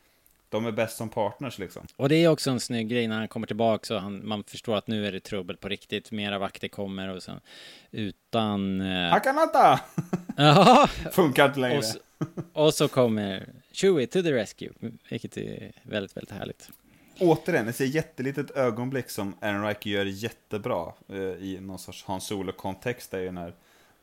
de 0.53 0.67
är 0.67 0.73
bäst 0.73 0.97
som 0.97 1.09
partners 1.09 1.59
liksom. 1.59 1.87
Och 1.97 2.09
det 2.09 2.17
är 2.17 2.29
också 2.29 2.51
en 2.51 2.61
snygg 2.61 2.89
grej 2.89 3.09
när 3.09 3.19
han 3.19 3.29
kommer 3.29 3.47
tillbaka 3.47 3.87
så 3.87 3.99
han, 3.99 4.29
man 4.29 4.45
förstår 4.45 4.77
att 4.77 4.87
nu 4.87 5.07
är 5.07 5.13
det 5.13 5.21
trubbel 5.21 5.57
på 5.57 5.69
riktigt. 5.69 6.11
Mera 6.11 6.39
vakter 6.39 6.69
kommer 6.69 7.09
och 7.09 7.23
sen 7.23 7.41
utan... 7.91 8.81
Eh, 8.81 9.11
Hakanata! 9.11 9.81
ja, 10.37 10.89
Funkar 11.13 11.49
inte 11.49 11.61
längre. 11.61 11.79
och, 11.79 11.85
så, 11.85 11.99
och 12.53 12.75
så 12.75 12.89
kommer 12.89 13.49
Chewie 13.73 14.07
to 14.07 14.23
the 14.23 14.33
rescue, 14.33 14.71
vilket 15.11 15.37
är 15.37 15.73
väldigt, 15.83 16.17
väldigt 16.17 16.33
härligt. 16.33 16.71
Återigen, 17.19 17.69
ett 17.69 17.81
jättelitet 17.81 18.51
ögonblick 18.51 19.11
som 19.11 19.35
Aaron 19.41 19.67
Riker 19.67 19.91
gör 19.91 20.05
jättebra 20.05 20.93
eh, 21.09 21.19
i 21.19 21.59
någon 21.61 21.79
sorts 21.79 22.05
Hans 22.05 22.27
Solo-kontext. 22.27 23.11
Det 23.11 23.17
är 23.17 23.23
ju 23.23 23.33
när 23.33 23.55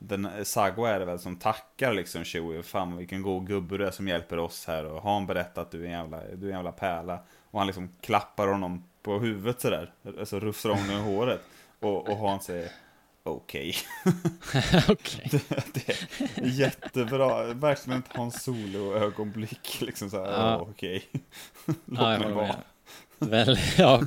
den, 0.02 0.44
Sagwa 0.44 0.90
är 0.90 0.98
det 0.98 1.04
väl 1.04 1.18
som 1.18 1.36
tackar 1.36 1.94
liksom 1.94 2.24
Chewie. 2.24 2.62
Fan 2.62 2.96
vilken 2.96 3.22
god 3.22 3.46
gubbe 3.46 3.78
du 3.78 3.86
är 3.86 3.90
som 3.90 4.08
hjälper 4.08 4.38
oss 4.38 4.66
här. 4.66 4.84
Och 4.84 5.02
har 5.02 5.14
han 5.14 5.26
berättat 5.26 5.58
att 5.58 5.70
du 5.70 5.80
är 5.82 5.86
en 5.86 5.90
jävla, 5.90 6.20
du 6.34 6.46
är 6.46 6.50
en 6.50 6.56
jävla 6.56 6.72
pärla. 6.72 7.18
Och 7.50 7.58
han 7.58 7.66
liksom 7.66 7.90
klappar 8.00 8.48
honom 8.48 8.84
på 9.02 9.18
huvudet 9.18 9.60
sådär. 9.60 9.92
Alltså 10.18 10.40
rufsar 10.40 10.70
honom 10.70 10.90
i 10.90 11.00
håret. 11.00 11.40
Och, 11.80 12.08
och 12.08 12.28
han 12.28 12.40
säger 12.40 12.70
okej. 13.22 13.74
Okej. 14.88 15.30
det 15.72 15.88
är 15.88 16.46
jättebra. 16.46 17.54
Verkligen 17.54 17.98
ett 17.98 18.16
Hans 18.16 18.42
Solo-ögonblick. 18.42 19.80
Liksom 19.80 20.10
såhär, 20.10 20.32
Ja. 20.32 20.32
ja. 20.38 20.66
okej. 20.70 21.08
Ja, 21.66 21.74
Låt 21.84 22.00
jag 22.00 22.20
mig 22.20 22.32
vara. 22.32 22.56
Väldigt, 23.18 23.78
ja, 23.78 24.02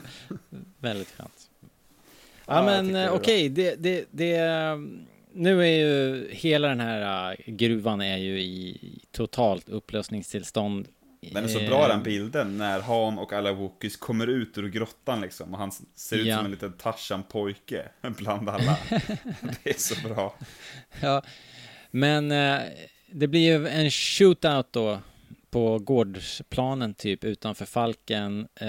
väldigt 0.80 1.12
skönt. 1.18 1.50
Ja, 2.46 2.56
Ja, 2.56 2.64
men 2.64 2.94
det 2.94 3.04
eh, 3.04 3.14
okej, 3.14 3.50
det, 3.50 3.76
det, 3.76 4.06
det, 4.12 4.38
nu 5.34 5.62
är 5.62 5.68
ju 5.78 6.28
hela 6.32 6.68
den 6.68 6.80
här 6.80 7.32
eh, 7.32 7.54
gruvan 7.54 8.02
är 8.02 8.18
ju 8.18 8.42
i 8.42 9.00
totalt 9.12 9.70
upplösningstillstånd. 9.70 10.88
Den 11.34 11.44
är 11.44 11.48
så 11.48 11.60
Eh, 11.60 11.70
bra 11.70 11.88
den 11.88 12.04
bilden 12.04 12.58
när 12.58 12.80
Han 12.82 13.20
och 13.20 13.34
alla 13.34 13.54
Wookiees 13.54 13.98
kommer 13.98 14.28
ut 14.28 14.58
ur 14.58 14.70
grottan 14.70 15.22
liksom 15.22 15.54
och 15.54 15.60
han 15.60 15.72
ser 15.96 16.18
ut 16.18 16.26
Ja. 16.28 16.36
som 16.38 16.46
en 16.46 16.52
liten 16.52 16.74
Tarzan-pojke 16.74 17.84
bland 18.18 18.50
alla. 18.50 18.78
det 19.64 19.70
är 19.70 19.80
så 19.80 20.08
bra. 20.08 20.36
Ja, 21.02 21.24
men 21.92 22.32
eh, 22.32 22.60
det 23.12 23.28
blir 23.28 23.42
ju 23.60 23.68
en 23.68 23.92
shootout 23.92 24.74
då 24.74 25.00
på 25.50 25.80
gårdsplanen 25.80 26.94
typ 26.94 27.24
utanför 27.24 27.66
Falken. 27.66 28.48
Eh, 28.56 28.68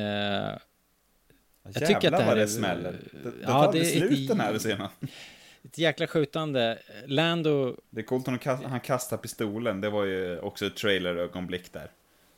Jag 1.62 1.86
tycker 1.86 1.94
att 1.94 2.02
det 2.02 2.16
här 2.16 2.26
vad 2.26 2.36
är- 2.36 2.40
det 2.40 2.48
smäller. 2.48 2.92
Det, 3.12 3.30
det 3.30 3.32
Ja, 3.42 3.64
tar 3.64 3.72
det 3.72 3.78
är 3.80 3.84
slut 4.08 4.28
den 4.28 4.40
här 4.40 4.58
scenen. 4.58 4.88
Ett 5.64 5.78
jäkla 5.78 6.06
skjutande. 6.06 6.78
Lando, 7.06 7.76
Det 7.90 8.00
är 8.00 8.04
coolt 8.04 8.26
när 8.26 8.68
han 8.68 8.80
kastar, 8.80 9.16
pistolen. 9.16 9.80
Det 9.80 9.90
var 9.90 10.04
ju 10.04 10.38
också 10.38 10.66
ett 10.66 10.76
trailer-ögonblick 10.76 11.72
där. 11.72 11.90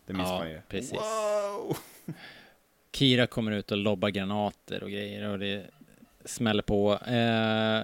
Det 0.07 0.13
minns 0.13 0.29
Ja, 0.29 0.39
man 0.39 0.51
ju. 0.51 0.61
precis. 0.69 0.93
Wow! 0.93 1.77
Kira 2.93 3.27
kommer 3.27 3.53
ut 3.53 3.71
och 3.71 3.77
lobbar 3.77 4.09
granater 4.09 4.83
och 4.83 4.91
grejer 4.91 5.29
och 5.29 5.39
det 5.39 5.65
smäller 6.25 6.63
på. 6.63 6.93
Eh, 7.07 7.83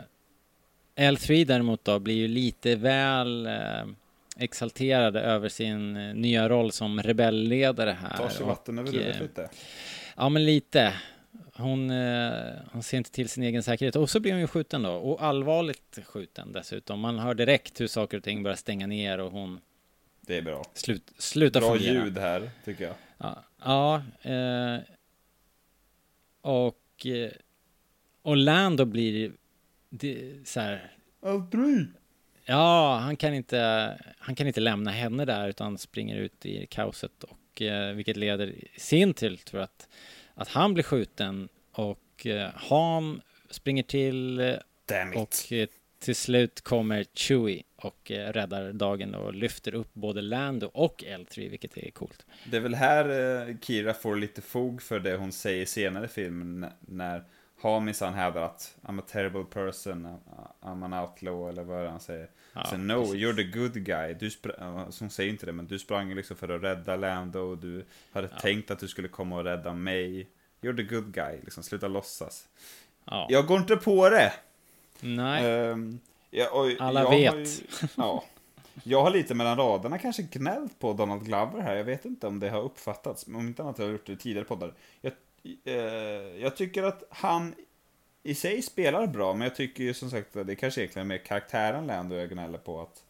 L3 0.97 1.45
däremot 1.45 1.85
då 1.85 1.99
blir 1.99 2.15
ju 2.15 2.29
lite 2.29 2.77
väl 2.77 3.47
eh, 3.47 3.53
exalterade 4.39 5.21
över 5.21 5.49
sin 5.49 5.97
eh, 5.97 6.15
nya 6.15 6.49
roll 6.49 6.73
som 6.73 7.03
rebellledare 7.03 7.97
här. 8.01 8.17
Tar 8.17 8.29
sig 8.29 8.47
vatten 8.47 8.79
över 8.79 8.89
och, 8.89 8.95
huvudet 8.95 9.17
eh, 9.17 9.23
lite. 9.23 9.51
Ja, 10.17 10.29
men 10.29 10.45
lite. 10.45 10.95
Hon, 11.57 11.91
eh, 11.91 12.53
hon 12.73 12.83
ser 12.83 12.97
inte 12.99 13.11
till 13.11 13.29
sin 13.29 13.43
egen 13.43 13.63
säkerhet. 13.63 13.97
Och 13.97 14.11
så 14.11 14.21
blir 14.21 14.33
hon 14.33 14.41
ju 14.41 14.47
skjuten 14.47 14.83
då. 14.83 14.93
Och 14.93 15.23
allvarligt 15.23 15.99
skjuten 16.07 16.53
dessutom. 16.53 17.01
Man 17.01 17.19
hör 17.19 17.35
direkt 17.35 17.81
hur 17.81 17.87
saker 17.87 18.17
och 18.17 18.25
ting 18.25 18.43
börjar 18.43 18.57
stänga 18.57 18.87
ner 18.87 19.19
och 19.19 19.33
hon 19.33 19.61
Det 20.21 20.37
är 20.39 20.43
bra. 20.43 20.65
Slut, 20.75 21.13
sluta 21.19 21.61
Bra 21.61 21.75
fungera. 21.77 22.05
ljud 22.05 22.19
här, 22.19 22.51
tycker 22.65 22.85
jag. 22.85 22.95
Ja, 23.19 23.45
ja 23.65 24.03
eh, 24.31 24.79
och 26.41 27.07
eh, 27.07 27.31
Orlando 28.23 28.85
blir 28.85 29.33
det, 29.91 30.49
så 30.49 30.61
här. 30.61 30.93
Aldrig! 31.23 31.87
Ja, 32.45 32.99
han 33.03 33.17
kan 33.17 33.35
inte. 33.35 33.99
Han 34.19 34.35
kan 34.35 34.47
inte 34.47 34.61
lämna 34.61 34.91
henne 34.91 35.25
där 35.25 35.49
utan 35.49 35.79
springer 35.79 36.17
ut 36.17 36.47
i 36.47 36.67
kaoset 36.67 37.25
och 37.25 37.63
eh, 37.63 37.95
vilket 37.95 38.17
leder 38.17 38.47
i 38.47 38.69
sin 38.77 39.15
till 39.15 39.39
tror 39.39 39.61
jag 39.61 39.65
att 39.65 39.89
att 40.43 40.49
han 40.49 40.75
blir 40.75 40.85
skjuten 40.85 41.49
och 41.73 42.27
eh, 42.27 42.51
Han 42.55 43.21
springer 43.51 43.83
till 43.83 44.41
eh, 44.41 44.55
och 45.17 45.53
eh, 45.53 45.69
till 45.99 46.17
slut 46.17 46.61
kommer 46.61 47.05
Chewie 47.15 47.63
och 47.77 48.11
eh, 48.11 48.33
räddar 48.33 48.73
dagen 48.73 49.15
och 49.15 49.35
lyfter 49.35 49.75
upp 49.75 49.95
både 49.95 50.23
Lando 50.23 50.71
och 50.75 51.05
L3 51.07 51.51
vilket 51.51 51.77
är 51.77 51.91
coolt. 51.91 52.27
Det 52.51 52.57
är 52.57 52.61
väl 52.61 52.75
här 52.75 53.05
eh, 53.49 53.57
Kira 53.61 53.95
får 53.95 54.17
lite 54.17 54.43
fog 54.43 54.83
för 54.83 55.01
det 55.01 55.17
hon 55.17 55.33
säger 55.33 55.67
senare 55.67 56.05
i 56.05 56.09
filmen 56.09 56.67
när 56.81 57.25
Han 57.63 57.85
minsann 57.85 58.15
hävdar 58.15 58.43
att 58.43 58.77
I'm 58.83 58.99
a 59.01 59.05
terrible 59.09 59.45
person, 59.45 60.19
I'm 60.61 60.85
an 60.85 60.93
outlaw 60.93 61.51
eller 61.51 61.63
vad 61.63 61.91
han 61.91 62.01
säger. 62.01 62.29
Ja, 62.53 62.65
så 62.65 62.77
no, 62.77 63.01
precis. 63.01 63.15
you're 63.15 63.37
the 63.37 63.59
good 63.59 63.85
guy. 63.85 64.15
Du 64.15 64.31
hon 65.01 65.11
säger 65.11 65.31
inte 65.31 65.47
det, 65.47 65.53
men 65.53 65.67
du 65.67 65.79
sprang 65.79 66.15
liksom 66.15 66.37
för 66.37 66.49
att 66.49 66.63
rädda 66.63 66.97
Lando 66.97 67.39
och 67.41 67.59
du 67.59 67.85
hade 68.13 68.29
tänkt 68.29 68.71
att 68.71 68.79
du 68.79 68.89
skulle 68.89 69.09
komma 69.09 69.37
och 69.37 69.45
rädda 69.45 69.73
mig. 69.73 70.29
You're 70.61 70.77
the 70.77 70.95
good 70.95 71.13
guy, 71.15 71.41
liksom 71.43 71.63
sluta 71.63 71.89
låtsas. 71.89 72.49
Ja. 73.05 73.27
Jag 73.31 73.47
går 73.47 73.59
inte 73.61 73.77
på 73.77 74.09
det! 74.11 74.33
Nej, 75.01 75.45
Ehm, 75.45 76.01
ja, 76.31 76.51
och 76.51 76.71
Alla 76.81 77.01
jag 77.03 77.11
vet. 77.11 77.49
Ju, 77.49 77.89
ja. 77.97 78.25
Jag 78.85 79.03
har 79.03 79.11
lite 79.11 79.35
mellan 79.35 79.57
raderna 79.57 79.99
kanske 79.99 80.23
gnällt 80.23 80.79
på 80.79 80.93
Donald 80.93 81.25
Glover 81.25 81.61
här. 81.61 81.77
Jag 81.77 81.85
vet 81.85 82.05
inte 82.05 82.27
om 82.27 82.41
det 82.41 82.51
har 82.51 82.63
uppfattats. 82.63 83.27
Om 83.27 83.41
inte 83.41 83.63
annat 83.63 83.79
har 83.79 83.85
jag 83.85 83.93
gjort 83.93 84.07
det 84.07 84.13
i 84.13 84.17
tidigare 84.17 84.45
poddar. 84.45 84.75
Jag, 85.01 85.13
eh, 85.65 85.75
jag 86.43 86.57
tycker 86.57 86.83
att 86.83 87.05
han 87.11 87.55
i 88.23 88.35
sig 88.35 88.63
spelar 88.63 89.07
bra, 89.07 89.35
men 89.35 89.43
jag 89.43 89.55
tycker 89.55 89.85
ju 89.85 89.95
som 89.95 90.11
sagt 90.11 90.37
att 90.37 90.47
det 90.47 90.57
kanske 90.57 90.81
egentligen 90.81 91.07
är 91.07 91.15
mer 91.15 91.25
karaktären 91.25 91.87
Lando 91.87 92.17
jag 92.17 92.31
gnäller 92.31 92.59
på. 92.59 92.81
Att, 92.81 93.05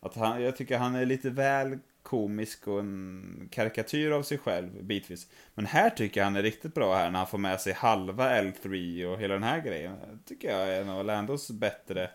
att 0.00 0.16
han, 0.16 0.42
jag 0.42 0.56
tycker 0.56 0.78
han 0.78 0.94
är 0.94 1.06
lite 1.06 1.30
väl 1.30 1.78
komisk 2.02 2.68
och 2.68 2.80
en 2.80 3.48
karikatyr 3.52 4.10
av 4.10 4.22
sig 4.22 4.38
själv 4.38 4.84
bitvis. 4.84 5.28
Men 5.54 5.66
här 5.66 5.90
tycker 5.90 6.20
jag 6.20 6.24
han 6.24 6.36
är 6.36 6.42
riktigt 6.42 6.74
bra 6.74 6.96
här 6.96 7.10
när 7.10 7.18
han 7.18 7.28
får 7.28 7.38
med 7.38 7.60
sig 7.60 7.72
halva 7.72 8.40
L3 8.40 9.04
och 9.04 9.20
hela 9.20 9.34
den 9.34 9.42
här 9.42 9.60
grejen. 9.60 9.96
Det 10.12 10.28
tycker 10.28 10.50
jag 10.50 10.68
är 10.68 10.80
en 10.80 10.88
av 10.88 11.04
Landos 11.04 11.50
bättre, 11.50 12.10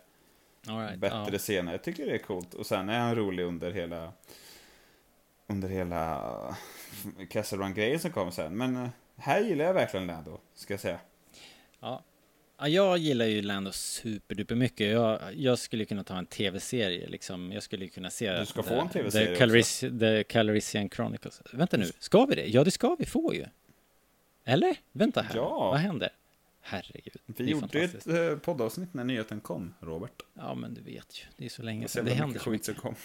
right, 0.62 1.00
bättre 1.00 1.30
ja. 1.32 1.38
scener. 1.38 1.72
Jag 1.72 1.84
tycker 1.84 2.06
det 2.06 2.14
är 2.14 2.18
coolt. 2.18 2.54
Och 2.54 2.66
sen 2.66 2.90
är 2.90 3.00
han 3.00 3.16
rolig 3.16 3.44
under 3.44 3.72
hela 3.72 4.12
under 5.48 5.70
hela 5.70 6.56
Castle 7.30 7.58
Run-grejen 7.58 8.00
som 8.00 8.12
kommer 8.12 8.32
sen. 8.32 8.58
Men 8.58 8.76
eh, 8.76 8.90
här 9.22 9.42
gillar 9.42 9.66
jag 9.66 9.74
verkligen 9.74 10.08
Lando, 10.08 10.40
ska 10.56 10.74
jag 10.74 10.82
säga. 10.82 11.00
Ja. 11.80 12.04
Ja, 12.60 12.68
jag 12.68 12.98
gillar 12.98 13.26
ju 13.26 13.42
Lando 13.42 13.72
superduper 13.72 14.56
mycket. 14.56 14.92
Jag, 14.92 15.20
jag 15.36 15.60
skulle 15.60 15.86
kunna 15.86 16.04
ta 16.04 16.18
en 16.18 16.26
tv-serie 16.26 17.08
liksom. 17.10 17.52
Jag 17.52 17.64
skulle 17.64 17.88
kunna 17.88 18.10
se... 18.10 18.40
Du 18.40 18.46
ska 18.46 18.62
the- 18.64 18.70
få 18.70 18.76
en 18.82 18.90
TV-serie 18.90 19.28
The. 19.28 19.36
Calriss, 19.36 19.80
the 19.80 20.24
Calrissian 20.24 20.90
Chronicles. 20.90 21.42
Vänta 21.54 21.78
nu, 21.78 21.86
ska 22.00 22.26
vi 22.26 22.36
det? 22.36 22.46
Ja, 22.48 22.64
det 22.64 22.72
ska 22.72 22.96
vi 23.00 23.06
få 23.06 23.34
ju. 23.34 23.46
Eller? 24.46 24.76
Vänta 24.92 25.22
här. 25.22 25.36
Ja. 25.36 25.50
Vad 25.72 25.78
händer? 25.80 26.10
Herregud. 26.64 27.14
det 27.26 27.44
Vi 27.44 27.52
är 27.52 27.56
gjorde 27.56 27.80
ett 27.82 28.08
eh, 28.08 28.36
poddavsnitt 28.38 28.94
när 28.94 29.04
nyheten 29.04 29.40
kom, 29.42 29.74
Robert. 29.80 30.22
Ja, 30.34 30.56
men 30.56 30.74
du 30.74 30.82
vet 30.82 31.20
ju. 31.20 31.24
Det 31.38 31.46
är 31.46 31.50
så 31.50 31.62
länge 31.62 31.88
sedan. 31.88 32.06
Det 32.06 32.12
händer 32.12 32.28
mycket 32.28 32.44
så 32.44 32.50
mycket. 32.50 32.78
kom. 32.78 32.96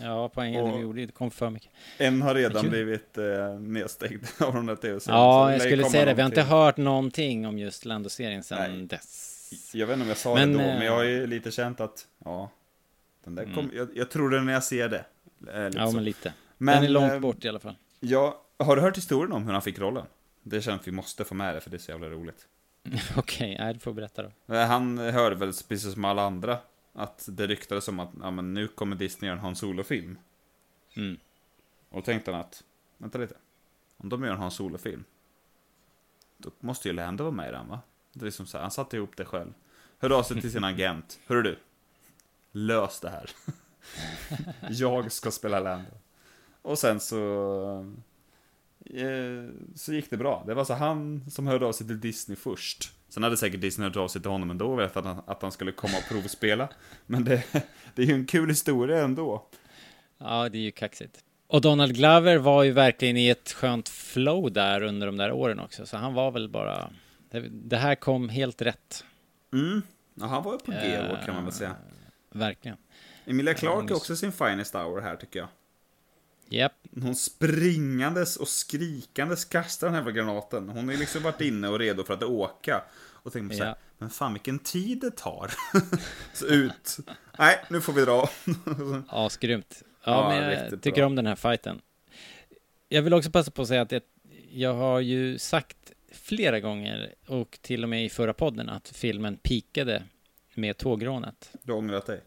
Ja, 0.00 0.28
poängen 0.28 0.64
Och- 0.64 0.76
vi 0.78 0.82
gjorde, 0.82 1.06
det 1.06 1.12
kom 1.12 1.30
för 1.30 1.50
mycket. 1.50 1.70
En 1.98 2.22
har 2.22 2.34
redan 2.34 2.68
blivit 2.68 3.18
eh, 3.18 3.60
nedstängd 3.60 4.26
av 4.40 4.54
de 4.54 4.66
där 4.66 4.76
tv-serierna. 4.76 5.22
Ja, 5.24 5.52
jag 5.52 5.62
skulle 5.62 5.84
säga 5.84 6.04
det. 6.04 6.14
Vi 6.14 6.22
har 6.22 6.28
inte 6.28 6.42
hört 6.42 6.76
någonting 6.76 7.46
om 7.46 7.58
just 7.58 7.84
Lando-serien 7.84 8.42
sedan 8.42 8.78
Nej. 8.78 8.86
dess. 8.86 9.38
Jag 9.74 9.86
vet 9.86 9.94
inte 9.94 10.02
om 10.02 10.08
jag 10.08 10.16
sa 10.18 10.34
Men, 10.34 10.52
det 10.52 10.58
då, 10.58 10.64
eh, 10.70 10.74
men 10.78 10.86
jag 10.86 10.92
har 10.92 11.02
ju 11.04 11.26
lite 11.26 11.50
känt 11.50 11.80
att, 11.80 12.06
ja, 12.24 12.50
den 13.24 13.34
där 13.34 13.54
kom, 13.54 13.70
jag, 13.74 13.88
jag 13.94 14.10
tror 14.10 14.30
det 14.30 14.40
när 14.42 14.52
jag 14.52 14.64
ser 14.64 14.88
det. 14.88 15.04
Lite 15.38 15.70
Ja, 15.74 15.90
men 15.90 16.04
lite. 16.04 16.32
Men, 16.58 16.74
Den 16.74 16.84
är 16.84 16.88
långt 16.88 17.20
bort 17.22 17.44
i 17.44 17.48
alla 17.48 17.60
fall. 17.60 17.76
Ja, 18.00 18.42
har 18.58 18.76
du 18.76 18.82
hört 18.82 18.96
historien 18.96 19.32
om 19.32 19.44
hur 19.46 19.52
han 19.52 19.62
fick 19.62 19.78
rollen? 19.78 20.06
Det 20.42 20.62
känns 20.62 20.80
att 20.80 20.86
vi 20.88 20.92
måste 20.92 21.24
få 21.24 21.34
med 21.34 21.54
det, 21.54 21.60
för 21.60 21.70
det 21.70 21.76
är 21.76 21.78
så 21.78 21.90
jävla 21.90 22.08
roligt. 22.08 22.46
Okej, 23.16 23.54
okay, 23.54 23.72
du 23.72 23.78
får 23.78 23.92
berätta 23.92 24.22
då. 24.22 24.54
Han 24.54 24.98
hörde 24.98 25.36
väl, 25.36 25.52
precis 25.68 25.92
som 25.92 26.04
alla 26.04 26.22
andra, 26.22 26.58
att 26.92 27.28
det 27.30 27.46
ryktades 27.46 27.88
om 27.88 28.00
att 28.00 28.10
ja, 28.20 28.30
men 28.30 28.54
nu 28.54 28.68
kommer 28.68 28.96
Disney 28.96 29.28
göra 29.28 29.38
en 29.38 29.44
Han 29.44 29.56
Solo-film. 29.56 30.18
Mm. 30.96 31.18
Och 31.88 32.04
tänkte 32.04 32.32
han 32.32 32.40
att, 32.40 32.64
vänta 32.98 33.18
lite, 33.18 33.34
om 33.96 34.08
de 34.08 34.24
gör 34.24 34.32
en 34.32 34.38
Han 34.38 34.50
Solo-film, 34.50 35.04
då 36.38 36.50
måste 36.60 36.88
ju 36.88 36.94
Lando 36.94 37.24
vara 37.24 37.34
med 37.34 37.48
i 37.48 37.52
den 37.52 37.68
va? 37.68 37.80
Det 38.12 38.26
är 38.26 38.30
som 38.30 38.46
så 38.46 38.56
här, 38.56 38.62
han 38.62 38.70
satte 38.70 38.96
ihop 38.96 39.16
det 39.16 39.24
själv. 39.24 39.52
Hörde 39.98 40.14
av 40.14 40.22
sig 40.22 40.40
till 40.40 40.52
sin 40.52 40.64
agent, 40.64 41.20
hörru 41.26 41.42
du, 41.42 41.58
lös 42.52 43.00
det 43.00 43.10
här. 43.10 43.30
Jag 44.70 45.12
ska 45.12 45.30
spela 45.30 45.60
Lando. 45.60 45.90
Och 46.62 46.78
sen 46.78 47.00
så, 47.00 47.94
eh, 48.92 49.50
så 49.74 49.92
gick 49.92 50.10
det 50.10 50.16
bra. 50.16 50.44
Det 50.46 50.54
var 50.54 50.64
så 50.64 50.74
han 50.74 51.30
som 51.30 51.46
hörde 51.46 51.66
av 51.66 51.72
sig 51.72 51.86
till 51.86 52.00
Disney 52.00 52.36
först. 52.36 52.92
Sen 53.08 53.22
hade 53.22 53.36
säkert 53.36 53.60
Disney 53.60 53.88
hört 53.88 53.96
av 53.96 54.08
sig 54.08 54.22
till 54.22 54.30
honom 54.30 54.50
ändå 54.50 54.66
och 54.72 54.78
vetat 54.78 54.96
att 54.96 55.04
han, 55.04 55.22
att 55.26 55.42
han 55.42 55.52
skulle 55.52 55.72
komma 55.72 55.94
och 55.98 56.08
provspela. 56.08 56.68
Men 57.06 57.24
det, 57.24 57.44
det 57.94 58.02
är 58.02 58.06
ju 58.06 58.14
en 58.14 58.26
kul 58.26 58.48
historia 58.48 59.02
ändå. 59.04 59.46
Ja, 60.18 60.48
det 60.48 60.58
är 60.58 60.62
ju 60.62 60.70
kaxigt. 60.70 61.18
Och 61.46 61.60
Donald 61.60 61.94
Glover 61.94 62.36
var 62.38 62.62
ju 62.62 62.72
verkligen 62.72 63.16
i 63.16 63.28
ett 63.28 63.52
skönt 63.52 63.88
flow 63.88 64.52
där 64.52 64.82
under 64.82 65.06
de 65.06 65.16
där 65.16 65.32
åren 65.32 65.60
också, 65.60 65.86
så 65.86 65.96
han 65.96 66.14
var 66.14 66.30
väl 66.30 66.48
bara... 66.48 66.90
Det, 67.30 67.40
det 67.50 67.76
här 67.76 67.94
kom 67.94 68.28
helt 68.28 68.62
rätt, 68.62 69.04
Mm. 69.52 69.82
Ja, 70.14 70.26
han 70.26 70.42
var 70.42 70.52
ju 70.52 70.58
på 70.58 70.70
G 70.72 70.76
Eh, 70.78 71.10
år 71.12 71.18
kan 71.26 71.34
man 71.34 71.44
väl 71.44 71.52
säga. 71.52 71.76
verkligen. 72.32 72.76
Emilia 73.24 73.52
är 73.54 73.64
är- 73.90 73.92
också 73.96 74.16
sin 74.16 74.32
finest 74.32 74.74
hour 74.74 75.00
här 75.00 75.16
tycker 75.16 75.38
jag. 75.38 75.48
Japp, 76.52 76.72
Hon 77.02 77.14
springandes 77.16 78.36
och 78.36 78.48
skrikandes 78.48 79.44
kastar 79.44 79.90
den 79.90 80.04
här 80.04 80.10
granaten. 80.12 80.68
Hon 80.68 80.84
har 80.84 80.92
ju 80.92 80.98
liksom 80.98 81.22
varit 81.22 81.40
inne 81.40 81.68
och 81.68 81.78
redo 81.78 82.04
för 82.04 82.14
att 82.14 82.22
åka. 82.22 82.82
Och 82.94 83.32
tänkt 83.32 83.50
på 83.50 83.56
så 83.56 83.64
här, 83.64 83.70
Ja. 83.70 83.76
men 83.98 84.10
fan 84.10 84.32
vilken 84.32 84.58
tid 84.58 85.00
det 85.00 85.10
tar. 85.10 85.50
så 86.34 86.46
ut. 86.46 86.96
Nej, 87.38 87.64
nu 87.70 87.80
får 87.80 87.92
vi 87.92 88.04
dra. 88.04 88.28
asgrymt. 89.08 89.82
Ja, 90.04 90.12
Ja, 90.12 90.28
men 90.40 90.52
jag 90.70 90.82
tycker 90.82 90.96
bra. 91.00 91.06
om 91.06 91.14
den 91.16 91.26
här 91.26 91.36
fighten. 91.36 91.80
Jag 92.88 93.02
vill 93.02 93.14
också 93.14 93.30
passa 93.30 93.50
på 93.50 93.62
att 93.62 93.68
säga 93.68 93.82
att 93.82 93.92
jag, 93.92 94.02
jag 94.52 94.74
har 94.74 95.00
ju 95.00 95.38
sagt 95.38 95.92
flera 96.12 96.60
gånger, 96.60 97.14
och 97.26 97.58
till 97.62 97.82
och 97.82 97.88
med 97.88 98.04
i 98.04 98.08
förra 98.08 98.34
podden, 98.34 98.68
att 98.68 98.88
filmen 98.88 99.36
pikade 99.36 100.02
med 100.54 100.76
tågrånet. 100.76 101.50
du 101.62 101.72
har 101.72 101.78
ångrat 101.78 102.06
dig. 102.06 102.20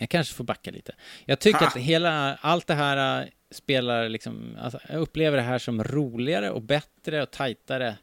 Jag 0.00 0.08
kanske 0.08 0.34
får 0.34 0.44
backa 0.44 0.70
lite. 0.70 0.94
Jag 1.24 1.38
tycker 1.38 1.58
Ha! 1.58 1.66
att 1.66 1.76
hela, 1.76 2.34
allt 2.34 2.66
det 2.66 2.74
här 2.74 3.22
äh, 3.22 3.28
spelar 3.50 4.08
liksom, 4.08 4.56
alltså, 4.60 4.80
jag 4.88 5.00
upplever 5.00 5.36
det 5.36 5.42
här 5.42 5.58
som 5.58 5.84
roligare 5.84 6.50
och 6.50 6.62
bättre 6.62 7.22
och 7.22 7.30
tajtare 7.30 7.96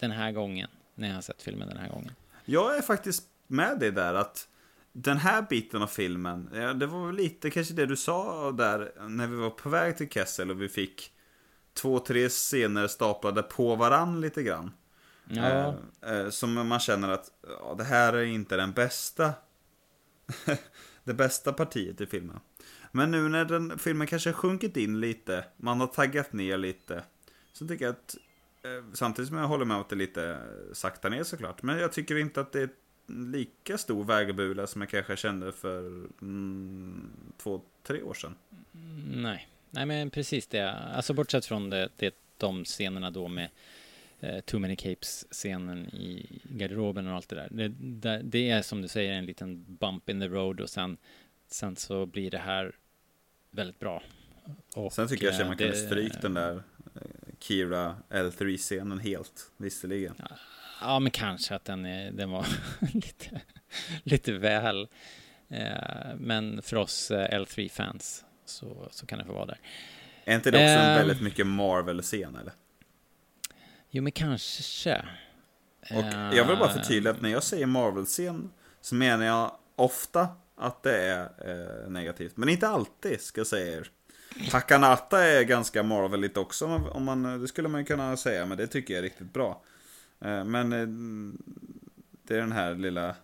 den 0.00 0.10
här 0.10 0.32
gången, 0.32 0.68
när 0.94 1.08
jag 1.08 1.14
har 1.14 1.22
sett 1.22 1.42
filmen 1.42 1.68
den 1.68 1.76
här 1.76 1.88
gången. 1.88 2.12
Jag 2.44 2.76
är 2.76 2.82
faktiskt 2.82 3.24
med 3.46 3.78
dig 3.78 3.90
där 3.92 4.14
att 4.14 4.48
den 4.92 5.16
här 5.18 5.42
biten 5.42 5.82
av 5.82 5.86
filmen, 5.86 6.50
ja, 6.54 6.72
det 6.74 6.86
var 6.86 7.12
lite 7.12 7.50
kanske 7.50 7.74
det 7.74 7.86
du 7.86 7.96
sa 7.96 8.52
där 8.52 9.08
när 9.08 9.26
vi 9.26 9.36
var 9.36 9.50
på 9.50 9.68
väg 9.68 9.96
till 9.96 10.08
Kessel 10.08 10.50
och 10.50 10.62
vi 10.62 10.68
fick 10.68 11.12
två, 11.74 11.98
tre 11.98 12.28
scener 12.28 12.86
staplade 12.86 13.42
på 13.42 13.76
varann 13.76 14.20
lite 14.20 14.42
grann. 14.42 14.72
Ja, 15.28 15.42
Eh, 15.42 16.12
eh, 16.12 16.30
som 16.30 16.68
man 16.68 16.80
känner 16.80 17.08
att 17.08 17.30
ja, 17.60 17.74
det 17.78 17.84
här 17.84 18.12
är 18.12 18.24
inte 18.24 18.56
den 18.56 18.72
bästa 18.72 19.32
det 21.04 21.14
bästa 21.14 21.52
partiet 21.52 22.00
i 22.00 22.06
filmen. 22.06 22.40
Men 22.92 23.10
nu 23.10 23.28
när 23.28 23.44
den 23.44 23.78
filmen 23.78 24.06
kanske 24.06 24.28
har 24.28 24.34
sjunkit 24.34 24.76
in 24.76 25.00
lite, 25.00 25.44
man 25.56 25.80
har 25.80 25.86
taggat 25.86 26.32
ner 26.32 26.58
lite, 26.58 27.04
så 27.52 27.68
tycker 27.68 27.84
jag 27.84 27.92
att 27.92 28.16
eh, 28.62 28.84
samtidigt 28.92 29.28
som 29.28 29.36
jag 29.36 29.46
håller 29.46 29.64
med 29.64 29.74
om 29.74 29.80
att 29.80 29.88
det 29.88 29.94
är 29.94 29.98
lite 29.98 30.38
sakta 30.72 31.08
ner 31.08 31.22
såklart, 31.22 31.62
men 31.62 31.78
jag 31.78 31.92
tycker 31.92 32.16
inte 32.16 32.40
att 32.40 32.52
det 32.52 32.62
är 32.62 32.70
lika 33.06 33.78
stor 33.78 34.04
vägbula 34.04 34.66
som 34.66 34.80
jag 34.80 34.90
kanske 34.90 35.16
kände 35.16 35.52
för 35.52 35.86
mm, 36.22 37.10
två, 37.36 37.62
tre 37.82 38.02
år 38.02 38.14
sedan. 38.14 38.34
nej. 39.14 39.48
Nej, 39.74 39.86
men 39.86 40.10
precis 40.10 40.46
det. 40.46 40.72
Alltså 40.72 41.14
bortsett 41.14 41.46
från 41.46 41.70
det, 41.70 41.88
det 41.96 42.14
de 42.36 42.64
scenerna 42.64 43.10
då 43.10 43.28
med 43.28 43.48
eh, 44.22 44.40
Too 44.40 44.60
Many 44.60 44.76
Capes-scenen 44.76 45.86
i 45.94 46.40
garderoben 46.44 47.06
och 47.06 47.14
allt 47.14 47.28
det 47.28 47.36
där. 47.36 47.48
Det, 47.50 47.68
det. 47.78 48.20
det 48.24 48.50
är 48.50 48.62
som 48.62 48.82
du 48.82 48.88
säger 48.88 49.12
en 49.12 49.26
liten 49.26 49.76
bump 49.76 50.08
in 50.08 50.20
the 50.20 50.28
road 50.28 50.60
och 50.60 50.70
sen, 50.70 50.96
sen 51.48 51.76
så 51.76 52.06
blir 52.06 52.30
det 52.30 52.38
här 52.38 52.72
väldigt 53.50 53.78
bra. 53.78 54.02
Och, 54.76 54.92
Sen 54.92 55.08
tycker 55.08 55.24
jag 55.24 55.34
att 55.34 55.40
eh, 55.40 55.46
man 55.46 55.56
kunde 55.56 55.76
stryka 55.76 56.18
den 56.20 56.34
där 56.34 56.54
eh, 56.94 57.00
Kira 57.38 57.96
L3-scenen 58.10 58.98
helt, 58.98 59.50
visserligen. 59.56 60.14
Ja, 60.80 60.98
men 60.98 61.10
kanske 61.10 61.54
att 61.54 61.64
den, 61.64 61.86
är, 61.86 62.12
den 62.12 62.30
var 62.30 62.46
lite, 62.94 63.40
lite 64.02 64.32
väl. 64.32 64.88
Eh, 65.48 66.14
men 66.18 66.62
för 66.62 66.76
oss 66.76 67.10
eh, 67.10 67.38
L3-fans 67.40 68.24
så, 68.44 68.88
så 68.90 69.06
kan 69.06 69.18
det 69.18 69.24
få 69.24 69.32
vara 69.32 69.46
där. 69.46 69.58
Är 70.24 70.34
inte 70.34 70.50
det 70.50 70.56
också 70.58 70.62
en 70.84 70.90
Ehm. 70.90 70.96
väldigt 70.98 71.20
mycket 71.22 71.46
Marvel-scen 71.46 72.36
eller? 72.36 72.52
Jo, 73.94 74.02
men 74.02 74.12
kanske. 74.12 75.02
Och 75.90 76.04
jag 76.36 76.44
vill 76.44 76.56
bara 76.56 76.68
Eh, 76.70 76.74
förtydliga 76.76 77.12
att 77.12 77.20
när 77.20 77.28
jag 77.30 77.42
säger 77.42 77.66
Marvel-scen 77.66 78.50
så 78.80 78.94
menar 78.94 79.24
jag 79.26 79.52
ofta 79.76 80.28
att 80.56 80.82
det 80.82 80.96
är 80.96 81.20
eh, 81.84 81.90
negativt. 81.90 82.36
Men 82.36 82.48
inte 82.48 82.68
alltid, 82.68 83.20
ska 83.20 83.40
jag 83.40 83.46
säga 83.46 83.76
er. 83.76 83.88
Hakanata 84.52 85.24
är 85.24 85.42
ganska 85.42 85.82
Marveligt 85.82 86.36
också, 86.36 86.66
om 86.66 87.04
man- 87.04 87.40
det 87.40 87.48
skulle 87.48 87.68
man 87.68 87.84
kunna 87.84 88.16
säga, 88.16 88.46
men 88.46 88.58
det 88.58 88.66
tycker 88.66 88.94
jag 88.94 88.98
är 88.98 89.02
riktigt 89.02 89.32
bra. 89.32 89.62
Eh, 90.24 90.44
men 90.44 90.72
eh, 90.72 90.86
det 92.26 92.34
är 92.34 92.40
den 92.40 92.52
här 92.52 92.74
lilla 92.74 93.14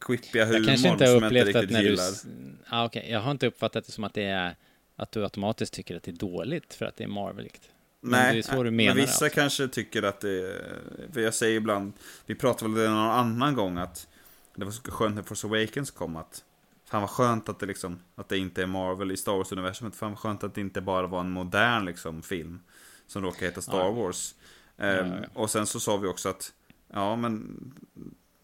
quippiga 0.00 0.44
humorn 0.44 0.64
Jag 0.64 0.74
inte 0.92 1.06
som 1.06 1.22
jag 1.22 1.32
inte 1.32 1.44
riktigt 1.44 1.70
när 1.70 1.80
du... 1.82 1.88
gillar. 1.90 2.02
s- 2.08 2.26
Ah, 2.68 2.84
okej. 2.84 3.06
Jag 3.10 3.20
har 3.20 3.30
inte 3.30 3.46
uppfattat 3.46 3.86
det 3.86 3.92
som 3.92 4.04
att 4.04 4.14
det 4.14 4.24
är 4.24 4.56
att 4.96 5.12
du 5.12 5.22
automatiskt 5.24 5.72
tycker 5.74 5.96
att 5.96 6.02
det 6.02 6.10
är 6.10 6.16
dåligt 6.16 6.74
för 6.74 6.86
att 6.86 6.96
det 6.96 7.04
är 7.04 7.08
Marveligt. 7.08 7.70
Men 8.00 8.10
Nej, 8.10 8.32
det 8.32 8.38
är 8.38 8.42
så 8.42 8.62
du 8.62 8.70
menar 8.70 8.94
men 8.94 9.04
vissa 9.04 9.24
alltså. 9.24 9.40
kanske 9.40 9.68
tycker 9.68 10.02
att 10.02 10.20
det 10.20 10.30
är, 10.30 11.12
för 11.12 11.20
jag 11.20 11.34
säger 11.34 11.56
ibland, 11.56 11.92
vi 12.26 12.34
pratade 12.34 12.74
väl 12.74 12.90
någon 12.90 13.10
annan 13.10 13.54
gång 13.54 13.78
att 13.78 14.08
det 14.54 14.64
var 14.64 14.72
så 14.72 14.90
skönt 14.90 15.14
när 15.14 15.22
Force 15.22 15.46
Awakens 15.46 15.90
kom 15.90 16.16
att 16.16 16.44
Fan 16.84 17.00
vad 17.00 17.10
skönt 17.10 17.48
att 17.48 17.58
det 17.58 17.66
liksom, 17.66 17.98
att 18.14 18.28
det 18.28 18.38
inte 18.38 18.62
är 18.62 18.66
Marvel 18.66 19.12
i 19.12 19.16
Star 19.16 19.32
Wars-universumet. 19.32 19.96
Fan 19.96 20.10
vad 20.10 20.18
skönt 20.18 20.44
att 20.44 20.54
det 20.54 20.60
inte 20.60 20.80
bara 20.80 21.06
var 21.06 21.20
en 21.20 21.30
modern 21.30 21.84
liksom 21.84 22.22
film. 22.22 22.60
Som 23.06 23.22
råkar 23.22 23.46
heta 23.46 23.60
Star 23.60 23.78
Ja. 23.78 23.90
Wars. 23.90 24.34
Ja, 24.76 24.84
Ehm, 24.84 25.12
ja. 25.12 25.28
Och 25.34 25.50
sen 25.50 25.66
så 25.66 25.80
sa 25.80 25.96
vi 25.96 26.08
också 26.08 26.28
att, 26.28 26.52
ja 26.92 27.16
men 27.16 27.58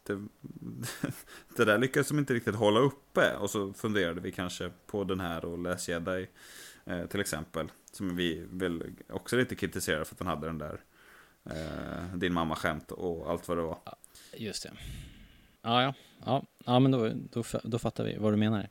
det, 0.02 0.14
det 1.56 1.64
där 1.64 1.78
lyckades 1.78 2.08
de 2.08 2.18
inte 2.18 2.34
riktigt 2.34 2.54
hålla 2.54 2.80
uppe. 2.80 3.36
Och 3.36 3.50
så 3.50 3.72
funderade 3.72 4.20
vi 4.20 4.32
kanske 4.32 4.70
på 4.86 5.04
den 5.04 5.20
här 5.20 5.44
och 5.44 5.58
Last 5.58 5.88
Jedi 5.88 6.28
eh, 6.84 7.06
till 7.06 7.20
exempel. 7.20 7.70
Som 7.96 8.16
vi 8.16 8.46
väl 8.50 8.82
också 9.08 9.36
lite 9.36 9.54
kritiserade 9.54 10.04
för 10.04 10.14
att 10.14 10.18
den 10.18 10.26
hade 10.26 10.46
den 10.46 10.58
där 10.58 10.80
eh, 11.44 12.16
din 12.16 12.32
mamma 12.32 12.56
skämt 12.56 12.92
och 12.92 13.30
allt 13.30 13.48
vad 13.48 13.58
det 13.58 13.62
var. 13.62 13.78
Just 14.36 14.62
det. 14.62 14.70
Ja, 15.62 15.82
ja. 15.82 15.94
Ja, 16.24 16.44
ja 16.64 16.78
men 16.78 16.90
då, 16.90 17.10
då, 17.32 17.44
då 17.62 17.78
fattar 17.78 18.04
vi 18.04 18.16
vad 18.16 18.32
du 18.32 18.36
menar. 18.36 18.68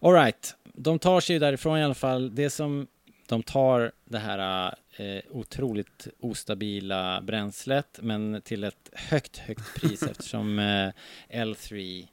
All 0.00 0.12
right. 0.12 0.56
De 0.64 0.98
tar 0.98 1.20
sig 1.20 1.34
ju 1.34 1.40
därifrån 1.40 1.78
i 1.78 1.84
alla 1.84 1.94
fall. 1.94 2.34
Det 2.34 2.50
som 2.50 2.86
de 3.26 3.42
tar 3.42 3.92
det 4.04 4.18
här 4.18 4.74
eh, 4.96 5.22
otroligt 5.30 6.08
ostabila 6.20 7.20
bränslet, 7.20 7.98
men 8.02 8.42
till 8.44 8.64
ett 8.64 8.90
högt, 8.92 9.38
högt 9.38 9.80
pris 9.80 10.02
eftersom 10.10 10.58
eh, 10.58 10.90
L3 11.28 12.06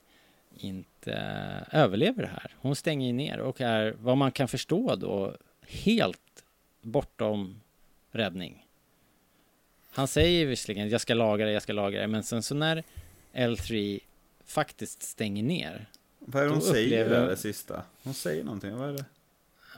inte 0.56 1.14
eh, 1.14 1.80
överlever 1.82 2.22
det 2.22 2.30
här. 2.30 2.56
Hon 2.58 2.76
stänger 2.76 3.14
ner 3.14 3.40
och 3.40 3.62
är, 3.62 3.96
vad 4.00 4.18
man 4.18 4.32
kan 4.32 4.48
förstå 4.48 4.96
då, 4.96 5.36
helt 5.68 6.22
bortom 6.88 7.62
räddning. 8.12 8.66
Han 9.92 10.08
säger 10.08 10.46
visserligen 10.46 10.90
jag 10.90 11.02
ska 11.02 11.14
laga 11.14 11.46
det, 11.46 11.52
jag 11.52 11.62
ska 11.64 11.74
laga 11.74 12.02
det, 12.02 12.08
men 12.08 12.24
sen 12.24 12.44
så 12.44 12.56
när 12.56 12.84
L3 13.34 14.00
faktiskt 14.46 15.04
stänger 15.04 15.44
ner. 15.44 15.86
Vad 16.20 16.42
är 16.44 16.48
det 16.48 16.54
hon 16.54 16.62
säger 16.62 17.06
upplever- 17.06 17.28
det 17.28 17.38
sista? 17.38 17.84
Hon 18.04 18.14
säger 18.14 18.44
någonting, 18.44 18.76
vad 18.78 18.90
är 18.90 18.94
det? 18.94 19.06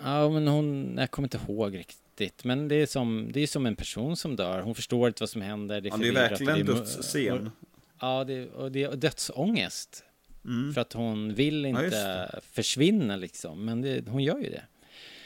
Ja, 0.04 0.30
men 0.30 0.48
hon, 0.48 0.96
jag 0.98 1.12
kommer 1.12 1.26
inte 1.26 1.40
ihåg 1.48 1.78
riktigt, 1.78 2.44
men 2.44 2.68
det 2.68 2.76
är 2.76 2.86
som, 2.86 3.30
det 3.34 3.40
är 3.40 3.48
som 3.48 3.66
en 3.66 3.76
person 3.76 4.16
som 4.18 4.36
dör. 4.36 4.62
Hon 4.62 4.76
förstår 4.76 5.08
inte 5.08 5.22
vad 5.24 5.30
som 5.30 5.42
händer. 5.42 5.82
Det 5.82 5.90
är, 5.90 5.92
Ja, 5.92 5.98
det 5.98 6.08
är 6.08 6.14
verkligen 6.14 6.66
det 6.66 6.72
är- 6.72 6.76
dödsscen. 6.76 7.52
Ja, 8.00 8.24
det, 8.24 8.50
och 8.50 8.72
det 8.72 8.84
är 8.84 8.96
dödsångest. 8.96 10.04
Mm. 10.46 10.74
För 10.74 10.82
att 10.82 10.94
hon 10.94 11.34
vill 11.34 11.64
Ja, 11.64 11.70
inte 11.86 12.40
försvinna 12.52 13.16
liksom, 13.16 13.66
men 13.66 13.82
det, 13.82 14.08
hon 14.08 14.24
gör 14.24 14.38
ju 14.38 14.50
det. 14.50 14.64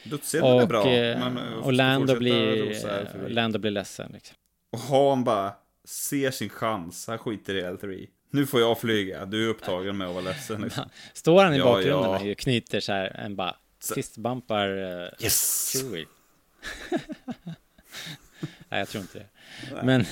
Dödsscenen 0.04 0.60
är 0.60 0.66
bra. 0.66 0.90
eh, 0.90 1.20
men, 1.20 1.38
eh, 1.38 1.54
och 1.54 1.74
Lando 1.74 2.18
blir. 2.18 3.30
Lando 3.30 3.60
blir 3.60 3.72
ledsen 3.72 4.12
liksom. 4.14 4.36
Och 4.72 4.80
Han 4.80 5.24
bara 5.24 5.54
ser 5.86 6.32
sin 6.32 6.50
chans, 6.50 7.08
han 7.08 7.18
skiter 7.18 7.56
i 7.56 7.62
L3. 7.62 8.08
Nu 8.30 8.46
får 8.46 8.60
jag 8.60 8.80
flyga, 8.80 9.26
du 9.26 9.46
är 9.46 9.50
upptagen 9.50 9.98
med 9.98 10.08
att 10.08 10.14
vara 10.14 10.24
ledsen. 10.26 10.62
Liksom. 10.62 10.90
Står 11.14 11.44
han 11.44 11.54
i 11.54 11.58
Ja, 11.58 11.64
bakgrunden 11.64 12.12
ja. 12.28 12.32
och 12.32 12.38
knyter 12.38 12.80
så 12.80 12.92
här, 12.92 13.08
en 13.26 13.36
bara 13.36 13.56
fistbumpar 13.96 14.70
uh, 14.70 15.08
Yes! 15.20 15.74
Chewie. 15.74 16.06
Nej, 18.70 18.80
jag 18.80 18.88
tror 18.88 19.02
inte 19.02 19.20
det. 19.20 19.26
Men, 19.84 20.06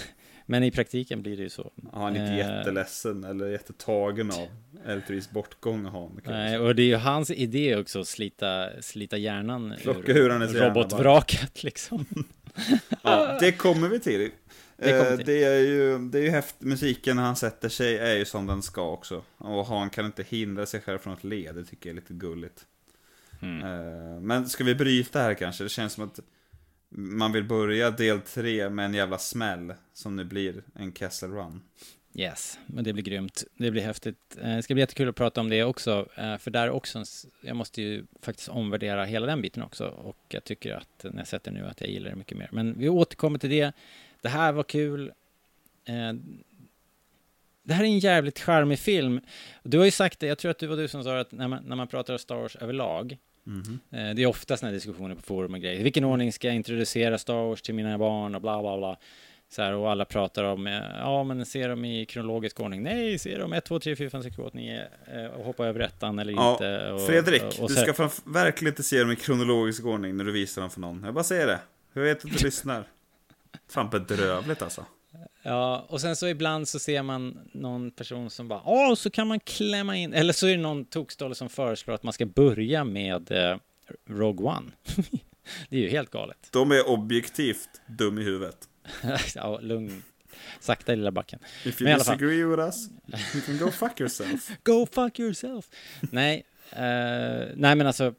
men 0.52 0.64
i 0.64 0.72
praktiken 0.72 1.22
blir 1.22 1.38
det 1.38 1.44
ju 1.44 1.50
så. 1.50 1.72
Ja, 1.76 1.90
han 1.94 2.16
är 2.16 2.20
inte 2.20 2.32
Eh, 2.32 2.38
jätteledsen 2.58 3.24
eller 3.24 3.48
jättetagen 3.48 4.32
av 4.32 4.48
L3s 4.86 5.34
bortgång. 5.34 5.86
Han, 5.86 6.22
Nej, 6.26 6.60
och 6.60 6.76
det 6.76 6.82
är 6.82 6.86
ju 6.86 6.96
hans 6.96 7.32
idé 7.32 7.76
också 7.78 8.00
att 8.00 8.08
slita, 8.08 8.70
slita 8.82 9.18
hjärnan 9.18 9.74
Plocka 9.82 10.12
ur 10.12 10.30
bara. 10.30 10.70
robotvraket 10.70 11.64
liksom. 11.64 12.06
Ja, 13.04 13.38
det 13.40 13.52
kommer 13.52 13.88
vi 13.88 14.00
till. 14.00 14.32
Det 14.78 14.92
Eh, 14.92 15.16
till. 15.18 15.26
Det 15.26 15.44
är 15.44 15.60
ju, 15.60 15.98
det 15.98 16.20
är 16.20 16.24
ju 16.24 16.30
häftigt, 16.30 16.62
musiken 16.62 17.16
när 17.16 17.24
han 17.24 17.36
sätter 17.36 17.70
sig 17.70 17.98
är 17.98 18.16
ju 18.16 18.26
som 18.26 18.48
den 18.48 18.62
ska 18.62 18.92
också. 18.92 19.24
Och 19.38 19.66
han 19.66 19.90
kan 19.90 20.06
inte 20.06 20.24
hindra 20.24 20.66
sig 20.66 20.82
själv 20.82 20.98
från 20.98 21.14
att 21.14 21.24
le, 21.24 21.52
det 21.52 21.66
tycker 21.66 21.90
jag 21.90 21.98
är 21.98 22.02
lite 22.02 22.14
gulligt. 22.14 22.66
Mm. 23.42 23.62
Eh, 23.64 24.22
Men 24.22 24.50
ska 24.50 24.64
vi 24.64 24.76
bryta 24.76 25.20
här 25.20 25.34
kanske? 25.34 25.64
Det 25.64 25.70
känns 25.70 25.94
som 25.94 26.04
att 26.04 26.20
man 26.94 27.32
vill 27.32 27.44
börja 27.44 27.92
del 27.92 28.22
tre 28.22 28.70
med 28.70 28.86
en 28.86 28.94
jävla 28.94 29.18
smäll, 29.18 29.74
som 29.94 30.16
nu 30.16 30.24
blir 30.24 30.64
en 30.76 30.94
Kessel 30.94 31.32
Run. 31.32 31.62
Yes, 32.14 32.60
men 32.66 32.84
det 32.84 32.94
blir 32.94 33.04
grymt. 33.04 33.44
Det 33.58 33.72
blir 33.72 33.82
häftigt. 33.82 34.38
Eh, 34.42 34.56
det 34.56 34.64
ska 34.64 34.74
bli 34.74 34.82
jättekul 34.82 35.10
att 35.10 35.16
prata 35.16 35.42
om 35.42 35.50
det 35.50 35.64
också, 35.64 36.08
eh, 36.16 36.38
för 36.38 36.52
där 36.52 36.70
också, 36.70 37.04
jag 37.42 37.56
måste 37.56 37.82
ju 37.82 38.06
faktiskt 38.22 38.50
omvärdera 38.50 39.06
hela 39.06 39.26
den 39.26 39.42
biten 39.42 39.64
också, 39.64 39.88
och 39.88 40.18
jag 40.30 40.44
tycker 40.44 40.74
att 40.74 41.04
när 41.04 41.18
jag 41.18 41.28
sätter 41.28 41.52
nu 41.52 41.68
att 41.68 41.82
jag 41.82 41.90
gillar 41.90 42.10
det 42.10 42.16
mycket 42.16 42.38
mer. 42.38 42.50
Men 42.52 42.80
vi 42.80 42.90
återkommer 42.90 43.40
till 43.40 43.50
det. 43.50 43.72
Det 44.22 44.30
här 44.30 44.52
var 44.52 44.64
kul. 44.64 45.12
Eh, 45.86 46.14
det 47.64 47.74
här 47.74 47.84
är 47.84 47.88
en 47.88 48.00
jävligt 48.00 48.40
charmig 48.40 48.80
film. 48.80 49.22
Du 49.64 49.78
har 49.78 49.86
ju 49.86 49.92
sagt 49.92 50.20
det, 50.20 50.28
jag 50.28 50.38
tror 50.38 50.52
att 50.52 50.60
det 50.60 50.68
var 50.68 50.78
du 50.78 50.88
som 50.88 51.04
sa 51.04 51.20
att 51.20 51.32
när 51.32 51.48
man, 51.48 51.64
när 51.64 51.76
man 51.76 51.88
pratar 51.88 52.14
om 52.14 52.20
Star 52.20 52.36
Wars 52.36 52.56
överlag, 52.56 53.18
Eh, 53.92 54.16
Det 54.16 54.22
är 54.24 54.26
ofta 54.26 54.58
sådana 54.58 54.74
diskussioner 54.74 55.16
på 55.16 55.22
forum 55.22 55.54
och 55.54 55.60
grejer. 55.60 55.80
I 55.80 55.84
vilken 55.84 56.04
ordning 56.04 56.34
ska 56.34 56.48
jag 56.48 56.56
introducera 56.56 57.18
Star 57.18 57.34
Wars 57.48 57.62
till 57.62 57.76
mina 57.76 57.98
barn 57.98 58.36
och 58.36 58.42
bla 58.42 58.62
bla 58.62 58.78
bla. 58.78 58.98
Så 59.50 59.62
här, 59.62 59.74
och 59.74 59.92
alla 59.92 60.06
pratar 60.06 60.44
om, 60.44 60.68
eh, 60.68 60.74
ja 61.00 61.24
men 61.24 61.46
ser 61.46 61.70
dem 61.70 61.86
i 61.86 62.06
kronologisk 62.06 62.60
ordning. 62.60 62.84
Nej, 62.84 63.20
ser 63.20 63.40
dem 63.40 63.54
1, 63.54 63.66
2, 63.66 63.80
3, 63.80 63.96
4, 63.96 64.10
5, 64.10 64.24
6, 64.24 64.36
7, 64.36 64.44
8, 64.44 64.58
9 64.58 64.88
eh, 65.14 65.26
och 65.26 65.46
hoppa 65.46 65.66
över 65.68 65.80
ettan 65.80 66.20
eller 66.20 66.34
Ja, 66.34 66.52
inte. 66.52 66.92
Och, 66.92 67.02
Fredrik, 67.08 67.42
och, 67.44 67.60
och 67.60 67.70
du 67.70 67.76
ska 67.76 68.10
verkligen 68.26 68.72
inte 68.72 68.84
se 68.84 69.00
dem 69.00 69.12
i 69.12 69.16
kronologisk 69.16 69.86
ordning 69.86 70.18
när 70.18 70.24
du 70.24 70.32
visar 70.32 70.62
dem 70.62 70.70
för 70.72 70.80
någon. 70.82 71.04
Jag 71.04 71.14
bara 71.14 71.24
säger 71.24 71.48
det. 71.48 71.60
Jag 71.94 72.02
vet 72.02 72.26
att 72.26 72.32
du 72.38 72.44
lyssnar. 72.46 72.84
Fan 73.70 73.90
bedrövligt 73.90 74.62
alltså. 74.62 74.86
Ja, 75.44 75.86
och 75.90 76.02
sen 76.02 76.16
så 76.16 76.28
ibland 76.28 76.68
så 76.68 76.80
ser 76.80 77.04
man 77.04 77.50
någon 77.54 77.92
person 77.92 78.30
som 78.30 78.48
bara, 78.48 78.62
åh, 78.66 78.96
så 78.96 79.10
kan 79.10 79.28
man 79.28 79.40
klämma 79.40 79.98
in, 79.98 80.14
eller 80.14 80.34
så 80.34 80.48
är 80.48 80.52
det 80.52 80.62
någon 80.62 80.86
tokstolle 80.86 81.36
som 81.36 81.50
föreslår 81.50 81.94
att 81.94 82.04
man 82.04 82.14
ska 82.14 82.26
börja 82.26 82.84
med 82.84 83.32
eh, 83.32 83.58
Rogue 84.10 84.48
One. 84.48 84.72
det 85.70 85.78
är 85.78 85.82
ju 85.82 85.90
helt 85.90 86.10
galet. 86.12 86.38
De 86.52 86.72
är 86.72 86.90
objektivt 86.90 87.70
dum 87.88 88.18
i 88.20 88.24
huvudet. 88.24 88.70
ja, 89.36 89.60
lugn. 89.60 90.04
Sakta 90.60 90.96
lilla 90.96 91.12
backen. 91.12 91.40
If 91.66 91.80
Men 91.80 91.88
you 91.92 92.00
fall. 92.04 92.18
disagree 92.18 92.44
with 92.44 92.60
us, 92.60 92.90
you 93.36 93.42
can 93.46 93.58
go 93.58 93.72
fuck 93.72 94.00
yourself. 94.00 94.52
Go 94.64 94.88
fuck 94.92 95.20
yourself! 95.20 95.66
nej, 96.00 96.44
eh, 96.72 97.48
nej 97.56 97.76
men 97.76 97.88
alltså, 97.88 98.14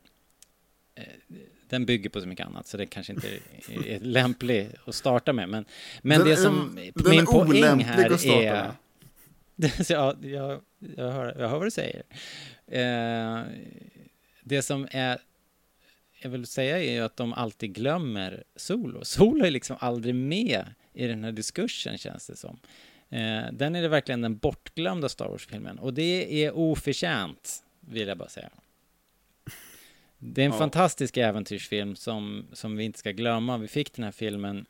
den 1.73 1.86
bygger 1.86 2.11
på 2.11 2.20
så 2.20 2.27
mycket 2.27 2.47
annat, 2.47 2.66
så 2.66 2.77
det 2.77 2.86
kanske 2.86 3.12
inte 3.12 3.28
är, 3.69 4.01
lämplig 4.01 4.69
att 4.85 4.94
starta 4.94 5.32
med. 5.32 5.49
Men, 5.49 5.65
men 6.03 6.19
Den 6.19 6.28
det 6.28 6.36
som, 6.36 6.78
den 6.94 7.11
min 7.11 7.20
är 7.20 7.24
poäng 7.24 7.81
här 7.81 8.27
är... 8.27 8.73
ja, 9.89 10.16
jag, 10.23 10.61
jag, 10.97 11.12
hör, 11.12 11.36
jag 11.39 11.49
hör 11.49 11.59
vad 11.59 11.66
du 11.66 11.70
säger. 11.70 12.03
Eh, 12.66 13.43
det 14.43 14.62
som 14.62 14.89
är, 14.90 15.19
jag 16.23 16.31
vill 16.31 16.47
säga 16.47 16.78
är 16.78 16.93
ju 16.93 17.01
att 17.01 17.16
de 17.16 17.32
alltid 17.32 17.74
glömmer 17.74 18.44
Solo. 18.57 19.05
Solo 19.05 19.44
är 19.44 19.51
liksom 19.51 19.77
aldrig 19.81 20.15
med 20.15 20.65
i 20.93 21.07
den 21.07 21.24
här 21.24 21.32
diskursen 21.32 21.99
känns 21.99 22.27
det 22.27 22.36
som. 22.36 22.59
Eh, 23.11 23.43
den 23.53 23.74
är 23.74 23.82
det 23.82 23.89
verkligen 23.89 24.20
den 24.20 24.36
bortglömda 24.36 25.09
Star 25.09 25.28
Wars-filmen 25.28 25.78
och 25.78 25.94
det 25.94 26.44
är 26.44 26.57
oförtjänt, 26.57 27.62
vill 27.81 28.09
jag 28.09 28.19
bara 28.19 28.28
säga. 28.28 28.51
Det 30.24 30.40
är 30.43 30.47
en 30.47 30.53
Ja. 30.53 30.59
fantastisk 30.59 31.16
äventyrsfilm 31.16 31.97
som, 31.97 32.47
som 32.53 32.77
vi 32.77 32.85
inte 32.85 32.99
ska 32.99 33.11
glömma. 33.11 33.59
Vi 33.59 33.69
fick 33.69 33.93
den 33.93 34.05
här 34.05 34.12
filmen 34.12 34.66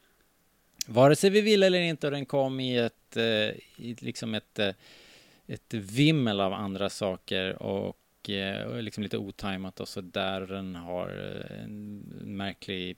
vare 0.86 1.16
sig 1.16 1.30
vi 1.30 1.40
ville 1.40 1.66
eller 1.66 1.80
inte 1.80 2.06
och 2.06 2.10
den 2.10 2.26
kom 2.26 2.60
i 2.60 2.76
ett, 2.76 3.16
eh, 3.16 3.24
i 3.76 3.96
liksom 3.98 4.34
ett, 4.34 4.58
eh, 4.58 4.74
ett 5.46 5.74
vimmel 5.74 6.40
av 6.40 6.52
andra 6.52 6.90
saker 6.90 7.62
och 7.62 8.30
eh, 8.30 8.62
och 8.66 8.82
liksom 8.82 9.02
lite 9.02 9.18
otajmat 9.18 9.80
och 9.80 9.88
så 9.88 10.00
där 10.00 10.40
den 10.40 10.74
har 10.74 11.08
eh, 11.08 11.62
en 11.64 11.98
märklig 12.36 12.96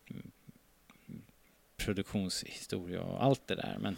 produktionshistoria 1.76 3.02
och 3.02 3.24
allt 3.24 3.46
det 3.46 3.54
där. 3.54 3.76
Men, 3.80 3.96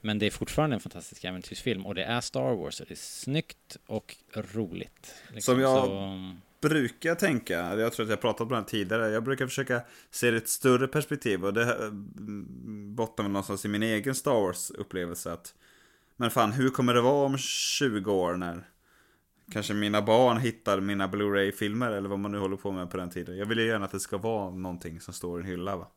men 0.00 0.18
det 0.18 0.26
är 0.26 0.30
fortfarande 0.30 0.76
en 0.76 0.80
fantastisk 0.80 1.24
äventyrsfilm 1.24 1.86
och 1.86 1.94
det 1.94 2.04
är 2.04 2.20
Star 2.20 2.54
Wars 2.54 2.80
och 2.80 2.86
det 2.86 2.94
är 2.94 2.96
snyggt 2.96 3.76
och 3.86 4.16
roligt. 4.34 5.14
Liksom. 5.34 5.54
Som 5.54 5.60
jag 5.62 5.84
Så, 5.86 6.36
brukar 6.68 7.14
tänka, 7.14 7.76
jag 7.76 7.92
tror 7.92 8.04
att 8.04 8.10
jag 8.10 8.20
pratat 8.20 8.40
om 8.40 8.48
det 8.48 8.56
här 8.56 8.62
tidigare, 8.62 9.10
jag 9.10 9.24
brukar 9.24 9.46
försöka 9.46 9.80
se 10.10 10.30
det 10.30 10.34
i 10.34 10.38
ett 10.38 10.48
större 10.48 10.88
perspektiv 10.88 11.44
och 11.44 11.54
det 11.54 11.62
eh, 11.62 11.90
bottnar 12.94 13.22
väl 13.22 13.32
någonstans 13.32 13.64
i 13.64 13.68
min 13.68 13.82
egen 13.82 14.14
Star 14.14 14.40
Wars-upplevelse 14.40 15.32
att 15.32 15.54
Men 16.16 16.30
fan, 16.30 16.52
hur 16.52 16.70
kommer 16.70 16.94
det 16.94 17.00
vara 17.00 17.26
om 17.26 17.38
20 17.38 18.12
år 18.12 18.36
när 18.36 18.64
Kanske 19.52 19.74
mina 19.74 20.02
barn 20.02 20.36
hittar 20.36 20.80
mina 20.80 21.08
Blu-ray-filmer 21.08 21.90
eller 21.90 22.08
vad 22.08 22.18
man 22.18 22.32
nu 22.32 22.38
håller 22.38 22.56
på 22.56 22.72
med 22.72 22.90
på 22.90 22.96
den 22.96 23.10
tiden. 23.10 23.36
Jag 23.36 23.46
vill 23.46 23.58
ju 23.58 23.66
gärna 23.66 23.84
att 23.84 23.92
det 23.92 24.00
ska 24.00 24.18
vara 24.18 24.50
någonting 24.50 25.00
som 25.00 25.14
står 25.14 25.40
i 25.40 25.42
en 25.42 25.48
hylla 25.48 25.76
va. 25.76 25.88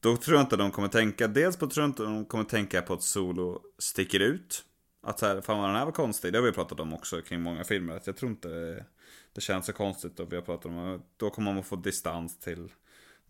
Då 0.00 0.16
tror 0.16 0.36
jag 0.36 0.44
inte 0.44 0.56
de 0.56 0.70
kommer 0.70 0.88
tänka, 0.88 1.28
dels 1.28 1.56
på 1.56 1.66
tror 1.66 1.82
jag 1.82 1.88
inte 1.88 2.02
de 2.02 2.24
kommer 2.24 2.44
tänka 2.44 2.82
på 2.82 2.94
att 2.94 3.02
Solo 3.02 3.60
sticker 3.78 4.20
ut. 4.20 4.64
Att 5.02 5.18
så 5.18 5.26
här, 5.26 5.40
fan 5.40 5.58
vad 5.58 5.68
den 5.68 5.76
här 5.76 5.84
var 5.84 5.92
konstig, 5.92 6.32
det 6.32 6.38
har 6.38 6.46
vi 6.46 6.52
pratat 6.52 6.80
om 6.80 6.94
också 6.94 7.20
kring 7.22 7.40
många 7.40 7.64
filmer. 7.64 7.96
Att 7.96 8.06
jag 8.06 8.16
tror 8.16 8.30
inte 8.30 8.84
det 9.32 9.40
känns 9.40 9.66
så 9.66 9.72
konstigt 9.72 10.20
och 10.20 10.32
vi 10.32 10.36
har 10.36 10.42
pratat 10.42 10.66
om 10.66 11.02
Då 11.16 11.30
kommer 11.30 11.52
man 11.52 11.64
få 11.64 11.76
distans 11.76 12.38
till, 12.38 12.72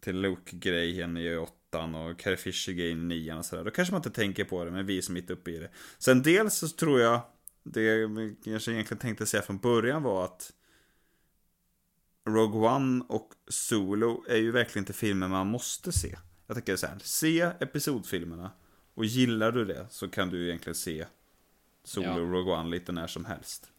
till 0.00 0.20
Luke-grejen 0.20 1.16
i 1.16 1.36
åttan 1.36 1.94
och 1.94 2.18
Carrie 2.18 2.36
Fisher-grejen 2.36 2.98
i 2.98 3.04
nian 3.04 3.38
och 3.38 3.44
sådär. 3.44 3.64
Då 3.64 3.70
kanske 3.70 3.92
man 3.92 3.98
inte 3.98 4.10
tänker 4.10 4.44
på 4.44 4.64
det, 4.64 4.70
men 4.70 4.86
vi 4.86 4.98
är 4.98 5.12
mitt 5.12 5.30
uppe 5.30 5.50
i 5.50 5.58
det. 5.58 5.70
Sen 5.98 6.22
dels 6.22 6.54
så 6.54 6.68
tror 6.68 7.00
jag, 7.00 7.20
det 7.62 7.82
jag 7.82 8.36
kanske 8.44 8.72
egentligen 8.72 8.98
tänkte 8.98 9.26
säga 9.26 9.42
från 9.42 9.58
början 9.58 10.02
var 10.02 10.24
att 10.24 10.52
Rogue 12.28 12.70
One 12.70 13.04
och 13.08 13.32
Solo 13.48 14.24
är 14.28 14.36
ju 14.36 14.50
verkligen 14.50 14.82
inte 14.82 14.92
filmer 14.92 15.28
man 15.28 15.46
måste 15.46 15.92
se. 15.92 16.16
Jag 16.46 16.56
tänker 16.56 16.76
så 16.76 16.86
här, 16.86 16.98
se 17.02 17.40
episodfilmerna 17.40 18.50
och 18.94 19.04
gillar 19.04 19.52
du 19.52 19.64
det 19.64 19.86
så 19.90 20.08
kan 20.08 20.30
du 20.30 20.46
egentligen 20.46 20.74
se 20.74 21.06
Solo 21.84 22.06
Ja. 22.06 22.20
och 22.20 22.32
Rogue 22.32 22.52
One 22.52 22.70
lite 22.70 22.92
när 22.92 23.06
som 23.06 23.24
helst. 23.24 23.70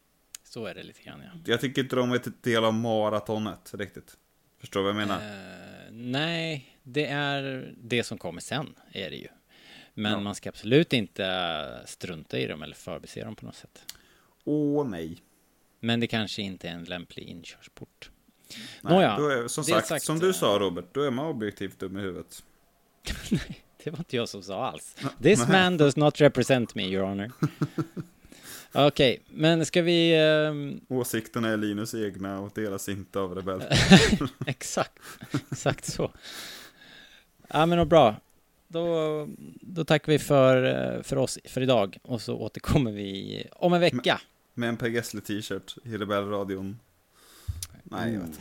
Så 0.53 0.65
är 0.65 0.73
det 0.76 0.84
lite 0.84 1.02
grann, 1.03 1.22
ja. 1.23 1.40
Jag 1.45 1.61
tycker 1.61 1.82
inte 1.84 1.95
de 1.95 2.11
är 2.11 2.15
ett 2.15 2.44
del 2.44 2.64
av 2.65 2.73
maratonet 2.73 3.72
riktigt. 3.73 4.18
Förstår 4.60 4.80
du 4.80 4.84
vad 4.84 5.02
jag 5.02 5.07
menar? 5.07 5.15
Eh, 5.15 5.91
nej, 5.91 6.76
det 6.84 7.06
är 7.06 7.73
det 7.82 8.03
som 8.03 8.18
kommer 8.18 8.41
sen, 8.41 8.76
är 8.91 9.10
det 9.10 9.15
ju. 9.15 9.28
Men 9.94 10.11
Ja. 10.11 10.19
man 10.19 10.36
ska 10.36 10.49
absolut 10.49 10.94
inte 10.94 11.82
strunta 11.86 12.40
i 12.40 12.48
dem 12.48 12.61
eller 12.64 12.76
förbise 12.76 13.23
dem 13.23 13.36
på 13.36 13.45
något 13.45 13.56
sätt. 13.56 13.95
Åh 14.44 14.88
nej. 14.88 15.18
Men 15.80 15.99
det 15.99 16.07
kanske 16.07 16.41
inte 16.41 16.68
är 16.69 16.73
en 16.73 16.84
lämplig 16.84 17.23
inkörsport. 17.23 18.11
nej 18.82 18.94
Nåja, 18.94 19.11
är, 19.11 19.48
som 19.48 19.64
sagt, 19.64 19.88
sagt, 19.88 20.06
som 20.06 20.19
du 20.19 20.28
eh, 20.28 20.34
sa 20.34 20.57
Robert, 20.60 20.86
då 20.91 21.02
är 21.02 21.11
man 21.11 21.26
objektivt 21.26 21.80
dum 21.80 21.98
i 21.98 22.02
huvudet. 22.02 22.44
Det 23.84 23.91
var 23.91 23.98
inte 23.98 24.15
jag 24.15 24.30
som 24.30 24.44
sa 24.44 24.65
alls. 24.65 24.95
This 25.22 25.48
man 25.48 25.78
does 25.78 25.95
not 25.95 26.22
represent 26.22 26.76
me, 26.76 26.84
your 26.84 27.06
honor. 27.06 27.32
Okej, 28.73 29.22
men 29.30 29.65
ska 29.65 29.81
vi... 29.81 30.15
ehm, 30.15 30.81
Åsikterna 30.88 31.49
är 31.49 31.57
Linus 31.57 31.93
egna 31.95 32.39
och 32.39 32.52
delas 32.56 32.89
inte 32.89 33.19
av 33.19 33.35
Rebell. 33.35 33.64
exakt, 34.45 34.99
exakt 35.52 35.85
så. 35.85 36.11
Ja, 37.48 37.65
men 37.65 37.77
vad 37.77 37.88
bra. 37.88 38.15
Då, 38.68 39.27
då 39.61 39.84
tackar 39.85 40.11
vi 40.11 40.19
för, 40.19 40.64
eh, 40.98 41.02
för 41.03 41.15
oss 41.15 41.39
för 41.45 41.61
idag 41.61 41.98
och 42.02 42.22
så 42.22 42.35
återkommer 42.38 42.91
vi 42.91 43.43
om 43.52 43.73
en 43.73 43.81
vecka. 43.81 44.22
Med 44.53 44.69
en 44.69 44.77
Per 44.77 44.88
Gessle 44.88 45.22
t-shirt 45.22 45.76
i 45.84 45.98
Rebellradion. 45.98 46.80
Nej, 47.84 48.14
jag 48.14 48.19
vet 48.19 48.30
inte. 48.30 48.39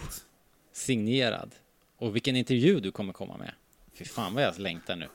Signerad. 0.73 1.51
Och 1.97 2.15
vilken 2.15 2.37
intervju 2.37 2.81
du 2.81 2.93
kommer 2.93 3.13
komma 3.13 3.37
med. 3.37 3.53
Fy 3.95 4.05
fan 4.05 4.35
vad 4.35 4.45
jag 4.45 4.59
längtar 4.59 4.97
nu. 4.97 5.09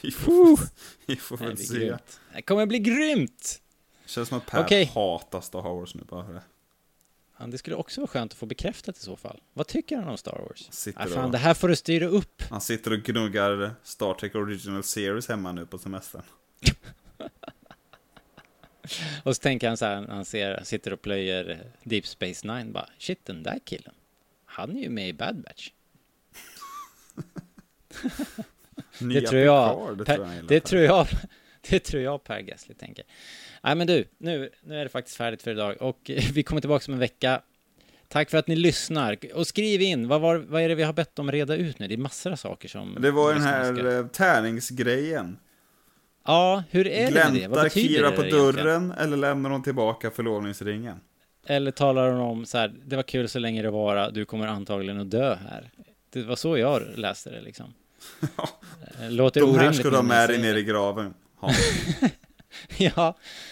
Vi 0.00 0.10
får, 0.10 0.58
vi 1.06 1.16
får 1.16 1.36
väl 1.36 1.56
se. 1.58 1.78
grymt. 1.78 2.20
Det 2.34 2.42
kommer 2.42 2.66
bli 2.66 2.78
grymt! 2.78 3.61
Känns 4.06 4.28
som 4.28 4.38
att 4.38 4.46
Per 4.46 4.64
Okej. 4.64 4.84
hatar 4.84 5.40
Star 5.40 5.62
Wars 5.62 5.94
nu 5.94 6.02
bara 6.08 6.26
för 6.26 6.32
det. 6.32 6.42
Ja, 7.38 7.46
det 7.46 7.58
skulle 7.58 7.76
också 7.76 8.00
vara 8.00 8.08
skönt 8.08 8.32
att 8.32 8.38
få 8.38 8.46
bekräftat 8.46 8.96
i 8.96 9.00
så 9.00 9.16
fall. 9.16 9.40
Vad 9.52 9.66
tycker 9.66 9.96
han 9.96 10.08
om 10.08 10.16
Star 10.18 10.38
Wars? 10.48 10.68
Sitter 10.72 11.00
Ja, 11.00 11.06
fan, 11.06 11.24
och- 11.24 11.30
det 11.30 11.38
här 11.38 11.54
får 11.54 11.68
du 11.68 11.76
styra 11.76 12.06
upp. 12.06 12.42
Han 12.50 12.60
sitter 12.60 12.92
och 12.92 12.98
gnuggar 12.98 13.74
Star 13.82 14.14
Trek 14.14 14.34
Original 14.34 14.82
Series 14.82 15.28
hemma 15.28 15.52
nu 15.52 15.66
på 15.66 15.78
semestern. 15.78 16.22
Och 19.24 19.36
så 19.36 19.40
tänker 19.42 19.68
han 19.68 19.76
så 19.76 19.84
här, 19.84 20.06
han 20.08 20.24
ser, 20.24 20.60
sitter 20.64 20.92
och 20.92 21.02
plöjer 21.02 21.66
Deep 21.84 22.06
Space 22.06 22.46
Nine, 22.54 22.72
bara 22.72 22.88
shit 22.98 23.26
den 23.26 23.42
där 23.42 23.58
killen, 23.64 23.94
han 24.44 24.76
är 24.76 24.80
ju 24.82 24.88
med 24.88 25.08
i 25.08 25.12
Bad 25.12 25.42
Batch. 25.42 25.70
Det 28.98 29.20
tror 29.20 29.40
jag, 29.42 30.06
per, 30.06 30.42
det 30.42 30.60
tror 30.60 30.82
jag, 30.82 31.06
det 31.70 31.78
tror 31.78 32.02
jag 32.02 32.24
Per 32.24 32.38
Gessle 32.38 32.74
tänker. 32.74 33.04
Nej 33.64 33.74
men 33.74 33.86
du, 33.86 34.04
nu, 34.18 34.50
nu 34.62 34.78
är 34.78 34.82
det 34.84 34.88
faktiskt 34.88 35.16
färdigt 35.16 35.42
för 35.42 35.50
idag 35.50 35.76
och 35.80 35.98
vi 36.32 36.42
kommer 36.42 36.60
tillbaka 36.60 36.84
om 36.88 36.92
en 36.94 36.98
vecka. 37.00 37.40
Tack 38.08 38.30
för 38.30 38.38
att 38.38 38.46
ni 38.46 38.56
lyssnar 38.56 39.16
och 39.34 39.46
skriv 39.46 39.82
in, 39.82 40.08
vad, 40.08 40.20
var, 40.20 40.36
vad 40.36 40.62
är 40.62 40.68
det 40.68 40.74
vi 40.74 40.82
har 40.82 40.92
bett 40.92 41.18
om 41.18 41.32
reda 41.32 41.56
ut 41.56 41.78
nu? 41.78 41.88
Det 41.88 41.94
är 41.94 41.98
massor 41.98 42.32
av 42.32 42.36
saker 42.36 42.68
som... 42.68 42.96
Det 43.00 43.10
var 43.10 43.32
den 43.34 43.42
här 43.42 43.74
ska- 43.74 43.90
eh, 43.92 44.06
tärningsgrejen. 44.06 45.38
Ja, 46.24 46.62
hur 46.70 46.86
är 46.86 47.06
det 47.10 47.14
med 47.24 47.34
det? 47.42 47.48
Vad 47.48 47.64
betyder 47.64 47.88
Kira 47.88 48.10
det 48.10 48.16
på 48.16 48.24
egentligen? 48.24 48.54
dörren 48.66 48.92
eller 48.92 49.16
lämnar 49.16 49.50
hon 49.50 49.62
tillbaka 49.62 50.10
förlovningsringen? 50.10 51.00
Eller 51.46 51.70
talar 51.70 52.10
hon 52.10 52.20
om 52.20 52.46
så 52.46 52.58
här, 52.58 52.72
det 52.84 52.96
var 52.96 53.02
kul 53.02 53.28
så 53.28 53.38
länge 53.38 53.62
det 53.62 53.70
vara, 53.70 54.10
du 54.10 54.24
kommer 54.24 54.46
antagligen 54.46 55.00
att 55.00 55.10
dö 55.10 55.34
här. 55.34 55.70
Det 56.10 56.22
var 56.22 56.36
så 56.36 56.58
jag 56.58 56.82
läste 56.96 57.30
det 57.30 57.40
liksom. 57.40 57.74
Eh, 59.02 59.10
Låter 59.10 59.40
De 59.40 59.58
här 59.58 59.72
ska 59.72 59.90
du 59.90 59.96
ha 59.96 60.02
med 60.02 60.28
dig 60.28 60.38
ner 60.38 60.54
i 60.54 60.62
graven. 60.64 61.14
Ja. 62.78 63.16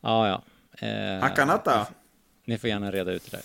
Ja. 0.00 0.28
Ja. 0.28 0.42
Eh, 0.88 1.20
Hakanata! 1.20 1.86
Ni 2.44 2.58
får 2.58 2.70
gärna 2.70 2.90
reda 2.90 3.12
ut 3.12 3.30
det 3.30 3.36
där. 3.36 3.44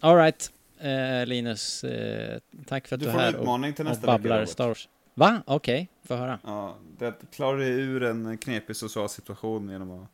All 0.00 0.16
right. 0.16 0.50
Eh, 0.80 1.26
Linus, 1.26 1.84
eh, 1.84 2.38
tack 2.66 2.88
för 2.88 2.96
att 2.96 3.00
Du 3.00 3.06
du, 3.06 3.12
får 3.12 3.18
är 3.20 3.24
här 3.24 3.32
utmaning 3.40 3.70
och, 3.70 3.76
till 3.76 3.86
och 3.86 3.90
nästa 3.90 4.06
vecka, 4.06 4.12
babblar 4.12 4.36
Robert. 4.36 4.48
Star 4.48 4.68
Wars. 4.68 4.88
Va? 5.14 5.42
Okej, 5.46 5.88
få 6.04 6.16
höra. 6.16 6.38
Ja, 6.44 6.76
det 6.98 7.14
klarar 7.34 7.58
dig 7.58 7.68
ur 7.70 8.02
en 8.02 8.38
knepig 8.38 8.76
social 8.76 9.08
situation 9.08 9.70
genom 9.70 10.02
att 10.02 10.08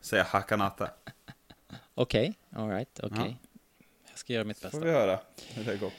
säga 0.00 0.22
Hakanata. 0.28 0.90
Okej, 1.94 2.34
all 2.56 2.68
right, 2.68 3.00
okej. 3.02 3.36
Ja. 3.40 3.48
Jag 4.10 4.18
ska 4.18 4.32
göra 4.32 4.44
mitt 4.44 4.58
Får 4.58 4.68
bästa. 4.68 4.84
vi 4.84 4.90
höra 4.92 5.18
hur 5.54 5.64
det 5.64 5.70
har 5.70 5.78
gått. 5.78 5.92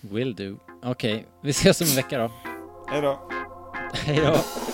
Will 0.00 0.34
do. 0.34 0.56
Okej, 0.82 1.26
vi 1.42 1.50
ses 1.50 1.80
om 1.80 1.86
en 1.86 1.96
vecka 1.96 2.18
då. 2.18 2.32
Hej 2.88 3.02
då! 3.02 3.28
Hej 3.94 4.16
då. 4.16 4.71